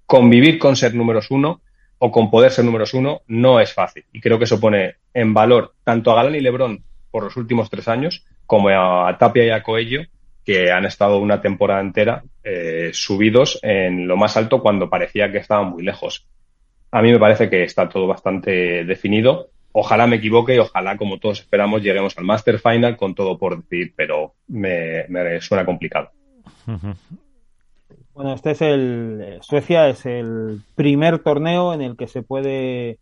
Convivir 0.04 0.58
con 0.58 0.76
ser 0.76 0.94
números 0.94 1.30
uno 1.30 1.60
o 1.98 2.10
con 2.10 2.30
poder 2.30 2.50
ser 2.50 2.64
números 2.64 2.94
uno 2.94 3.22
no 3.26 3.60
es 3.60 3.72
fácil. 3.72 4.04
Y 4.12 4.20
creo 4.20 4.38
que 4.38 4.44
eso 4.44 4.60
pone 4.60 4.96
en 5.14 5.32
valor 5.32 5.74
tanto 5.84 6.10
a 6.10 6.16
Galán 6.16 6.34
y 6.34 6.40
Lebron 6.40 6.84
por 7.10 7.24
los 7.24 7.36
últimos 7.36 7.70
tres 7.70 7.88
años 7.88 8.24
como 8.44 8.68
a 8.68 9.16
Tapia 9.18 9.44
y 9.44 9.50
a 9.50 9.62
Coello, 9.62 10.02
que 10.44 10.70
han 10.70 10.84
estado 10.84 11.18
una 11.18 11.40
temporada 11.40 11.80
entera 11.80 12.22
eh, 12.44 12.90
subidos 12.92 13.58
en 13.62 14.06
lo 14.06 14.16
más 14.16 14.36
alto 14.36 14.62
cuando 14.62 14.88
parecía 14.88 15.32
que 15.32 15.38
estaban 15.38 15.70
muy 15.70 15.82
lejos. 15.82 16.26
A 16.92 17.02
mí 17.02 17.10
me 17.10 17.18
parece 17.18 17.50
que 17.50 17.64
está 17.64 17.88
todo 17.88 18.06
bastante 18.06 18.84
definido. 18.84 19.48
Ojalá 19.78 20.06
me 20.06 20.16
equivoque 20.16 20.54
y 20.54 20.58
ojalá, 20.58 20.96
como 20.96 21.18
todos 21.18 21.40
esperamos, 21.40 21.82
lleguemos 21.82 22.16
al 22.16 22.24
Master 22.24 22.58
Final 22.58 22.96
con 22.96 23.14
todo 23.14 23.36
por 23.36 23.62
decir, 23.62 23.92
pero 23.94 24.32
me, 24.48 25.04
suena 25.42 25.66
complicado. 25.66 26.12
Bueno, 28.14 28.32
este 28.32 28.52
es 28.52 28.62
el. 28.62 29.36
Suecia 29.42 29.86
es 29.90 30.06
el 30.06 30.62
primer 30.74 31.18
torneo 31.18 31.74
en 31.74 31.82
el 31.82 31.94
que 31.94 32.08
se 32.08 32.22
puede. 32.22 33.00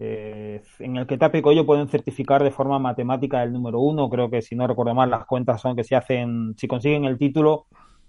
Eh, 0.00 0.62
en 0.80 0.96
el 0.96 1.06
que 1.06 1.16
Tapia 1.16 1.38
y 1.38 1.42
Coello 1.42 1.64
pueden 1.64 1.86
certificar 1.86 2.42
de 2.42 2.50
forma 2.50 2.80
matemática 2.80 3.44
el 3.44 3.52
número 3.52 3.78
uno. 3.78 4.10
Creo 4.10 4.28
que, 4.28 4.42
si 4.42 4.56
no 4.56 4.66
recuerdo 4.66 4.96
mal, 4.96 5.08
las 5.10 5.26
cuentas 5.26 5.60
son 5.60 5.76
que 5.76 5.84
si 5.84 5.94
hacen. 5.94 6.56
Si 6.58 6.66
consiguen 6.66 7.04
el 7.04 7.18
título 7.18 7.66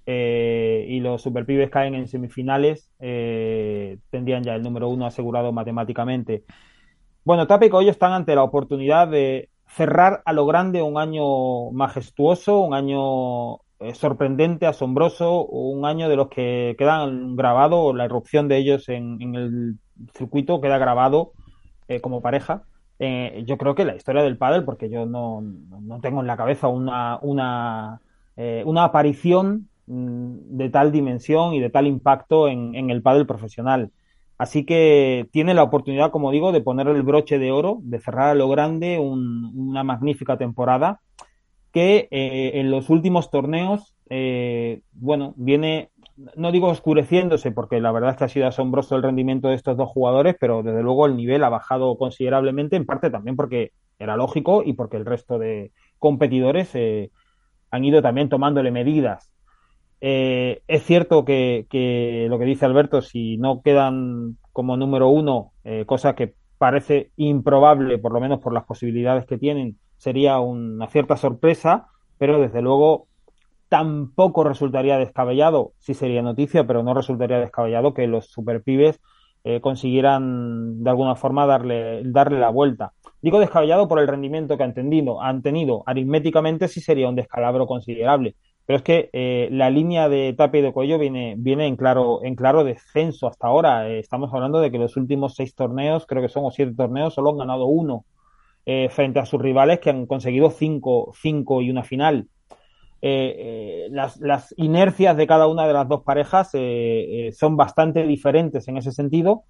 eh, 0.07 0.88
y 0.89 1.02
los 1.02 1.22
superpibes 1.22 1.69
caen 1.69 1.94
en 1.94 2.07
semifinales, 2.07 2.89
eh, 2.99 3.99
tendrían 4.10 4.41
ya 4.41 4.56
el 4.56 4.64
número 4.64 4.89
uno 4.89 5.06
asegurado 5.06 5.52
matemáticamente. 5.52 6.45
Bueno, 7.27 7.45
Tapia 7.45 7.67
y 7.67 7.69
Coello 7.69 7.91
están 7.91 8.13
ante 8.13 8.35
la 8.35 8.43
oportunidad 8.43 9.09
de 9.09 9.49
cerrar 9.67 10.21
a 10.23 10.31
lo 10.31 10.45
grande 10.45 10.81
un 10.81 10.97
año 10.97 11.71
majestuoso, 11.71 12.61
un 12.61 12.73
año 12.73 13.57
eh, 13.81 13.93
sorprendente, 13.95 14.65
asombroso, 14.65 15.45
un 15.45 15.85
año 15.85 16.07
de 16.07 16.15
los 16.15 16.29
que 16.29 16.77
quedan 16.79 17.35
grabados, 17.35 17.93
la 17.93 18.05
erupción 18.05 18.47
de 18.47 18.55
ellos 18.55 18.87
en, 18.87 19.35
el 19.35 19.75
circuito 20.13 20.61
queda 20.61 20.77
grabado 20.77 21.33
eh, 21.89 21.99
como 21.99 22.21
pareja. 22.21 22.63
Eh, 22.97 23.43
yo 23.45 23.57
creo 23.57 23.75
que 23.75 23.83
la 23.83 23.97
historia 23.97 24.23
del 24.23 24.37
pádel, 24.37 24.63
porque 24.63 24.89
yo 24.89 25.05
no, 25.05 25.41
no 25.41 25.99
tengo 25.99 26.21
en 26.21 26.27
la 26.27 26.37
cabeza 26.37 26.69
una, 26.69 27.19
una, 27.21 27.99
una 28.63 28.83
aparición 28.85 29.67
mm, 29.87 30.55
de 30.55 30.69
tal 30.69 30.93
dimensión 30.93 31.53
y 31.53 31.59
de 31.59 31.71
tal 31.71 31.87
impacto 31.87 32.47
en, 32.47 32.73
en 32.73 32.89
el 32.89 33.01
pádel 33.01 33.27
profesional. 33.27 33.91
Así 34.38 34.65
que 34.65 35.27
tiene 35.31 35.53
la 35.53 35.64
oportunidad, 35.64 36.11
como 36.11 36.31
digo, 36.31 36.51
de 36.51 36.61
poner 36.61 36.88
el 36.88 37.01
broche 37.01 37.39
de 37.39 37.51
oro, 37.51 37.80
de 37.81 37.99
cerrar 37.99 38.30
a 38.30 38.35
lo 38.35 38.47
grande 38.49 38.99
una 38.99 39.84
magnífica 39.84 40.38
temporada 40.38 41.01
que 41.72 42.07
eh, 42.11 42.51
en 42.55 42.72
los 42.72 42.89
últimos 42.89 43.30
torneos, 43.30 43.95
eh, 44.09 44.81
bueno, 44.93 45.34
viene, 45.38 45.91
no 46.35 46.51
digo 46.51 46.69
oscureciéndose, 46.69 47.51
porque 47.51 47.80
la 47.80 47.91
verdad 47.91 48.11
es 48.11 48.18
que 48.18 48.23
ha 48.23 48.30
sido 48.30 48.47
asombroso 48.47 48.95
el 48.95 49.03
rendimiento 49.03 49.49
de 49.49 49.55
estos 49.55 49.77
dos 49.77 49.89
jugadores, 49.89 50.35
pero 50.39 50.64
desde 50.64 50.81
luego 50.81 51.05
el 51.05 51.18
nivel 51.18 51.43
ha 51.43 51.49
bajado 51.49 51.97
considerablemente, 51.97 52.76
en 52.76 52.85
parte 52.85 53.09
también 53.09 53.35
porque 53.35 53.73
era 53.99 54.15
lógico 54.18 54.64
y 54.65 54.73
porque 54.73 54.97
el 54.97 55.05
resto 55.05 55.38
de 55.38 55.72
competidores 55.99 56.73
eh, 56.73 57.11
han 57.69 57.85
ido 57.85 58.01
también 58.01 58.30
tomándole 58.30 58.72
medidas. 58.72 59.30
Es 59.99 60.83
cierto 60.83 61.25
que, 61.25 61.65
lo 62.29 62.39
que 62.39 62.45
dice 62.45 62.65
Alberto, 62.65 63.01
si 63.01 63.37
no 63.37 63.61
quedan 63.61 64.37
como 64.51 64.77
número 64.77 65.09
uno, 65.09 65.51
cosa 65.85 66.15
que 66.15 66.33
parece 66.57 67.11
improbable, 67.15 67.97
por 67.97 68.13
lo 68.13 68.19
menos 68.19 68.39
por 68.39 68.53
las 68.53 68.65
posibilidades 68.65 69.25
que 69.25 69.37
tienen, 69.37 69.77
sería 69.97 70.39
una 70.39 70.87
cierta 70.87 71.17
sorpresa, 71.17 71.87
pero 72.17 72.39
desde 72.39 72.61
luego 72.61 73.07
tampoco 73.69 74.43
resultaría 74.43 74.97
descabellado, 74.97 75.73
sí 75.77 75.93
sería 75.93 76.21
noticia, 76.21 76.65
pero 76.65 76.83
no 76.83 76.93
resultaría 76.93 77.39
descabellado 77.39 77.93
que 77.93 78.07
los 78.07 78.27
superpibes 78.27 78.99
eh, 79.43 79.61
consiguieran 79.61 80.83
de 80.83 80.89
alguna 80.89 81.15
forma 81.15 81.45
darle, 81.45 82.01
darle 82.05 82.39
la 82.39 82.49
vuelta. 82.49 82.93
Digo 83.21 83.39
descabellado 83.39 83.87
por 83.87 83.99
el 83.99 84.07
rendimiento 84.07 84.57
que 84.57 84.63
han 84.63 84.73
tenido, 84.73 85.21
han 85.21 85.41
tenido. 85.41 85.83
Aritméticamente 85.85 86.67
sí 86.67 86.81
sería 86.81 87.09
un 87.09 87.15
descalabro 87.15 87.65
considerable, 87.67 88.35
pero 88.68 88.77
es 88.77 88.84
que 88.84 89.10
eh, 89.14 89.49
la 89.52 89.72
línea 89.72 90.10
de 90.10 90.34
Tapia 90.34 90.60
y 90.60 90.61
de 90.61 90.73
Cuello 90.73 90.99
viene, 90.99 91.34
viene 91.39 91.65
en 91.65 91.77
claro, 91.77 92.23
en 92.23 92.35
claro 92.35 92.64
descenso 92.64 93.27
hasta 93.27 93.48
ahora. 93.48 93.89
Eh, 93.89 93.99
estamos 93.99 94.31
hablando 94.31 94.60
de 94.60 94.69
que 94.69 94.77
los 94.77 94.98
últimos 94.98 95.35
seis 95.35 95.56
torneos, 95.56 96.06
creo 96.06 96.22
que 96.22 96.30
son 96.30 96.45
o 96.45 96.52
siete 96.52 96.73
torneos, 96.76 97.15
solo 97.15 97.31
han 97.31 97.38
ganado 97.39 97.65
uno. 97.65 98.06
Eh, 98.69 98.89
frente 98.89 99.18
a 99.18 99.26
sus 99.26 99.41
rivales 99.41 99.80
que 99.80 99.89
han 99.89 100.06
conseguido 100.06 100.49
cinco, 100.49 101.14
cinco 101.15 101.61
y 101.61 101.72
una 101.72 101.85
final. 101.85 102.27
Eh, 103.02 103.35
eh, 103.39 103.88
las, 103.91 104.18
las, 104.18 104.53
inercias 104.57 105.15
de 105.15 105.26
cada 105.26 105.48
una 105.48 105.65
de 105.65 105.72
las 105.72 105.88
dos 105.88 106.03
parejas 106.03 106.52
son 107.31 107.56
bastante 107.56 108.06
diferentes 108.06 108.68
en 108.68 108.76
ese 108.76 108.91
sentido. 108.91 109.44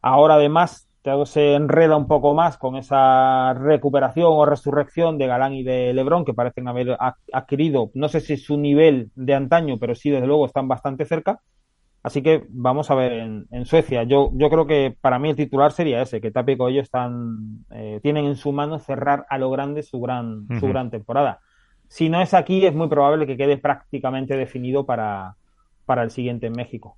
Ahora 0.00 0.36
además 0.36 0.88
se 1.24 1.54
enreda 1.54 1.96
un 1.96 2.06
poco 2.06 2.32
más 2.34 2.58
con 2.58 2.76
esa 2.76 3.54
recuperación 3.54 4.28
o 4.28 4.46
resurrección 4.46 5.18
de 5.18 5.26
Galán 5.26 5.52
y 5.54 5.64
de 5.64 5.92
Lebron 5.92 6.24
que 6.24 6.34
parecen 6.34 6.68
haber 6.68 6.96
adquirido, 7.32 7.90
no 7.94 8.08
sé 8.08 8.20
si 8.20 8.36
su 8.36 8.56
nivel 8.56 9.10
de 9.16 9.34
antaño, 9.34 9.78
pero 9.78 9.94
sí 9.94 10.10
desde 10.10 10.26
luego 10.26 10.46
están 10.46 10.68
bastante 10.68 11.04
cerca. 11.04 11.40
Así 12.04 12.20
que 12.20 12.44
vamos 12.48 12.90
a 12.90 12.96
ver 12.96 13.12
en, 13.12 13.64
Suecia. 13.64 14.02
Yo, 14.02 14.30
yo 14.34 14.50
creo 14.50 14.66
que 14.66 14.96
para 15.00 15.20
mí 15.20 15.30
el 15.30 15.36
titular 15.36 15.70
sería 15.70 16.02
ese, 16.02 16.20
que 16.20 16.32
Tapia 16.32 16.54
y 16.54 16.58
Coello 16.58 16.80
están, 16.80 17.64
eh, 17.70 18.00
tienen 18.02 18.24
en 18.24 18.34
su 18.34 18.50
mano 18.50 18.80
cerrar 18.80 19.24
a 19.30 19.38
lo 19.38 19.50
grande 19.50 19.84
su 19.84 20.00
gran, 20.00 20.48
su 20.58 20.66
gran 20.66 20.90
temporada. 20.90 21.38
Si 21.86 22.08
no 22.08 22.20
es 22.20 22.34
aquí, 22.34 22.66
es 22.66 22.74
muy 22.74 22.88
probable 22.88 23.26
que 23.26 23.36
quede 23.36 23.56
prácticamente 23.56 24.36
definido 24.36 24.84
para, 24.84 25.36
para 25.84 26.02
el 26.02 26.10
siguiente 26.10 26.48
en 26.48 26.54
México. 26.54 26.96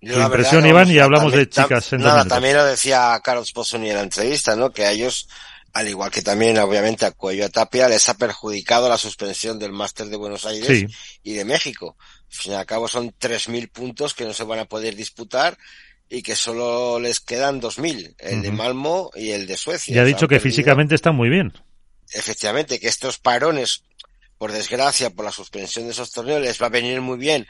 Yo, 0.00 0.20
impresión, 0.20 0.66
Iván, 0.66 0.90
y 0.90 0.98
hablamos 0.98 1.32
de 1.32 1.48
chicas. 1.48 1.92
nada, 1.94 2.24
también 2.24 2.56
lo 2.56 2.64
decía 2.64 3.18
Carlos 3.24 3.52
Pozzoni 3.52 3.90
en 3.90 3.96
la 3.96 4.02
entrevista, 4.02 4.54
¿no? 4.54 4.70
Que 4.70 4.84
a 4.84 4.92
ellos, 4.92 5.28
al 5.72 5.88
igual 5.88 6.10
que 6.10 6.22
también, 6.22 6.58
obviamente, 6.58 7.06
a 7.06 7.10
Cuello 7.10 7.50
Tapia, 7.50 7.88
les 7.88 8.08
ha 8.08 8.14
perjudicado 8.14 8.88
la 8.88 8.98
suspensión 8.98 9.58
del 9.58 9.72
Máster 9.72 10.06
de 10.06 10.16
Buenos 10.16 10.46
Aires 10.46 10.86
y 11.22 11.32
de 11.32 11.44
México 11.44 11.96
al 12.28 12.36
fin 12.36 12.52
y 12.52 12.54
al 12.54 12.66
cabo 12.66 12.88
son 12.88 13.12
3.000 13.12 13.70
puntos 13.70 14.14
que 14.14 14.24
no 14.24 14.32
se 14.32 14.44
van 14.44 14.58
a 14.58 14.64
poder 14.64 14.96
disputar 14.96 15.56
y 16.08 16.22
que 16.22 16.36
solo 16.36 16.98
les 17.00 17.20
quedan 17.20 17.60
2.000, 17.60 18.14
el 18.18 18.42
de 18.42 18.52
Malmo 18.52 19.10
y 19.14 19.30
el 19.30 19.46
de 19.46 19.56
Suecia. 19.56 19.94
Y 19.94 19.98
ha 19.98 20.04
dicho 20.04 20.28
que 20.28 20.38
físicamente 20.38 20.94
están 20.94 21.16
muy 21.16 21.28
bien. 21.28 21.52
Efectivamente, 22.12 22.78
que 22.78 22.88
estos 22.88 23.18
parones, 23.18 23.82
por 24.38 24.52
desgracia, 24.52 25.10
por 25.10 25.24
la 25.24 25.32
suspensión 25.32 25.86
de 25.86 25.92
esos 25.92 26.12
torneos, 26.12 26.40
les 26.40 26.60
va 26.62 26.66
a 26.66 26.70
venir 26.70 27.00
muy 27.00 27.18
bien 27.18 27.46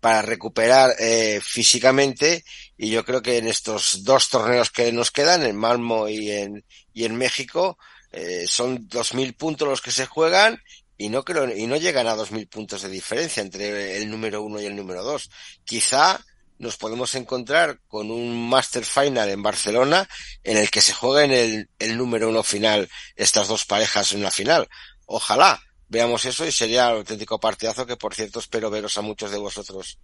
para 0.00 0.22
recuperar 0.22 0.94
eh, 0.98 1.40
físicamente 1.42 2.44
y 2.76 2.90
yo 2.90 3.04
creo 3.04 3.22
que 3.22 3.38
en 3.38 3.48
estos 3.48 4.04
dos 4.04 4.28
torneos 4.28 4.70
que 4.70 4.92
nos 4.92 5.10
quedan, 5.10 5.44
en 5.44 5.56
Malmo 5.56 6.08
y 6.08 6.30
en, 6.30 6.64
y 6.92 7.04
en 7.04 7.16
México, 7.16 7.78
eh, 8.12 8.46
son 8.46 8.88
2.000 8.88 9.36
puntos 9.36 9.68
los 9.68 9.82
que 9.82 9.90
se 9.90 10.06
juegan 10.06 10.60
y 10.98 11.08
no 11.08 11.24
creo, 11.24 11.48
y 11.56 11.66
no 11.66 11.76
llegan 11.76 12.08
a 12.08 12.16
dos 12.16 12.32
mil 12.32 12.48
puntos 12.48 12.82
de 12.82 12.88
diferencia 12.88 13.40
entre 13.40 13.96
el 13.96 14.10
número 14.10 14.42
uno 14.42 14.60
y 14.60 14.66
el 14.66 14.74
número 14.74 15.04
dos. 15.04 15.30
Quizá 15.64 16.20
nos 16.58 16.76
podemos 16.76 17.14
encontrar 17.14 17.78
con 17.86 18.10
un 18.10 18.48
Master 18.48 18.84
Final 18.84 19.30
en 19.30 19.40
Barcelona 19.40 20.08
en 20.42 20.56
el 20.56 20.70
que 20.70 20.82
se 20.82 20.92
jueguen 20.92 21.30
el, 21.30 21.70
el 21.78 21.96
número 21.96 22.28
uno 22.28 22.42
final 22.42 22.90
estas 23.14 23.46
dos 23.46 23.64
parejas 23.64 24.12
en 24.12 24.24
la 24.24 24.32
final. 24.32 24.68
Ojalá 25.06 25.62
veamos 25.88 26.24
eso 26.24 26.46
y 26.46 26.52
sería 26.52 26.90
un 26.90 26.98
auténtico 26.98 27.38
partidazo 27.38 27.86
que 27.86 27.96
por 27.96 28.14
cierto 28.14 28.38
espero 28.38 28.70
veros 28.70 28.96
a 28.98 29.02
muchos 29.02 29.30
de 29.30 29.38
vosotros 29.38 29.98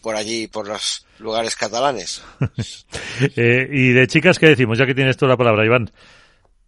por 0.00 0.16
allí, 0.16 0.46
por 0.46 0.66
los 0.66 1.06
lugares 1.18 1.56
catalanes. 1.56 2.22
eh, 3.36 3.68
y 3.70 3.92
de 3.92 4.06
chicas, 4.06 4.38
¿qué 4.38 4.46
decimos? 4.48 4.78
Ya 4.78 4.86
que 4.86 4.94
tienes 4.94 5.16
toda 5.16 5.30
la 5.30 5.36
palabra, 5.36 5.64
Iván. 5.64 5.92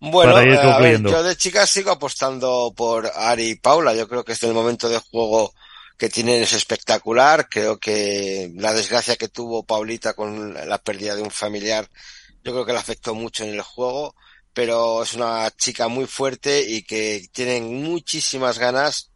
Bueno, 0.00 0.36
a 0.36 0.78
ver, 0.80 1.00
yo 1.00 1.22
de 1.22 1.36
chicas 1.36 1.70
sigo 1.70 1.92
apostando 1.92 2.72
por 2.76 3.06
Ari 3.14 3.50
y 3.50 3.54
Paula. 3.54 3.94
Yo 3.94 4.08
creo 4.08 4.24
que 4.24 4.32
este 4.32 4.48
el 4.48 4.52
momento 4.52 4.88
de 4.88 4.98
juego 4.98 5.54
que 5.96 6.08
tienen 6.08 6.42
es 6.42 6.52
espectacular. 6.54 7.48
Creo 7.48 7.78
que 7.78 8.50
la 8.56 8.72
desgracia 8.72 9.14
que 9.14 9.28
tuvo 9.28 9.62
Paulita 9.62 10.14
con 10.14 10.54
la 10.54 10.78
pérdida 10.78 11.14
de 11.14 11.22
un 11.22 11.30
familiar, 11.30 11.88
yo 12.42 12.52
creo 12.52 12.66
que 12.66 12.72
le 12.72 12.80
afectó 12.80 13.14
mucho 13.14 13.44
en 13.44 13.50
el 13.50 13.62
juego. 13.62 14.16
Pero 14.54 15.02
es 15.02 15.14
una 15.14 15.50
chica 15.50 15.88
muy 15.88 16.06
fuerte 16.06 16.60
y 16.60 16.82
que 16.82 17.26
tienen 17.32 17.82
muchísimas 17.82 18.58
ganas 18.58 19.10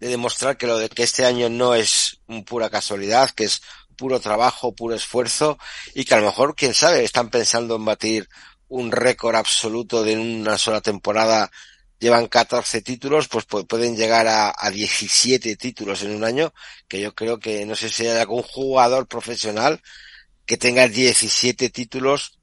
de 0.00 0.08
demostrar 0.08 0.56
que 0.56 0.66
lo 0.66 0.78
de 0.78 0.88
que 0.88 1.02
este 1.02 1.24
año 1.24 1.48
no 1.48 1.74
es 1.74 2.20
pura 2.46 2.70
casualidad, 2.70 3.30
que 3.30 3.44
es 3.44 3.62
puro 3.96 4.20
trabajo, 4.20 4.74
puro 4.74 4.94
esfuerzo 4.94 5.58
y 5.94 6.04
que 6.04 6.14
a 6.14 6.20
lo 6.20 6.26
mejor, 6.26 6.54
quién 6.54 6.74
sabe, 6.74 7.04
están 7.04 7.30
pensando 7.30 7.76
en 7.76 7.84
batir 7.84 8.28
un 8.68 8.92
récord 8.92 9.36
absoluto 9.36 10.02
de 10.02 10.16
una 10.16 10.58
sola 10.58 10.80
temporada. 10.80 11.50
Llevan 11.98 12.26
14 12.26 12.82
títulos, 12.82 13.28
pues 13.28 13.44
pueden 13.46 13.96
llegar 13.96 14.26
a, 14.26 14.52
a, 14.56 14.70
17 14.70 15.56
títulos 15.56 16.02
en 16.02 16.14
un 16.14 16.24
año, 16.24 16.52
que 16.88 17.00
yo 17.00 17.14
creo 17.14 17.38
que 17.38 17.64
no 17.64 17.76
sé 17.76 17.88
si 17.88 18.06
hay 18.06 18.18
algún 18.18 18.42
jugador 18.42 19.06
profesional 19.06 19.80
que 20.44 20.56
tenga 20.56 20.88
17 20.88 21.70
títulos 21.70 22.38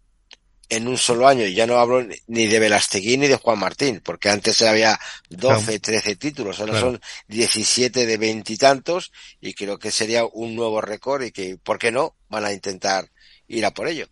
en 0.72 0.88
un 0.88 0.98
solo 0.98 1.28
año. 1.28 1.46
Y 1.46 1.54
ya 1.54 1.68
no 1.68 1.76
hablo 1.76 2.04
ni 2.28 2.48
de 2.48 2.60
Velasteguín 2.60 3.20
ni 3.20 3.28
de 3.28 3.36
Juan 3.36 3.60
Martín, 3.60 4.02
porque 4.04 4.30
antes 4.30 4.62
había 4.64 4.98
12, 5.30 5.80
13 5.80 6.16
títulos, 6.16 6.60
ahora 6.60 6.80
son 6.80 7.00
17 7.28 8.06
de 8.06 8.18
veintitantos 8.18 9.12
y, 9.40 9.50
y 9.50 9.54
creo 9.54 9.78
que 9.78 9.92
sería 9.92 10.26
un 10.26 10.56
nuevo 10.56 10.82
récord 10.82 11.24
y 11.24 11.32
que, 11.32 11.58
¿por 11.62 11.78
qué 11.78 11.92
no? 11.92 12.16
Van 12.30 12.46
a 12.46 12.54
intentar 12.54 13.10
ir 13.48 13.66
a 13.66 13.72
por 13.72 13.88
ello. 13.88 14.08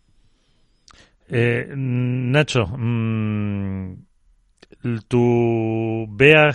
Eh, 1.28 1.66
Nacho, 1.74 2.66
mmm, 2.66 3.94
tu 5.08 6.06
Bea 6.10 6.50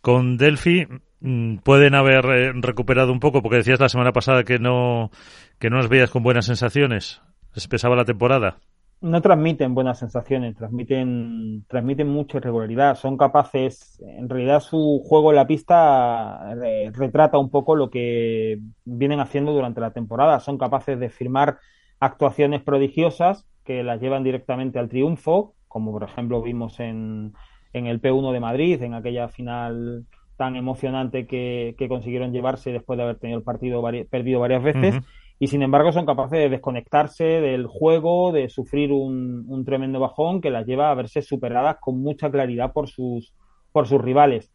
con 0.00 0.36
Delphi 0.36 0.86
mm, 1.20 1.56
pueden 1.58 1.94
haber 1.94 2.24
eh, 2.26 2.52
recuperado 2.54 3.10
un 3.10 3.20
poco, 3.20 3.42
porque 3.42 3.58
decías 3.58 3.80
la 3.80 3.88
semana 3.88 4.12
pasada 4.12 4.44
que 4.44 4.58
no, 4.58 5.10
que 5.58 5.70
no 5.70 5.80
os 5.80 5.88
veías 5.88 6.10
con 6.10 6.22
buenas 6.22 6.46
sensaciones. 6.46 7.22
¿Les 7.54 7.66
pesaba 7.66 7.96
la 7.96 8.04
temporada? 8.04 8.58
No 9.00 9.22
transmiten 9.22 9.74
buenas 9.74 9.98
sensaciones, 9.98 10.56
transmiten, 10.56 11.64
transmiten 11.68 12.08
mucha 12.08 12.38
irregularidad. 12.38 12.96
Son 12.96 13.16
capaces, 13.16 14.00
en 14.00 14.28
realidad 14.28 14.60
su 14.60 15.02
juego 15.04 15.30
en 15.30 15.36
la 15.36 15.46
pista 15.46 16.54
retrata 16.92 17.38
un 17.38 17.50
poco 17.50 17.76
lo 17.76 17.90
que 17.90 18.58
vienen 18.84 19.20
haciendo 19.20 19.52
durante 19.52 19.80
la 19.80 19.92
temporada. 19.92 20.40
Son 20.40 20.58
capaces 20.58 20.98
de 20.98 21.10
firmar 21.10 21.58
actuaciones 22.00 22.62
prodigiosas 22.62 23.46
que 23.64 23.82
las 23.82 24.00
llevan 24.00 24.24
directamente 24.24 24.78
al 24.78 24.88
triunfo, 24.88 25.54
como 25.68 25.92
por 25.92 26.02
ejemplo 26.02 26.42
vimos 26.42 26.80
en, 26.80 27.34
en 27.72 27.86
el 27.86 28.00
P1 28.00 28.32
de 28.32 28.40
Madrid, 28.40 28.82
en 28.82 28.94
aquella 28.94 29.28
final 29.28 30.06
tan 30.36 30.56
emocionante 30.56 31.26
que, 31.26 31.74
que 31.78 31.88
consiguieron 31.88 32.32
llevarse 32.32 32.72
después 32.72 32.96
de 32.96 33.02
haber 33.02 33.18
tenido 33.18 33.38
el 33.38 33.44
partido 33.44 33.82
perdido 34.08 34.40
varias 34.40 34.62
veces 34.62 35.02
y 35.38 35.46
sin 35.46 35.62
embargo 35.62 35.92
son 35.92 36.06
capaces 36.06 36.38
de 36.38 36.48
desconectarse 36.48 37.24
del 37.24 37.66
juego, 37.66 38.32
de 38.32 38.48
sufrir 38.48 38.92
un, 38.92 39.64
tremendo 39.64 40.00
bajón 40.00 40.40
que 40.40 40.50
las 40.50 40.66
lleva 40.66 40.90
a 40.90 40.94
verse 40.94 41.22
superadas 41.22 41.76
con 41.80 42.00
mucha 42.00 42.30
claridad 42.30 42.72
por 42.72 42.88
sus, 42.88 43.32
por 43.72 43.86
sus 43.86 44.00
rivales. 44.00 44.50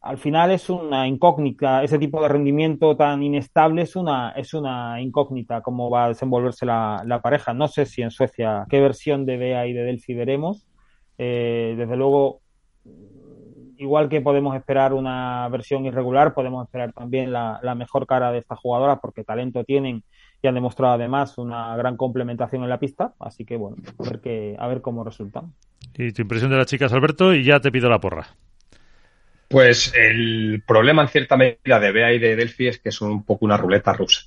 Al 0.00 0.16
final 0.16 0.50
es 0.50 0.70
una 0.70 1.06
incógnita, 1.06 1.84
ese 1.84 1.98
tipo 1.98 2.22
de 2.22 2.28
rendimiento 2.28 2.96
tan 2.96 3.22
inestable 3.22 3.82
es 3.82 3.96
una, 3.96 4.30
es 4.30 4.54
una 4.54 5.00
incógnita 5.00 5.60
cómo 5.60 5.90
va 5.90 6.06
a 6.06 6.08
desenvolverse 6.08 6.64
la, 6.64 7.02
la 7.06 7.20
pareja. 7.20 7.52
No 7.52 7.68
sé 7.68 7.84
si 7.84 8.00
en 8.00 8.10
Suecia 8.10 8.64
qué 8.68 8.80
versión 8.80 9.26
de 9.26 9.36
Bea 9.36 9.66
y 9.66 9.74
de 9.74 9.84
Delphi 9.84 10.14
veremos. 10.14 10.66
Eh, 11.18 11.74
desde 11.76 11.96
luego, 11.96 12.40
igual 13.80 14.08
que 14.10 14.20
podemos 14.20 14.54
esperar 14.54 14.92
una 14.92 15.48
versión 15.48 15.86
irregular, 15.86 16.34
podemos 16.34 16.64
esperar 16.66 16.92
también 16.92 17.32
la, 17.32 17.74
mejor 17.74 18.06
cara 18.06 18.30
de 18.30 18.38
estas 18.38 18.58
jugadoras 18.58 18.98
porque 19.00 19.24
talento 19.24 19.64
tienen 19.64 20.02
y 20.42 20.46
han 20.46 20.54
demostrado 20.54 20.94
además 20.94 21.38
una 21.38 21.74
gran 21.76 21.96
complementación 21.96 22.62
en 22.62 22.68
la 22.68 22.78
pista. 22.78 23.14
Así 23.18 23.44
que 23.44 23.56
bueno, 23.56 23.76
a 23.98 24.02
ver, 24.02 24.20
que, 24.20 24.54
a 24.58 24.68
ver 24.68 24.82
cómo 24.82 25.02
resultan. 25.02 25.54
Y 25.96 26.12
tu 26.12 26.22
impresión 26.22 26.50
de 26.50 26.58
las 26.58 26.66
chicas, 26.66 26.92
Alberto, 26.92 27.34
y 27.34 27.42
ya 27.42 27.60
te 27.60 27.72
pido 27.72 27.88
la 27.88 28.00
porra. 28.00 28.28
Pues 29.48 29.92
el 29.96 30.62
problema 30.66 31.02
en 31.02 31.08
cierta 31.08 31.36
medida 31.36 31.80
de 31.80 31.92
Bea 31.92 32.12
y 32.12 32.18
de 32.18 32.36
Delphi 32.36 32.68
es 32.68 32.78
que 32.78 32.92
son 32.92 33.10
un 33.10 33.24
poco 33.24 33.46
una 33.46 33.56
ruleta 33.56 33.92
rusa. 33.94 34.26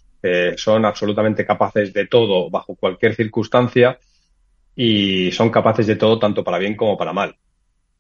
son 0.58 0.86
absolutamente 0.86 1.46
capaces 1.46 1.94
de 1.94 2.08
todo 2.08 2.50
bajo 2.50 2.76
cualquier 2.76 3.14
circunstancia 3.14 4.00
y 4.76 5.32
son 5.32 5.52
capaces 5.52 5.86
de 5.86 5.96
todo 5.96 6.18
tanto 6.18 6.44
para 6.44 6.58
bien 6.58 6.76
como 6.76 6.98
para 6.98 7.14
mal 7.14 7.36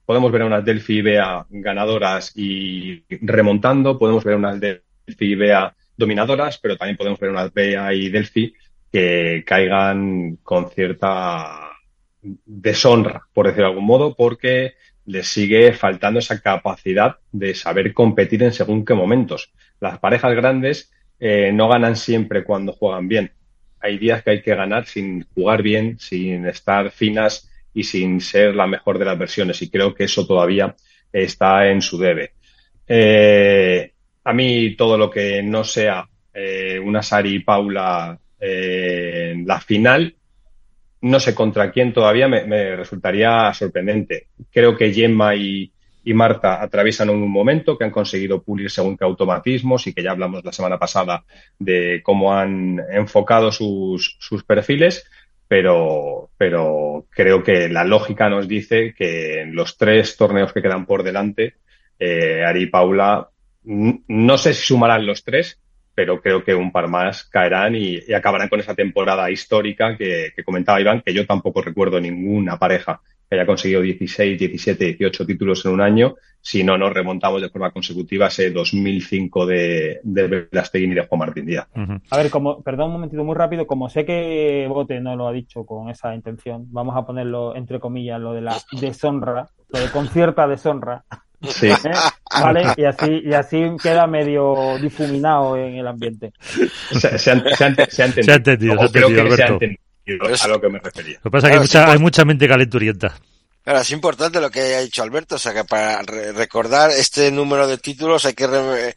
podemos 0.05 0.31
ver 0.31 0.41
a 0.43 0.45
unas 0.45 0.65
Delphi 0.65 1.01
Bea 1.01 1.45
ganadoras 1.49 2.31
y 2.35 3.03
remontando, 3.21 3.97
podemos 3.97 4.23
ver 4.23 4.35
unas 4.35 4.59
Delphi 4.59 5.35
Bea 5.35 5.75
dominadoras, 5.95 6.57
pero 6.57 6.77
también 6.77 6.97
podemos 6.97 7.19
ver 7.19 7.29
unas 7.29 7.53
Bea 7.53 7.93
y 7.93 8.09
Delphi 8.09 8.53
que 8.91 9.43
caigan 9.45 10.37
con 10.43 10.69
cierta 10.69 11.71
deshonra, 12.21 13.23
por 13.33 13.47
decirlo 13.47 13.65
de 13.65 13.71
algún 13.71 13.85
modo, 13.85 14.15
porque 14.15 14.75
les 15.05 15.27
sigue 15.27 15.73
faltando 15.73 16.19
esa 16.19 16.39
capacidad 16.41 17.17
de 17.31 17.53
saber 17.53 17.93
competir 17.93 18.43
en 18.43 18.53
según 18.53 18.85
qué 18.85 18.93
momentos. 18.93 19.51
Las 19.79 19.99
parejas 19.99 20.33
grandes 20.35 20.91
eh, 21.19 21.51
no 21.53 21.67
ganan 21.67 21.95
siempre 21.95 22.43
cuando 22.43 22.73
juegan 22.73 23.07
bien. 23.07 23.31
Hay 23.81 23.97
días 23.97 24.23
que 24.23 24.31
hay 24.31 24.41
que 24.41 24.55
ganar 24.55 24.85
sin 24.85 25.25
jugar 25.33 25.61
bien, 25.61 25.99
sin 25.99 26.45
estar 26.45 26.91
finas 26.91 27.49
y 27.73 27.83
sin 27.83 28.21
ser 28.21 28.55
la 28.55 28.67
mejor 28.67 28.99
de 28.99 29.05
las 29.05 29.17
versiones. 29.17 29.61
Y 29.61 29.69
creo 29.69 29.93
que 29.93 30.05
eso 30.05 30.25
todavía 30.25 30.75
está 31.11 31.69
en 31.69 31.81
su 31.81 31.97
debe. 31.97 32.33
Eh, 32.87 33.91
a 34.23 34.33
mí 34.33 34.75
todo 34.75 34.97
lo 34.97 35.09
que 35.09 35.41
no 35.41 35.63
sea 35.63 36.07
eh, 36.33 36.79
una 36.79 37.01
Sari 37.01 37.35
y 37.35 37.39
Paula 37.39 38.17
eh, 38.39 39.31
en 39.33 39.47
la 39.47 39.59
final, 39.59 40.15
no 41.01 41.19
sé 41.19 41.35
contra 41.35 41.71
quién 41.71 41.93
todavía 41.93 42.27
me, 42.27 42.75
resultaría 42.75 43.53
sorprendente. 43.53 44.27
Creo 44.51 44.77
que 44.77 44.93
Gemma 44.93 45.35
y, 45.35 45.71
y, 46.03 46.13
Marta 46.13 46.61
atraviesan 46.61 47.09
un 47.09 47.29
momento 47.29 47.77
que 47.77 47.83
han 47.83 47.91
conseguido 47.91 48.41
pulir 48.41 48.71
según 48.71 48.97
qué 48.97 49.03
automatismos 49.03 49.85
y 49.87 49.93
que 49.93 50.01
ya 50.01 50.11
hablamos 50.11 50.45
la 50.45 50.53
semana 50.53 50.79
pasada 50.79 51.25
de 51.59 52.01
cómo 52.03 52.33
han 52.33 52.79
enfocado 52.91 53.51
sus, 53.51 54.15
sus 54.19 54.43
perfiles 54.45 55.05
pero, 55.53 56.31
pero 56.35 57.05
creo 57.11 57.43
que 57.43 57.69
la 57.69 57.83
lógica 57.83 58.27
nos 58.27 58.47
dice 58.47 58.95
que 58.97 59.41
en 59.41 59.53
los 59.53 59.77
tres 59.77 60.17
torneos 60.17 60.51
que 60.51 60.63
quedan 60.63 60.87
por 60.87 61.03
delante, 61.03 61.57
eh, 61.99 62.43
Ari 62.43 62.63
y 62.63 62.65
Paula, 62.65 63.29
no 63.65 64.37
sé 64.39 64.55
si 64.55 64.65
sumarán 64.65 65.05
los 65.05 65.23
tres, 65.23 65.61
pero 65.93 66.19
creo 66.23 66.43
que 66.43 66.55
un 66.55 66.71
par 66.71 66.87
más 66.87 67.25
caerán 67.25 67.75
y, 67.75 67.99
acabarán 68.11 68.49
con 68.49 68.61
esa 68.61 68.73
temporada 68.73 69.29
histórica 69.29 69.95
que, 69.95 70.31
que, 70.35 70.43
comentaba 70.43 70.81
Iván, 70.81 71.03
que 71.05 71.13
yo 71.13 71.27
tampoco 71.27 71.61
recuerdo 71.61 72.01
ninguna 72.01 72.57
pareja 72.57 72.99
que 73.33 73.39
haya 73.39 73.47
conseguido 73.47 73.81
16, 73.81 74.37
17, 74.37 74.85
18 74.85 75.25
títulos 75.25 75.65
en 75.65 75.71
un 75.71 75.81
año, 75.81 76.15
si 76.39 76.63
no 76.63 76.77
nos 76.77 76.93
remontamos 76.93 77.41
de 77.41 77.49
forma 77.49 77.71
consecutiva 77.71 78.25
a 78.25 78.27
ese 78.27 78.51
2005 78.51 79.45
de, 79.45 79.99
de 80.03 80.27
Belasteguín 80.51 80.91
y 80.91 80.95
de 80.95 81.07
Juan 81.07 81.19
Martín 81.19 81.45
Díaz. 81.45 81.67
A 82.11 82.17
ver, 82.17 82.29
como, 82.29 82.61
perdón 82.61 82.87
un 82.87 82.93
momentito 82.93 83.23
muy 83.23 83.35
rápido, 83.35 83.65
como 83.65 83.89
sé 83.89 84.05
que 84.05 84.65
Bote 84.69 84.99
no 84.99 85.15
lo 85.15 85.27
ha 85.27 85.31
dicho 85.31 85.65
con 85.65 85.89
esa 85.89 86.13
intención, 86.13 86.67
vamos 86.71 86.95
a 86.95 87.05
ponerlo 87.05 87.55
entre 87.55 87.79
comillas, 87.79 88.19
lo 88.19 88.33
de 88.33 88.41
la 88.41 88.55
deshonra, 88.79 89.47
lo 89.69 89.79
de 89.79 89.89
con 89.89 90.07
cierta 90.07 90.47
deshonra. 90.47 91.03
Sí. 91.41 91.67
¿Eh? 91.67 91.91
¿Vale? 92.41 92.63
Y 92.77 92.85
así, 92.85 93.21
y 93.25 93.33
así 93.33 93.61
queda 93.81 94.07
medio 94.07 94.77
difuminado 94.79 95.57
en 95.57 95.75
el 95.75 95.87
ambiente. 95.87 96.31
Se, 96.39 97.17
se, 97.17 97.31
han, 97.31 97.43
se, 97.55 97.65
han, 97.65 97.75
se, 97.89 98.03
entendido. 98.03 98.23
Se 98.23 98.31
ha 98.31 98.35
entendido, 98.35 99.35
se 99.35 99.43
ha 99.43 99.47
entendido, 99.47 99.81
a 100.41 100.47
lo 100.47 100.61
que 100.61 100.69
me 100.69 100.79
refería. 100.79 101.19
Lo 101.23 101.23
que 101.23 101.31
pasa 101.31 101.47
es 101.47 101.51
que 101.51 101.55
hay, 101.55 101.61
mucha, 101.61 101.91
hay 101.91 101.99
mucha 101.99 102.25
mente 102.25 102.47
calenturienta. 102.47 103.15
Claro, 103.63 103.79
es 103.79 103.91
importante 103.91 104.41
lo 104.41 104.51
que 104.51 104.75
ha 104.75 104.81
dicho 104.81 105.03
Alberto, 105.03 105.35
o 105.35 105.39
sea 105.39 105.53
que 105.53 105.63
para 105.63 106.01
recordar 106.01 106.91
este 106.91 107.31
número 107.31 107.65
de 107.65 107.77
títulos 107.77 108.25
hay 108.25 108.33
que 108.33 108.93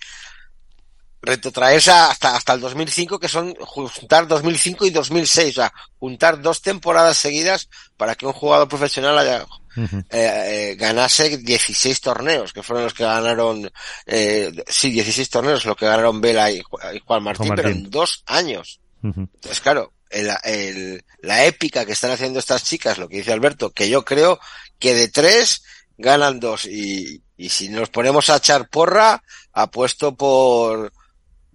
retrotraerse 1.23 1.93
hasta, 1.93 2.35
hasta 2.35 2.55
el 2.55 2.61
2005, 2.61 3.19
que 3.20 3.28
son 3.28 3.55
juntar 3.55 4.27
2005 4.27 4.87
y 4.87 4.91
2006, 4.91 5.59
o 5.59 5.61
sea, 5.61 5.73
juntar 5.99 6.41
dos 6.43 6.62
temporadas 6.62 7.16
seguidas 7.16 7.69
para 7.97 8.16
que 8.16 8.27
un 8.27 8.33
jugador 8.33 8.69
profesional 8.69 9.19
haya, 9.19 9.47
eh, 9.77 10.01
eh, 10.11 10.77
ganase 10.77 11.39
16 11.39 12.01
torneos, 12.01 12.53
que 12.53 12.65
fueron 12.65 12.85
los 12.85 12.95
que 12.95 13.05
ganaron, 13.05 13.70
eh, 14.07 14.53
sí, 14.66 14.91
16 14.91 15.31
torneos, 15.31 15.65
lo 15.65 15.77
que 15.77 15.87
ganaron 15.87 16.20
Vela 16.20 16.51
y, 16.51 16.61
Juan 17.05 17.23
Martín, 17.23 17.53
pero 17.55 17.69
en 17.69 17.89
dos 17.89 18.24
años. 18.27 18.81
Entonces, 19.03 19.61
claro, 19.61 19.93
el, 20.11 21.05
la 21.20 21.45
épica 21.45 21.85
que 21.85 21.93
están 21.93 22.11
haciendo 22.11 22.39
estas 22.39 22.65
chicas, 22.65 22.99
lo 22.99 23.09
que 23.09 23.19
dice 23.19 23.33
Alberto, 23.33 23.70
que 23.70 23.89
yo 23.89 24.05
creo 24.05 24.39
que 24.78 24.95
de 24.95 25.09
tres 25.09 25.62
ganan 25.99 26.41
dos. 26.41 26.66
Y, 26.66 27.23
y 27.37 27.49
si 27.49 27.69
nos 27.69 27.91
ponemos 27.91 28.31
a 28.31 28.37
echar 28.37 28.69
porra, 28.69 29.23
apuesto 29.53 30.15
por, 30.15 30.93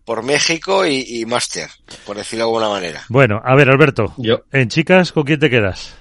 por 0.05 0.23
México 0.23 0.85
y, 0.85 1.05
y 1.07 1.25
Master, 1.25 1.69
por 2.05 2.17
decirlo 2.17 2.45
de 2.45 2.49
alguna 2.49 2.69
manera. 2.69 3.05
Bueno, 3.09 3.41
a 3.43 3.55
ver, 3.55 3.69
Alberto, 3.69 4.13
yo. 4.17 4.41
en 4.51 4.69
chicas, 4.69 5.11
¿con 5.11 5.23
quién 5.23 5.39
te 5.39 5.49
quedas? 5.49 5.95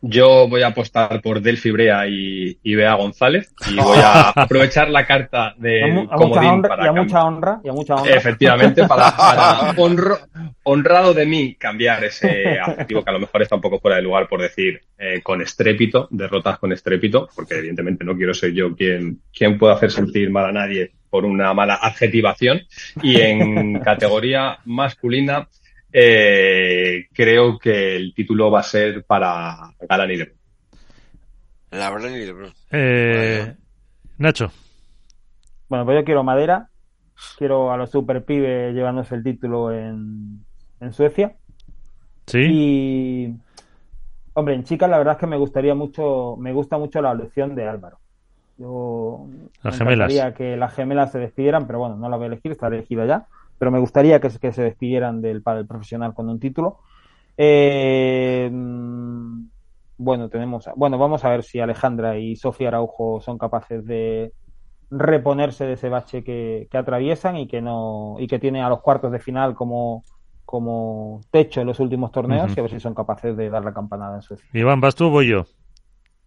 Yo 0.00 0.48
voy 0.48 0.62
a 0.62 0.68
apostar 0.68 1.20
por 1.20 1.40
Delphi 1.40 1.70
Brea 1.70 2.06
y, 2.06 2.58
y 2.62 2.74
Bea 2.74 2.94
González 2.94 3.52
y 3.70 3.76
voy 3.82 3.98
a 3.98 4.30
aprovechar 4.30 4.88
la 4.90 5.06
carta 5.06 5.54
de 5.58 5.82
a, 5.82 6.16
mucha 6.16 6.52
honra, 6.52 6.76
y 6.84 6.86
a 6.86 6.92
mucha 6.92 7.24
honra, 7.24 7.60
y 7.64 7.68
a 7.68 7.72
mucha 7.72 7.94
honra. 7.94 8.14
Efectivamente, 8.14 8.86
para, 8.86 9.10
para 9.16 9.74
honrado 10.62 11.14
de 11.14 11.26
mí 11.26 11.54
cambiar 11.54 12.04
ese 12.04 12.58
adjetivo 12.58 13.02
que 13.02 13.10
a 13.10 13.14
lo 13.14 13.20
mejor 13.20 13.42
está 13.42 13.56
un 13.56 13.60
poco 13.60 13.80
fuera 13.80 13.96
de 13.96 14.02
lugar 14.02 14.28
por 14.28 14.40
decir 14.40 14.80
eh, 14.98 15.20
con 15.22 15.40
estrépito, 15.42 16.08
derrotas 16.10 16.58
con 16.58 16.72
estrépito, 16.72 17.28
porque 17.34 17.54
evidentemente 17.54 18.04
no 18.04 18.16
quiero 18.16 18.34
ser 18.34 18.52
yo 18.52 18.74
quien, 18.74 19.20
quien 19.32 19.58
pueda 19.58 19.74
hacer 19.74 19.90
sentir 19.90 20.30
mal 20.30 20.46
a 20.46 20.52
nadie 20.52 20.92
por 21.10 21.24
una 21.24 21.54
mala 21.54 21.76
adjetivación. 21.76 22.62
Y 23.02 23.20
en 23.20 23.80
categoría 23.84 24.58
masculina, 24.64 25.48
eh, 25.92 27.06
creo 27.12 27.58
que 27.58 27.96
el 27.96 28.14
título 28.14 28.50
va 28.50 28.60
a 28.60 28.64
ser 28.64 29.04
para 29.04 29.72
Galán 29.88 30.10
y 30.10 30.16
Lebron. 30.16 30.38
La 31.70 31.90
verdad 31.90 32.10
y 32.10 32.26
Lebron. 32.26 32.52
Eh, 32.70 33.54
Nacho. 34.18 34.50
Bueno, 35.68 35.84
pues 35.84 35.98
yo 35.98 36.04
quiero 36.04 36.24
madera. 36.24 36.68
Quiero 37.36 37.72
a 37.72 37.76
los 37.76 37.90
super 37.90 38.24
pibes 38.24 38.74
llevándose 38.74 39.14
el 39.14 39.24
título 39.24 39.72
en, 39.72 40.44
en 40.80 40.92
Suecia. 40.92 41.34
Sí. 42.26 42.38
Y, 42.38 43.34
hombre, 44.34 44.54
en 44.54 44.64
chicas 44.64 44.88
la 44.88 44.98
verdad 44.98 45.14
es 45.14 45.20
que 45.20 45.26
me 45.26 45.36
gustaría 45.36 45.74
mucho, 45.74 46.36
me 46.38 46.52
gusta 46.52 46.78
mucho 46.78 47.02
la 47.02 47.12
elección 47.12 47.54
de 47.54 47.66
Álvaro. 47.66 47.98
Yo 48.56 49.26
las 49.62 49.78
gemelas. 49.78 50.12
que 50.34 50.56
las 50.56 50.74
gemelas 50.74 51.12
se 51.12 51.18
despidieran, 51.18 51.66
pero 51.66 51.78
bueno, 51.80 51.96
no 51.96 52.08
la 52.08 52.16
voy 52.16 52.24
a 52.24 52.28
elegir, 52.28 52.52
está 52.52 52.68
elegida 52.68 53.06
ya 53.06 53.26
pero 53.58 53.70
me 53.70 53.78
gustaría 53.78 54.20
que, 54.20 54.28
que 54.38 54.52
se 54.52 54.62
despidieran 54.62 55.20
del 55.20 55.42
padre 55.42 55.64
profesional 55.64 56.14
con 56.14 56.28
un 56.28 56.38
título. 56.38 56.80
Eh, 57.36 58.50
bueno, 59.98 60.28
tenemos, 60.28 60.68
bueno, 60.76 60.96
vamos 60.96 61.24
a 61.24 61.30
ver 61.30 61.42
si 61.42 61.60
Alejandra 61.60 62.18
y 62.18 62.36
Sofía 62.36 62.68
Araujo 62.68 63.20
son 63.20 63.36
capaces 63.36 63.84
de 63.84 64.32
reponerse 64.90 65.66
de 65.66 65.74
ese 65.74 65.88
bache 65.88 66.24
que, 66.24 66.68
atraviesan 66.72 67.36
y 67.36 67.46
que 67.46 67.60
no 67.60 68.16
y 68.18 68.26
que 68.26 68.38
tiene 68.38 68.62
a 68.62 68.68
los 68.68 68.80
cuartos 68.80 69.12
de 69.12 69.18
final 69.18 69.54
como 69.54 70.04
como 70.44 71.20
techo 71.30 71.60
en 71.60 71.66
los 71.66 71.78
últimos 71.78 72.10
torneos 72.10 72.56
y 72.56 72.60
a 72.60 72.62
ver 72.62 72.70
si 72.70 72.80
son 72.80 72.94
capaces 72.94 73.36
de 73.36 73.50
dar 73.50 73.62
la 73.62 73.74
campanada 73.74 74.16
en 74.16 74.22
Suecia. 74.22 74.48
Iván, 74.54 74.80
¿vas 74.80 74.94
tú 74.94 75.06
o 75.06 75.10
voy 75.10 75.28
yo? 75.28 75.44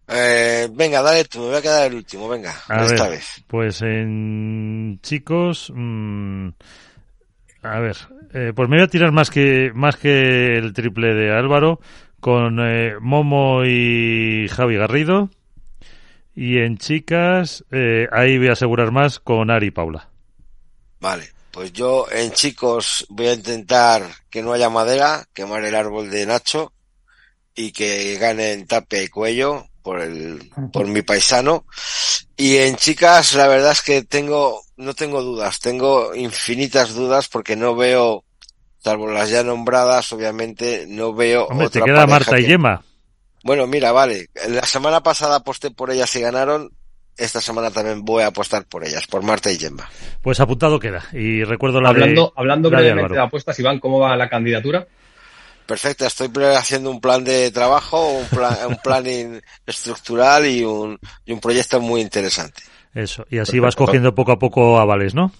Eh, 0.06 0.68
venga, 0.72 1.02
dale 1.02 1.24
tú, 1.24 1.40
me 1.40 1.46
voy 1.46 1.56
a 1.56 1.62
quedar 1.62 1.86
el 1.88 1.96
último, 1.96 2.28
venga, 2.28 2.52
esta 2.68 3.08
vez. 3.08 3.42
Pues 3.48 3.82
en 3.82 5.00
chicos, 5.02 5.72
mm, 5.74 6.48
a 7.62 7.78
ver, 7.78 7.96
eh, 8.34 8.52
pues 8.54 8.68
me 8.68 8.76
voy 8.76 8.84
a 8.84 8.88
tirar 8.88 9.12
más 9.12 9.30
que 9.30 9.70
más 9.74 9.96
que 9.96 10.56
el 10.56 10.72
triple 10.72 11.14
de 11.14 11.32
Álvaro 11.32 11.80
con 12.20 12.58
eh, 12.60 12.94
Momo 13.00 13.64
y 13.64 14.48
Javi 14.48 14.76
Garrido. 14.76 15.30
Y 16.34 16.58
en 16.58 16.78
chicas, 16.78 17.64
eh, 17.70 18.08
ahí 18.10 18.38
voy 18.38 18.48
a 18.48 18.52
asegurar 18.52 18.90
más 18.90 19.20
con 19.20 19.50
Ari 19.50 19.66
y 19.66 19.70
Paula. 19.70 20.08
Vale, 20.98 21.30
pues 21.50 21.72
yo 21.72 22.06
en 22.10 22.32
chicos 22.32 23.06
voy 23.10 23.26
a 23.26 23.34
intentar 23.34 24.02
que 24.30 24.42
no 24.42 24.52
haya 24.52 24.70
madera, 24.70 25.24
quemar 25.34 25.64
el 25.64 25.74
árbol 25.74 26.10
de 26.10 26.26
Nacho 26.26 26.72
y 27.54 27.72
que 27.72 28.16
ganen 28.16 28.66
tape 28.66 29.04
y 29.04 29.08
cuello 29.08 29.66
por 29.82 30.00
el, 30.00 30.50
por 30.72 30.86
mi 30.86 31.02
paisano. 31.02 31.64
Y 32.36 32.56
en 32.56 32.76
chicas, 32.76 33.34
la 33.34 33.48
verdad 33.48 33.72
es 33.72 33.82
que 33.82 34.02
tengo, 34.02 34.62
no 34.76 34.94
tengo 34.94 35.22
dudas, 35.22 35.60
tengo 35.60 36.14
infinitas 36.14 36.94
dudas 36.94 37.28
porque 37.28 37.56
no 37.56 37.76
veo, 37.76 38.24
salvo 38.78 39.10
las 39.10 39.30
ya 39.30 39.42
nombradas, 39.42 40.12
obviamente, 40.12 40.86
no 40.88 41.12
veo 41.14 41.46
Hombre, 41.46 41.68
te 41.68 41.82
queda 41.82 42.06
Marta 42.06 42.38
y 42.40 42.46
Yema. 42.46 42.82
Bueno, 43.44 43.66
mira, 43.66 43.92
vale. 43.92 44.28
La 44.48 44.64
semana 44.64 45.02
pasada 45.02 45.36
aposté 45.36 45.70
por 45.70 45.90
ellas 45.90 46.14
y 46.16 46.20
ganaron. 46.20 46.70
Esta 47.16 47.40
semana 47.40 47.70
también 47.70 48.04
voy 48.04 48.22
a 48.22 48.28
apostar 48.28 48.64
por 48.64 48.84
ellas, 48.84 49.06
por 49.06 49.22
Marta 49.22 49.50
y 49.50 49.58
Gemma. 49.58 49.88
Pues 50.22 50.40
apuntado 50.40 50.80
queda. 50.80 51.04
Y 51.12 51.44
recuerdo 51.44 51.80
la 51.80 51.90
hablando, 51.90 52.26
de, 52.26 52.32
Hablando 52.36 52.70
brevemente 52.70 53.14
de, 53.14 53.20
apuestas, 53.20 53.58
Iván, 53.58 53.80
¿cómo 53.80 53.98
va 53.98 54.16
la 54.16 54.30
candidatura? 54.30 54.86
Perfecto, 55.66 56.06
estoy 56.06 56.28
haciendo 56.56 56.90
un 56.90 57.00
plan 57.00 57.24
de 57.24 57.50
trabajo, 57.50 58.18
un, 58.18 58.26
plan, 58.26 58.56
un 58.68 58.76
planning 58.82 59.40
estructural 59.66 60.46
y 60.46 60.64
un, 60.64 60.98
y 61.24 61.32
un 61.32 61.40
proyecto 61.40 61.80
muy 61.80 62.00
interesante. 62.00 62.62
Eso, 62.94 63.24
y 63.30 63.38
así 63.38 63.58
vas 63.58 63.76
cogiendo 63.76 64.14
poco 64.14 64.32
a 64.32 64.38
poco 64.38 64.78
avales, 64.78 65.14
¿no? 65.14 65.32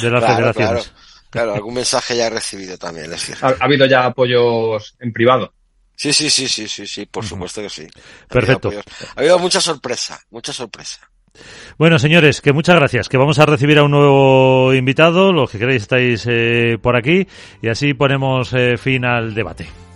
De 0.00 0.10
las 0.10 0.24
federaciones. 0.24 0.90
Claro, 0.90 1.28
claro, 1.30 1.54
algún 1.54 1.74
mensaje 1.74 2.16
ya 2.16 2.26
he 2.26 2.30
recibido 2.30 2.76
también, 2.76 3.12
es 3.12 3.42
¿Ha, 3.42 3.48
¿Ha 3.48 3.56
habido 3.60 3.86
ya 3.86 4.06
apoyos 4.06 4.96
en 4.98 5.12
privado? 5.12 5.52
Sí, 5.98 6.12
sí, 6.12 6.30
sí, 6.30 6.46
sí, 6.46 6.68
sí, 6.68 6.86
sí, 6.86 7.06
por 7.06 7.24
supuesto 7.24 7.60
que 7.60 7.68
sí. 7.68 7.88
Perfecto. 8.28 8.70
Ha 9.16 9.20
habido, 9.20 9.36
mucha 9.40 9.60
sorpresa, 9.60 10.20
mucha 10.30 10.52
sorpresa. 10.52 11.10
Bueno, 11.78 11.98
señores, 11.98 12.40
que 12.40 12.52
muchas 12.52 12.76
gracias, 12.76 13.08
que 13.08 13.18
vamos 13.18 13.38
a 13.38 13.46
recibir 13.46 13.78
a 13.78 13.84
un 13.84 13.92
nuevo 13.92 14.74
invitado, 14.74 15.32
los 15.32 15.50
que 15.50 15.58
queréis 15.58 15.82
estáis 15.82 16.26
eh, 16.28 16.78
por 16.80 16.96
aquí, 16.96 17.26
y 17.62 17.68
así 17.68 17.94
ponemos 17.94 18.52
eh, 18.52 18.76
fin 18.76 19.04
al 19.04 19.34
debate. 19.34 19.87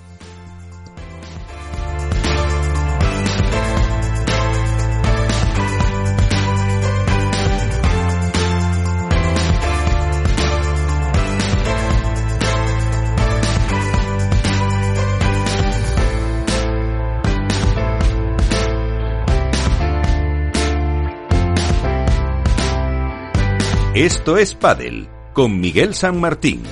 Esto 23.94 24.38
es 24.38 24.54
Padel 24.54 25.06
con 25.34 25.60
Miguel 25.60 25.92
San 25.92 26.18
Martín. 26.18 26.62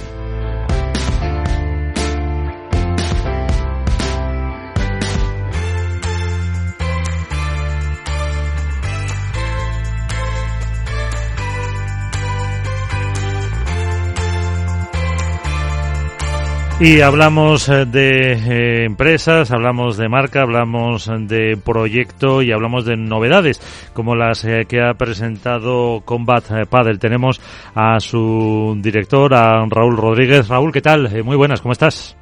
Y 16.80 17.02
hablamos 17.02 17.68
eh, 17.68 17.84
de 17.84 18.32
eh, 18.32 18.84
empresas, 18.86 19.50
hablamos 19.50 19.98
de 19.98 20.08
marca, 20.08 20.40
hablamos 20.40 21.10
de 21.28 21.58
proyecto 21.62 22.40
y 22.40 22.52
hablamos 22.52 22.86
de 22.86 22.96
novedades 22.96 23.60
como 23.92 24.16
las 24.16 24.46
eh, 24.46 24.64
que 24.66 24.80
ha 24.80 24.94
presentado 24.94 26.00
Combat 26.06 26.42
Paddle. 26.70 26.96
Tenemos 26.96 27.38
a 27.74 28.00
su 28.00 28.78
director, 28.80 29.34
a 29.34 29.62
Raúl 29.68 29.98
Rodríguez. 29.98 30.48
Raúl, 30.48 30.72
¿qué 30.72 30.80
tal? 30.80 31.22
muy 31.22 31.36
buenas, 31.36 31.60
¿cómo 31.60 31.72
estás? 31.72 32.16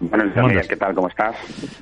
Buenos 0.00 0.34
días, 0.34 0.66
¿qué 0.66 0.76
tal? 0.76 0.94
¿Cómo 0.94 1.08
estás? 1.08 1.36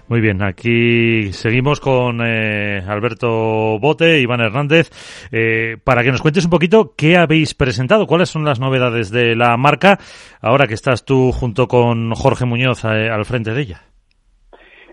Muy 0.09 0.21
bien, 0.21 0.43
aquí 0.43 1.33
seguimos 1.33 1.79
con 1.79 2.21
eh, 2.21 2.83
Alberto 2.85 3.79
Bote, 3.79 4.19
Iván 4.19 4.41
Hernández, 4.41 4.91
eh, 5.31 5.77
para 5.85 6.03
que 6.03 6.11
nos 6.11 6.21
cuentes 6.21 6.45
un 6.45 6.51
poquito 6.51 6.95
qué 6.97 7.17
habéis 7.17 7.55
presentado, 7.55 8.09
cuáles 8.09 8.29
son 8.29 8.45
las 8.45 8.59
novedades 8.59 9.13
de 9.13 9.37
la 9.37 9.57
marca, 9.57 9.99
ahora 10.41 10.67
que 10.67 10.75
estás 10.75 11.05
tú 11.05 11.31
junto 11.31 11.69
con 11.69 12.13
Jorge 12.13 12.45
Muñoz 12.45 12.85
eh, 12.85 13.09
al 13.09 13.25
frente 13.25 13.53
de 13.53 13.61
ella. 13.61 13.83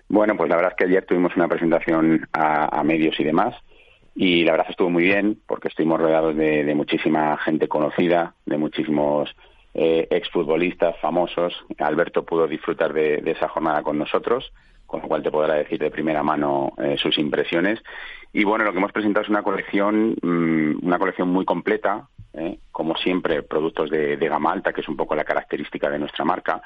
Bueno, 0.08 0.36
pues 0.36 0.48
la 0.48 0.54
verdad 0.54 0.72
es 0.72 0.76
que 0.78 0.84
ayer 0.84 1.04
tuvimos 1.04 1.34
una 1.34 1.48
presentación 1.48 2.28
a, 2.32 2.80
medios 2.84 3.18
y 3.18 3.24
demás, 3.24 3.56
y 4.14 4.44
la 4.44 4.52
verdad 4.52 4.68
estuvo 4.70 4.88
muy 4.88 5.02
bien, 5.02 5.40
porque 5.48 5.66
estuvimos 5.66 6.00
rodeados 6.00 6.36
de 6.36 6.74
muchísima 6.76 7.36
gente 7.38 7.66
conocida, 7.66 8.34
de 8.44 8.56
muchísimos 8.56 9.34
eh, 9.76 10.08
exfutbolistas 10.10 10.96
famosos. 11.00 11.54
Alberto 11.78 12.24
pudo 12.24 12.48
disfrutar 12.48 12.94
de, 12.94 13.22
esa 13.26 13.48
jornada 13.48 13.82
con 13.82 13.98
nosotros, 13.98 14.50
con 14.86 15.02
lo 15.02 15.08
cual 15.08 15.22
te 15.22 15.30
podrá 15.30 15.54
decir 15.54 15.78
de 15.78 15.90
primera 15.90 16.22
mano 16.22 16.72
eh, 16.78 16.96
sus 16.96 17.18
impresiones. 17.18 17.80
Y 18.32 18.44
bueno, 18.44 18.64
lo 18.64 18.72
que 18.72 18.78
hemos 18.78 18.92
presentado 18.92 19.24
es 19.24 19.28
una 19.28 19.42
colección, 19.42 20.16
mm, 20.22 20.86
una 20.86 20.98
colección 20.98 21.28
muy 21.28 21.44
completa, 21.44 22.08
eh, 22.32 22.58
como 22.72 22.96
siempre, 22.96 23.42
productos 23.42 23.90
de, 23.90 24.16
gama 24.16 24.52
alta, 24.52 24.72
que 24.72 24.80
es 24.80 24.88
un 24.88 24.96
poco 24.96 25.14
la 25.14 25.24
característica 25.24 25.90
de 25.90 25.98
nuestra 25.98 26.24
marca, 26.24 26.62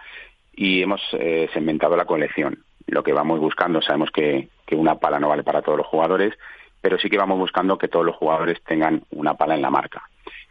y 0.52 0.80
hemos 0.82 1.00
eh, 1.12 1.48
segmentado 1.52 1.96
la 1.96 2.04
colección. 2.04 2.62
Lo 2.86 3.02
que 3.02 3.12
vamos 3.12 3.40
buscando, 3.40 3.82
sabemos 3.82 4.10
que, 4.12 4.48
que 4.66 4.76
una 4.76 4.96
pala 4.96 5.18
no 5.18 5.28
vale 5.28 5.42
para 5.42 5.62
todos 5.62 5.78
los 5.78 5.86
jugadores, 5.86 6.34
pero 6.80 6.96
sí 6.96 7.10
que 7.10 7.18
vamos 7.18 7.38
buscando 7.38 7.76
que 7.76 7.88
todos 7.88 8.06
los 8.06 8.16
jugadores 8.16 8.62
tengan 8.62 9.02
una 9.10 9.34
pala 9.34 9.56
en 9.56 9.62
la 9.62 9.70
marca 9.70 10.02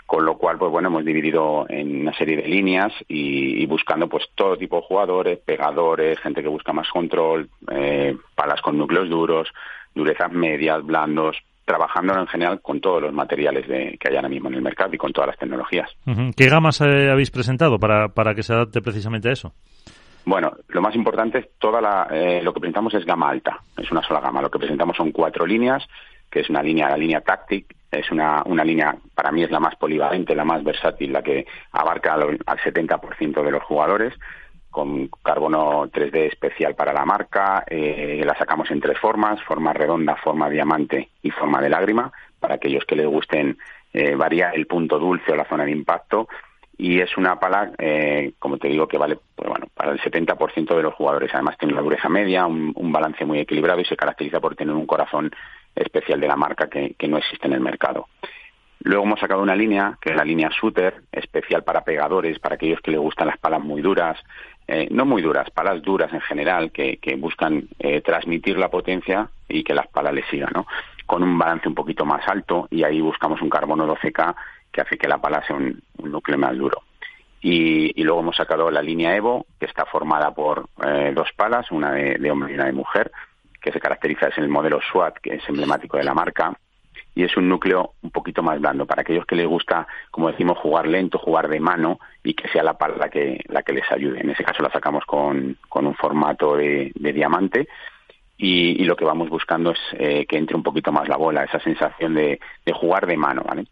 con 0.10 0.26
lo 0.26 0.40
cual 0.40 0.58
pues 0.58 0.72
bueno 0.72 0.88
hemos 0.88 1.06
dividido 1.06 1.68
en 1.70 2.02
una 2.02 2.18
serie 2.18 2.36
de 2.36 2.48
líneas 2.48 2.92
y, 3.08 3.64
buscando 3.68 4.10
pues 4.10 4.26
todo 4.34 4.58
tipo 4.58 4.78
de 4.78 4.82
jugadores 4.82 5.38
pegadores 5.38 6.18
gente 6.20 6.42
que 6.42 6.48
busca 6.48 6.74
más 6.74 6.90
control 6.90 7.48
eh, 7.72 8.18
palas 8.34 8.60
con 8.62 8.76
núcleos 8.76 9.08
duros 9.08 9.48
durezas 9.94 10.32
medias 10.32 10.84
blandos 10.84 11.38
trabajando 11.64 12.18
en 12.18 12.26
general 12.26 12.60
con 12.60 12.82
todos 12.82 13.04
los 13.04 13.14
materiales 13.14 13.68
de, 13.68 14.00
que 14.00 14.10
hay 14.10 14.16
ahora 14.16 14.30
mismo 14.30 14.50
en 14.50 14.56
el 14.56 14.64
mercado 14.64 14.96
y 14.96 14.98
con 14.98 15.14
todas 15.14 15.28
las 15.28 15.38
tecnologías. 15.38 15.92
¿Qué 16.36 16.50
gamas 16.50 16.82
eh, 16.82 17.12
habéis 17.12 17.30
presentado 17.30 17.78
para, 17.78 18.08
para 18.10 18.34
que 18.34 18.42
se 18.42 18.54
adapte 18.54 18.82
precisamente 18.82 19.30
a 19.30 19.34
eso? 19.34 19.54
Bueno, 20.26 20.54
lo 20.70 20.82
más 20.82 20.96
importante 20.96 21.38
es 21.38 21.50
toda 21.60 21.80
la, 21.80 22.08
eh, 22.10 22.42
lo 22.42 22.52
que 22.56 22.62
presentamos 22.62 22.96
es 22.96 23.06
gama 23.06 23.30
alta, 23.30 23.60
es 23.78 23.92
una 23.92 24.02
sola 24.02 24.20
gama. 24.20 24.42
Lo 24.42 24.50
que 24.50 24.58
presentamos 24.58 24.98
son 24.98 25.12
cuatro 25.12 25.46
líneas, 25.46 25.88
que 26.32 26.40
es 26.40 26.50
una 26.50 26.64
línea, 26.64 26.90
la 26.90 26.98
línea 26.98 27.22
Tactic, 27.22 27.76
es 27.92 28.12
una, 28.12 28.44
una 28.46 28.64
línea, 28.64 28.96
para 29.16 29.32
mí 29.32 29.44
es 29.44 29.52
la 29.52 29.60
más 29.60 29.76
polivalente, 29.76 30.36
la 30.36 30.46
más 30.46 30.64
versátil, 30.64 31.12
la 31.12 31.24
que 31.24 31.46
abarca 31.72 32.14
al, 32.14 32.38
70% 32.40 33.44
de 33.44 33.52
los 33.52 33.64
jugadores, 33.64 34.14
con 34.70 35.10
carbono 35.24 35.88
3D 35.88 36.28
especial 36.28 36.76
para 36.76 36.94
la 36.94 37.06
marca. 37.06 37.64
Eh, 37.68 38.22
la 38.24 38.38
sacamos 38.38 38.70
en 38.70 38.80
tres 38.80 39.00
formas, 39.00 39.42
forma 39.44 39.74
redonda, 39.74 40.16
forma 40.18 40.50
diamante 40.50 41.10
y 41.24 41.32
forma 41.32 41.62
de 41.62 41.70
lágrima, 41.70 42.12
para 42.40 42.56
aquellos 42.56 42.86
que 42.86 42.96
les 42.96 43.08
gusten 43.08 43.58
eh, 43.94 44.14
variar 44.16 44.56
el 44.56 44.68
punto 44.68 45.00
dulce 45.00 45.32
o 45.32 45.36
la 45.36 45.50
zona 45.50 45.66
de 45.66 45.72
impacto. 45.72 46.28
Y 46.78 47.02
es 47.02 47.18
una 47.18 47.40
pala, 47.40 47.74
eh, 47.78 48.34
como 48.40 48.58
te 48.58 48.70
digo, 48.70 48.88
que 48.88 48.98
vale 48.98 49.18
pues 49.36 49.50
bueno, 49.50 49.66
para 49.74 49.92
el 49.92 50.00
70% 50.00 50.76
de 50.76 50.84
los 50.84 50.94
jugadores. 50.94 51.32
Además 51.34 51.58
tiene 51.58 51.74
una 51.74 51.82
dureza 51.82 52.08
media, 52.08 52.46
un 52.46 52.92
balance 52.92 53.26
muy 53.26 53.40
equilibrado 53.40 53.82
y 53.82 53.86
se 53.86 53.98
caracteriza 53.98 54.40
por 54.40 54.56
tener 54.56 54.76
un 54.76 54.86
corazón 54.86 55.32
especial 55.80 56.20
de 56.20 56.28
la 56.28 56.36
marca 56.36 56.68
que, 56.68 56.96
no 57.08 57.18
existe 57.18 57.48
en 57.48 57.54
el 57.54 57.62
mercado. 57.62 58.08
Luego 58.82 59.04
hemos 59.04 59.20
sacado 59.20 59.42
una 59.42 59.56
línea, 59.56 59.98
que 60.00 60.12
es 60.12 60.16
la 60.16 60.24
línea 60.24 60.50
Shooter, 60.50 61.04
especial 61.12 61.64
para 61.64 61.84
pegadores, 61.84 62.40
para 62.40 62.56
aquellos 62.56 62.80
que 62.82 62.92
les 62.92 63.00
gustan 63.00 63.28
las 63.28 63.38
palas 63.38 63.62
muy 63.62 63.82
duras, 63.82 64.18
eh, 64.68 64.88
no 64.92 65.06
muy 65.06 65.22
duras, 65.22 65.50
palas 65.50 65.82
duras 65.82 66.14
en 66.14 66.22
general, 66.22 66.72
que, 66.72 66.98
buscan 67.18 67.68
eh, 67.80 68.02
transmitir 68.02 68.58
la 68.58 68.70
potencia 68.70 69.30
y 69.48 69.64
que 69.64 69.74
las 69.74 69.88
palas 69.88 70.14
les 70.14 70.26
sigan, 70.28 70.52
¿no? 70.54 70.66
Con 71.06 71.24
un 71.24 71.38
balance 71.38 71.68
un 71.68 71.76
poquito 71.76 72.06
más 72.06 72.26
alto 72.28 72.68
y 72.70 72.84
ahí 72.84 73.02
buscamos 73.02 73.42
un 73.42 73.50
carbono 73.50 73.88
12K 73.88 74.36
que 74.72 74.82
hace 74.82 74.98
que 74.98 75.08
la 75.08 75.18
pala 75.18 75.46
sea 75.46 75.56
un, 75.56 75.82
núcleo 76.04 76.38
más 76.38 76.58
duro. 76.58 76.84
Y, 77.42 78.04
luego 78.04 78.20
hemos 78.20 78.36
sacado 78.36 78.70
la 78.70 78.82
línea 78.82 79.16
Evo, 79.16 79.46
que 79.60 79.66
está 79.66 79.86
formada 79.86 80.32
por 80.32 80.70
eh, 80.86 81.12
dos 81.16 81.30
palas, 81.36 81.72
una 81.72 81.92
de, 81.92 82.32
hombre 82.32 82.52
y 82.52 82.56
una 82.56 82.66
de 82.66 82.74
mujer, 82.74 83.12
que 83.62 83.72
se 83.72 83.80
caracteriza 83.80 84.28
es 84.28 84.38
el 84.38 84.50
modelo 84.50 84.80
SWAT, 84.82 85.18
que 85.18 85.36
es 85.36 85.50
emblemático 85.50 85.98
de 85.98 86.04
la 86.04 86.14
marca, 86.14 86.58
y 87.16 87.24
es 87.24 87.36
un 87.36 87.50
núcleo 87.50 87.94
un 88.02 88.12
poquito 88.12 88.42
más 88.42 88.60
blando 88.60 88.86
para 88.86 89.02
aquellos 89.02 89.26
que 89.26 89.36
les 89.36 89.48
gusta, 89.48 89.88
como 90.12 90.30
decimos, 90.30 90.58
jugar 90.58 90.88
lento, 90.88 91.18
jugar 91.18 91.50
de 91.50 91.60
mano 91.60 92.00
y 92.24 92.34
que 92.34 92.48
sea 92.50 92.64
la 92.64 92.78
la 92.98 93.10
que, 93.10 93.44
la 93.48 93.64
que 93.64 93.74
les 93.74 93.92
ayude. 93.92 94.22
En 94.22 94.30
ese 94.30 94.44
caso 94.44 94.64
la 94.64 94.72
sacamos 94.72 95.04
con, 95.06 95.58
con 95.68 95.86
un 95.86 95.96
formato 95.96 96.56
de, 96.56 96.92
diamante 96.96 97.68
y, 98.38 98.84
lo 98.86 98.96
que 98.96 99.06
vamos 99.06 99.30
buscando 99.30 99.72
es 99.72 99.80
eh, 99.94 100.26
que 100.28 100.38
entre 100.38 100.56
un 100.56 100.64
poquito 100.64 100.92
más 100.92 101.10
la 101.10 101.18
bola, 101.18 101.44
esa 101.44 101.60
sensación 101.60 102.14
de, 102.14 102.40
de 102.66 102.74
jugar 102.74 103.06
de 103.06 103.18
mano, 103.18 103.44
¿vale? 103.46 103.66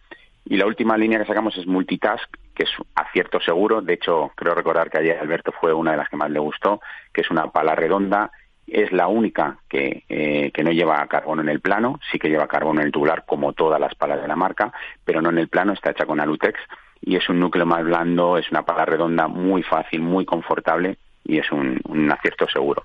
Y 0.50 0.56
la 0.58 0.66
última 0.66 0.98
línea 0.98 1.20
que 1.20 1.26
sacamos 1.26 1.58
es 1.58 1.68
multitask, 1.68 2.30
que 2.56 2.64
es 2.64 2.70
acierto 2.96 3.40
seguro. 3.42 3.82
De 3.82 3.94
hecho, 3.94 4.32
creo 4.36 4.56
recordar 4.56 4.90
que 4.90 4.98
ayer 4.98 5.18
Alberto 5.20 5.52
fue 5.52 5.74
una 5.74 5.92
de 5.92 5.98
las 5.98 6.10
que 6.10 6.16
más 6.16 6.32
le 6.32 6.40
gustó, 6.40 6.80
que 7.14 7.22
es 7.22 7.30
una 7.30 7.48
pala 7.52 7.76
redonda. 7.76 8.32
Es 8.68 8.92
la 8.92 9.08
única 9.08 9.58
que, 9.70 10.04
eh, 10.10 10.52
que 10.54 10.64
no 10.64 10.72
lleva 10.72 11.08
carbono 11.08 11.42
en 11.42 11.50
el 11.50 11.62
plano, 11.62 12.00
sí 12.12 12.20
que 12.20 12.30
lleva 12.30 12.48
carbono 12.48 12.82
en 12.82 12.88
el 12.88 12.92
tubular, 12.92 13.24
como 13.26 13.54
todas 13.54 13.80
las 13.80 13.96
palas 13.96 14.22
de 14.22 14.28
la 14.28 14.36
marca, 14.36 14.74
pero 15.06 15.22
no 15.22 15.30
en 15.30 15.38
el 15.38 15.48
plano, 15.48 15.74
está 15.74 15.92
hecha 15.92 16.06
con 16.06 16.20
Alutex 16.20 16.60
y 17.02 17.16
es 17.16 17.30
un 17.30 17.40
núcleo 17.40 17.66
más 17.66 17.84
blando, 17.84 18.38
es 18.38 18.50
una 18.52 18.64
pala 18.64 18.86
redonda 18.86 19.28
muy 19.28 19.64
fácil, 19.64 20.02
muy 20.02 20.26
confortable 20.26 20.98
y 21.24 21.38
es 21.38 21.52
un, 21.52 21.80
acierto 22.12 22.48
seguro. 22.48 22.84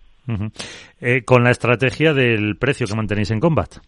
Eh, 1.01 1.23
con 1.25 1.43
la 1.43 1.51
estrategia 1.51 2.13
del 2.13 2.57
precio 2.57 2.87
que 2.87 2.95
mantenéis 2.95 3.31
en 3.31 3.41
Combat. 3.41 3.79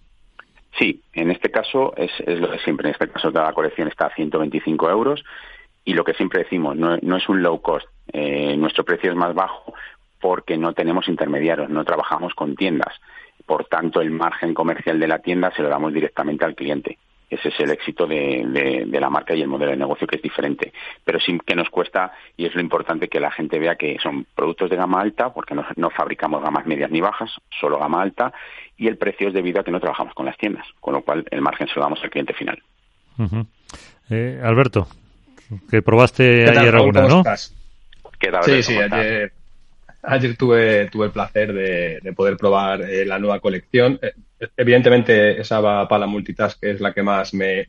Sí, 0.78 1.02
en 1.12 1.30
este 1.30 1.50
caso 1.50 1.94
es, 1.96 2.10
lo 2.26 2.48
de 2.48 2.58
siempre. 2.60 2.88
En 2.88 2.92
este 2.92 3.08
caso 3.08 3.32
cada 3.32 3.52
colección 3.52 3.88
está 3.88 4.06
a 4.06 4.14
125 4.14 4.90
euros 4.90 5.24
y 5.84 5.94
lo 5.94 6.04
que 6.04 6.14
siempre 6.14 6.42
decimos, 6.42 6.76
no, 6.76 7.16
es 7.16 7.28
un 7.28 7.42
low 7.42 7.60
cost. 7.60 7.86
Eh, 8.12 8.56
nuestro 8.56 8.84
precio 8.84 9.10
es 9.10 9.16
más 9.16 9.34
bajo 9.34 9.74
porque 10.24 10.56
no 10.56 10.72
tenemos 10.72 11.06
intermediarios, 11.06 11.68
no 11.68 11.84
trabajamos 11.84 12.32
con 12.32 12.56
tiendas. 12.56 12.94
Por 13.44 13.66
tanto, 13.66 14.00
el 14.00 14.10
margen 14.10 14.54
comercial 14.54 14.98
de 14.98 15.06
la 15.06 15.18
tienda 15.18 15.52
se 15.54 15.60
lo 15.60 15.68
damos 15.68 15.92
directamente 15.92 16.46
al 16.46 16.54
cliente. 16.54 16.96
Ese 17.28 17.50
es 17.50 17.60
el 17.60 17.70
éxito 17.70 18.06
de, 18.06 18.88
la 18.90 19.10
marca 19.10 19.34
y 19.34 19.42
el 19.42 19.48
modelo 19.48 19.72
de 19.72 19.76
negocio 19.76 20.06
que 20.06 20.16
es 20.16 20.22
diferente. 20.22 20.72
Pero 21.04 21.20
sí 21.20 21.38
que 21.44 21.54
nos 21.54 21.68
cuesta, 21.68 22.10
y 22.38 22.46
es 22.46 22.54
lo 22.54 22.62
importante 22.62 23.08
que 23.08 23.20
la 23.20 23.30
gente 23.32 23.58
vea 23.58 23.76
que 23.76 23.98
son 24.02 24.26
productos 24.34 24.70
de 24.70 24.76
gama 24.76 25.02
alta, 25.02 25.30
porque 25.30 25.54
no, 25.54 25.90
fabricamos 25.90 26.42
gamas 26.42 26.64
medias 26.64 26.90
ni 26.90 27.02
bajas, 27.02 27.30
solo 27.60 27.78
gama 27.78 28.00
alta, 28.00 28.32
y 28.78 28.88
el 28.88 28.96
precio 28.96 29.28
es 29.28 29.34
debido 29.34 29.60
a 29.60 29.62
que 29.62 29.72
no 29.72 29.80
trabajamos 29.80 30.14
con 30.14 30.24
las 30.24 30.38
tiendas, 30.38 30.66
con 30.80 30.94
lo 30.94 31.02
cual 31.02 31.26
el 31.30 31.42
margen 31.42 31.68
se 31.68 31.74
lo 31.74 31.82
damos 31.82 32.02
al 32.02 32.08
cliente 32.08 32.32
final. 32.32 32.62
Eh, 34.08 34.40
Alberto, 34.42 34.88
que 35.70 35.82
probaste 35.82 36.48
ayer 36.48 36.74
alguna, 36.74 37.08
¿no? 37.08 37.22
sí, 38.42 38.62
sí, 38.62 38.78
ayer, 38.78 39.30
ayer 40.06 40.36
tuve, 40.36 40.88
tuve 40.90 41.06
el 41.06 41.12
placer 41.12 41.52
de, 41.52 42.12
poder 42.14 42.36
probar 42.36 42.82
eh, 42.82 43.04
la 43.04 43.18
nueva 43.18 43.40
colección. 43.40 43.98
Eh, 44.02 44.12
evidentemente, 44.56 45.40
esa 45.40 45.88
pala 45.88 46.06
multitask 46.06 46.62
es 46.62 46.80
la 46.80 46.92
que 46.92 47.02
más 47.02 47.34
me, 47.34 47.68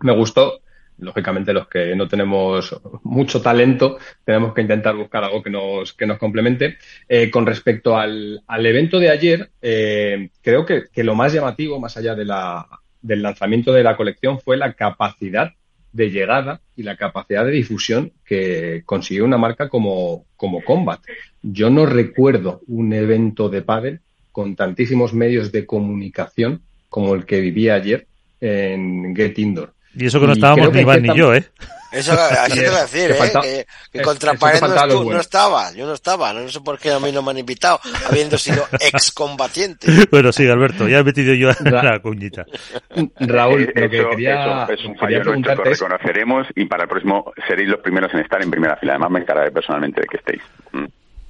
me 0.00 0.14
gustó. 0.14 0.60
Lógicamente, 0.98 1.52
los 1.52 1.66
que 1.68 1.96
no 1.96 2.06
tenemos 2.06 2.80
mucho 3.02 3.40
talento, 3.40 3.98
tenemos 4.24 4.54
que 4.54 4.60
intentar 4.60 4.94
buscar 4.94 5.24
algo 5.24 5.42
que 5.42 5.50
nos, 5.50 5.94
que 5.94 6.06
nos 6.06 6.18
complemente. 6.18 6.76
Eh, 7.08 7.30
con 7.30 7.46
respecto 7.46 7.96
al, 7.96 8.42
al, 8.46 8.66
evento 8.66 9.00
de 9.00 9.10
ayer, 9.10 9.50
creo 9.60 10.66
que, 10.66 10.84
que, 10.92 11.02
lo 11.02 11.14
más 11.14 11.32
llamativo, 11.32 11.80
más 11.80 11.96
allá 11.96 12.14
de 12.14 12.24
la, 12.24 12.66
del 13.00 13.22
lanzamiento 13.22 13.72
de 13.72 13.82
la 13.82 13.96
colección, 13.96 14.38
fue 14.38 14.56
la 14.56 14.74
capacidad 14.74 15.54
de 15.92 16.10
llegada 16.10 16.60
y 16.76 16.82
la 16.82 16.96
capacidad 16.96 17.44
de 17.44 17.52
difusión 17.52 18.12
que 18.24 18.82
consiguió 18.84 19.24
una 19.24 19.38
marca 19.38 19.68
como, 19.68 20.24
como 20.36 20.62
Combat. 20.64 21.00
Yo 21.42 21.70
no 21.70 21.86
recuerdo 21.86 22.62
un 22.66 22.92
evento 22.92 23.48
de 23.48 23.62
pádel 23.62 24.00
con 24.30 24.56
tantísimos 24.56 25.12
medios 25.12 25.52
de 25.52 25.66
comunicación 25.66 26.62
como 26.88 27.14
el 27.14 27.26
que 27.26 27.40
viví 27.40 27.68
ayer 27.68 28.06
en 28.40 29.14
Get 29.14 29.38
Indoor. 29.38 29.74
Y 29.94 30.06
eso 30.06 30.20
que 30.20 30.26
no 30.26 30.32
estábamos 30.32 30.72
ni 30.72 30.80
Iván 30.80 31.02
ni 31.02 31.16
yo, 31.16 31.34
¿eh? 31.34 31.44
Eso, 31.92 32.12
así 32.12 32.58
te 32.58 32.68
voy 32.68 32.78
a 32.78 32.82
decir, 32.82 33.10
¿eh? 33.10 33.66
que, 33.92 34.02
contra 34.02 34.34
pared 34.34 34.60
no, 34.60 35.20
estaba, 35.20 35.72
yo 35.72 35.86
no 35.86 35.92
estaba, 35.92 36.32
no 36.32 36.48
sé 36.48 36.60
por 36.60 36.78
qué 36.78 36.90
a 36.90 36.98
mí 36.98 37.12
no 37.12 37.22
me 37.22 37.32
han 37.32 37.38
invitado, 37.38 37.80
habiendo 38.08 38.38
sido 38.38 38.66
excombatiente. 38.80 39.86
bueno, 40.10 40.32
sí, 40.32 40.48
Alberto, 40.48 40.88
ya 40.88 41.00
he 41.00 41.04
metido 41.04 41.34
yo 41.34 41.50
la 41.64 42.00
cuñita. 42.00 42.46
Raúl, 43.20 43.72
lo 43.74 43.90
que 43.90 44.08
quería, 44.08 44.64
es 44.64 44.84
un 44.84 44.96
fallo 44.96 45.22
nuestro 45.22 45.62
que 45.62 45.70
reconoceremos 45.70 46.46
y 46.54 46.64
para 46.64 46.84
el 46.84 46.88
próximo 46.88 47.32
seréis 47.46 47.68
los 47.68 47.80
primeros 47.80 48.12
en 48.14 48.20
estar 48.20 48.42
en 48.42 48.50
primera 48.50 48.76
fila. 48.76 48.92
Además, 48.94 49.10
me 49.10 49.20
encargaré 49.20 49.50
personalmente 49.50 50.00
de 50.00 50.06
que 50.06 50.16
estéis. 50.16 50.42
Mm. 50.72 50.86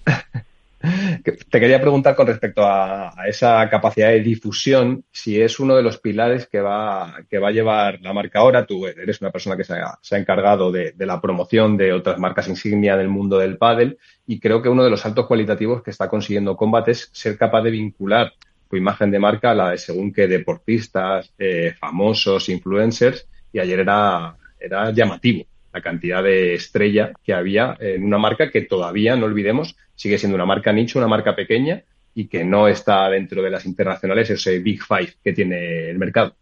Te 1.22 1.60
quería 1.60 1.80
preguntar 1.80 2.16
con 2.16 2.26
respecto 2.26 2.62
a, 2.64 3.14
esa 3.26 3.68
capacidad 3.68 4.08
de 4.08 4.20
difusión, 4.20 5.04
si 5.10 5.40
es 5.40 5.60
uno 5.60 5.76
de 5.76 5.82
los 5.82 5.98
pilares 5.98 6.46
que 6.46 6.60
va, 6.60 7.20
que 7.30 7.38
va 7.38 7.48
a 7.48 7.52
llevar 7.52 8.00
la 8.00 8.12
marca 8.12 8.40
ahora. 8.40 8.66
Tú 8.66 8.86
eres 8.86 9.20
una 9.20 9.30
persona 9.30 9.56
que 9.56 9.64
se 9.64 9.74
ha, 9.74 10.18
encargado 10.18 10.72
de, 10.72 10.94
la 10.98 11.20
promoción 11.20 11.76
de 11.76 11.92
otras 11.92 12.18
marcas 12.18 12.48
insignia 12.48 12.96
del 12.96 13.08
mundo 13.08 13.38
del 13.38 13.58
pádel 13.58 13.98
y 14.26 14.40
creo 14.40 14.62
que 14.62 14.68
uno 14.68 14.84
de 14.84 14.90
los 14.90 15.00
saltos 15.00 15.26
cualitativos 15.26 15.82
que 15.82 15.90
está 15.90 16.08
consiguiendo 16.08 16.56
Combat 16.56 16.88
es 16.88 17.10
ser 17.12 17.36
capaz 17.36 17.62
de 17.62 17.70
vincular 17.70 18.32
tu 18.68 18.76
imagen 18.76 19.10
de 19.10 19.18
marca 19.18 19.50
a 19.50 19.54
la 19.54 19.70
de 19.70 19.78
según 19.78 20.12
qué 20.12 20.26
deportistas, 20.26 21.32
eh, 21.38 21.74
famosos, 21.78 22.48
influencers 22.48 23.28
y 23.52 23.58
ayer 23.58 23.80
era, 23.80 24.36
era 24.58 24.90
llamativo 24.90 25.44
la 25.72 25.80
cantidad 25.80 26.22
de 26.22 26.54
estrella 26.54 27.12
que 27.24 27.32
había 27.32 27.76
en 27.80 28.04
una 28.04 28.18
marca 28.18 28.50
que 28.50 28.62
todavía, 28.62 29.16
no 29.16 29.26
olvidemos, 29.26 29.76
sigue 29.94 30.18
siendo 30.18 30.36
una 30.36 30.46
marca 30.46 30.72
nicho, 30.72 30.98
una 30.98 31.08
marca 31.08 31.34
pequeña 31.34 31.82
y 32.14 32.28
que 32.28 32.44
no 32.44 32.68
está 32.68 33.08
dentro 33.08 33.42
de 33.42 33.50
las 33.50 33.64
internacionales, 33.64 34.30
ese 34.30 34.58
Big 34.58 34.82
Five 34.82 35.14
que 35.24 35.32
tiene 35.32 35.90
el 35.90 35.98
mercado. 35.98 36.34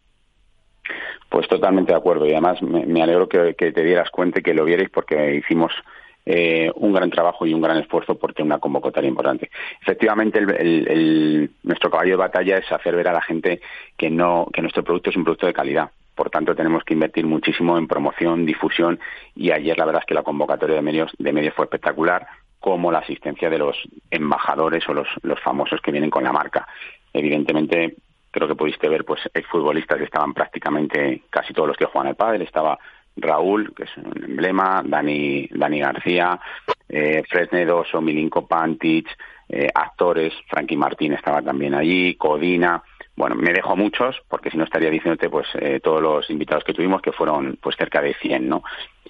Pues 1.29 1.47
totalmente 1.47 1.93
de 1.93 1.99
acuerdo 1.99 2.27
y 2.27 2.33
además 2.33 2.61
me, 2.61 3.03
alegro 3.03 3.29
que, 3.29 3.55
te 3.55 3.85
dieras 3.85 4.11
cuenta 4.11 4.41
y 4.41 4.43
que 4.43 4.53
lo 4.53 4.65
vierais 4.65 4.91
porque 4.91 5.37
hicimos 5.37 5.73
eh, 6.27 6.73
un 6.75 6.93
gran 6.93 7.09
trabajo 7.09 7.47
y 7.47 7.55
un 7.55 7.61
gran 7.61 7.79
esfuerzo 7.79 8.19
por 8.19 8.35
tener 8.35 8.47
una 8.47 8.59
convocatoria 8.59 9.09
importante. 9.09 9.49
Efectivamente, 9.81 10.41
nuestro 11.63 11.89
caballo 11.89 12.11
de 12.11 12.17
batalla 12.17 12.59
es 12.59 12.71
hacer 12.73 12.97
ver 12.97 13.09
a 13.09 13.13
la 13.13 13.23
gente 13.23 13.61
que 13.97 14.11
no 14.11 14.49
que 14.53 14.61
nuestro 14.61 14.83
producto 14.83 15.11
es 15.11 15.17
un 15.17 15.23
producto 15.23 15.47
de 15.47 15.53
calidad 15.53 15.91
por 16.21 16.29
tanto, 16.29 16.55
tenemos 16.55 16.85
que 16.85 16.93
invertir 16.93 17.25
muchísimo 17.25 17.79
en 17.79 17.89
promoción, 17.89 18.45
difusión 18.45 19.01
y 19.35 19.53
ayer 19.53 19.79
la 19.79 19.87
verdad 19.87 20.03
es 20.03 20.07
que 20.07 20.13
la 20.13 20.23
convocatoria 20.23 20.77
de 20.77 20.83
medios, 20.83 21.11
de 21.19 21.33
medios 21.33 21.55
fue 21.55 21.65
espectacular, 21.65 22.27
como 22.59 22.93
la 22.93 22.99
asistencia 22.99 23.49
de 23.49 23.57
los 23.57 23.75
embajadores 24.11 24.87
o 24.91 24.93
los, 24.93 25.09
famosos 25.43 25.81
que 25.81 25.91
vienen 25.91 26.11
con 26.11 26.23
la 26.23 26.31
marca. 26.31 26.69
Evidentemente, 27.15 27.97
creo 28.31 28.47
que 28.47 28.55
pudiste 28.55 28.87
ver 28.91 29.07
pues 29.07 29.23
exfutbolistas 29.33 29.97
que 29.97 30.05
estaban 30.05 30.35
prácticamente 30.35 31.23
casi 31.31 31.55
todos 31.55 31.69
los 31.69 31.79
que 31.79 31.87
juegan 31.87 32.09
al 32.09 32.17
pádel. 32.17 32.43
Estaba 32.43 32.79
Raúl, 33.17 33.73
que 33.75 33.85
es 33.85 33.97
un 33.97 34.23
emblema, 34.23 34.83
Dani, 34.85 35.49
Dani 35.51 35.81
García, 35.81 36.39
eh, 36.87 37.23
Fresnedoso, 37.31 38.03
Milinko 38.03 38.47
Pantic, 38.47 39.09
eh, 39.49 39.71
actores, 39.75 40.35
Frankie 40.49 40.77
Martín 40.77 41.15
estaba 41.15 41.41
también 41.41 41.75
allí, 41.75 42.15
Codina, 42.17 42.83
bueno, 43.21 43.37
me 43.37 43.53
dejo 43.53 43.77
muchos, 43.77 44.17
porque 44.29 44.51
si 44.51 44.57
no 44.57 44.65
estaría 44.65 44.89
diciéndote 44.89 45.29
pues 45.29 45.47
eh, 45.61 45.79
todos 45.83 46.01
los 46.01 46.31
invitados 46.31 46.65
que 46.65 46.73
tuvimos, 46.73 47.03
que 47.03 47.13
fueron 47.13 47.59
pues 47.61 47.77
cerca 47.77 48.01
de 48.01 48.15
100, 48.15 48.49
¿no? 48.49 48.63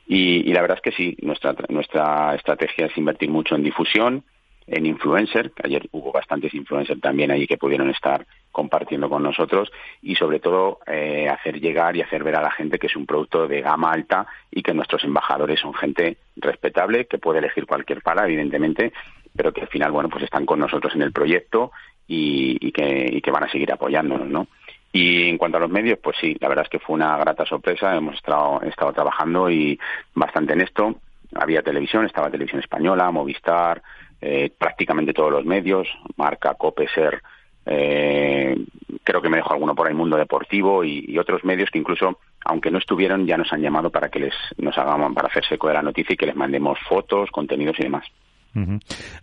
Y, 0.08 0.52
la 0.52 0.62
verdad 0.62 0.78
es 0.78 0.82
que 0.82 0.96
sí, 0.96 1.16
nuestra, 1.22 1.54
nuestra 1.68 2.34
estrategia 2.34 2.86
es 2.86 2.98
invertir 2.98 3.30
mucho 3.30 3.54
en 3.54 3.62
difusión, 3.62 4.24
en 4.66 4.86
influencer, 4.86 5.52
ayer 5.62 5.88
hubo 5.92 6.10
bastantes 6.10 6.52
influencers 6.54 7.00
también 7.00 7.30
ahí 7.30 7.46
que 7.46 7.56
pudieron 7.56 7.88
estar 7.90 8.26
compartiendo 8.50 9.08
con 9.08 9.22
nosotros 9.22 9.70
y 10.02 10.16
sobre 10.16 10.40
todo 10.40 10.80
eh, 10.88 11.28
hacer 11.28 11.60
llegar 11.60 11.96
y 11.96 12.02
hacer 12.02 12.24
ver 12.24 12.34
a 12.34 12.42
la 12.42 12.50
gente 12.50 12.80
que 12.80 12.88
es 12.88 12.96
un 12.96 13.06
producto 13.06 13.46
de 13.46 13.60
gama 13.60 13.92
alta 13.92 14.26
y 14.50 14.62
que 14.62 14.74
nuestros 14.74 15.04
embajadores 15.04 15.60
son 15.60 15.72
gente 15.74 16.18
respetable, 16.34 17.06
que 17.06 17.18
puede 17.18 17.38
elegir 17.38 17.66
cualquier 17.66 18.02
pala, 18.02 18.24
evidentemente, 18.24 18.92
pero 19.36 19.52
que 19.52 19.60
al 19.60 19.68
final, 19.68 19.92
bueno, 19.92 20.08
pues 20.08 20.24
están 20.24 20.46
con 20.46 20.58
nosotros 20.58 20.94
en 20.96 21.02
el 21.02 21.12
proyecto 21.12 21.70
y, 22.12 22.72
que, 22.72 23.30
van 23.30 23.44
a 23.44 23.50
seguir 23.50 23.72
apoyándonos, 23.72 24.28
¿no? 24.28 24.48
Y 24.92 25.28
en 25.28 25.38
cuanto 25.38 25.58
a 25.58 25.60
los 25.60 25.70
medios, 25.70 25.98
pues 26.02 26.16
sí, 26.20 26.36
la 26.40 26.48
verdad 26.48 26.64
es 26.64 26.70
que 26.70 26.80
fue 26.80 26.96
una 26.96 27.16
grata 27.16 27.46
sorpresa. 27.46 27.94
Hemos 27.94 28.16
estado, 28.16 28.60
estado 28.62 28.92
trabajando 28.92 29.48
y 29.48 29.78
bastante 30.14 30.54
en 30.54 30.62
esto. 30.62 30.96
Había 31.34 31.62
televisión, 31.62 32.06
estaba 32.06 32.28
televisión 32.28 32.60
española, 32.60 33.10
Movistar, 33.12 33.80
eh, 34.20 34.50
prácticamente 34.58 35.12
todos 35.12 35.30
los 35.30 35.44
medios, 35.44 35.86
Marca, 36.16 36.54
Copeser, 36.54 37.22
eh, 37.66 38.56
creo 39.04 39.22
que 39.22 39.28
me 39.28 39.36
dejo 39.36 39.52
alguno 39.52 39.76
por 39.76 39.86
ahí, 39.86 39.94
Mundo 39.94 40.16
Deportivo 40.16 40.82
y, 40.82 41.16
otros 41.18 41.44
medios 41.44 41.70
que 41.70 41.78
incluso, 41.78 42.18
aunque 42.44 42.70
no 42.70 42.78
estuvieron, 42.78 43.26
ya 43.26 43.36
nos 43.36 43.52
han 43.52 43.62
llamado 43.62 43.90
para 43.90 44.08
que 44.08 44.18
les 44.18 44.34
nos 44.58 44.76
hagamos, 44.76 45.14
para 45.14 45.28
hacerse 45.28 45.54
eco 45.54 45.68
de 45.68 45.74
la 45.74 45.82
noticia 45.82 46.14
y 46.14 46.16
que 46.16 46.26
les 46.26 46.34
mandemos 46.34 46.78
fotos, 46.88 47.30
contenidos 47.30 47.78
y 47.78 47.84
demás. 47.84 48.04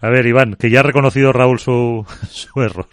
A 0.01 0.09
ver, 0.09 0.25
Iván, 0.25 0.55
que 0.55 0.69
ya 0.69 0.79
ha 0.79 0.83
reconocido 0.83 1.33
Raúl 1.33 1.59
su, 1.59 2.05
su 2.31 2.61
error. 2.61 2.87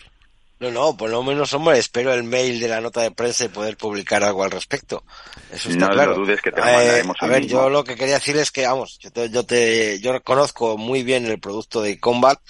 No, 0.61 0.71
no, 0.71 0.97
por 0.97 1.11
lo 1.11 1.23
menos, 1.23 1.53
hombre, 1.53 1.79
espero 1.79 2.15
el 2.15 2.23
mail 2.23 2.61
de 2.61 2.69
la 2.69 2.81
nota 2.81 3.03
de 3.03 3.11
prensa 3.11 3.45
y 3.45 3.49
poder 3.49 3.77
publicar 3.77 4.23
algo 4.23 4.45
al 4.45 4.51
respecto. 4.51 5.03
Eso 5.53 5.69
está 5.69 5.89
no 5.89 5.93
claro. 5.93 6.15
dudes 6.15 6.41
que 6.41 6.53
te 6.53 6.61
lo 6.61 6.67
Eh, 6.67 7.03
a 7.19 7.27
ver, 7.27 7.43
mismo. 7.43 7.59
yo 7.59 7.69
lo 7.71 7.85
que 7.85 7.97
quería 7.97 8.15
decir 8.15 8.37
es 8.37 8.51
que, 8.51 8.67
vamos, 8.67 8.99
yo 9.01 9.11
te, 9.11 9.29
yo 9.31 9.45
te, 9.45 10.01
yo 10.01 10.23
conozco 10.23 10.79
muy 10.79 11.03
bien 11.03 11.27
el 11.27 11.39
producto 11.41 11.83
de 11.83 11.99
Combat. 11.99 12.41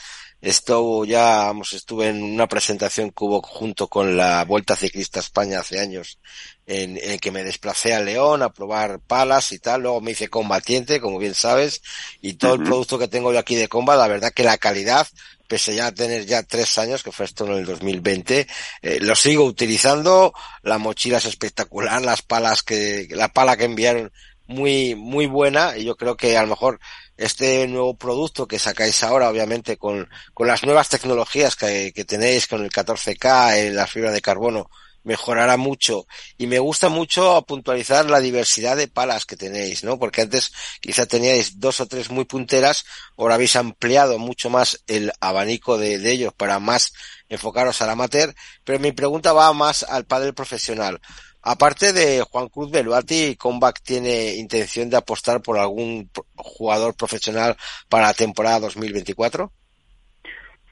Esto 0.44 1.06
ya, 1.06 1.46
vamos, 1.46 1.72
estuve 1.72 2.08
en 2.08 2.22
una 2.22 2.46
presentación 2.46 3.08
que 3.12 3.24
hubo 3.24 3.40
junto 3.40 3.88
con 3.88 4.14
la 4.14 4.44
Vuelta 4.44 4.76
Ciclista 4.76 5.18
a 5.18 5.22
España 5.22 5.60
hace 5.60 5.80
años, 5.80 6.18
en, 6.66 6.98
en 7.02 7.18
que 7.18 7.30
me 7.30 7.42
desplacé 7.42 7.94
a 7.94 8.00
León 8.00 8.42
a 8.42 8.52
probar 8.52 9.00
palas 9.00 9.52
y 9.52 9.58
tal. 9.58 9.80
Luego 9.80 10.02
me 10.02 10.10
hice 10.10 10.28
combatiente, 10.28 11.00
como 11.00 11.18
bien 11.18 11.34
sabes, 11.34 11.80
y 12.20 12.34
todo 12.34 12.56
el 12.56 12.62
producto 12.62 12.98
que 12.98 13.08
tengo 13.08 13.32
yo 13.32 13.38
aquí 13.38 13.54
de 13.54 13.68
Combat, 13.68 13.96
la 13.96 14.06
verdad 14.06 14.32
que 14.34 14.44
la 14.44 14.58
calidad, 14.58 15.06
pese 15.48 15.74
ya 15.74 15.86
a 15.86 15.92
tener 15.92 16.26
ya 16.26 16.42
tres 16.42 16.76
años, 16.76 17.02
que 17.02 17.10
fue 17.10 17.24
esto 17.24 17.46
en 17.46 17.52
el 17.52 17.64
2020, 17.64 18.46
eh, 18.82 18.98
lo 19.00 19.16
sigo 19.16 19.46
utilizando. 19.46 20.34
La 20.62 20.76
mochila 20.76 21.16
es 21.16 21.24
espectacular, 21.24 22.02
las 22.02 22.20
palas 22.20 22.62
que, 22.62 23.08
la 23.12 23.28
pala 23.28 23.56
que 23.56 23.64
enviaron 23.64 24.12
muy, 24.46 24.94
muy 24.94 25.26
buena 25.26 25.76
y 25.76 25.84
yo 25.84 25.96
creo 25.96 26.16
que 26.16 26.36
a 26.36 26.42
lo 26.42 26.48
mejor 26.48 26.80
este 27.16 27.66
nuevo 27.68 27.94
producto 27.96 28.46
que 28.46 28.58
sacáis 28.58 29.02
ahora, 29.02 29.28
obviamente 29.28 29.76
con, 29.76 30.08
con 30.32 30.46
las 30.46 30.64
nuevas 30.64 30.88
tecnologías 30.88 31.56
que, 31.56 31.92
que 31.94 32.04
tenéis 32.04 32.46
con 32.46 32.64
el 32.64 32.70
14K, 32.70 33.56
eh, 33.56 33.70
la 33.70 33.86
fibra 33.86 34.10
de 34.10 34.20
carbono, 34.20 34.68
mejorará 35.04 35.56
mucho. 35.56 36.06
Y 36.36 36.46
me 36.46 36.58
gusta 36.58 36.88
mucho 36.88 37.42
puntualizar 37.46 38.10
la 38.10 38.20
diversidad 38.20 38.76
de 38.76 38.88
palas 38.88 39.26
que 39.26 39.36
tenéis, 39.36 39.84
¿no? 39.84 39.98
Porque 39.98 40.22
antes 40.22 40.52
quizá 40.80 41.06
teníais 41.06 41.60
dos 41.60 41.80
o 41.80 41.86
tres 41.86 42.10
muy 42.10 42.24
punteras, 42.24 42.84
ahora 43.16 43.34
habéis 43.36 43.54
ampliado 43.56 44.18
mucho 44.18 44.50
más 44.50 44.82
el 44.86 45.12
abanico 45.20 45.78
de, 45.78 45.98
de 45.98 46.10
ellos 46.10 46.32
para 46.32 46.58
más 46.58 46.92
enfocaros 47.28 47.80
al 47.82 47.90
amateur, 47.90 48.34
pero 48.64 48.78
mi 48.80 48.92
pregunta 48.92 49.32
va 49.32 49.52
más 49.52 49.84
al 49.84 50.04
padre 50.04 50.32
profesional. 50.32 51.00
Aparte 51.46 51.92
de 51.92 52.22
Juan 52.22 52.48
Cruz 52.48 52.70
Beluati, 52.70 53.36
Combac 53.36 53.82
tiene 53.82 54.36
intención 54.36 54.88
de 54.88 54.96
apostar 54.96 55.42
por 55.42 55.58
algún 55.58 56.08
jugador 56.36 56.96
profesional 56.96 57.54
para 57.90 58.06
la 58.06 58.14
temporada 58.14 58.60
2024? 58.60 59.50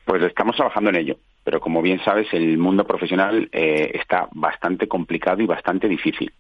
Pues 0.07 0.23
estamos 0.23 0.57
trabajando 0.57 0.89
en 0.89 0.97
ello, 0.97 1.17
pero 1.45 1.61
como 1.61 1.83
bien 1.83 2.03
sabes, 2.03 2.27
el 2.33 2.57
mundo 2.57 2.87
profesional 2.87 3.51
eh, 3.53 3.91
está 3.93 4.29
bastante 4.33 4.89
complicado 4.89 5.43
y 5.43 5.47
bastante 5.47 5.89
difícil. 5.89 6.33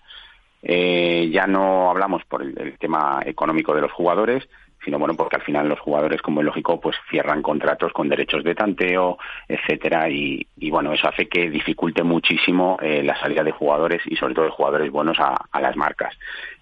Eh, 0.62 1.28
ya 1.30 1.46
no 1.46 1.90
hablamos 1.90 2.24
por 2.24 2.42
el 2.42 2.78
tema 2.78 3.20
económico 3.26 3.74
de 3.74 3.82
los 3.82 3.92
jugadores, 3.92 4.48
sino 4.84 4.98
bueno, 4.98 5.14
porque 5.14 5.36
al 5.36 5.42
final 5.42 5.68
los 5.68 5.80
jugadores, 5.80 6.20
como 6.22 6.40
es 6.40 6.46
lógico, 6.46 6.80
pues 6.80 6.96
cierran 7.10 7.42
contratos 7.42 7.92
con 7.92 8.08
derechos 8.08 8.44
de 8.44 8.54
tanteo, 8.54 9.18
etcétera, 9.48 10.08
y, 10.08 10.46
y 10.58 10.70
bueno, 10.70 10.92
eso 10.92 11.08
hace 11.08 11.28
que 11.28 11.50
dificulte 11.50 12.02
muchísimo 12.02 12.78
eh, 12.80 13.02
la 13.02 13.18
salida 13.20 13.42
de 13.42 13.52
jugadores 13.52 14.02
y 14.06 14.16
sobre 14.16 14.34
todo 14.34 14.46
de 14.46 14.50
jugadores 14.50 14.90
buenos 14.90 15.18
a, 15.20 15.60
las 15.60 15.76
marcas. 15.76 16.14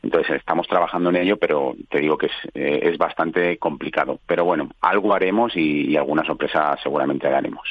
Entonces 0.02 0.36
estamos 0.36 0.68
trabajando 0.68 1.10
en 1.10 1.16
ello, 1.16 1.36
pero 1.38 1.74
te 1.88 2.00
digo 2.00 2.18
que 2.18 2.26
es, 2.26 2.32
eh, 2.54 2.80
es 2.82 2.98
bastante 2.98 3.56
complicado. 3.58 4.18
Pero 4.26 4.44
bueno, 4.44 4.70
algo 4.80 5.14
haremos 5.14 5.56
y, 5.56 5.90
y 5.90 5.96
alguna 5.96 6.24
sorpresa 6.24 6.76
seguramente 6.82 7.28
daremos. 7.28 7.66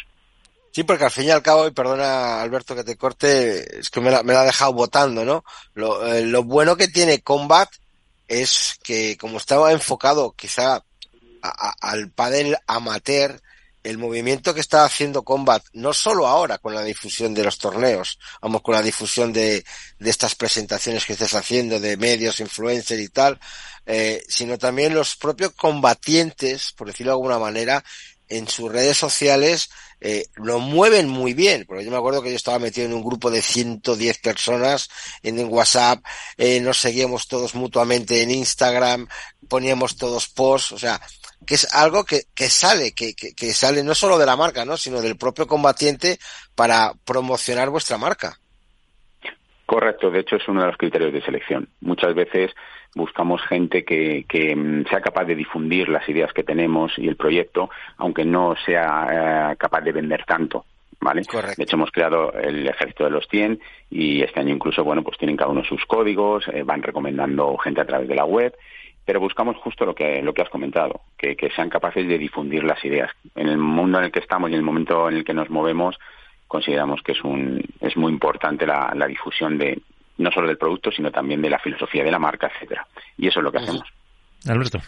Sí, 0.72 0.84
porque 0.84 1.04
al 1.04 1.12
fin 1.12 1.26
y 1.26 1.32
al 1.32 1.42
cabo, 1.42 1.68
y 1.68 1.72
perdona 1.72 2.42
Alberto 2.42 2.76
que 2.76 2.84
te 2.84 2.96
corte, 2.96 3.80
es 3.80 3.90
que 3.90 4.02
me 4.02 4.12
la, 4.12 4.24
me 4.24 4.34
la 4.34 4.42
ha 4.42 4.46
dejado 4.46 4.74
votando, 4.74 5.26
¿no? 5.26 5.44
Lo, 5.74 6.06
eh, 6.06 6.26
lo 6.26 6.44
bueno 6.44 6.76
que 6.76 6.88
tiene 6.88 7.22
Combat 7.22 7.70
es 8.30 8.76
que 8.84 9.18
como 9.18 9.38
estaba 9.38 9.74
enfocado 9.74 10.32
quizá 10.34 10.86
a- 11.42 11.76
al 11.82 12.12
pádel 12.12 12.56
amateur, 12.68 13.42
el 13.82 13.98
movimiento 13.98 14.54
que 14.54 14.60
está 14.60 14.84
haciendo 14.84 15.24
Combat, 15.24 15.64
no 15.74 15.94
solo 15.94 16.28
ahora 16.28 16.58
con 16.58 16.76
la 16.76 16.84
difusión 16.84 17.34
de 17.34 17.46
los 17.46 17.58
torneos, 17.58 18.20
vamos 18.42 18.62
con 18.62 18.76
la 18.76 18.82
difusión 18.82 19.32
de, 19.32 19.64
de 20.00 20.10
estas 20.10 20.36
presentaciones 20.36 21.06
que 21.06 21.14
estás 21.14 21.34
haciendo 21.34 21.80
de 21.80 21.96
medios, 21.96 22.42
influencers 22.42 23.02
y 23.02 23.08
tal, 23.10 23.40
eh, 23.86 24.22
sino 24.28 24.58
también 24.58 24.94
los 24.94 25.16
propios 25.16 25.54
combatientes, 25.54 26.74
por 26.74 26.88
decirlo 26.88 27.12
de 27.14 27.16
alguna 27.16 27.40
manera, 27.40 27.84
en 28.30 28.48
sus 28.48 28.72
redes 28.72 28.98
sociales 28.98 29.70
eh, 30.02 30.26
lo 30.36 30.60
mueven 30.60 31.10
muy 31.10 31.34
bien, 31.34 31.66
porque 31.68 31.84
yo 31.84 31.92
me 31.92 31.98
acuerdo 31.98 32.22
que 32.22 32.30
yo 32.30 32.36
estaba 32.36 32.60
metido 32.60 32.88
en 32.88 32.94
un 32.94 33.04
grupo 33.04 33.30
de 33.30 33.42
110 33.42 34.20
personas 34.20 34.90
en, 35.24 35.40
en 35.40 35.52
WhatsApp, 35.52 36.04
eh, 36.38 36.62
nos 36.62 36.78
seguíamos 36.78 37.28
todos 37.28 37.54
mutuamente 37.56 38.22
en 38.22 38.32
Instagram, 38.32 39.08
poníamos 39.50 39.98
todos 39.98 40.30
posts, 40.30 40.72
o 40.72 40.80
sea, 40.80 41.02
que 41.46 41.56
es 41.56 41.74
algo 41.74 42.06
que, 42.06 42.22
que 42.34 42.50
sale, 42.50 42.94
que, 42.94 43.14
que, 43.14 43.34
que 43.34 43.54
sale 43.54 43.84
no 43.84 43.94
solo 43.94 44.18
de 44.18 44.26
la 44.26 44.38
marca, 44.38 44.64
¿no? 44.64 44.78
sino 44.78 45.02
del 45.02 45.18
propio 45.18 45.48
combatiente 45.48 46.18
para 46.56 46.94
promocionar 47.06 47.70
vuestra 47.70 47.98
marca. 47.98 48.40
Correcto, 49.66 50.10
de 50.10 50.22
hecho 50.22 50.38
es 50.38 50.48
uno 50.48 50.62
de 50.62 50.68
los 50.68 50.78
criterios 50.78 51.14
de 51.14 51.22
selección. 51.22 51.70
Muchas 51.82 52.16
veces 52.16 52.52
buscamos 52.96 53.42
gente 53.44 53.84
que, 53.84 54.26
que 54.28 54.56
mm, 54.56 54.86
sea 54.88 55.02
capaz 55.02 55.26
de 55.26 55.36
difundir 55.36 55.90
las 55.90 56.08
ideas 56.10 56.34
que 56.34 56.44
tenemos 56.44 56.98
y 56.98 57.08
el 57.08 57.16
proyecto, 57.16 57.70
aunque 57.98 58.26
no 58.26 58.56
sea 58.66 59.52
eh, 59.52 59.56
capaz 59.58 59.82
de 59.82 59.92
vender 59.92 60.26
tanto. 60.26 60.66
¿Vale? 61.02 61.22
De 61.56 61.64
hecho, 61.64 61.78
hemos 61.78 61.92
creado 61.92 62.34
el 62.34 62.68
ejército 62.68 63.06
de 63.06 63.12
los 63.12 63.26
100 63.30 63.62
y 63.90 64.22
este 64.22 64.42
año 64.42 64.54
incluso, 64.54 64.84
bueno, 64.84 65.02
pues 65.02 65.18
tienen 65.18 65.38
cada 65.38 65.50
uno 65.50 65.64
sus 65.64 65.86
códigos, 65.86 66.46
eh, 66.50 66.64
van 66.64 66.84
recomendando 66.84 67.56
gente 67.58 67.80
a 67.80 67.86
través 67.86 68.10
de 68.10 68.16
la 68.16 68.26
web, 68.26 68.54
pero 69.06 69.22
buscamos 69.22 69.56
justo 69.58 69.86
lo 69.86 69.96
que, 69.96 70.22
lo 70.22 70.34
que 70.34 70.42
has 70.42 70.50
comentado, 70.50 71.00
que, 71.18 71.38
que 71.38 71.52
sean 71.52 71.70
capaces 71.70 72.06
de 72.06 72.18
difundir 72.18 72.66
las 72.66 72.84
ideas. 72.84 73.12
En 73.34 73.48
el 73.48 73.58
mundo 73.58 73.98
en 73.98 74.06
el 74.06 74.12
que 74.12 74.20
estamos 74.20 74.50
y 74.50 74.54
en 74.54 74.60
el 74.60 74.66
momento 74.66 75.08
en 75.08 75.16
el 75.16 75.24
que 75.24 75.34
nos 75.34 75.50
movemos, 75.50 75.98
consideramos 76.50 77.02
que 77.02 77.14
es, 77.14 77.24
un, 77.24 77.64
es 77.80 77.96
muy 77.96 78.12
importante 78.12 78.68
la, 78.68 78.92
la 78.94 79.08
difusión 79.08 79.58
de 79.58 79.82
no 80.20 80.32
solo 80.32 80.48
del 80.48 80.58
producto, 80.58 80.92
sino 80.92 81.12
también 81.12 81.42
de 81.42 81.50
la 81.50 81.60
filosofía 81.60 82.04
de 82.04 82.12
la 82.12 82.20
marca, 82.20 82.52
etcétera. 82.54 82.86
Y 83.18 83.28
eso 83.28 83.40
es 83.40 83.44
lo 83.44 83.52
que 83.52 83.58
hacemos. 83.58 83.84
Alberto. 84.48 84.80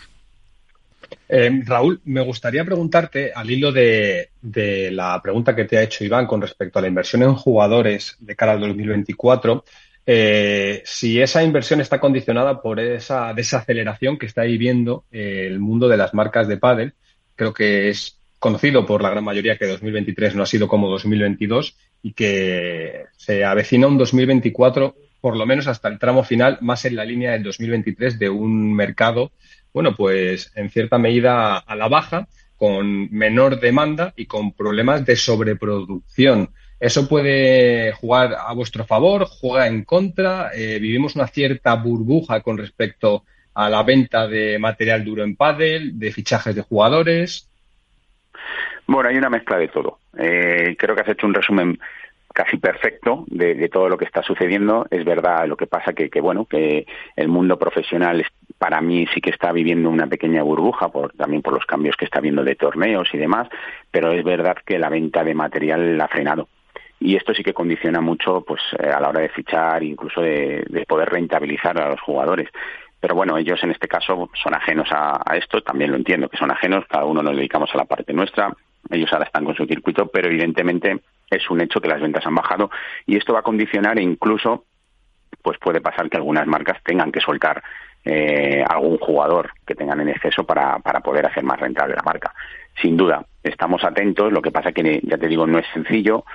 Eh, 1.27 1.61
Raúl, 1.65 1.99
me 2.05 2.21
gustaría 2.21 2.63
preguntarte, 2.63 3.31
al 3.33 3.49
hilo 3.49 3.71
de, 3.71 4.29
de, 4.41 4.91
la 4.91 5.19
pregunta 5.21 5.55
que 5.55 5.65
te 5.65 5.77
ha 5.77 5.83
hecho 5.83 6.05
Iván 6.05 6.27
con 6.27 6.41
respecto 6.41 6.79
a 6.79 6.81
la 6.81 6.87
inversión 6.87 7.23
en 7.23 7.33
jugadores 7.33 8.15
de 8.19 8.35
cara 8.35 8.53
al 8.53 8.61
2024, 8.61 9.63
eh, 10.05 10.81
si 10.83 11.21
esa 11.21 11.43
inversión 11.43 11.79
está 11.79 11.99
condicionada 11.99 12.61
por 12.61 12.79
esa 12.79 13.33
desaceleración 13.33 14.17
que 14.17 14.25
está 14.25 14.43
viviendo 14.43 15.05
eh, 15.11 15.45
el 15.47 15.59
mundo 15.59 15.87
de 15.87 15.97
las 15.97 16.13
marcas 16.13 16.47
de 16.47 16.57
pádel. 16.57 16.93
Creo 17.35 17.53
que 17.53 17.89
es 17.89 18.19
conocido 18.39 18.85
por 18.85 19.03
la 19.03 19.11
gran 19.11 19.23
mayoría 19.23 19.57
que 19.57 19.67
2023 19.67 20.35
no 20.35 20.43
ha 20.43 20.47
sido 20.47 20.67
como 20.67 20.89
2022 20.89 21.77
y 22.01 22.13
que 22.13 23.05
se 23.15 23.45
avecina 23.45 23.87
un 23.87 23.97
2024, 23.99 24.95
por 25.21 25.37
lo 25.37 25.45
menos 25.45 25.67
hasta 25.67 25.87
el 25.87 25.99
tramo 25.99 26.23
final, 26.23 26.57
más 26.61 26.83
en 26.85 26.95
la 26.95 27.05
línea 27.05 27.31
del 27.31 27.43
2023 27.43 28.19
de 28.19 28.29
un 28.29 28.73
mercado 28.73 29.31
bueno, 29.73 29.95
pues 29.95 30.51
en 30.55 30.69
cierta 30.69 30.97
medida 30.97 31.57
a 31.57 31.75
la 31.75 31.87
baja, 31.87 32.27
con 32.57 33.11
menor 33.11 33.59
demanda 33.59 34.13
y 34.15 34.25
con 34.25 34.53
problemas 34.53 35.05
de 35.05 35.15
sobreproducción. 35.15 36.49
¿Eso 36.79 37.07
puede 37.07 37.91
jugar 37.93 38.35
a 38.37 38.53
vuestro 38.53 38.85
favor? 38.85 39.25
¿Juega 39.25 39.67
en 39.67 39.83
contra? 39.83 40.51
Eh, 40.53 40.79
¿Vivimos 40.79 41.15
una 41.15 41.27
cierta 41.27 41.75
burbuja 41.75 42.41
con 42.41 42.57
respecto 42.57 43.23
a 43.53 43.69
la 43.69 43.83
venta 43.83 44.27
de 44.27 44.57
material 44.59 45.03
duro 45.03 45.23
en 45.23 45.35
pádel, 45.35 45.97
de 45.97 46.11
fichajes 46.11 46.55
de 46.55 46.61
jugadores? 46.61 47.47
Bueno, 48.87 49.09
hay 49.09 49.17
una 49.17 49.29
mezcla 49.29 49.57
de 49.57 49.67
todo. 49.67 49.99
Eh, 50.17 50.75
creo 50.77 50.95
que 50.95 51.01
has 51.01 51.09
hecho 51.09 51.27
un 51.27 51.33
resumen 51.33 51.79
casi 52.33 52.57
perfecto 52.57 53.25
de, 53.27 53.69
todo 53.69 53.89
lo 53.89 53.97
que 53.97 54.05
está 54.05 54.23
sucediendo. 54.23 54.85
Es 54.89 55.05
verdad 55.05 55.47
lo 55.47 55.57
que 55.57 55.67
pasa 55.67 55.93
que, 55.93 56.09
que, 56.09 56.21
bueno, 56.21 56.45
que 56.45 56.85
el 57.15 57.27
mundo 57.27 57.57
profesional 57.57 58.25
para 58.57 58.81
mí 58.81 59.07
sí 59.13 59.21
que 59.21 59.31
está 59.31 59.51
viviendo 59.51 59.89
una 59.89 60.07
pequeña 60.07 60.43
burbuja 60.43 60.89
por, 60.89 61.13
también 61.13 61.41
por 61.41 61.53
los 61.53 61.65
cambios 61.65 61.95
que 61.95 62.05
está 62.05 62.19
habiendo 62.19 62.43
de 62.43 62.55
torneos 62.55 63.09
y 63.13 63.17
demás, 63.17 63.47
pero 63.89 64.11
es 64.11 64.23
verdad 64.23 64.55
que 64.65 64.77
la 64.77 64.89
venta 64.89 65.23
de 65.23 65.33
material 65.33 65.97
la 65.97 66.05
ha 66.05 66.07
frenado. 66.07 66.47
Y 66.99 67.15
esto 67.15 67.33
sí 67.33 67.43
que 67.43 67.53
condiciona 67.53 68.01
mucho 68.01 68.41
pues 68.41 68.61
eh, 68.77 68.87
a 68.87 68.99
la 68.99 69.09
hora 69.09 69.21
de 69.21 69.29
fichar, 69.29 69.81
incluso 69.83 70.21
de, 70.21 70.63
de, 70.69 70.85
poder 70.85 71.09
rentabilizar 71.09 71.81
a 71.81 71.89
los 71.89 72.01
jugadores. 72.01 72.49
Pero 72.99 73.15
bueno, 73.15 73.35
ellos 73.37 73.63
en 73.63 73.71
este 73.71 73.87
caso 73.87 74.29
son 74.41 74.53
ajenos 74.53 74.89
a, 74.91 75.19
a 75.25 75.37
esto, 75.37 75.63
también 75.63 75.89
lo 75.89 75.97
entiendo 75.97 76.29
que 76.29 76.37
son 76.37 76.51
ajenos, 76.51 76.85
cada 76.87 77.05
uno 77.05 77.23
nos 77.23 77.35
dedicamos 77.35 77.71
a 77.73 77.77
la 77.79 77.85
parte 77.85 78.13
nuestra, 78.13 78.53
ellos 78.91 79.11
ahora 79.11 79.25
están 79.25 79.45
con 79.45 79.55
su 79.55 79.65
circuito, 79.65 80.07
pero 80.07 80.27
evidentemente 80.27 81.01
es 81.29 81.49
un 81.49 81.61
hecho 81.61 81.79
que 81.79 81.87
las 81.87 82.01
ventas 82.01 82.25
han 82.25 82.35
bajado 82.35 82.69
y 83.05 83.17
esto 83.17 83.33
va 83.33 83.39
a 83.39 83.43
condicionar 83.43 83.97
e 83.97 84.03
incluso 84.03 84.65
pues 85.41 85.57
puede 85.57 85.81
pasar 85.81 86.09
que 86.09 86.17
algunas 86.17 86.45
marcas 86.45 86.77
tengan 86.83 87.11
que 87.11 87.21
soltar 87.21 87.63
eh, 88.03 88.63
algún 88.67 88.97
jugador 88.97 89.51
que 89.65 89.75
tengan 89.75 90.01
en 90.01 90.09
exceso 90.09 90.43
para, 90.43 90.79
para 90.79 90.99
poder 90.99 91.25
hacer 91.25 91.43
más 91.43 91.59
rentable 91.59 91.95
la 91.95 92.03
marca. 92.03 92.33
Sin 92.81 92.97
duda, 92.97 93.25
estamos 93.43 93.83
atentos, 93.83 94.31
lo 94.31 94.41
que 94.41 94.51
pasa 94.51 94.71
que 94.71 94.99
ya 95.03 95.17
te 95.17 95.27
digo 95.27 95.47
no 95.47 95.59
es 95.59 95.65
sencillo 95.73 96.25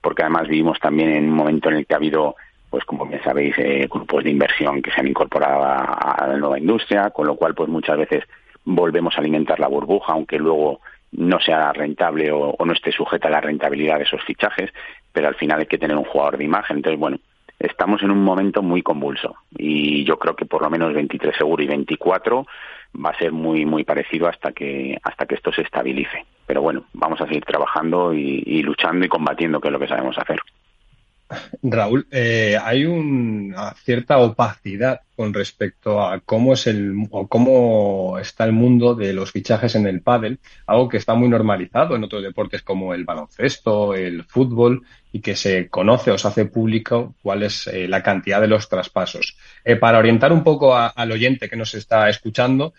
porque 0.00 0.22
además 0.22 0.48
vivimos 0.48 0.78
también 0.78 1.10
en 1.10 1.24
un 1.28 1.34
momento 1.34 1.68
en 1.68 1.76
el 1.76 1.86
que 1.86 1.94
ha 1.94 1.98
habido 1.98 2.36
pues 2.70 2.84
como 2.84 3.06
bien 3.06 3.22
sabéis, 3.22 3.54
eh, 3.58 3.88
grupos 3.90 4.24
de 4.24 4.30
inversión 4.30 4.82
que 4.82 4.90
se 4.90 5.00
han 5.00 5.06
incorporado 5.06 5.62
a, 5.62 5.78
a 5.84 6.26
la 6.26 6.36
nueva 6.36 6.58
industria, 6.58 7.10
con 7.10 7.26
lo 7.26 7.36
cual 7.36 7.54
pues 7.54 7.68
muchas 7.68 7.96
veces 7.96 8.24
volvemos 8.64 9.16
a 9.16 9.20
alimentar 9.20 9.60
la 9.60 9.68
burbuja, 9.68 10.12
aunque 10.12 10.38
luego 10.38 10.80
no 11.16 11.40
sea 11.40 11.72
rentable 11.72 12.30
o, 12.30 12.54
no 12.64 12.72
esté 12.72 12.92
sujeta 12.92 13.28
a 13.28 13.30
la 13.30 13.40
rentabilidad 13.40 13.96
de 13.96 14.04
esos 14.04 14.22
fichajes, 14.24 14.70
pero 15.12 15.28
al 15.28 15.34
final 15.34 15.60
hay 15.60 15.66
que 15.66 15.78
tener 15.78 15.96
un 15.96 16.04
jugador 16.04 16.36
de 16.36 16.44
imagen. 16.44 16.76
Entonces, 16.76 17.00
bueno, 17.00 17.18
estamos 17.58 18.02
en 18.02 18.10
un 18.10 18.22
momento 18.22 18.62
muy 18.62 18.82
convulso 18.82 19.34
y 19.56 20.04
yo 20.04 20.18
creo 20.18 20.36
que 20.36 20.44
por 20.44 20.62
lo 20.62 20.70
menos 20.70 20.92
23 20.92 21.34
seguro 21.36 21.62
y 21.62 21.66
24 21.66 22.46
va 23.04 23.10
a 23.10 23.18
ser 23.18 23.32
muy 23.32 23.64
muy 23.64 23.84
parecido 23.84 24.28
hasta 24.28 24.52
que 24.52 24.98
hasta 25.02 25.26
que 25.26 25.36
esto 25.36 25.52
se 25.52 25.62
estabilice. 25.62 26.26
Pero 26.46 26.60
bueno, 26.62 26.84
vamos 26.92 27.20
a 27.20 27.26
seguir 27.26 27.44
trabajando 27.44 28.14
y 28.14 28.62
luchando 28.62 29.04
y 29.04 29.08
combatiendo, 29.08 29.60
que 29.60 29.68
es 29.68 29.72
lo 29.72 29.80
que 29.80 29.88
sabemos 29.88 30.16
hacer. 30.18 30.38
Raúl, 31.62 32.06
eh, 32.10 32.56
hay 32.62 32.84
una 32.84 33.74
cierta 33.74 34.18
opacidad 34.18 35.00
con 35.16 35.34
respecto 35.34 36.00
a 36.00 36.20
cómo 36.20 36.52
es 36.52 36.66
el 36.66 36.94
o 37.10 37.26
cómo 37.26 38.18
está 38.20 38.44
el 38.44 38.52
mundo 38.52 38.94
de 38.94 39.12
los 39.12 39.32
fichajes 39.32 39.74
en 39.74 39.86
el 39.86 40.02
pádel, 40.02 40.38
algo 40.66 40.88
que 40.88 40.98
está 40.98 41.14
muy 41.14 41.28
normalizado 41.28 41.96
en 41.96 42.04
otros 42.04 42.22
deportes 42.22 42.62
como 42.62 42.94
el 42.94 43.04
baloncesto, 43.04 43.94
el 43.94 44.24
fútbol 44.24 44.82
y 45.12 45.20
que 45.20 45.34
se 45.34 45.68
conoce 45.68 46.10
o 46.10 46.18
se 46.18 46.28
hace 46.28 46.44
público 46.44 47.14
cuál 47.22 47.42
es 47.42 47.66
eh, 47.66 47.88
la 47.88 48.02
cantidad 48.02 48.40
de 48.40 48.48
los 48.48 48.68
traspasos. 48.68 49.36
Eh, 49.64 49.76
para 49.76 49.98
orientar 49.98 50.32
un 50.32 50.44
poco 50.44 50.76
al 50.76 51.10
oyente 51.10 51.48
que 51.48 51.56
nos 51.56 51.74
está 51.74 52.08
escuchando, 52.08 52.74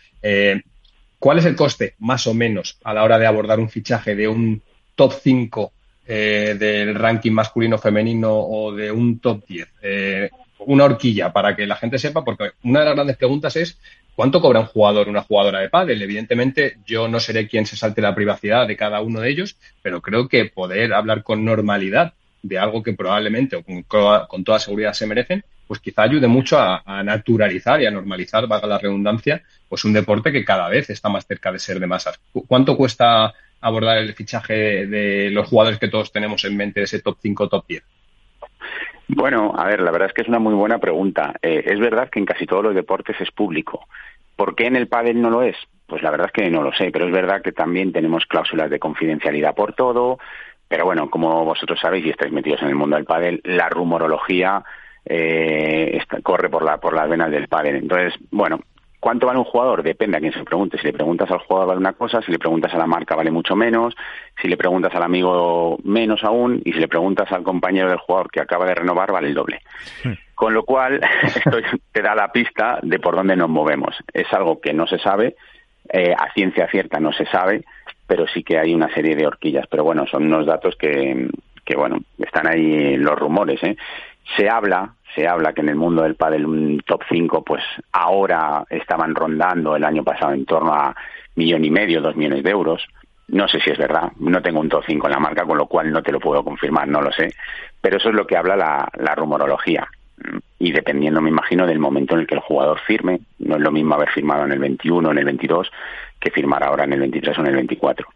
¿cuál 1.19 1.39
es 1.39 1.45
el 1.45 1.55
coste 1.55 1.95
más 1.99 2.27
o 2.27 2.33
menos 2.33 2.79
a 2.83 2.93
la 2.93 3.03
hora 3.03 3.19
de 3.19 3.27
abordar 3.27 3.59
un 3.59 3.69
fichaje 3.69 4.15
de 4.15 4.27
un 4.27 4.61
top 4.95 5.13
5 5.13 5.73
eh, 6.07 6.55
del 6.57 6.95
ranking 6.95 7.31
masculino 7.31 7.77
femenino 7.77 8.34
o 8.34 8.73
de 8.73 8.91
un 8.91 9.19
top 9.19 9.45
10? 9.47 9.67
Eh, 9.81 10.29
una 10.59 10.85
horquilla 10.85 11.31
para 11.31 11.55
que 11.55 11.67
la 11.67 11.75
gente 11.75 11.99
sepa, 11.99 12.23
porque 12.23 12.51
una 12.63 12.79
de 12.79 12.85
las 12.85 12.95
grandes 12.95 13.17
preguntas 13.17 13.55
es 13.55 13.79
¿cuánto 14.15 14.41
cobra 14.41 14.59
un 14.59 14.65
jugador, 14.65 15.07
una 15.07 15.21
jugadora 15.21 15.59
de 15.59 15.69
pádel? 15.69 16.01
Evidentemente, 16.01 16.77
yo 16.85 17.07
no 17.07 17.19
seré 17.19 17.47
quien 17.47 17.65
se 17.65 17.77
salte 17.77 18.01
la 18.01 18.15
privacidad 18.15 18.67
de 18.67 18.75
cada 18.75 18.99
uno 19.01 19.21
de 19.21 19.29
ellos, 19.29 19.57
pero 19.81 20.01
creo 20.01 20.27
que 20.27 20.45
poder 20.45 20.93
hablar 20.93 21.23
con 21.23 21.45
normalidad 21.45 22.13
de 22.41 22.57
algo 22.57 22.81
que 22.81 22.93
probablemente 22.93 23.55
o 23.55 23.63
con, 24.27 24.43
toda 24.43 24.59
seguridad 24.59 24.93
se 24.93 25.05
merecen, 25.05 25.43
pues 25.67 25.79
quizá 25.79 26.03
ayude 26.03 26.27
mucho 26.27 26.57
a, 26.57 26.81
a, 26.85 27.03
naturalizar 27.03 27.81
y 27.81 27.85
a 27.85 27.91
normalizar, 27.91 28.47
valga 28.47 28.67
la 28.67 28.77
redundancia, 28.77 29.43
pues 29.69 29.84
un 29.85 29.93
deporte 29.93 30.31
que 30.31 30.45
cada 30.45 30.69
vez 30.69 30.89
está 30.89 31.09
más 31.09 31.27
cerca 31.27 31.51
de 31.51 31.59
ser 31.59 31.79
de 31.79 31.88
masas. 31.88 32.19
¿Cuánto 32.47 32.77
cuesta 32.77 33.34
abordar 33.61 33.97
el 33.97 34.13
fichaje 34.13 34.85
de 34.85 35.29
los 35.31 35.47
jugadores 35.47 35.79
que 35.79 35.88
todos 35.88 36.11
tenemos 36.11 36.43
en 36.45 36.55
mente, 36.57 36.81
ese 36.81 37.01
top 37.01 37.17
5, 37.21 37.49
top 37.49 37.65
10? 37.67 37.84
Bueno, 39.07 39.53
a 39.57 39.65
ver, 39.65 39.81
la 39.81 39.91
verdad 39.91 40.09
es 40.09 40.13
que 40.13 40.21
es 40.21 40.27
una 40.27 40.39
muy 40.39 40.53
buena 40.53 40.79
pregunta. 40.79 41.34
Eh, 41.41 41.63
es 41.65 41.79
verdad 41.79 42.09
que 42.09 42.19
en 42.19 42.25
casi 42.25 42.45
todos 42.45 42.63
los 42.63 42.75
deportes 42.75 43.15
es 43.19 43.31
público. 43.31 43.88
¿Por 44.35 44.55
qué 44.55 44.65
en 44.67 44.75
el 44.75 44.88
pádel 44.88 45.21
no 45.21 45.29
lo 45.29 45.41
es? 45.41 45.55
Pues 45.85 46.03
la 46.03 46.11
verdad 46.11 46.27
es 46.27 46.34
que 46.34 46.49
no 46.49 46.61
lo 46.61 46.73
sé, 46.73 46.91
pero 46.91 47.05
es 47.05 47.13
verdad 47.13 47.41
que 47.41 47.53
también 47.53 47.93
tenemos 47.93 48.25
cláusulas 48.25 48.69
de 48.69 48.79
confidencialidad 48.79 49.55
por 49.55 49.73
todo. 49.73 50.19
Pero 50.67 50.84
bueno, 50.84 51.09
como 51.09 51.45
vosotros 51.45 51.79
sabéis 51.79 52.05
y 52.05 52.09
estáis 52.09 52.34
metidos 52.34 52.61
en 52.61 52.67
el 52.67 52.75
mundo 52.75 52.97
del 52.97 53.05
pádel, 53.05 53.41
la 53.45 53.69
rumorología 53.69 54.63
eh, 55.05 55.97
corre 56.21 56.49
por 56.49 56.63
la 56.63 56.77
por 56.77 56.93
las 56.93 57.09
venas 57.09 57.31
del 57.31 57.47
pádel. 57.47 57.77
Entonces, 57.77 58.13
bueno, 58.29 58.59
¿Cuánto 59.07 59.25
vale 59.25 59.39
un 59.39 59.45
jugador? 59.45 59.84
Depende 59.84 60.17
a 60.17 60.19
quién 60.19 60.34
se 60.34 60.43
pregunte. 60.43 60.77
Si 60.77 60.84
le 60.84 60.91
preguntas 60.91 61.31
al 61.31 61.38
jugador 61.38 61.69
vale 61.69 61.79
una 61.79 61.93
cosa, 61.93 62.21
si 62.21 62.29
le 62.29 62.38
preguntas 62.38 62.73
a 62.73 62.77
la 62.77 62.88
marca 62.88 63.15
vale 63.15 63.31
mucho 63.31 63.55
menos, 63.55 63.95
si 64.41 64.49
le 64.49 64.57
preguntas 64.57 64.93
al 64.95 65.03
amigo 65.03 65.77
menos 65.85 66.25
aún, 66.25 66.61
y 66.65 66.73
si 66.73 66.79
le 66.79 66.89
preguntas 66.89 67.31
al 67.31 67.41
compañero 67.41 67.88
del 67.88 67.99
jugador 67.99 68.29
que 68.29 68.41
acaba 68.41 68.65
de 68.65 68.75
renovar 68.75 69.13
vale 69.13 69.29
el 69.29 69.34
doble. 69.34 69.61
Con 70.35 70.53
lo 70.53 70.63
cual, 70.63 70.99
esto 71.23 71.57
te 71.93 72.01
da 72.01 72.15
la 72.15 72.34
pista 72.34 72.79
de 72.81 72.99
por 72.99 73.15
dónde 73.15 73.38
nos 73.38 73.47
movemos. 73.47 73.95
Es 74.11 74.27
algo 74.34 74.59
que 74.59 74.73
no 74.73 74.85
se 74.88 74.99
sabe, 74.99 75.38
eh, 75.88 76.13
a 76.13 76.34
ciencia 76.34 76.67
cierta 76.67 76.99
no 76.99 77.13
se 77.13 77.27
sabe, 77.27 77.63
pero 78.07 78.27
sí 78.27 78.43
que 78.43 78.59
hay 78.59 78.73
una 78.73 78.93
serie 78.93 79.15
de 79.15 79.25
horquillas. 79.25 79.67
Pero 79.69 79.85
bueno, 79.85 80.05
son 80.05 80.25
unos 80.25 80.45
datos 80.45 80.75
que, 80.75 81.29
que 81.63 81.77
bueno, 81.77 81.99
están 82.17 82.45
ahí 82.45 82.97
los 82.97 83.17
rumores. 83.17 83.63
¿eh? 83.63 83.77
Se 84.35 84.49
habla, 84.49 84.93
se 85.15 85.27
habla 85.27 85.53
que 85.53 85.61
en 85.61 85.69
el 85.69 85.75
mundo 85.75 86.03
del 86.03 86.15
pádel 86.15 86.45
un 86.45 86.79
top 86.85 87.01
5 87.09 87.43
pues 87.43 87.63
ahora 87.91 88.65
estaban 88.69 89.15
rondando 89.15 89.75
el 89.75 89.83
año 89.83 90.03
pasado 90.03 90.33
en 90.33 90.45
torno 90.45 90.73
a 90.73 90.95
millón 91.35 91.63
y 91.65 91.71
medio, 91.71 92.01
dos 92.01 92.15
millones 92.15 92.43
de 92.43 92.51
euros. 92.51 92.87
No 93.29 93.47
sé 93.47 93.59
si 93.59 93.71
es 93.71 93.77
verdad, 93.77 94.11
no 94.19 94.41
tengo 94.41 94.59
un 94.59 94.69
top 94.69 94.83
5 94.85 95.07
en 95.07 95.13
la 95.13 95.19
marca, 95.19 95.45
con 95.45 95.57
lo 95.57 95.65
cual 95.65 95.91
no 95.91 96.01
te 96.01 96.11
lo 96.11 96.19
puedo 96.19 96.43
confirmar, 96.43 96.87
no 96.87 97.01
lo 97.01 97.11
sé. 97.11 97.33
Pero 97.81 97.97
eso 97.97 98.09
es 98.09 98.15
lo 98.15 98.25
que 98.25 98.37
habla 98.37 98.55
la, 98.55 98.87
la 98.97 99.15
rumorología. 99.15 99.87
Y 100.59 100.71
dependiendo, 100.71 101.21
me 101.21 101.29
imagino, 101.29 101.67
del 101.67 101.79
momento 101.79 102.15
en 102.15 102.21
el 102.21 102.27
que 102.27 102.35
el 102.35 102.41
jugador 102.41 102.79
firme, 102.79 103.19
no 103.39 103.55
es 103.55 103.61
lo 103.61 103.71
mismo 103.71 103.95
haber 103.95 104.09
firmado 104.09 104.45
en 104.45 104.53
el 104.53 104.59
21 104.59 105.07
o 105.07 105.11
en 105.11 105.17
el 105.17 105.25
22 105.25 105.69
que 106.19 106.31
firmar 106.31 106.63
ahora 106.63 106.85
en 106.85 106.93
el 106.93 106.99
23 107.01 107.37
o 107.37 107.41
en 107.41 107.47
el 107.47 107.55
24. 107.55 108.07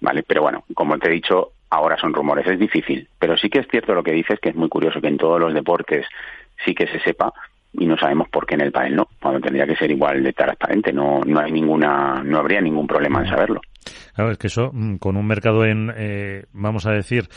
¿Vale? 0.00 0.22
Pero 0.22 0.42
bueno, 0.42 0.64
como 0.74 0.98
te 0.98 1.08
he 1.08 1.12
dicho, 1.12 1.52
ahora 1.70 1.96
son 1.96 2.12
rumores, 2.12 2.46
es 2.46 2.58
difícil. 2.58 3.08
Pero 3.18 3.36
sí 3.36 3.48
que 3.48 3.60
es 3.60 3.68
cierto 3.68 3.94
lo 3.94 4.02
que 4.02 4.12
dices, 4.12 4.38
que 4.40 4.50
es 4.50 4.56
muy 4.56 4.68
curioso 4.68 5.00
que 5.00 5.08
en 5.08 5.16
todos 5.16 5.40
los 5.40 5.54
deportes 5.54 6.06
sí 6.64 6.74
que 6.74 6.86
se 6.86 7.00
sepa 7.00 7.32
y 7.72 7.86
no 7.86 7.96
sabemos 7.98 8.28
por 8.28 8.46
qué 8.46 8.54
en 8.54 8.62
el 8.62 8.72
panel 8.72 8.96
no, 8.96 9.08
cuando 9.20 9.40
tendría 9.40 9.66
que 9.66 9.76
ser 9.76 9.90
igual 9.90 10.22
de 10.22 10.32
transparente, 10.32 10.92
no, 10.92 11.20
no 11.24 11.40
hay 11.40 11.52
ninguna, 11.52 12.22
no 12.24 12.38
habría 12.38 12.60
ningún 12.60 12.86
problema 12.86 13.20
en 13.20 13.28
saberlo. 13.28 13.60
Claro, 14.14 14.30
es 14.30 14.38
que 14.38 14.46
eso, 14.46 14.70
mm, 14.72 14.96
con 14.96 15.16
un 15.16 15.26
mercado 15.26 15.64
en, 15.64 15.92
eh, 15.94 16.44
vamos 16.52 16.86
a 16.86 16.92
decir, 16.92 17.28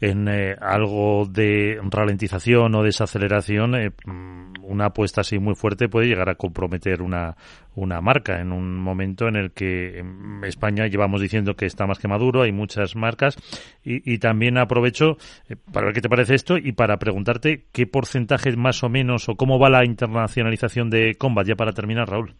en 0.00 0.28
eh, 0.28 0.56
algo 0.60 1.26
de 1.26 1.80
ralentización 1.90 2.74
o 2.74 2.82
desaceleración, 2.82 3.74
eh, 3.74 3.90
mm, 4.04 4.52
una 4.62 4.86
apuesta 4.86 5.22
así 5.22 5.38
muy 5.38 5.54
fuerte 5.54 5.88
puede 5.88 6.06
llegar 6.06 6.28
a 6.28 6.36
comprometer 6.36 7.02
una, 7.02 7.36
una 7.74 8.00
marca 8.00 8.40
en 8.40 8.52
un 8.52 8.76
momento 8.76 9.26
en 9.26 9.36
el 9.36 9.50
que 9.52 9.98
en 9.98 10.44
España 10.44 10.86
llevamos 10.86 11.20
diciendo 11.20 11.56
que 11.56 11.66
está 11.66 11.86
más 11.86 11.98
que 11.98 12.06
maduro, 12.06 12.42
hay 12.42 12.52
muchas 12.52 12.94
marcas 12.94 13.36
y, 13.82 14.12
y 14.12 14.18
también 14.18 14.58
aprovecho 14.58 15.16
eh, 15.48 15.56
para 15.72 15.86
ver 15.86 15.94
qué 15.94 16.00
te 16.00 16.08
parece 16.08 16.34
esto 16.34 16.58
y 16.58 16.72
para 16.72 16.98
preguntarte 16.98 17.66
qué 17.72 17.86
porcentaje 17.86 18.54
más 18.56 18.84
o 18.84 18.88
menos 18.88 19.28
o 19.28 19.36
cómo 19.36 19.58
va 19.58 19.70
la 19.70 19.84
internacionalización 19.84 20.90
de 20.90 21.16
Combat 21.16 21.46
ya 21.46 21.56
para 21.56 21.72
terminar, 21.72 22.08
Raúl. 22.08 22.34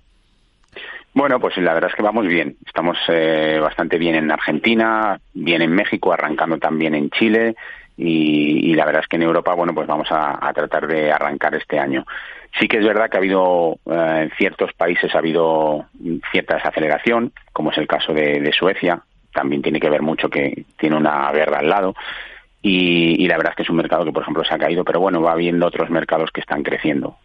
Bueno, 1.14 1.40
pues 1.40 1.56
la 1.56 1.74
verdad 1.74 1.90
es 1.90 1.96
que 1.96 2.02
vamos 2.02 2.26
bien. 2.26 2.56
Estamos 2.64 2.96
eh, 3.08 3.58
bastante 3.60 3.98
bien 3.98 4.14
en 4.14 4.30
Argentina, 4.30 5.18
bien 5.34 5.62
en 5.62 5.74
México, 5.74 6.12
arrancando 6.12 6.58
también 6.58 6.94
en 6.94 7.10
Chile 7.10 7.56
y, 7.98 8.74
la 8.74 8.84
verdad 8.84 9.02
es 9.02 9.08
que 9.08 9.16
en 9.16 9.22
Europa, 9.22 9.54
bueno, 9.54 9.74
pues 9.74 9.88
vamos 9.88 10.06
a, 10.10 10.52
tratar 10.54 10.86
de 10.86 11.10
arrancar 11.10 11.56
este 11.56 11.80
año. 11.80 12.06
Sí 12.58 12.68
que 12.68 12.78
es 12.78 12.84
verdad 12.84 13.10
que 13.10 13.16
ha 13.16 13.20
habido, 13.20 13.78
eh, 13.86 14.20
en 14.22 14.30
ciertos 14.38 14.72
países 14.72 15.12
ha 15.14 15.18
habido 15.18 15.86
cierta 16.30 16.54
desaceleración, 16.54 17.32
como 17.52 17.72
es 17.72 17.78
el 17.78 17.88
caso 17.88 18.14
de, 18.14 18.52
Suecia. 18.56 19.02
También 19.32 19.62
tiene 19.62 19.80
que 19.80 19.90
ver 19.90 20.02
mucho 20.02 20.30
que 20.30 20.64
tiene 20.78 20.96
una 20.96 21.30
guerra 21.32 21.58
al 21.58 21.68
lado. 21.68 21.94
Y, 22.62 23.24
y, 23.24 23.26
la 23.26 23.36
verdad 23.36 23.52
es 23.52 23.56
que 23.56 23.62
es 23.64 23.70
un 23.70 23.76
mercado 23.76 24.04
que, 24.04 24.12
por 24.12 24.22
ejemplo, 24.22 24.44
se 24.44 24.54
ha 24.54 24.58
caído, 24.58 24.84
pero 24.84 25.00
bueno, 25.00 25.20
va 25.20 25.32
habiendo 25.32 25.66
otros 25.66 25.90
mercados 25.90 26.30
que 26.30 26.40
están 26.40 26.62
creciendo. 26.62 27.16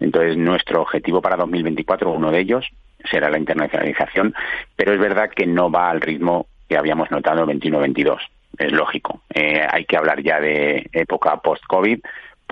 Entonces, 0.00 0.36
nuestro 0.36 0.82
objetivo 0.82 1.22
para 1.22 1.36
2024, 1.36 2.10
uno 2.10 2.32
de 2.32 2.40
ellos, 2.40 2.66
será 3.10 3.30
la 3.30 3.38
internacionalización, 3.38 4.34
pero 4.76 4.92
es 4.92 5.00
verdad 5.00 5.30
que 5.30 5.46
no 5.46 5.70
va 5.70 5.90
al 5.90 6.00
ritmo 6.00 6.46
que 6.68 6.76
habíamos 6.76 7.10
notado 7.10 7.48
en 7.48 7.60
21-22. 7.60 8.18
Es 8.58 8.72
lógico. 8.72 9.22
Eh, 9.34 9.62
hay 9.70 9.84
que 9.84 9.96
hablar 9.96 10.22
ya 10.22 10.40
de 10.40 10.86
época 10.92 11.36
post-COVID 11.38 12.00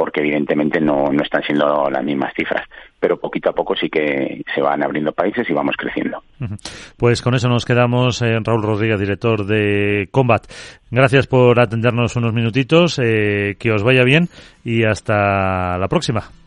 porque 0.01 0.21
evidentemente 0.21 0.81
no, 0.81 1.13
no 1.13 1.23
están 1.23 1.43
siendo 1.43 1.91
las 1.91 2.03
mismas 2.03 2.33
cifras. 2.35 2.67
Pero 2.99 3.21
poquito 3.21 3.51
a 3.51 3.53
poco 3.53 3.77
sí 3.77 3.91
que 3.91 4.43
se 4.55 4.63
van 4.63 4.83
abriendo 4.83 5.13
países 5.13 5.49
y 5.51 5.53
vamos 5.53 5.77
creciendo. 5.77 6.23
Pues 6.97 7.21
con 7.21 7.35
eso 7.35 7.49
nos 7.49 7.67
quedamos. 7.67 8.23
Eh, 8.23 8.39
Raúl 8.43 8.63
Rodríguez, 8.63 8.99
director 8.99 9.45
de 9.45 10.09
Combat. 10.11 10.47
Gracias 10.91 11.27
por 11.27 11.61
atendernos 11.61 12.17
unos 12.17 12.33
minutitos. 12.33 12.99
Eh, 12.99 13.57
que 13.59 13.73
os 13.73 13.83
vaya 13.83 14.03
bien 14.03 14.29
y 14.65 14.85
hasta 14.85 15.77
la 15.77 15.89
próxima. 15.89 16.40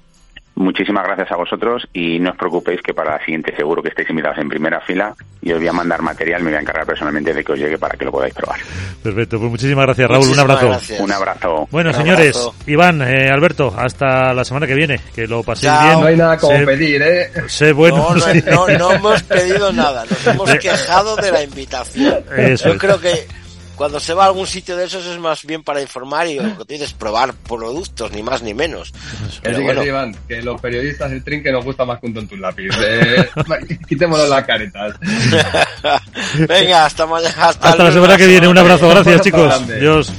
Muchísimas 0.55 1.03
gracias 1.03 1.31
a 1.31 1.35
vosotros 1.35 1.87
y 1.93 2.19
no 2.19 2.29
os 2.31 2.37
preocupéis 2.37 2.79
que 2.81 2.93
para 2.93 3.17
la 3.17 3.25
siguiente 3.25 3.55
seguro 3.55 3.81
que 3.81 3.89
estéis 3.89 4.09
invitados 4.11 4.37
en 4.37 4.49
primera 4.49 4.79
fila 4.81 5.15
y 5.41 5.51
os 5.51 5.57
voy 5.57 5.67
a 5.67 5.73
mandar 5.73 6.03
material, 6.03 6.43
me 6.43 6.51
voy 6.51 6.57
a 6.57 6.61
encargar 6.61 6.85
personalmente 6.85 7.33
de 7.33 7.43
que 7.43 7.51
os 7.53 7.59
llegue 7.59 7.77
para 7.79 7.97
que 7.97 8.05
lo 8.05 8.11
podáis 8.11 8.35
probar. 8.35 8.59
Perfecto, 9.01 9.39
pues 9.39 9.49
muchísimas 9.49 9.85
gracias 9.85 10.07
Raúl, 10.07 10.27
un 10.27 10.39
abrazo. 10.39 10.79
Un 10.99 11.11
abrazo. 11.11 11.67
Bueno, 11.71 11.91
señores, 11.91 12.37
Iván, 12.67 13.01
eh, 13.01 13.29
Alberto, 13.29 13.73
hasta 13.75 14.31
la 14.33 14.45
semana 14.45 14.67
que 14.67 14.75
viene, 14.75 14.99
que 15.15 15.25
lo 15.25 15.41
paséis 15.41 15.73
bien. 15.81 15.99
No 15.99 16.05
hay 16.05 16.17
nada 16.17 16.37
como 16.37 16.65
pedir, 16.65 17.01
¿eh? 17.01 17.31
Sé 17.47 17.73
bueno. 17.73 18.13
No, 18.45 18.67
no, 18.67 18.91
hemos 18.91 19.23
pedido 19.23 19.73
nada, 19.73 20.05
nos 20.07 20.27
hemos 20.27 20.53
quejado 20.55 21.15
de 21.15 21.31
la 21.31 21.43
invitación. 21.43 22.23
Yo 22.63 22.77
creo 22.77 22.99
que 23.01 23.27
cuando 23.75 23.99
se 23.99 24.13
va 24.13 24.23
a 24.23 24.27
algún 24.27 24.47
sitio 24.47 24.77
de 24.77 24.85
esos 24.85 25.05
es 25.05 25.19
más 25.19 25.45
bien 25.45 25.63
para 25.63 25.81
informar 25.81 26.27
y 26.27 26.39
lo 26.39 26.57
que 26.57 26.65
tienes 26.65 26.87
es 26.87 26.93
probar 26.93 27.33
productos, 27.33 28.11
ni 28.11 28.21
más 28.21 28.41
ni 28.41 28.53
menos. 28.53 28.93
Pero 29.41 29.61
bueno. 29.61 29.81
que 29.81 29.87
Iván, 29.87 30.15
que 30.27 30.41
los 30.41 30.61
periodistas 30.61 31.11
el 31.11 31.23
trinque 31.23 31.51
nos 31.51 31.63
gusta 31.63 31.85
más 31.85 31.99
que 31.99 32.07
un 32.07 32.13
tonto 32.13 32.35
lápiz. 32.35 32.69
Eh, 32.79 33.29
quitémonos 33.87 34.29
las 34.29 34.45
caretas. 34.45 34.95
Venga, 36.47 36.85
hasta 36.85 37.05
mañana. 37.05 37.35
Hasta, 37.37 37.83
la 37.83 37.91
semana 37.91 38.17
que 38.17 38.27
viene. 38.27 38.47
Un 38.47 38.57
abrazo, 38.57 38.89
gracias 38.89 39.21
chicos. 39.21 39.53
Adiós. 39.53 40.11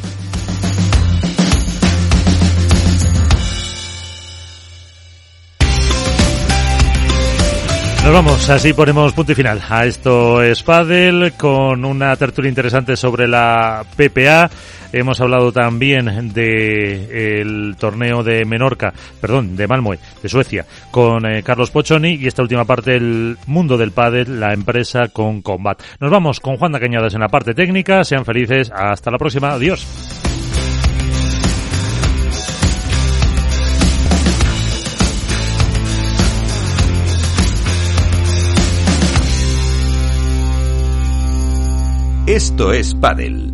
Nos 8.05 8.13
vamos, 8.13 8.51
así 8.51 8.75
ponemos 8.75 9.15
punto 9.15 9.33
y 9.33 9.35
final 9.35 9.63
a 9.67 9.87
esto 9.87 10.43
es 10.43 10.63
Padel 10.63 11.33
con 11.39 11.87
una 11.87 12.15
tertulia 12.17 12.51
interesante 12.51 12.99
sobre 12.99 13.27
la 13.27 13.83
PPA. 13.97 14.51
Hemos 14.93 15.23
hablado 15.23 15.51
también 15.53 16.35
de 16.35 17.41
el 17.41 17.77
torneo 17.79 18.23
de 18.23 18.45
Menorca, 18.45 18.93
perdón, 19.23 19.57
de 19.57 19.67
Malmö, 19.67 19.97
de 20.23 20.29
Suecia, 20.29 20.67
con 20.91 21.25
eh, 21.25 21.43
Carlos 21.43 21.71
Pochoni 21.71 22.17
y 22.17 22.27
esta 22.27 22.43
última 22.43 22.67
parte 22.67 22.95
el 22.95 23.39
mundo 23.47 23.79
del 23.79 23.93
pádel, 23.93 24.39
la 24.39 24.53
empresa 24.53 25.09
con 25.11 25.41
Combat. 25.41 25.83
Nos 25.99 26.11
vamos 26.11 26.41
con 26.41 26.59
Juan 26.59 26.73
de 26.73 26.81
Cañadas 26.81 27.15
en 27.15 27.21
la 27.21 27.29
parte 27.29 27.55
técnica. 27.55 28.05
Sean 28.05 28.27
felices. 28.27 28.71
Hasta 28.71 29.11
la 29.11 29.17
próxima. 29.17 29.53
Adiós. 29.53 30.14
Esto 42.27 42.73
es 42.73 42.95
Padel. 42.95 43.54